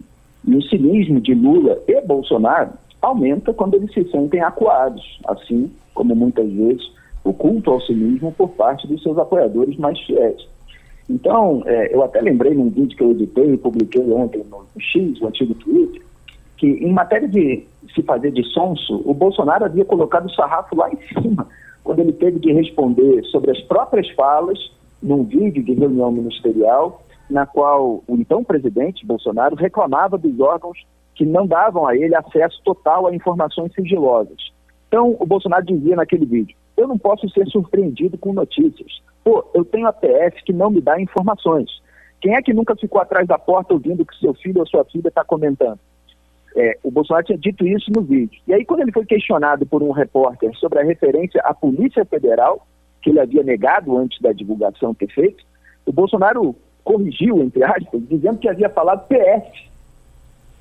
E 0.47 0.55
o 0.55 0.61
cinismo 0.63 1.19
de 1.19 1.33
Lula 1.33 1.77
e 1.87 2.01
Bolsonaro 2.01 2.71
aumenta 3.01 3.53
quando 3.53 3.75
eles 3.75 3.93
se 3.93 4.09
sentem 4.09 4.41
acuados, 4.41 5.19
assim 5.27 5.71
como 5.93 6.15
muitas 6.15 6.49
vezes 6.49 6.91
o 7.23 7.33
culto 7.33 7.71
ao 7.71 7.81
cinismo 7.81 8.31
por 8.31 8.49
parte 8.49 8.87
dos 8.87 9.03
seus 9.03 9.17
apoiadores 9.17 9.77
mais 9.77 9.99
fiéis. 10.01 10.47
Então, 11.09 11.63
é, 11.65 11.93
eu 11.93 12.03
até 12.03 12.21
lembrei 12.21 12.53
num 12.53 12.69
vídeo 12.69 12.95
que 12.95 13.03
eu 13.03 13.11
editei 13.11 13.53
e 13.53 13.57
publiquei 13.57 14.01
ontem 14.11 14.43
no, 14.49 14.65
X, 14.79 15.19
o 15.21 15.27
antigo 15.27 15.53
Twitter, 15.55 16.01
que 16.57 16.67
em 16.67 16.93
matéria 16.93 17.27
de 17.27 17.63
se 17.93 18.01
fazer 18.03 18.31
de 18.31 18.43
sonso, 18.51 19.01
o 19.05 19.13
Bolsonaro 19.13 19.65
havia 19.65 19.83
colocado 19.83 20.27
o 20.27 20.33
sarrafo 20.33 20.75
lá 20.75 20.89
em 20.91 20.97
cima, 21.07 21.47
quando 21.83 21.99
ele 21.99 22.13
teve 22.13 22.39
de 22.39 22.53
responder 22.53 23.23
sobre 23.25 23.51
as 23.51 23.59
próprias 23.61 24.09
falas 24.11 24.71
num 25.01 25.23
vídeo 25.23 25.63
de 25.63 25.73
reunião 25.73 26.11
ministerial 26.11 27.03
na 27.31 27.45
qual 27.45 28.03
o 28.07 28.15
então 28.15 28.43
presidente 28.43 29.05
Bolsonaro 29.05 29.55
reclamava 29.55 30.17
dos 30.17 30.37
órgãos 30.39 30.77
que 31.15 31.25
não 31.25 31.47
davam 31.47 31.87
a 31.87 31.95
ele 31.95 32.15
acesso 32.15 32.61
total 32.63 33.07
a 33.07 33.15
informações 33.15 33.73
sigilosas. 33.73 34.51
Então, 34.87 35.15
o 35.19 35.25
Bolsonaro 35.25 35.65
dizia 35.65 35.95
naquele 35.95 36.25
vídeo: 36.25 36.55
eu 36.75 36.87
não 36.87 36.97
posso 36.97 37.27
ser 37.29 37.47
surpreendido 37.47 38.17
com 38.17 38.33
notícias. 38.33 39.01
Pô, 39.23 39.45
eu 39.53 39.63
tenho 39.63 39.87
a 39.87 39.93
PF 39.93 40.43
que 40.43 40.53
não 40.53 40.69
me 40.69 40.81
dá 40.81 40.99
informações. 40.99 41.81
Quem 42.19 42.35
é 42.35 42.41
que 42.41 42.53
nunca 42.53 42.75
ficou 42.75 43.01
atrás 43.01 43.27
da 43.27 43.37
porta 43.37 43.73
ouvindo 43.73 44.01
o 44.01 44.05
que 44.05 44.17
seu 44.17 44.33
filho 44.33 44.59
ou 44.59 44.67
sua 44.67 44.85
filha 44.85 45.07
está 45.07 45.23
comentando? 45.23 45.79
É, 46.55 46.77
o 46.83 46.91
Bolsonaro 46.91 47.25
tinha 47.25 47.37
dito 47.37 47.65
isso 47.65 47.89
no 47.91 48.01
vídeo. 48.01 48.41
E 48.47 48.53
aí, 48.53 48.65
quando 48.65 48.81
ele 48.81 48.91
foi 48.91 49.05
questionado 49.05 49.65
por 49.65 49.81
um 49.81 49.91
repórter 49.91 50.53
sobre 50.57 50.79
a 50.79 50.83
referência 50.83 51.41
à 51.43 51.53
Polícia 51.53 52.03
Federal, 52.05 52.67
que 53.01 53.09
ele 53.09 53.19
havia 53.19 53.41
negado 53.41 53.97
antes 53.97 54.21
da 54.21 54.31
divulgação 54.31 54.93
ter 54.93 55.07
feito, 55.07 55.43
o 55.85 55.91
Bolsonaro 55.91 56.55
corrigiu, 56.83 57.41
entre 57.41 57.63
aspas, 57.63 58.01
dizendo 58.07 58.37
que 58.37 58.49
havia 58.49 58.69
falado 58.69 59.07
PF, 59.07 59.69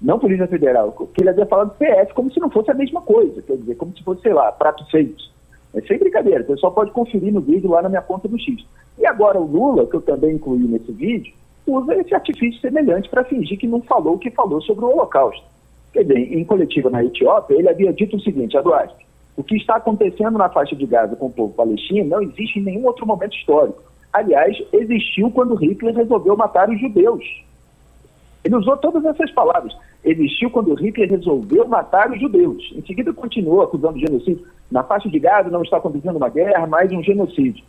não 0.01 0.19
Polícia 0.19 0.47
Federal, 0.47 0.93
que 0.93 1.23
ele 1.23 1.31
havia 1.31 1.47
falado 1.47 1.77
PF 1.77 2.15
como 2.15 2.33
se 2.33 2.41
não 2.41 2.51
fosse 2.51 2.71
a 2.71 2.75
mesma 2.75 3.03
coisa, 3.03 3.43
quer 3.43 3.57
dizer, 3.57 3.75
como 3.75 3.95
se 3.97 4.03
fosse, 4.03 4.23
sei 4.23 4.33
lá, 4.33 4.51
prato 4.53 4.89
feito. 4.91 5.31
É 5.75 5.81
sem 5.83 5.99
brincadeira, 5.99 6.43
o 6.43 6.47
pessoal 6.47 6.73
pode 6.73 6.91
conferir 6.91 7.33
no 7.33 7.41
vídeo 7.41 7.71
lá 7.71 7.83
na 7.83 7.89
minha 7.89 8.03
conta 8.03 8.27
do 8.27 8.39
X. 8.39 8.65
E 8.99 9.07
agora 9.07 9.39
o 9.39 9.47
Lula, 9.47 9.87
que 9.87 9.95
eu 9.95 10.03
também 10.03 10.35
incluí 10.35 10.67
nesse 10.67 10.91
vídeo, 10.93 11.33
usa 11.67 11.95
esse 11.95 12.15
artifício 12.15 12.61
semelhante 12.61 13.09
para 13.09 13.25
fingir 13.25 13.59
que 13.59 13.67
não 13.67 13.81
falou 13.83 14.15
o 14.15 14.19
que 14.19 14.31
falou 14.31 14.61
sobre 14.63 14.85
o 14.85 14.89
Holocausto. 14.89 15.45
Quer 15.93 16.03
dizer, 16.03 16.19
em 16.19 16.45
coletiva 16.45 16.91
na 16.91 17.05
Etiópia, 17.05 17.57
ele 17.57 17.69
havia 17.69 17.93
dito 17.93 18.17
o 18.17 18.21
seguinte, 18.21 18.57
Eduardo, 18.57 18.95
o 19.37 19.43
que 19.43 19.57
está 19.57 19.77
acontecendo 19.77 20.37
na 20.39 20.49
faixa 20.49 20.75
de 20.75 20.87
Gaza 20.87 21.17
com 21.17 21.27
o 21.27 21.33
povo 21.33 21.55
palestino 21.55 22.09
não 22.09 22.23
existe 22.23 22.59
em 22.59 22.63
nenhum 22.63 22.87
outro 22.87 23.07
momento 23.07 23.37
histórico. 23.37 23.83
Aliás, 24.13 24.57
existiu 24.73 25.31
quando 25.31 25.55
Hitler 25.55 25.95
resolveu 25.95 26.37
matar 26.37 26.69
os 26.69 26.81
judeus. 26.81 27.25
Ele 28.45 28.57
usou 28.57 28.77
todas 28.77 29.05
essas 29.05 29.31
palavras. 29.33 29.77
Existiu 30.05 30.51
quando 30.51 30.75
Hitler 30.75 31.11
resolveu 31.11 31.67
matar 31.69 32.11
os 32.11 32.21
judeus. 32.21 32.73
Em 32.75 32.83
seguida, 32.83 33.13
continuou 33.13 33.63
acusando 33.63 33.99
genocídio. 33.99 34.47
Na 34.71 34.83
faixa 34.83 35.09
de 35.09 35.19
Gaza 35.19 35.51
não 35.51 35.63
está 35.63 35.77
acontecendo 35.77 36.17
uma 36.17 36.29
guerra, 36.29 36.67
mas 36.67 36.91
um 36.93 37.03
genocídio. 37.03 37.65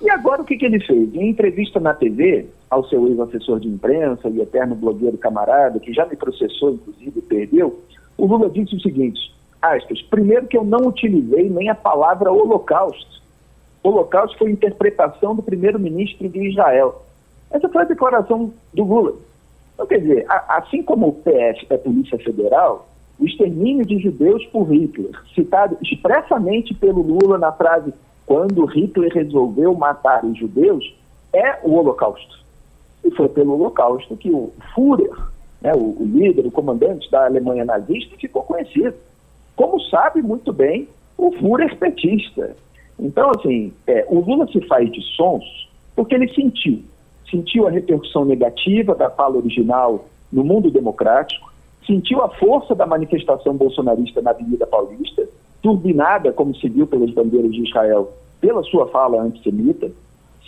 E 0.00 0.10
agora 0.10 0.42
o 0.42 0.44
que, 0.44 0.56
que 0.56 0.66
ele 0.66 0.80
fez? 0.80 1.14
Em 1.14 1.30
entrevista 1.30 1.78
na 1.78 1.94
TV, 1.94 2.46
ao 2.68 2.84
seu 2.88 3.06
ex-assessor 3.06 3.60
de 3.60 3.68
imprensa 3.68 4.28
e 4.28 4.40
eterno 4.40 4.74
blogueiro 4.74 5.16
camarada, 5.16 5.78
que 5.78 5.92
já 5.92 6.04
me 6.04 6.16
processou, 6.16 6.72
inclusive, 6.72 7.18
e 7.18 7.22
perdeu, 7.22 7.80
o 8.18 8.26
Lula 8.26 8.50
disse 8.50 8.74
o 8.74 8.80
seguinte, 8.80 9.32
aspas, 9.60 10.02
primeiro 10.02 10.46
que 10.46 10.56
eu 10.56 10.64
não 10.64 10.88
utilizei 10.88 11.48
nem 11.48 11.68
a 11.68 11.74
palavra 11.74 12.32
holocausto 12.32 13.22
Holocausto 13.82 14.38
foi 14.38 14.50
interpretação 14.50 15.34
do 15.34 15.42
primeiro-ministro 15.42 16.28
de 16.28 16.48
Israel. 16.48 17.02
Essa 17.50 17.68
foi 17.68 17.82
a 17.82 17.86
declaração 17.86 18.52
do 18.72 18.84
Lula. 18.84 19.14
Então, 19.82 19.86
quer 19.86 20.00
dizer, 20.00 20.24
a, 20.28 20.58
assim 20.58 20.80
como 20.80 21.08
o 21.08 21.12
PF 21.12 21.66
é 21.68 21.76
Polícia 21.76 22.16
Federal, 22.18 22.86
o 23.18 23.24
extermínio 23.24 23.84
de 23.84 23.98
judeus 23.98 24.46
por 24.46 24.72
Hitler, 24.72 25.10
citado 25.34 25.76
expressamente 25.82 26.72
pelo 26.72 27.02
Lula 27.02 27.36
na 27.36 27.50
frase 27.50 27.92
quando 28.24 28.64
Hitler 28.64 29.12
resolveu 29.12 29.74
matar 29.74 30.24
os 30.24 30.38
judeus, 30.38 30.94
é 31.32 31.58
o 31.64 31.74
Holocausto. 31.74 32.44
E 33.04 33.10
foi 33.10 33.28
pelo 33.28 33.54
Holocausto 33.54 34.16
que 34.16 34.30
o 34.30 34.52
Führer, 34.72 35.16
né, 35.60 35.72
o, 35.74 36.00
o 36.00 36.04
líder, 36.04 36.46
o 36.46 36.52
comandante 36.52 37.10
da 37.10 37.24
Alemanha 37.24 37.64
nazista, 37.64 38.16
ficou 38.16 38.44
conhecido. 38.44 38.94
Como 39.56 39.80
sabe 39.80 40.22
muito 40.22 40.52
bem 40.52 40.86
o 41.18 41.32
Führer 41.32 41.76
petista. 41.76 42.56
Então, 43.00 43.32
assim, 43.36 43.72
é, 43.88 44.06
o 44.08 44.20
Lula 44.20 44.46
se 44.46 44.60
faz 44.68 44.90
de 44.92 45.02
sons 45.16 45.68
porque 45.96 46.14
ele 46.14 46.32
sentiu. 46.32 46.84
Sentiu 47.32 47.66
a 47.66 47.70
repercussão 47.70 48.26
negativa 48.26 48.94
da 48.94 49.08
fala 49.08 49.38
original 49.38 50.04
no 50.30 50.44
mundo 50.44 50.70
democrático, 50.70 51.50
sentiu 51.86 52.22
a 52.22 52.28
força 52.28 52.74
da 52.74 52.86
manifestação 52.86 53.56
bolsonarista 53.56 54.20
na 54.20 54.32
Avenida 54.32 54.66
Paulista, 54.66 55.26
turbinada, 55.62 56.30
como 56.30 56.54
se 56.54 56.68
viu 56.68 56.86
pelas 56.86 57.10
bandeiras 57.10 57.52
de 57.52 57.62
Israel, 57.62 58.12
pela 58.38 58.62
sua 58.64 58.86
fala 58.88 59.22
antissemita, 59.22 59.90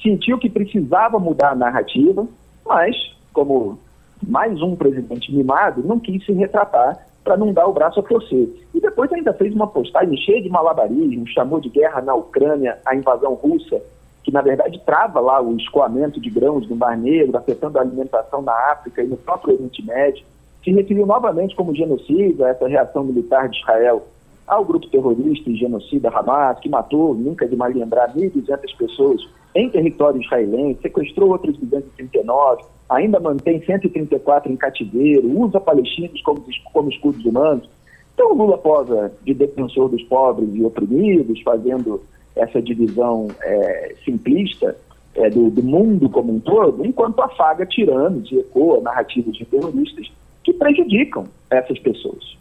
sentiu 0.03 0.37
que 0.37 0.51
precisava 0.51 1.18
mudar 1.18 1.53
a 1.53 1.57
narrativa, 1.57 2.26
mas, 2.66 2.95
como 3.32 3.78
mais 4.22 4.61
um 4.61 4.76
presidente 4.76 5.35
mimado, 5.35 5.82
não 5.82 5.99
quis 5.99 6.22
se 6.26 6.32
retratar 6.32 7.07
para 7.24 7.39
não 7.39 7.53
dar 7.53 7.66
o 7.66 7.72
braço 7.72 8.01
a 8.01 8.03
torcer. 8.03 8.49
E 8.74 8.80
depois 8.80 9.11
ainda 9.11 9.32
fez 9.32 9.55
uma 9.55 9.66
postagem 9.66 10.16
cheia 10.18 10.43
de 10.43 10.51
malabarismo, 10.51 11.26
chamou 11.28 11.59
de 11.59 11.70
guerra 11.70 12.03
na 12.03 12.14
Ucrânia 12.14 12.78
a 12.85 12.95
invasão 12.95 13.32
russa, 13.32 13.80
que 14.25 14.33
na 14.33 14.41
verdade 14.41 14.81
trava 14.85 15.20
lá 15.20 15.41
o 15.41 15.55
escoamento 15.57 16.18
de 16.18 16.31
grãos 16.31 16.66
no 16.68 16.75
Mar 16.75 16.97
Negro, 16.97 17.37
afetando 17.37 17.79
a 17.79 17.83
alimentação 17.83 18.41
na 18.41 18.55
África 18.72 19.03
e 19.03 19.07
no 19.07 19.18
próprio 19.18 19.55
Oriente 19.55 19.85
Médio. 19.85 20.25
Se 20.64 20.72
referiu 20.72 21.07
novamente 21.07 21.55
como 21.55 21.75
genocídio 21.75 22.43
a 22.43 22.49
essa 22.49 22.66
reação 22.66 23.05
militar 23.05 23.51
de 23.51 23.59
Israel 23.59 24.03
ao 24.47 24.64
grupo 24.64 24.89
terrorista 24.89 25.51
e 25.51 25.57
genocida 25.57 26.09
Hamas, 26.09 26.59
que 26.59 26.68
matou, 26.68 27.14
nunca 27.14 27.47
de 27.47 27.55
mais 27.55 27.77
lembrar, 27.77 28.14
1.200 28.14 28.77
pessoas 28.77 29.29
em 29.55 29.68
território 29.68 30.20
israelense, 30.20 30.81
sequestrou 30.83 31.31
outras 31.31 31.57
239, 31.59 32.64
ainda 32.89 33.20
mantém 33.20 33.62
134 33.62 34.51
em 34.51 34.57
cativeiro, 34.57 35.29
usa 35.39 35.61
palestinos 35.61 36.20
como, 36.22 36.43
como 36.72 36.89
escudos 36.89 37.25
humanos. 37.25 37.68
Então 38.14 38.33
Lula 38.33 38.59
posa 38.59 39.12
de 39.22 39.35
defensor 39.35 39.89
dos 39.89 40.03
pobres 40.05 40.49
e 40.55 40.64
oprimidos, 40.64 41.41
fazendo 41.43 42.03
essa 42.37 42.61
divisão 42.61 43.28
é, 43.43 43.95
simplista 44.05 44.76
é, 45.14 45.30
do, 45.30 45.51
do, 45.51 45.62
mundo 45.62 46.09
como 46.09 46.35
um 46.35 46.41
todo, 46.41 46.85
enquanto 46.85 47.20
afaga 47.20 47.64
tiranos 47.64 48.30
e 48.32 48.39
ecoa 48.39 48.80
narrativas 48.80 49.35
de 49.37 49.45
terroristas 49.45 50.11
que 50.43 50.53
prejudicam 50.53 51.24
essas 51.51 51.78
pessoas. 51.78 52.37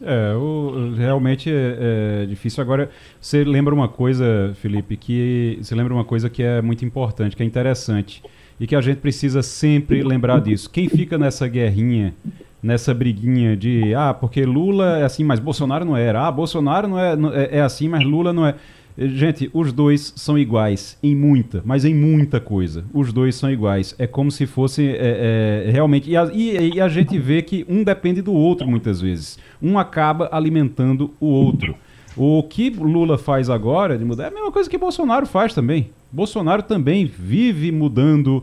É, 0.00 0.32
o, 0.34 0.94
realmente 0.96 1.50
é, 1.50 2.22
é, 2.22 2.26
difícil. 2.26 2.62
Agora, 2.62 2.88
você 3.20 3.42
lembra 3.42 3.74
uma 3.74 3.88
coisa, 3.88 4.52
Felipe, 4.54 4.96
que 4.96 5.58
você 5.60 5.74
lembra 5.74 5.92
uma 5.92 6.04
coisa 6.04 6.30
que 6.30 6.42
é 6.42 6.62
muito 6.62 6.84
importante, 6.84 7.36
que 7.36 7.42
é 7.42 7.46
interessante 7.46 8.22
e 8.60 8.66
que 8.66 8.76
a 8.76 8.80
gente 8.80 8.98
precisa 8.98 9.42
sempre 9.42 10.02
lembrar 10.02 10.40
disso. 10.40 10.70
Quem 10.70 10.88
fica 10.88 11.18
nessa 11.18 11.46
guerrinha, 11.48 12.14
nessa 12.62 12.92
briguinha 12.92 13.56
de 13.56 13.94
ah, 13.94 14.12
porque 14.12 14.44
Lula 14.44 14.98
é 14.98 15.04
assim, 15.04 15.24
mas 15.24 15.38
Bolsonaro 15.38 15.84
não 15.84 15.96
era. 15.96 16.26
Ah, 16.26 16.30
Bolsonaro 16.30 16.88
não 16.88 16.98
é, 16.98 17.14
é, 17.34 17.58
é 17.58 17.60
assim, 17.60 17.88
mas 17.88 18.04
Lula 18.04 18.32
não 18.32 18.46
é. 18.46 18.54
Gente, 19.00 19.48
os 19.54 19.72
dois 19.72 20.12
são 20.16 20.36
iguais 20.36 20.98
em 21.00 21.14
muita, 21.14 21.62
mas 21.64 21.84
em 21.84 21.94
muita 21.94 22.40
coisa. 22.40 22.84
Os 22.92 23.12
dois 23.12 23.36
são 23.36 23.48
iguais. 23.48 23.94
É 23.96 24.08
como 24.08 24.28
se 24.28 24.44
fosse 24.44 24.88
é, 24.88 25.66
é, 25.66 25.70
realmente. 25.70 26.10
E 26.10 26.16
a, 26.16 26.24
e, 26.32 26.74
e 26.74 26.80
a 26.80 26.88
gente 26.88 27.16
vê 27.16 27.40
que 27.40 27.64
um 27.68 27.84
depende 27.84 28.20
do 28.20 28.32
outro 28.32 28.66
muitas 28.66 29.00
vezes. 29.00 29.38
Um 29.62 29.78
acaba 29.78 30.28
alimentando 30.32 31.14
o 31.20 31.26
outro. 31.26 31.76
O 32.16 32.42
que 32.42 32.70
Lula 32.70 33.16
faz 33.16 33.48
agora 33.48 33.96
de 33.96 34.04
mudar 34.04 34.24
é 34.24 34.26
a 34.26 34.30
mesma 34.32 34.50
coisa 34.50 34.68
que 34.68 34.76
Bolsonaro 34.76 35.24
faz 35.24 35.54
também. 35.54 35.90
Bolsonaro 36.10 36.64
também 36.64 37.06
vive 37.06 37.70
mudando, 37.70 38.42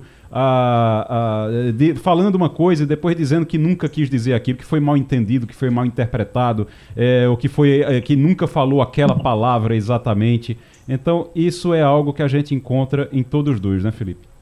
de, 1.74 1.96
falando 1.96 2.36
uma 2.36 2.50
coisa 2.50 2.84
e 2.84 2.86
depois 2.86 3.16
dizendo 3.16 3.46
que 3.46 3.58
nunca 3.58 3.88
quis 3.88 4.10
dizer 4.10 4.34
aquilo, 4.34 4.58
que 4.58 4.66
foi 4.66 4.80
mal 4.80 4.98
entendido, 4.98 5.48
que 5.48 5.56
foi 5.56 5.70
mal 5.70 5.86
interpretado, 5.86 6.68
é, 6.96 7.26
que, 7.40 7.48
foi, 7.48 7.82
é, 7.82 8.02
que 8.02 8.16
nunca 8.16 8.48
falou 8.48 8.82
aquela 8.82 9.16
palavra 9.16 9.76
exatamente. 9.76 10.58
Então, 10.88 11.30
isso 11.36 11.74
é 11.74 11.82
algo 11.82 12.14
que 12.14 12.22
a 12.22 12.28
gente 12.28 12.54
encontra 12.54 13.10
em 13.12 13.24
todos 13.24 13.56
os 13.56 13.60
dois, 13.60 13.84
né, 13.84 13.92
Felipe? 13.92 14.35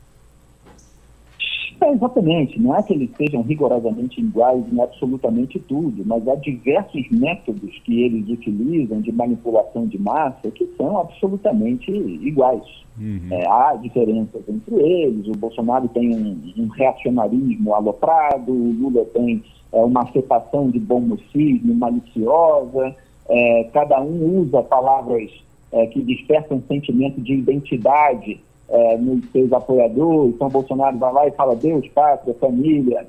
É, 1.84 1.92
exatamente, 1.92 2.58
não 2.62 2.74
é 2.74 2.82
que 2.82 2.94
eles 2.94 3.10
sejam 3.18 3.42
rigorosamente 3.42 4.22
iguais 4.22 4.64
em 4.72 4.80
absolutamente 4.80 5.60
tudo, 5.60 6.02
mas 6.06 6.26
há 6.30 6.36
diversos 6.36 7.10
métodos 7.12 7.78
que 7.84 8.04
eles 8.04 8.30
utilizam 8.30 9.02
de 9.02 9.12
manipulação 9.12 9.86
de 9.86 10.00
massa 10.00 10.50
que 10.50 10.66
são 10.78 10.98
absolutamente 10.98 11.92
iguais. 11.92 12.64
Uhum. 12.98 13.28
É, 13.32 13.46
há 13.50 13.76
diferenças 13.76 14.42
entre 14.48 14.76
eles, 14.76 15.28
o 15.28 15.38
Bolsonaro 15.38 15.90
tem 15.90 16.16
um, 16.16 16.54
um 16.58 16.68
reacionarismo 16.68 17.76
aloprado, 17.76 18.50
o 18.50 18.72
Lula 18.80 19.04
tem 19.14 19.44
é, 19.74 19.84
uma 19.84 20.04
afetação 20.04 20.70
de 20.70 20.80
bom 20.80 21.02
mocismo 21.02 21.76
maliciosa, 21.76 22.96
é, 23.28 23.70
cada 23.74 24.02
um 24.02 24.40
usa 24.40 24.64
palavras 24.64 25.30
é, 25.74 25.86
que 25.88 26.02
despertam 26.02 26.64
sentimento 26.66 27.20
de 27.20 27.34
identidade 27.34 28.40
é, 28.74 28.98
nos 28.98 29.24
seus 29.32 29.54
apoiadores. 29.54 30.34
Então, 30.34 30.50
Bolsonaro 30.50 30.98
vai 30.98 31.14
lá 31.14 31.28
e 31.28 31.32
fala 31.32 31.56
Deus, 31.56 31.88
pátria, 31.90 32.34
família. 32.36 33.06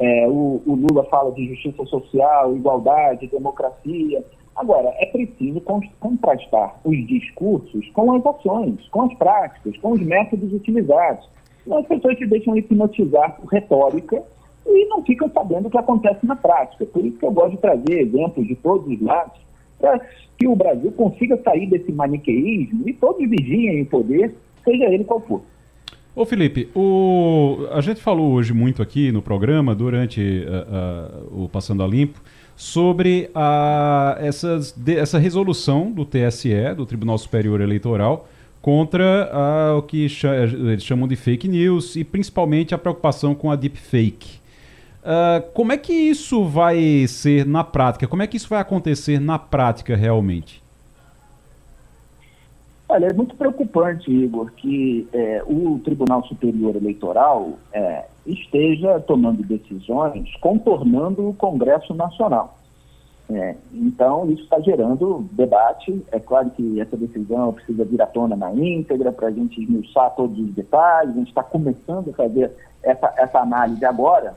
É, 0.00 0.26
o, 0.26 0.60
o, 0.66 0.74
Lula 0.74 1.04
fala 1.04 1.30
de 1.30 1.46
justiça 1.54 1.84
social, 1.86 2.54
igualdade, 2.56 3.28
democracia. 3.28 4.24
Agora, 4.56 4.92
é 4.98 5.06
preciso 5.06 5.60
contrastar 6.00 6.76
os 6.84 7.06
discursos 7.06 7.88
com 7.90 8.12
as 8.12 8.26
ações, 8.26 8.88
com 8.88 9.02
as 9.02 9.14
práticas, 9.14 9.76
com 9.76 9.92
os 9.92 10.00
métodos 10.00 10.52
utilizados. 10.52 11.28
Não 11.64 11.78
as 11.78 11.86
pessoas 11.86 12.18
se 12.18 12.26
deixam 12.26 12.56
hipnotizar 12.56 13.36
por 13.36 13.46
retórica 13.46 14.20
e 14.66 14.86
não 14.86 15.02
ficam 15.04 15.30
sabendo 15.30 15.68
o 15.68 15.70
que 15.70 15.78
acontece 15.78 16.26
na 16.26 16.34
prática. 16.34 16.84
Por 16.86 17.04
isso 17.04 17.18
que 17.18 17.24
eu 17.24 17.32
gosto 17.32 17.52
de 17.52 17.58
trazer 17.58 18.00
exemplos 18.00 18.46
de 18.46 18.56
todos 18.56 18.86
os 18.92 19.00
lados, 19.00 19.38
para 19.78 20.00
que 20.36 20.46
o 20.46 20.56
Brasil 20.56 20.90
consiga 20.92 21.40
sair 21.42 21.68
desse 21.68 21.92
maniqueísmo 21.92 22.88
e 22.88 22.92
todos 22.92 23.28
vigiem 23.28 23.80
em 23.80 23.84
poder 23.84 24.34
seja 24.64 24.84
ele 24.84 25.04
qual 25.04 25.20
for. 25.20 25.42
Ô 26.16 26.24
Felipe, 26.24 26.68
o... 26.74 27.66
a 27.72 27.80
gente 27.80 28.00
falou 28.00 28.32
hoje 28.32 28.52
muito 28.52 28.80
aqui 28.80 29.10
no 29.10 29.20
programa, 29.20 29.74
durante 29.74 30.46
uh, 30.46 31.40
uh, 31.40 31.44
o 31.44 31.48
Passando 31.48 31.82
a 31.82 31.86
Limpo, 31.86 32.20
sobre 32.56 33.30
a, 33.34 34.16
essas, 34.20 34.72
de, 34.72 34.96
essa 34.96 35.18
resolução 35.18 35.90
do 35.90 36.04
TSE, 36.04 36.74
do 36.76 36.86
Tribunal 36.86 37.18
Superior 37.18 37.60
Eleitoral, 37.60 38.28
contra 38.62 39.28
a, 39.32 39.76
o 39.76 39.82
que 39.82 40.08
ch 40.08 40.24
eles 40.24 40.84
chamam 40.84 41.06
de 41.06 41.16
fake 41.16 41.48
news 41.48 41.96
e 41.96 42.04
principalmente 42.04 42.74
a 42.74 42.78
preocupação 42.78 43.34
com 43.34 43.50
a 43.50 43.56
deepfake. 43.56 44.38
Uh, 45.02 45.52
como 45.52 45.70
é 45.70 45.76
que 45.76 45.92
isso 45.92 46.44
vai 46.46 47.06
ser 47.06 47.44
na 47.44 47.62
prática? 47.62 48.06
Como 48.06 48.22
é 48.22 48.26
que 48.26 48.38
isso 48.38 48.48
vai 48.48 48.60
acontecer 48.60 49.20
na 49.20 49.38
prática 49.38 49.94
realmente? 49.94 50.63
Olha, 52.94 53.06
é 53.06 53.12
muito 53.12 53.34
preocupante, 53.34 54.08
Igor, 54.08 54.52
que 54.52 55.08
é, 55.12 55.42
o 55.48 55.80
Tribunal 55.80 56.22
Superior 56.26 56.76
Eleitoral 56.76 57.54
é, 57.72 58.04
esteja 58.24 59.00
tomando 59.00 59.42
decisões 59.42 60.32
contornando 60.36 61.28
o 61.28 61.34
Congresso 61.34 61.92
Nacional. 61.92 62.56
É, 63.28 63.56
então, 63.72 64.30
isso 64.30 64.44
está 64.44 64.60
gerando 64.60 65.28
debate. 65.32 66.04
É 66.12 66.20
claro 66.20 66.50
que 66.50 66.80
essa 66.80 66.96
decisão 66.96 67.52
precisa 67.52 67.84
vir 67.84 68.00
à 68.00 68.06
tona 68.06 68.36
na 68.36 68.52
íntegra 68.54 69.10
para 69.10 69.26
a 69.26 69.32
gente 69.32 69.60
esmiuçar 69.60 70.14
todos 70.14 70.38
os 70.38 70.54
detalhes. 70.54 71.16
A 71.16 71.18
gente 71.18 71.30
está 71.30 71.42
começando 71.42 72.10
a 72.10 72.12
fazer 72.12 72.52
essa, 72.80 73.12
essa 73.16 73.40
análise 73.40 73.84
agora. 73.84 74.36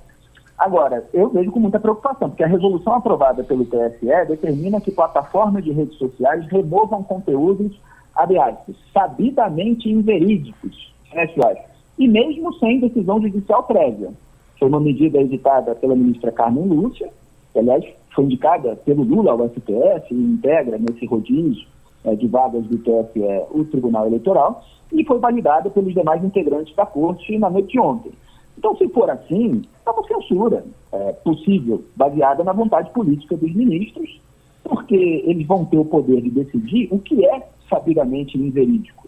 Agora, 0.57 1.07
eu 1.13 1.29
vejo 1.29 1.51
com 1.51 1.59
muita 1.59 1.79
preocupação, 1.79 2.31
porque 2.31 2.43
a 2.43 2.47
resolução 2.47 2.95
aprovada 2.95 3.43
pelo 3.43 3.65
TSE 3.65 4.25
determina 4.27 4.81
que 4.81 4.89
plataformas 4.89 5.63
de 5.63 5.71
redes 5.71 5.95
sociais 5.99 6.47
removam 6.47 7.03
conteúdos 7.03 7.79
aspas, 8.17 8.75
sabidamente 8.93 9.89
inverídicos, 9.89 10.93
aspas, 11.15 11.57
e 11.97 12.07
mesmo 12.07 12.53
sem 12.55 12.79
decisão 12.79 13.21
judicial 13.21 13.63
prévia. 13.63 14.11
Foi 14.59 14.67
uma 14.67 14.79
medida 14.79 15.19
editada 15.19 15.75
pela 15.75 15.95
ministra 15.95 16.31
Carmen 16.31 16.65
Lúcia, 16.65 17.09
que, 17.53 17.59
aliás, 17.59 17.85
foi 18.13 18.25
indicada 18.25 18.75
pelo 18.77 19.03
Lula 19.03 19.31
ao 19.31 19.49
STF 19.49 20.11
e 20.11 20.15
integra 20.15 20.77
nesse 20.77 21.05
rodízio 21.05 21.67
é, 22.03 22.15
de 22.15 22.27
vagas 22.27 22.65
do 22.65 22.77
TSE 22.79 23.21
o 23.51 23.65
Tribunal 23.65 24.07
Eleitoral, 24.07 24.63
e 24.91 25.03
foi 25.03 25.19
validada 25.19 25.69
pelos 25.69 25.93
demais 25.93 26.23
integrantes 26.23 26.75
da 26.75 26.85
Corte 26.85 27.37
na 27.37 27.49
noite 27.49 27.73
de 27.73 27.79
ontem. 27.79 28.11
Então, 28.57 28.75
se 28.75 28.87
for 28.89 29.09
assim, 29.09 29.61
é 29.85 29.89
uma 29.89 30.03
censura 30.07 30.65
é, 30.91 31.13
possível, 31.13 31.83
baseada 31.95 32.43
na 32.43 32.53
vontade 32.53 32.89
política 32.91 33.37
dos 33.37 33.53
ministros, 33.53 34.19
porque 34.63 35.23
eles 35.25 35.45
vão 35.45 35.65
ter 35.65 35.77
o 35.77 35.85
poder 35.85 36.21
de 36.21 36.29
decidir 36.29 36.87
o 36.91 36.99
que 36.99 37.25
é 37.25 37.47
sabidamente 37.69 38.37
inverídico, 38.37 39.07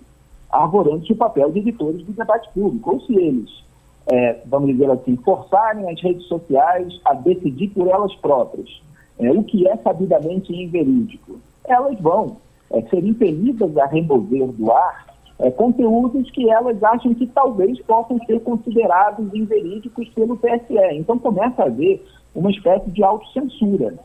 arvorando-se 0.52 1.12
o 1.14 1.16
papel 1.16 1.52
de 1.52 1.60
editores 1.60 2.04
do 2.06 2.14
debate 2.14 2.50
público. 2.54 2.92
Ou 2.94 3.02
se 3.02 3.16
eles, 3.16 3.50
é, 4.12 4.42
vamos 4.46 4.70
dizer 4.72 4.90
assim, 4.92 5.16
forçarem 5.18 5.90
as 5.90 6.02
redes 6.02 6.26
sociais 6.28 7.00
a 7.06 7.14
decidir 7.14 7.70
por 7.70 7.88
elas 7.88 8.14
próprias 8.16 8.70
é, 9.20 9.32
o 9.32 9.44
que 9.44 9.68
é 9.68 9.76
sabidamente 9.78 10.54
inverídico, 10.54 11.40
elas 11.66 12.00
vão 12.00 12.38
é, 12.72 12.82
ser 12.84 13.04
impelidas 13.06 13.78
a 13.78 13.86
remover 13.86 14.48
do 14.48 14.72
ar 14.72 15.10
é, 15.40 15.50
conteúdos 15.52 16.30
que 16.32 16.50
elas 16.50 16.84
acham 16.84 17.14
que 17.14 17.26
talvez 17.28 17.80
possam 17.84 18.20
ser 18.26 18.42
considerados 18.42 19.34
inverídicos 19.34 20.10
pelo 20.10 20.36
TSE. 20.38 20.78
Então 20.94 21.18
começa 21.18 21.64
a 21.64 21.66
haver 21.66 22.06
uma 22.36 22.52
espécie 22.52 22.92
de 22.92 23.04
autocensura. 23.04 23.98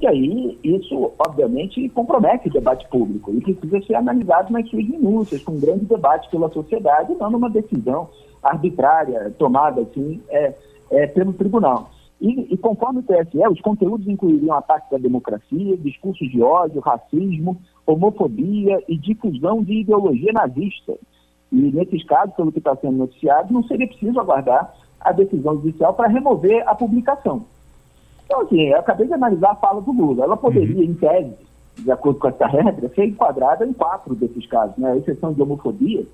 E 0.00 0.06
aí, 0.06 0.58
isso, 0.64 1.12
obviamente, 1.18 1.86
compromete 1.90 2.48
o 2.48 2.52
debate 2.52 2.88
público 2.88 3.32
e 3.34 3.40
precisa 3.40 3.82
ser 3.82 3.94
analisado 3.96 4.50
nas 4.50 4.66
suas 4.70 4.88
minúcias, 4.88 5.42
com 5.42 5.52
um 5.52 5.60
grande 5.60 5.84
debate 5.84 6.30
pela 6.30 6.50
sociedade, 6.50 7.14
não 7.20 7.30
numa 7.30 7.50
decisão 7.50 8.08
arbitrária 8.42 9.30
tomada 9.38 9.82
assim 9.82 10.22
é, 10.30 10.54
é, 10.90 11.06
pelo 11.06 11.34
tribunal. 11.34 11.90
E, 12.18 12.52
e, 12.52 12.56
conforme 12.56 13.00
o 13.00 13.02
TSE, 13.02 13.46
os 13.50 13.60
conteúdos 13.60 14.08
incluiriam 14.08 14.56
ataques 14.56 14.90
à 14.90 14.96
democracia, 14.96 15.76
discursos 15.76 16.30
de 16.30 16.42
ódio, 16.42 16.80
racismo, 16.80 17.60
homofobia 17.86 18.82
e 18.88 18.96
difusão 18.96 19.62
de 19.62 19.80
ideologia 19.80 20.32
nazista. 20.32 20.96
E, 21.52 21.56
nesses 21.56 22.04
casos, 22.04 22.34
pelo 22.36 22.52
que 22.52 22.58
está 22.58 22.74
sendo 22.76 22.96
noticiado, 22.96 23.52
não 23.52 23.62
seria 23.64 23.86
preciso 23.86 24.18
aguardar 24.18 24.74
a 24.98 25.12
decisão 25.12 25.56
judicial 25.56 25.92
para 25.92 26.08
remover 26.08 26.66
a 26.66 26.74
publicação. 26.74 27.44
Então, 28.30 28.42
assim, 28.42 28.68
eu 28.68 28.78
acabei 28.78 29.08
de 29.08 29.12
analisar 29.12 29.50
a 29.50 29.56
fala 29.56 29.80
do 29.80 29.90
Lula. 29.90 30.22
Ela 30.22 30.36
poderia, 30.36 30.76
uhum. 30.76 30.84
em 30.84 30.94
tese, 30.94 31.34
de 31.76 31.90
acordo 31.90 32.20
com 32.20 32.28
essa 32.28 32.46
regra, 32.46 32.88
ser 32.94 33.06
enquadrada 33.06 33.66
em 33.66 33.72
quatro 33.72 34.14
desses 34.14 34.46
casos, 34.46 34.76
né? 34.76 34.92
A 34.92 34.96
exceção 34.96 35.32
de 35.32 35.42
homofobia, 35.42 36.06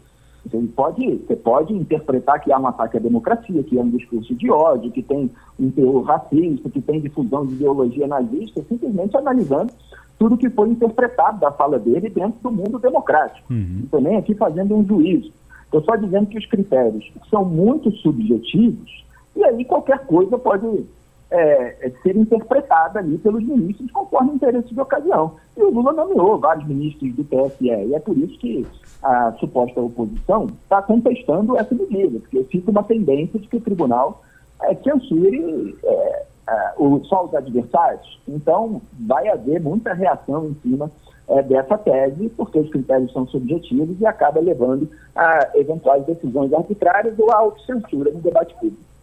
você 0.43 0.59
pode, 0.75 1.17
você 1.19 1.37
pode 1.37 1.75
interpretar 1.75 2.41
que 2.41 2.51
há 2.51 2.59
um 2.59 2.67
ataque 2.67 2.97
à 2.97 3.01
democracia, 3.01 3.63
que 3.63 3.79
há 3.79 3.83
um 3.83 3.91
discurso 3.91 4.35
de 4.35 4.51
ódio, 4.51 4.91
que 4.91 5.03
tem 5.03 5.31
um 5.61 5.71
teor 5.71 6.05
racista, 6.05 6.71
que 6.71 6.81
tem 6.81 7.03
difusão 7.03 7.45
de 7.45 7.53
ideologia 7.53 8.07
nazista, 8.07 8.65
simplesmente 8.67 9.15
analisando 9.15 9.71
tudo 10.19 10.39
que 10.39 10.49
foi 10.49 10.71
interpretado 10.71 11.39
da 11.39 11.53
fala 11.53 11.79
dele 11.79 12.09
dentro 12.09 12.41
do 12.43 12.51
mundo 12.51 12.79
democrático. 12.79 13.53
Uhum. 13.53 13.83
E 13.85 13.87
também 13.89 14.17
aqui 14.17 14.35
fazendo 14.35 14.75
um 14.75 14.83
juízo. 14.83 15.31
Estou 15.65 15.83
só 15.83 15.97
dizendo 15.97 16.29
que 16.29 16.39
os 16.39 16.47
critérios 16.47 17.13
são 17.29 17.45
muito 17.45 17.91
subjetivos 17.97 19.05
e 19.37 19.45
aí 19.45 19.65
qualquer 19.67 19.99
coisa 20.07 20.39
pode 20.39 20.87
é, 21.31 21.87
é, 21.87 21.93
ser 22.03 22.17
interpretada 22.17 23.01
ali 23.01 23.19
pelos 23.19 23.43
ministros 23.43 23.91
conforme 23.91 24.33
o 24.33 24.35
interesse 24.35 24.73
de 24.73 24.81
ocasião. 24.81 25.37
E 25.57 25.63
o 25.63 25.71
Lula 25.71 25.93
nomeou 25.93 26.39
vários 26.39 26.67
ministros 26.67 27.15
do 27.15 27.25
TSE, 27.25 27.67
e 27.67 27.95
é 27.95 27.99
por 27.99 28.17
isso 28.17 28.39
que 28.39 28.67
a 29.03 29.33
suposta 29.33 29.81
oposição 29.81 30.47
está 30.63 30.83
contestando 30.83 31.57
essa 31.59 31.75
medida, 31.75 32.21
porque 32.21 32.45
fica 32.45 32.71
uma 32.71 32.83
tendência 32.83 33.39
de 33.39 33.49
que 33.49 33.57
o 33.57 33.61
tribunal 33.61 34.23
é, 34.63 34.75
censure 34.77 35.77
é, 35.85 36.27
é, 36.49 36.73
o, 36.77 37.05
só 37.05 37.25
os 37.25 37.35
adversários. 37.35 38.21
Então, 38.29 38.81
vai 39.07 39.29
haver 39.29 39.61
muita 39.61 39.95
reação 39.95 40.47
em 40.47 40.55
cima 40.63 40.91
é, 41.29 41.43
dessa 41.43 41.77
tese, 41.77 42.29
porque 42.37 42.59
os 42.59 42.71
critérios 42.71 43.13
são 43.13 43.27
subjetivos 43.27 44.01
e 44.01 44.07
acaba 44.07 44.41
levando 44.41 44.89
a 45.15 45.51
eventuais 45.55 46.05
decisões 46.07 46.53
arbitrárias 46.53 47.19
ou 47.19 47.31
a 47.33 47.37
autocensura 47.37 48.13
no 48.13 48.21
debate 48.21 48.55
público. 48.55 48.96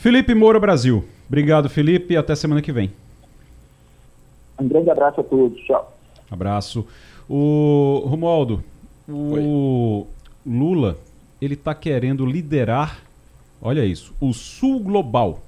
Felipe 0.00 0.34
Moura 0.34 0.58
Brasil. 0.58 1.04
Obrigado, 1.28 1.68
Felipe, 1.68 2.14
e 2.14 2.16
até 2.16 2.34
semana 2.34 2.62
que 2.62 2.72
vem. 2.72 2.90
Um 4.58 4.66
grande 4.66 4.88
abraço 4.88 5.20
a 5.20 5.22
todos. 5.22 5.60
Tchau. 5.60 5.94
Abraço. 6.30 6.86
O 7.28 8.02
Romualdo, 8.06 8.64
o 9.06 10.06
Oi. 10.06 10.06
Lula, 10.50 10.96
ele 11.38 11.52
está 11.52 11.74
querendo 11.74 12.24
liderar, 12.24 13.02
olha 13.60 13.84
isso, 13.84 14.14
o 14.18 14.32
Sul 14.32 14.80
Global. 14.80 15.40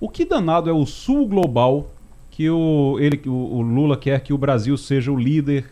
O 0.00 0.08
que 0.08 0.24
danado 0.24 0.70
é 0.70 0.72
o 0.72 0.86
Sul 0.86 1.28
Global 1.28 1.90
que 2.30 2.48
o, 2.48 2.96
ele, 2.98 3.20
o, 3.26 3.58
o 3.58 3.60
Lula 3.60 3.98
quer 3.98 4.20
que 4.20 4.32
o 4.32 4.38
Brasil 4.38 4.78
seja 4.78 5.12
o 5.12 5.16
líder 5.16 5.66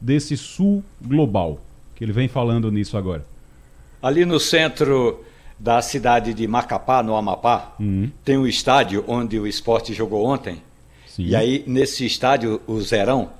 desse 0.00 0.38
sul 0.38 0.82
global, 1.02 1.60
que 1.94 2.02
ele 2.02 2.12
vem 2.12 2.28
falando 2.28 2.72
nisso 2.72 2.96
agora. 2.96 3.26
Ali 4.00 4.24
no 4.24 4.40
centro 4.40 5.22
da 5.58 5.82
cidade 5.82 6.32
de 6.32 6.46
Macapá, 6.46 7.02
no 7.02 7.16
Amapá, 7.16 7.74
uhum. 7.80 8.10
tem 8.24 8.38
um 8.38 8.46
estádio 8.46 9.04
onde 9.08 9.38
o 9.38 9.46
esporte 9.46 9.92
jogou 9.92 10.24
ontem. 10.24 10.62
Sim. 11.06 11.24
E 11.24 11.36
aí, 11.36 11.64
nesse 11.66 12.06
estádio, 12.06 12.60
o 12.66 12.80
Zerão, 12.80 13.30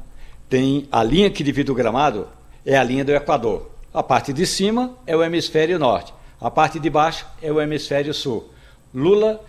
tem 0.48 0.88
a 0.90 1.02
linha 1.02 1.30
que 1.30 1.44
divide 1.44 1.70
o 1.70 1.74
gramado, 1.74 2.26
é 2.66 2.76
a 2.76 2.82
linha 2.82 3.04
do 3.04 3.12
Equador. 3.12 3.70
A 3.94 4.02
parte 4.02 4.32
de 4.32 4.46
cima 4.46 4.96
é 5.06 5.16
o 5.16 5.22
hemisfério 5.22 5.78
norte, 5.78 6.12
a 6.40 6.50
parte 6.50 6.80
de 6.80 6.90
baixo 6.90 7.26
é 7.40 7.52
o 7.52 7.60
hemisfério 7.60 8.12
sul. 8.12 8.50
Lula, 8.92 9.40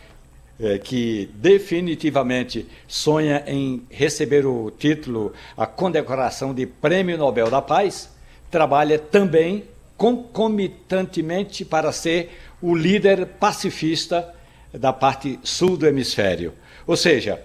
é, 0.59 0.77
que 0.77 1.29
definitivamente 1.35 2.67
sonha 2.87 3.43
em 3.47 3.83
receber 3.89 4.45
o 4.45 4.69
título, 4.69 5.33
a 5.55 5.65
condecoração 5.65 6.53
de 6.53 6.65
Prêmio 6.65 7.17
Nobel 7.17 7.49
da 7.49 7.61
Paz, 7.61 8.09
trabalha 8.51 8.99
também 8.99 9.63
concomitantemente 9.95 11.63
para 11.63 11.91
ser 11.91 12.31
o 12.61 12.75
líder 12.75 13.25
pacifista 13.25 14.33
da 14.73 14.93
parte 14.93 15.39
sul 15.43 15.77
do 15.77 15.87
hemisfério. 15.87 16.53
Ou 16.85 16.95
seja, 16.95 17.41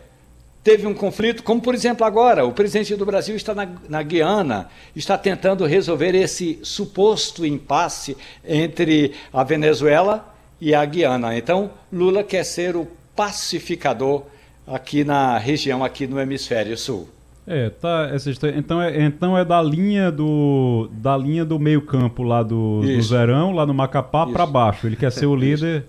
teve 0.63 0.87
um 0.87 0.95
conflito, 0.95 1.43
como 1.43 1.61
por 1.61 1.75
exemplo 1.75 2.05
agora, 2.05 2.45
o 2.45 2.53
presidente 2.53 2.97
do 2.97 3.07
Brasil 3.07 3.37
está 3.37 3.55
na, 3.55 3.69
na, 3.89 4.03
Guiana, 4.03 4.69
está 4.95 5.17
tentando 5.17 5.67
resolver 5.67 6.15
esse 6.15 6.59
suposto 6.63 7.45
impasse 7.45 8.17
entre 8.45 9.13
a 9.33 9.45
Venezuela 9.45 10.35
e 10.61 10.75
a 10.75 10.85
Guiana. 10.85 11.37
Então, 11.37 11.71
Lula 11.93 12.25
quer 12.25 12.45
ser 12.45 12.77
o 12.77 12.89
pacificador 13.15 14.25
aqui 14.67 15.05
na 15.05 15.39
região, 15.39 15.85
aqui 15.85 16.07
no 16.07 16.21
hemisfério 16.21 16.77
sul. 16.77 17.14
É, 17.47 17.69
tá. 17.69 18.11
Essa 18.13 18.31
história, 18.31 18.57
então, 18.57 18.81
é, 18.81 19.05
então 19.05 19.37
é 19.37 19.45
da 19.45 19.63
linha 19.63 20.11
do 20.11 20.89
da 20.93 21.17
linha 21.17 21.45
do 21.45 21.59
meio 21.59 21.83
campo 21.83 22.23
lá 22.23 22.43
do, 22.43 22.81
do 22.81 23.03
Zerão, 23.03 23.53
lá 23.53 23.67
no 23.67 23.75
Macapá 23.75 24.27
para 24.27 24.47
baixo. 24.47 24.87
Ele 24.87 24.97
quer 24.97 25.13
ser 25.13 25.27
o 25.27 25.37
líder. 25.37 25.85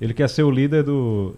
Ele 0.00 0.14
quer 0.14 0.28
ser 0.28 0.44
o 0.44 0.50
líder 0.50 0.84
do. 0.84 1.34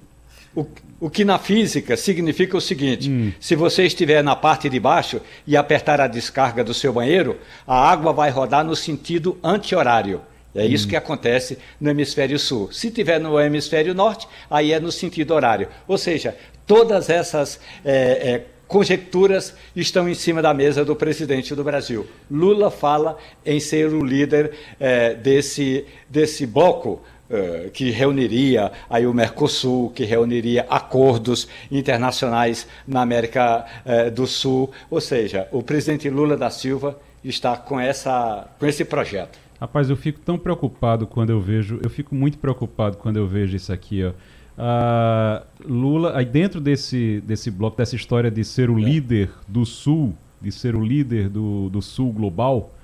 O, 0.54 0.66
o 1.00 1.08
que 1.08 1.24
na 1.24 1.38
física 1.38 1.96
significa 1.96 2.56
o 2.56 2.60
seguinte: 2.60 3.10
hum. 3.10 3.32
se 3.40 3.56
você 3.56 3.84
estiver 3.84 4.22
na 4.22 4.36
parte 4.36 4.68
de 4.68 4.78
baixo 4.78 5.20
e 5.46 5.56
apertar 5.56 6.00
a 6.00 6.06
descarga 6.06 6.62
do 6.62 6.74
seu 6.74 6.92
banheiro, 6.92 7.38
a 7.66 7.90
água 7.90 8.12
vai 8.12 8.30
rodar 8.30 8.64
no 8.64 8.76
sentido 8.76 9.38
anti-horário. 9.42 10.20
É 10.54 10.66
isso 10.66 10.86
hum. 10.86 10.90
que 10.90 10.96
acontece 10.96 11.58
no 11.80 11.88
hemisfério 11.90 12.38
sul. 12.38 12.70
Se 12.70 12.90
tiver 12.90 13.18
no 13.18 13.40
hemisfério 13.40 13.94
norte, 13.94 14.28
aí 14.50 14.72
é 14.72 14.78
no 14.78 14.92
sentido 14.92 15.32
horário. 15.32 15.68
Ou 15.88 15.96
seja, 15.96 16.36
todas 16.66 17.08
essas 17.08 17.58
é, 17.82 18.34
é, 18.34 18.46
conjecturas 18.72 19.54
estão 19.76 20.08
em 20.08 20.14
cima 20.14 20.40
da 20.40 20.54
mesa 20.54 20.82
do 20.82 20.96
presidente 20.96 21.54
do 21.54 21.62
Brasil. 21.62 22.06
Lula 22.30 22.70
fala 22.70 23.18
em 23.44 23.60
ser 23.60 23.92
o 23.92 24.02
líder 24.02 24.52
é, 24.80 25.12
desse, 25.14 25.84
desse 26.08 26.46
bloco 26.46 27.02
é, 27.28 27.68
que 27.70 27.90
reuniria 27.90 28.72
aí 28.88 29.06
o 29.06 29.12
Mercosul, 29.12 29.90
que 29.90 30.04
reuniria 30.04 30.66
acordos 30.70 31.46
internacionais 31.70 32.66
na 32.88 33.02
América 33.02 33.66
é, 33.84 34.10
do 34.10 34.26
Sul. 34.26 34.70
Ou 34.90 35.02
seja, 35.02 35.46
o 35.52 35.62
presidente 35.62 36.08
Lula 36.08 36.34
da 36.34 36.48
Silva 36.48 36.98
está 37.22 37.58
com, 37.58 37.78
essa, 37.78 38.48
com 38.58 38.64
esse 38.64 38.86
projeto. 38.86 39.38
Rapaz, 39.60 39.90
eu 39.90 39.96
fico 39.96 40.18
tão 40.20 40.38
preocupado 40.38 41.06
quando 41.06 41.28
eu 41.28 41.40
vejo, 41.40 41.78
eu 41.82 41.90
fico 41.90 42.14
muito 42.14 42.38
preocupado 42.38 42.96
quando 42.96 43.18
eu 43.18 43.26
vejo 43.26 43.54
isso 43.54 43.70
aqui, 43.70 44.02
ó. 44.02 44.12
Uh, 44.56 45.44
Lula, 45.66 46.16
aí 46.16 46.24
dentro 46.24 46.60
desse, 46.60 47.22
desse 47.26 47.50
bloco, 47.50 47.76
dessa 47.76 47.96
história 47.96 48.30
de 48.30 48.44
ser 48.44 48.70
o 48.70 48.78
é. 48.78 48.82
líder 48.82 49.30
do 49.48 49.64
Sul, 49.64 50.14
de 50.40 50.52
ser 50.52 50.74
o 50.74 50.84
líder 50.84 51.28
do, 51.28 51.70
do 51.70 51.80
Sul 51.80 52.12
global, 52.12 52.74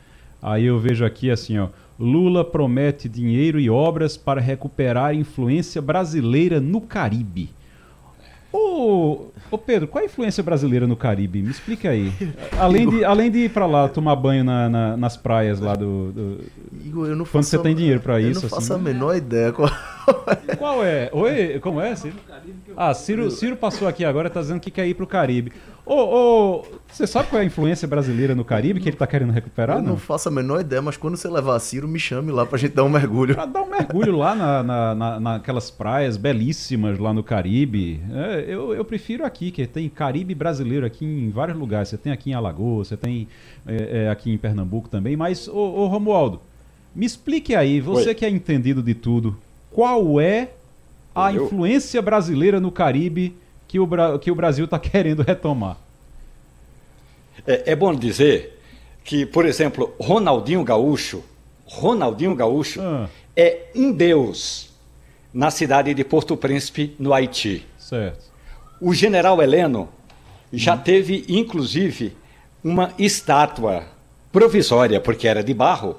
aí 0.41 0.65
eu 0.65 0.79
vejo 0.79 1.05
aqui 1.05 1.31
assim, 1.31 1.59
ó. 1.59 1.69
Lula 1.99 2.45
promete 2.45 3.09
dinheiro 3.09 3.59
e 3.59 3.69
obras 3.69 4.17
para 4.17 4.41
recuperar 4.41 5.15
influência 5.15 5.83
brasileira 5.83 6.61
no 6.61 6.81
Caribe. 6.81 7.51
Ô, 8.51 9.27
ô, 9.51 9.59
Pedro, 9.59 9.87
qual 9.87 10.03
a 10.03 10.07
influência 10.07 10.43
brasileira 10.43 10.87
no 10.87 10.97
Caribe? 10.97 11.43
Me 11.43 11.51
explica 11.51 11.91
aí. 11.91 12.13
Além 12.59 12.89
de, 12.89 13.05
além 13.05 13.31
de 13.31 13.39
ir 13.41 13.51
para 13.51 13.67
lá 13.67 13.89
tomar 13.89 14.17
banho 14.17 14.43
na, 14.43 14.69
na, 14.69 14.97
nas 14.97 15.17
praias 15.17 15.61
lá 15.61 15.75
do. 15.75 16.13
do... 16.13 16.45
Igor, 16.85 17.09
eu 17.09 17.17
não 17.17 17.27
Quando 17.27 17.45
você 17.45 17.59
tem 17.59 17.75
dinheiro 17.75 18.01
para 18.01 18.19
isso. 18.21 18.41
Eu 18.41 18.43
não 18.43 18.49
faço 18.49 18.73
assim, 18.73 18.81
a 18.81 18.83
menor 18.83 19.15
ideia. 19.17 19.53
Qual... 19.53 19.71
qual 20.57 20.85
é? 20.85 21.11
Oi, 21.13 21.59
como 21.61 21.81
é, 21.81 21.95
Ciro? 21.95 22.17
Ah, 22.75 22.95
Ciro, 22.95 23.31
Ciro 23.31 23.57
passou 23.57 23.87
aqui 23.87 24.05
agora, 24.05 24.31
tá 24.31 24.41
dizendo 24.41 24.61
que 24.61 24.71
quer 24.71 24.87
ir 24.87 24.95
para 24.95 25.05
o 25.05 25.07
Caribe. 25.07 25.53
Ô, 25.89 25.95
ô, 25.95 26.65
você 26.87 27.07
sabe 27.07 27.31
qual 27.31 27.41
é 27.41 27.43
a 27.45 27.47
influência 27.47 27.89
brasileira 27.89 28.35
no 28.35 28.45
Caribe 28.45 28.79
que 28.79 28.91
ele 28.91 28.97
tá 28.99 29.07
querendo 29.07 29.33
recuperar? 29.33 29.79
Eu 29.79 29.83
não, 29.83 29.93
não 29.93 29.97
faço 29.97 30.29
a 30.29 30.31
menor 30.31 30.61
ideia, 30.61 30.83
mas 30.83 30.99
quando 30.99 31.17
você 31.17 31.27
levar 31.29 31.57
a 31.57 31.59
Ciro, 31.59 31.89
me 31.89 31.99
chame 31.99 32.31
lá 32.31 32.45
pra 32.45 32.59
gente 32.59 32.75
dar 32.75 32.85
um 32.85 32.91
mergulho. 32.91 33.35
Pra 33.35 33.47
dar 33.47 33.63
um 33.63 33.71
mergulho 33.71 34.15
lá 34.15 34.35
na, 34.35 34.63
na, 34.63 34.95
na, 34.95 35.21
naquelas 35.21 35.71
praias 35.71 36.19
belíssimas 36.19 36.99
lá 36.99 37.15
no 37.15 37.23
Caribe. 37.23 38.03
É, 38.13 38.45
eu, 38.47 38.75
eu 38.75 38.85
prefiro 38.85 39.25
aqui, 39.25 39.51
que 39.51 39.67
tem 39.67 39.89
Caribe 39.89 40.35
brasileiro 40.35 40.85
aqui 40.85 41.07
em 41.07 41.31
vários 41.31 41.57
lugares. 41.57 41.89
Você 41.89 41.97
tem 41.97 42.13
aqui 42.13 42.33
em 42.33 42.35
Alagoas, 42.35 42.89
você 42.89 42.97
tem 42.99 43.27
é, 43.67 44.05
é, 44.05 44.11
aqui 44.11 44.31
em 44.31 44.37
Pernambuco 44.37 44.91
também. 44.91 45.17
Mas, 45.17 45.49
ô, 45.49 45.57
ô 45.57 45.87
Romualdo, 45.87 46.39
me 46.95 47.07
explique 47.07 47.55
aí, 47.55 47.81
você 47.81 48.11
Oi. 48.11 48.15
que 48.15 48.27
é 48.27 48.29
entendido 48.29 48.83
de 48.83 48.93
tudo, 48.93 49.39
qual 49.71 50.21
é 50.21 50.51
a 51.15 51.33
eu? 51.33 51.47
influência 51.47 52.03
brasileira 52.03 52.61
no 52.61 52.71
Caribe 52.71 53.35
que 53.69 53.79
o, 53.79 54.19
que 54.19 54.31
o 54.31 54.35
Brasil 54.35 54.65
está 54.65 54.79
querendo 54.81 55.23
retomar. 55.23 55.77
É, 57.47 57.73
é, 57.73 57.77
bom 57.77 57.95
dizer 57.95 58.61
que, 59.05 59.25
por 59.25 59.47
exemplo, 59.47 59.95
Ronaldinho 60.01 60.65
Gaúcho, 60.65 61.23
Ronaldinho 61.67 62.35
Gaúcho 62.35 62.81
ah. 62.81 63.09
é 63.37 63.67
um 63.77 63.93
deus 63.93 64.71
na 65.33 65.51
cidade 65.51 65.95
de 65.95 66.03
Porto 66.03 66.37
Príncipe, 66.37 66.97
no 66.99 67.13
Haiti. 67.13 67.65
Certo. 67.79 68.25
O 68.81 68.95
general 68.95 69.41
Heleno 69.41 69.89
já 70.53 70.75
hum. 70.75 70.79
teve, 70.79 71.25
inclusive, 71.29 72.17
uma 72.65 72.93
estátua 72.99 73.85
provisória, 74.33 75.01
porque 75.01 75.29
era 75.29 75.45
de 75.45 75.55
barro, 75.55 75.97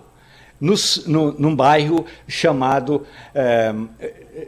no, 0.60 0.74
no, 1.08 1.32
num 1.34 1.56
bairro 1.56 2.06
chamado. 2.28 3.06
É, 3.34 3.74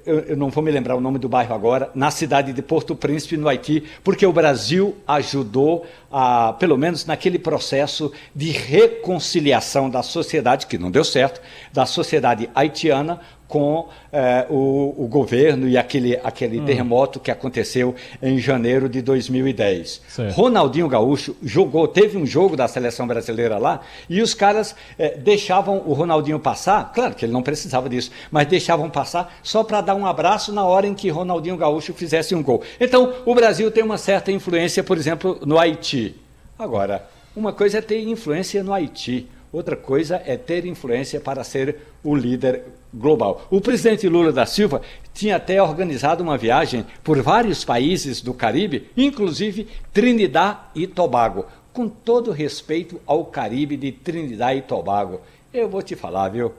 eu, 0.06 0.20
eu, 0.20 0.38
não 0.38 0.50
vou 0.50 0.64
me 0.64 0.72
lembrar 0.72 0.96
o 0.96 1.02
nome 1.02 1.20
do 1.20 1.28
bairro 1.28 1.54
agora, 1.54 1.90
na 1.94 2.12
cidade 2.12 2.54
de 2.54 2.62
Porto 2.62 2.96
Príncipe, 2.96 3.38
no 3.38 3.48
Haiti, 3.48 3.84
porque 4.04 4.26
o 4.26 4.32
Brasil 4.32 4.96
ajudou, 5.08 5.86
a, 6.12 6.54
pelo 6.54 6.78
menos 6.78 7.06
naquele 7.06 7.38
processo 7.38 8.12
de 8.34 8.52
reconciliação 8.52 9.90
da 9.90 10.02
sociedade, 10.02 10.68
que 10.68 10.78
não 10.78 10.92
deu 10.92 11.04
certo, 11.04 11.42
da 11.74 11.86
sociedade 11.86 12.50
haitiana 12.56 13.20
com 13.52 13.90
eh, 14.14 14.46
o, 14.50 14.96
o, 14.98 15.08
governo 15.08 15.68
e 15.68 15.78
aquele, 15.78 16.16
aquele 16.24 16.62
hum. 16.62 16.66
terremoto 16.66 17.20
que 17.20 17.30
aconteceu 17.30 17.94
em 18.24 18.40
janeiro 18.40 18.88
de 18.88 19.02
2010. 19.02 20.02
Certo. 20.08 20.34
Ronaldinho 20.34 20.88
Gaúcho 20.88 21.36
jogou, 21.44 21.86
teve 21.86 22.18
um 22.18 22.26
jogo 22.26 22.56
da 22.56 22.66
seleção 22.70 23.06
brasileira 23.06 23.58
lá 23.58 23.82
e 24.10 24.22
os 24.22 24.34
caras 24.34 24.74
eh, 24.98 25.18
deixavam 25.18 25.84
o 25.86 25.92
Ronaldinho 25.92 26.40
passar, 26.40 26.94
claro 26.94 27.14
que 27.14 27.26
ele 27.26 27.34
não 27.34 27.44
precisava 27.44 27.90
disso, 27.90 28.10
mas 28.32 28.48
deixavam 28.48 28.90
passar 28.90 29.38
só 29.44 29.66
para 29.66 29.82
dar 29.82 29.96
um 29.96 30.06
abraço 30.06 30.54
na 30.54 30.64
hora 30.64 30.88
em 30.88 30.94
que 30.94 31.10
Ronaldinho 31.10 31.58
Gaúcho 31.58 31.94
fizesse 31.94 32.34
um 32.34 32.42
gol. 32.42 32.64
Então, 32.80 33.16
o 33.26 33.36
Brasil 33.36 33.70
tem 33.70 33.84
uma 33.84 33.98
certa 33.98 34.32
influência, 34.32 34.82
por 34.82 34.96
exemplo, 34.98 35.38
no 35.46 35.60
Haiti. 35.60 36.16
Agora, 36.58 37.06
uma 37.36 37.52
coisa 37.52 37.80
é 37.80 37.82
ter 37.82 38.02
influência 38.02 38.64
no 38.64 38.74
Haiti. 38.74 39.28
Outra 39.52 39.76
coisa 39.76 40.22
é 40.26 40.38
ter 40.38 40.66
influência 40.66 41.20
para 41.20 41.44
ser 41.44 41.76
o 42.02 42.16
líder 42.16 42.64
global. 42.94 43.46
O 43.50 43.62
presidente 43.62 44.08
Lula 44.08 44.32
da 44.32 44.46
Silva 44.46 44.82
tinha 45.14 45.36
até 45.36 45.62
organizado 45.62 46.24
uma 46.24 46.38
viagem 46.38 46.86
por 47.04 47.22
vários 47.22 47.64
países 47.64 48.22
do 48.22 48.34
Caribe, 48.34 48.90
inclusive 48.96 49.68
Trinidad 49.94 50.58
e 50.76 50.88
Tobago. 50.88 51.46
Com 51.74 51.88
todo 51.88 52.32
respeito 52.32 53.00
ao 53.06 53.26
Caribe 53.26 53.78
de 53.78 53.92
Trinidad 53.92 54.56
e 54.56 54.62
Tobago, 54.62 55.22
eu 55.54 55.70
vou 55.70 55.82
te 55.82 55.96
falar, 55.96 56.30
viu? 56.30 56.54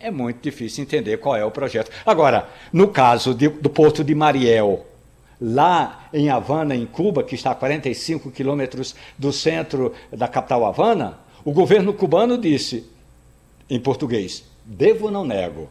É 0.00 0.10
muito 0.10 0.42
difícil 0.42 0.82
entender 0.82 1.18
qual 1.18 1.36
é 1.36 1.44
o 1.44 1.50
projeto. 1.50 1.90
Agora, 2.04 2.48
no 2.72 2.88
caso 2.88 3.32
de, 3.32 3.48
do 3.48 3.70
Porto 3.70 4.02
de 4.02 4.14
Mariel, 4.16 4.84
lá 5.40 6.08
em 6.12 6.28
Havana, 6.28 6.74
em 6.74 6.84
Cuba, 6.86 7.22
que 7.22 7.36
está 7.36 7.52
a 7.52 7.54
45 7.54 8.32
quilômetros 8.32 8.96
do 9.16 9.32
centro 9.32 9.92
da 10.12 10.26
capital 10.26 10.66
Havana, 10.66 11.18
o 11.44 11.52
governo 11.52 11.92
cubano 11.92 12.36
disse, 12.36 12.84
em 13.70 13.78
português, 13.78 14.44
devo 14.64 15.10
não 15.10 15.24
nego? 15.24 15.68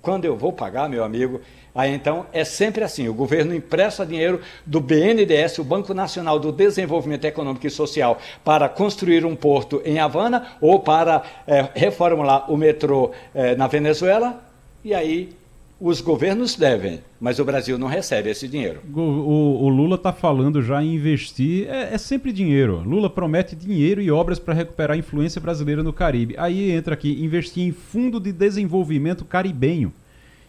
Quando 0.00 0.24
eu 0.24 0.36
vou 0.36 0.52
pagar, 0.52 0.88
meu 0.88 1.04
amigo, 1.04 1.40
aí 1.74 1.94
então 1.94 2.26
é 2.32 2.44
sempre 2.44 2.82
assim: 2.82 3.08
o 3.08 3.14
governo 3.14 3.54
empresta 3.54 4.04
dinheiro 4.04 4.40
do 4.66 4.80
BNDES, 4.80 5.58
o 5.58 5.64
Banco 5.64 5.94
Nacional 5.94 6.38
do 6.38 6.50
Desenvolvimento 6.50 7.24
Econômico 7.24 7.66
e 7.66 7.70
Social, 7.70 8.18
para 8.44 8.68
construir 8.68 9.24
um 9.24 9.36
porto 9.36 9.80
em 9.84 10.00
Havana 10.00 10.56
ou 10.60 10.80
para 10.80 11.22
é, 11.46 11.68
reformular 11.74 12.50
o 12.50 12.56
metrô 12.56 13.12
é, 13.34 13.54
na 13.54 13.68
Venezuela, 13.68 14.42
e 14.84 14.92
aí 14.92 15.36
Os 15.84 16.00
governos 16.00 16.54
devem, 16.54 17.00
mas 17.20 17.40
o 17.40 17.44
Brasil 17.44 17.76
não 17.76 17.88
recebe 17.88 18.30
esse 18.30 18.46
dinheiro. 18.46 18.78
O, 18.94 19.00
o, 19.00 19.64
o 19.64 19.68
Lula 19.68 19.96
está 19.96 20.12
falando 20.12 20.62
já 20.62 20.80
em 20.80 20.94
investir. 20.94 21.66
É, 21.68 21.92
é, 21.92 21.98
sempre 21.98 22.32
dinheiro. 22.32 22.84
Lula 22.86 23.10
promete 23.10 23.56
dinheiro 23.56 24.00
e 24.00 24.08
obras 24.08 24.38
para 24.38 24.54
recuperar 24.54 24.94
a 24.94 24.98
influência 24.98 25.40
brasileira 25.40 25.82
no 25.82 25.92
Caribe. 25.92 26.36
Aí 26.38 26.70
entra 26.70 26.94
aqui: 26.94 27.20
investir 27.24 27.66
em 27.66 27.72
fundo 27.72 28.20
de 28.20 28.30
desenvolvimento 28.30 29.24
caribenho 29.24 29.92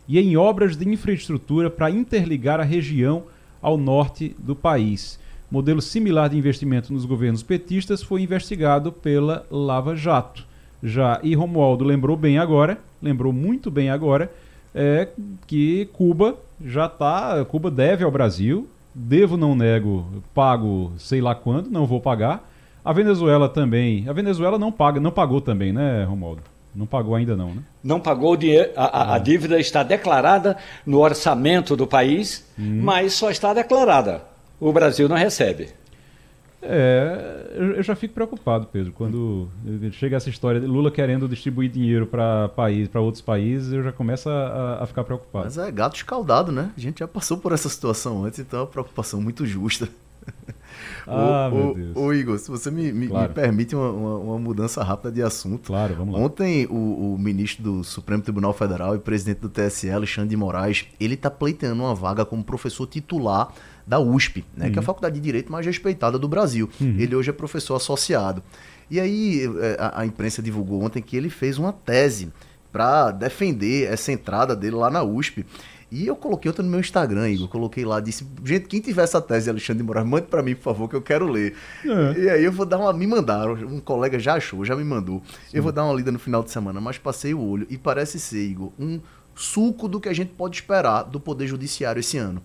e 0.07 0.19
em 0.19 0.37
obras 0.37 0.77
de 0.77 0.87
infraestrutura 0.87 1.67
para 1.67 1.89
interligar 1.89 2.59
a 2.59 2.63
região 2.63 3.23
ao 3.59 3.75
norte 3.75 4.35
do 4.37 4.55
país. 4.55 5.19
Modelo 5.49 5.81
similar 5.81 6.29
de 6.29 6.37
investimento 6.37 6.93
nos 6.93 7.05
governos 7.05 7.41
petistas 7.41 8.03
foi 8.03 8.21
investigado 8.21 8.91
pela 8.91 9.47
Lava 9.49 9.95
Jato. 9.95 10.45
Já 10.83 11.19
e 11.23 11.33
Romualdo 11.33 11.83
lembrou 11.83 12.15
bem 12.15 12.37
agora, 12.37 12.77
lembrou 13.01 13.33
muito 13.33 13.71
bem 13.71 13.89
agora 13.89 14.31
é 14.73 15.07
que 15.47 15.89
Cuba 15.93 16.35
já 16.63 16.85
está. 16.85 17.43
Cuba 17.45 17.69
deve 17.69 18.03
ao 18.03 18.11
Brasil, 18.11 18.67
devo, 18.93 19.37
não 19.37 19.55
nego, 19.55 20.05
pago 20.33 20.93
sei 20.97 21.21
lá 21.21 21.35
quando, 21.35 21.69
não 21.69 21.85
vou 21.85 22.01
pagar. 22.01 22.49
A 22.83 22.91
Venezuela 22.91 23.47
também. 23.47 24.07
A 24.09 24.13
Venezuela 24.13 24.59
não 24.59 24.71
paga, 24.71 24.99
não 24.99 25.11
pagou 25.11 25.39
também, 25.39 25.71
né, 25.71 26.03
Romualdo? 26.03 26.41
Não 26.75 26.87
pagou 26.87 27.15
ainda 27.15 27.35
não, 27.35 27.49
né? 27.53 27.61
Não 27.83 27.99
pagou 27.99 28.33
o 28.33 28.37
dinheiro. 28.37 28.71
A, 28.75 28.85
a, 28.85 29.15
a 29.15 29.19
dívida 29.19 29.59
está 29.59 29.83
declarada 29.83 30.57
no 30.85 30.99
orçamento 30.99 31.75
do 31.75 31.85
país, 31.85 32.51
hum. 32.57 32.81
mas 32.81 33.13
só 33.13 33.29
está 33.29 33.53
declarada. 33.53 34.23
O 34.59 34.73
Brasil 34.73 35.07
não 35.07 35.15
recebe. 35.15 35.69
É, 36.65 37.51
eu 37.55 37.83
já 37.83 37.95
fico 37.95 38.13
preocupado, 38.13 38.67
Pedro, 38.71 38.93
quando 38.93 39.49
chega 39.91 40.15
essa 40.15 40.29
história 40.29 40.61
de 40.61 40.65
Lula 40.65 40.89
querendo 40.89 41.27
distribuir 41.27 41.69
dinheiro 41.69 42.07
para 42.07 42.47
país, 42.49 42.87
para 42.87 43.01
outros 43.01 43.21
países, 43.21 43.73
eu 43.73 43.83
já 43.83 43.91
começo 43.91 44.29
a, 44.29 44.79
a, 44.81 44.85
ficar 44.85 45.03
preocupado. 45.03 45.45
Mas 45.45 45.57
é 45.57 45.69
gato 45.71 45.95
escaldado, 45.95 46.51
né? 46.51 46.71
A 46.75 46.79
gente 46.79 46.99
já 46.99 47.07
passou 47.07 47.37
por 47.37 47.51
essa 47.51 47.67
situação 47.67 48.23
antes, 48.23 48.39
então 48.39 48.59
é 48.59 48.61
uma 48.63 48.67
preocupação 48.67 49.21
muito 49.21 49.45
justa. 49.45 49.89
Ah, 51.05 51.49
o, 51.51 51.55
meu 51.55 51.73
Deus. 51.75 51.95
Ô, 51.95 52.13
Igor, 52.13 52.39
se 52.39 52.49
você 52.49 52.71
me, 52.71 52.91
me, 52.91 53.07
claro. 53.07 53.27
me 53.27 53.35
permite 53.35 53.75
uma, 53.75 53.89
uma, 53.91 54.17
uma, 54.17 54.39
mudança 54.39 54.81
rápida 54.83 55.11
de 55.11 55.21
assunto. 55.21 55.67
Claro, 55.67 55.95
vamos 55.95 56.15
lá. 56.15 56.21
Ontem, 56.21 56.65
o, 56.67 57.13
o, 57.13 57.17
ministro 57.19 57.61
do 57.61 57.83
Supremo 57.83 58.23
Tribunal 58.23 58.53
Federal 58.53 58.95
e 58.95 58.99
presidente 58.99 59.39
do 59.39 59.49
TSE, 59.49 59.89
Alexandre 59.89 60.29
de 60.29 60.37
Moraes, 60.37 60.87
ele 60.99 61.15
está 61.15 61.29
pleiteando 61.29 61.83
uma 61.83 61.93
vaga 61.93 62.25
como 62.25 62.43
professor 62.43 62.87
titular 62.87 63.53
da 63.85 63.99
USP, 63.99 64.45
né, 64.55 64.65
uhum. 64.65 64.71
que 64.71 64.77
é 64.77 64.79
a 64.79 64.81
uhum. 64.81 64.85
faculdade 64.85 65.15
de 65.15 65.21
Direito 65.21 65.51
mais 65.51 65.65
respeitada 65.65 66.17
do 66.17 66.27
Brasil. 66.27 66.69
Uhum. 66.79 66.95
Ele 66.97 67.15
hoje 67.15 67.29
é 67.29 67.33
professor 67.33 67.75
associado. 67.75 68.41
E 68.89 68.99
aí 68.99 69.41
é, 69.61 69.77
a, 69.79 70.01
a 70.01 70.05
imprensa 70.05 70.41
divulgou 70.41 70.83
ontem 70.83 71.01
que 71.01 71.15
ele 71.17 71.29
fez 71.29 71.57
uma 71.57 71.73
tese 71.73 72.31
para 72.71 73.11
defender 73.11 73.91
essa 73.91 74.11
entrada 74.11 74.55
dele 74.55 74.75
lá 74.75 74.89
na 74.89 75.03
USP. 75.03 75.45
E 75.91 76.07
eu 76.07 76.15
coloquei 76.15 76.49
outra 76.49 76.63
no 76.63 76.71
meu 76.71 76.79
Instagram, 76.79 77.29
Igor. 77.29 77.47
Coloquei 77.47 77.85
lá, 77.85 77.99
disse, 77.99 78.25
gente, 78.43 78.65
quem 78.65 78.81
tiver 78.81 79.03
essa 79.03 79.21
tese 79.21 79.43
de 79.43 79.51
Alexandre 79.51 79.83
de 79.83 79.87
Moraes, 79.87 80.07
mande 80.07 80.25
para 80.25 80.41
mim, 80.41 80.55
por 80.55 80.63
favor, 80.63 80.89
que 80.89 80.95
eu 80.95 81.03
quero 81.03 81.27
ler. 81.27 81.53
É. 81.85 82.19
E 82.19 82.29
aí 82.31 82.43
eu 82.43 82.51
vou 82.51 82.65
dar 82.65 82.79
uma. 82.79 82.91
Me 82.91 83.05
mandaram, 83.05 83.53
um 83.53 83.79
colega 83.79 84.17
já 84.17 84.33
achou, 84.33 84.65
já 84.65 84.75
me 84.75 84.83
mandou. 84.83 85.21
Sim. 85.49 85.57
Eu 85.57 85.61
vou 85.61 85.71
dar 85.71 85.85
uma 85.85 85.93
lida 85.93 86.11
no 86.11 86.17
final 86.17 86.41
de 86.41 86.49
semana, 86.49 86.81
mas 86.81 86.97
passei 86.97 87.35
o 87.35 87.39
olho 87.39 87.67
e 87.69 87.77
parece 87.77 88.19
ser, 88.19 88.43
Igor, 88.43 88.71
um 88.79 88.99
suco 89.35 89.87
do 89.87 89.99
que 89.99 90.09
a 90.09 90.13
gente 90.13 90.31
pode 90.31 90.55
esperar 90.55 91.03
do 91.03 91.19
Poder 91.19 91.45
Judiciário 91.45 91.99
esse 91.99 92.17
ano 92.17 92.41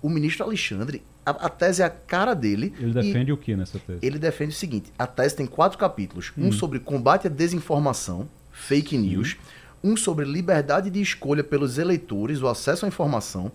o 0.00 0.08
ministro 0.08 0.44
Alexandre, 0.44 1.02
a, 1.24 1.30
a, 1.30 1.48
tese 1.48 1.82
é 1.82 1.84
a 1.84 1.90
cara 1.90 2.34
dele. 2.34 2.72
Ele 2.78 2.92
defende 2.92 3.32
o 3.32 3.36
que 3.36 3.54
nessa 3.56 3.78
tese? 3.78 3.98
Ele 4.02 4.18
defende 4.18 4.50
o 4.54 4.56
seguinte: 4.56 4.92
a 4.98 5.06
tese 5.06 5.36
tem 5.36 5.46
quatro 5.46 5.78
capítulos: 5.78 6.32
hum. 6.36 6.48
um 6.48 6.52
sobre 6.52 6.78
combate 6.78 7.26
à 7.26 7.30
desinformação, 7.30 8.28
fake 8.50 8.96
news, 8.96 9.36
um 9.82 9.96
sobre 9.96 10.24
liberdade 10.24 10.90
de 10.90 11.00
escolha 11.00 11.44
pelos 11.44 11.78
eleitores, 11.78 12.40
o 12.40 12.48
acesso 12.48 12.84
à 12.84 12.88
informação, 12.88 13.52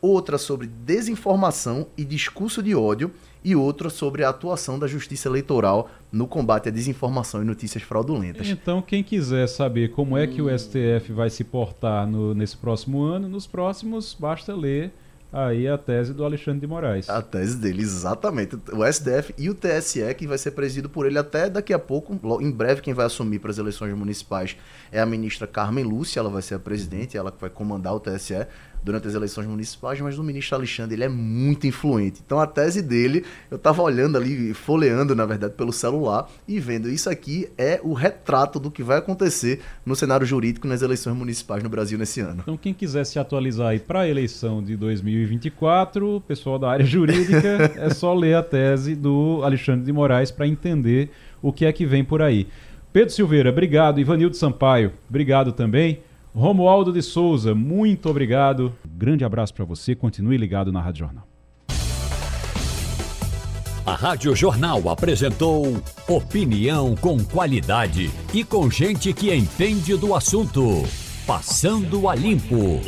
outra 0.00 0.36
sobre 0.36 0.66
desinformação 0.66 1.86
e 1.96 2.04
discurso 2.04 2.62
de 2.62 2.74
ódio 2.74 3.12
e 3.44 3.54
outra 3.54 3.88
sobre 3.88 4.24
a 4.24 4.28
atuação 4.28 4.78
da 4.78 4.86
justiça 4.86 5.28
eleitoral 5.28 5.90
no 6.10 6.26
combate 6.26 6.68
à 6.68 6.72
desinformação 6.72 7.42
e 7.42 7.44
notícias 7.44 7.82
fraudulentas. 7.82 8.48
Então, 8.48 8.82
quem 8.82 9.02
quiser 9.02 9.48
saber 9.48 9.90
como 9.90 10.16
é 10.16 10.26
que 10.26 10.42
o 10.42 10.58
STF 10.58 11.12
vai 11.12 11.30
se 11.30 11.44
portar 11.44 12.06
no, 12.06 12.34
nesse 12.34 12.56
próximo 12.56 13.02
ano, 13.02 13.28
nos 13.28 13.46
próximos, 13.46 14.16
basta 14.18 14.54
ler 14.54 14.92
Aí 15.32 15.66
a 15.66 15.78
tese 15.78 16.12
do 16.12 16.24
Alexandre 16.24 16.60
de 16.60 16.66
Moraes. 16.66 17.08
A 17.08 17.22
tese 17.22 17.56
dele, 17.56 17.80
exatamente. 17.80 18.54
O 18.70 18.84
STF 18.92 19.34
e 19.38 19.48
o 19.48 19.54
TSE, 19.54 20.14
que 20.14 20.26
vai 20.26 20.36
ser 20.36 20.50
presidido 20.50 20.90
por 20.90 21.06
ele 21.06 21.18
até 21.18 21.48
daqui 21.48 21.72
a 21.72 21.78
pouco. 21.78 22.20
Em 22.40 22.50
breve, 22.50 22.82
quem 22.82 22.92
vai 22.92 23.06
assumir 23.06 23.38
para 23.38 23.50
as 23.50 23.56
eleições 23.56 23.94
municipais 23.94 24.56
é 24.90 25.00
a 25.00 25.06
ministra 25.06 25.46
Carmen 25.46 25.84
Lúcia, 25.84 26.20
ela 26.20 26.28
vai 26.28 26.42
ser 26.42 26.56
a 26.56 26.58
presidente, 26.58 27.16
ela 27.16 27.32
vai 27.40 27.48
comandar 27.48 27.94
o 27.94 28.00
TSE 28.00 28.46
durante 28.82 29.06
as 29.06 29.14
eleições 29.14 29.46
municipais, 29.46 30.00
mas 30.00 30.18
o 30.18 30.24
ministro 30.24 30.56
Alexandre 30.56 30.96
ele 30.96 31.04
é 31.04 31.08
muito 31.08 31.66
influente. 31.66 32.20
Então 32.24 32.38
a 32.38 32.46
tese 32.46 32.82
dele, 32.82 33.24
eu 33.50 33.56
estava 33.56 33.82
olhando 33.82 34.16
ali, 34.16 34.52
folheando 34.54 35.14
na 35.14 35.24
verdade 35.24 35.54
pelo 35.54 35.72
celular 35.72 36.28
e 36.46 36.58
vendo 36.58 36.88
isso 36.88 37.08
aqui 37.08 37.48
é 37.56 37.80
o 37.82 37.92
retrato 37.92 38.58
do 38.58 38.70
que 38.70 38.82
vai 38.82 38.98
acontecer 38.98 39.60
no 39.84 39.94
cenário 39.94 40.26
jurídico 40.26 40.66
nas 40.66 40.82
eleições 40.82 41.16
municipais 41.16 41.62
no 41.62 41.68
Brasil 41.68 41.98
nesse 41.98 42.20
ano. 42.20 42.40
Então 42.42 42.56
quem 42.56 42.74
quiser 42.74 43.04
se 43.04 43.18
atualizar 43.18 43.68
aí 43.68 43.78
para 43.78 44.00
a 44.00 44.08
eleição 44.08 44.62
de 44.62 44.76
2024, 44.76 46.22
pessoal 46.26 46.58
da 46.58 46.70
área 46.70 46.84
jurídica, 46.84 47.72
é 47.76 47.90
só 47.90 48.12
ler 48.14 48.34
a 48.34 48.42
tese 48.42 48.94
do 48.94 49.40
Alexandre 49.44 49.84
de 49.84 49.92
Moraes 49.92 50.30
para 50.30 50.46
entender 50.46 51.10
o 51.40 51.52
que 51.52 51.64
é 51.64 51.72
que 51.72 51.86
vem 51.86 52.04
por 52.04 52.22
aí. 52.22 52.46
Pedro 52.92 53.12
Silveira, 53.12 53.50
obrigado. 53.50 54.00
Ivanildo 54.00 54.36
Sampaio, 54.36 54.92
obrigado 55.08 55.52
também. 55.52 56.00
Romualdo 56.34 56.92
de 56.92 57.02
Souza, 57.02 57.54
muito 57.54 58.08
obrigado. 58.08 58.72
Grande 58.86 59.24
abraço 59.24 59.52
para 59.52 59.64
você. 59.64 59.94
Continue 59.94 60.38
ligado 60.38 60.72
na 60.72 60.80
Rádio 60.80 61.00
Jornal. 61.00 61.28
A 63.84 63.94
Rádio 63.94 64.34
Jornal 64.34 64.88
apresentou 64.88 65.82
opinião 66.08 66.94
com 66.94 67.22
qualidade 67.22 68.10
e 68.32 68.44
com 68.44 68.70
gente 68.70 69.12
que 69.12 69.34
entende 69.34 69.96
do 69.96 70.14
assunto. 70.14 70.84
Passando 71.26 72.08
a 72.08 72.14
limpo. 72.14 72.80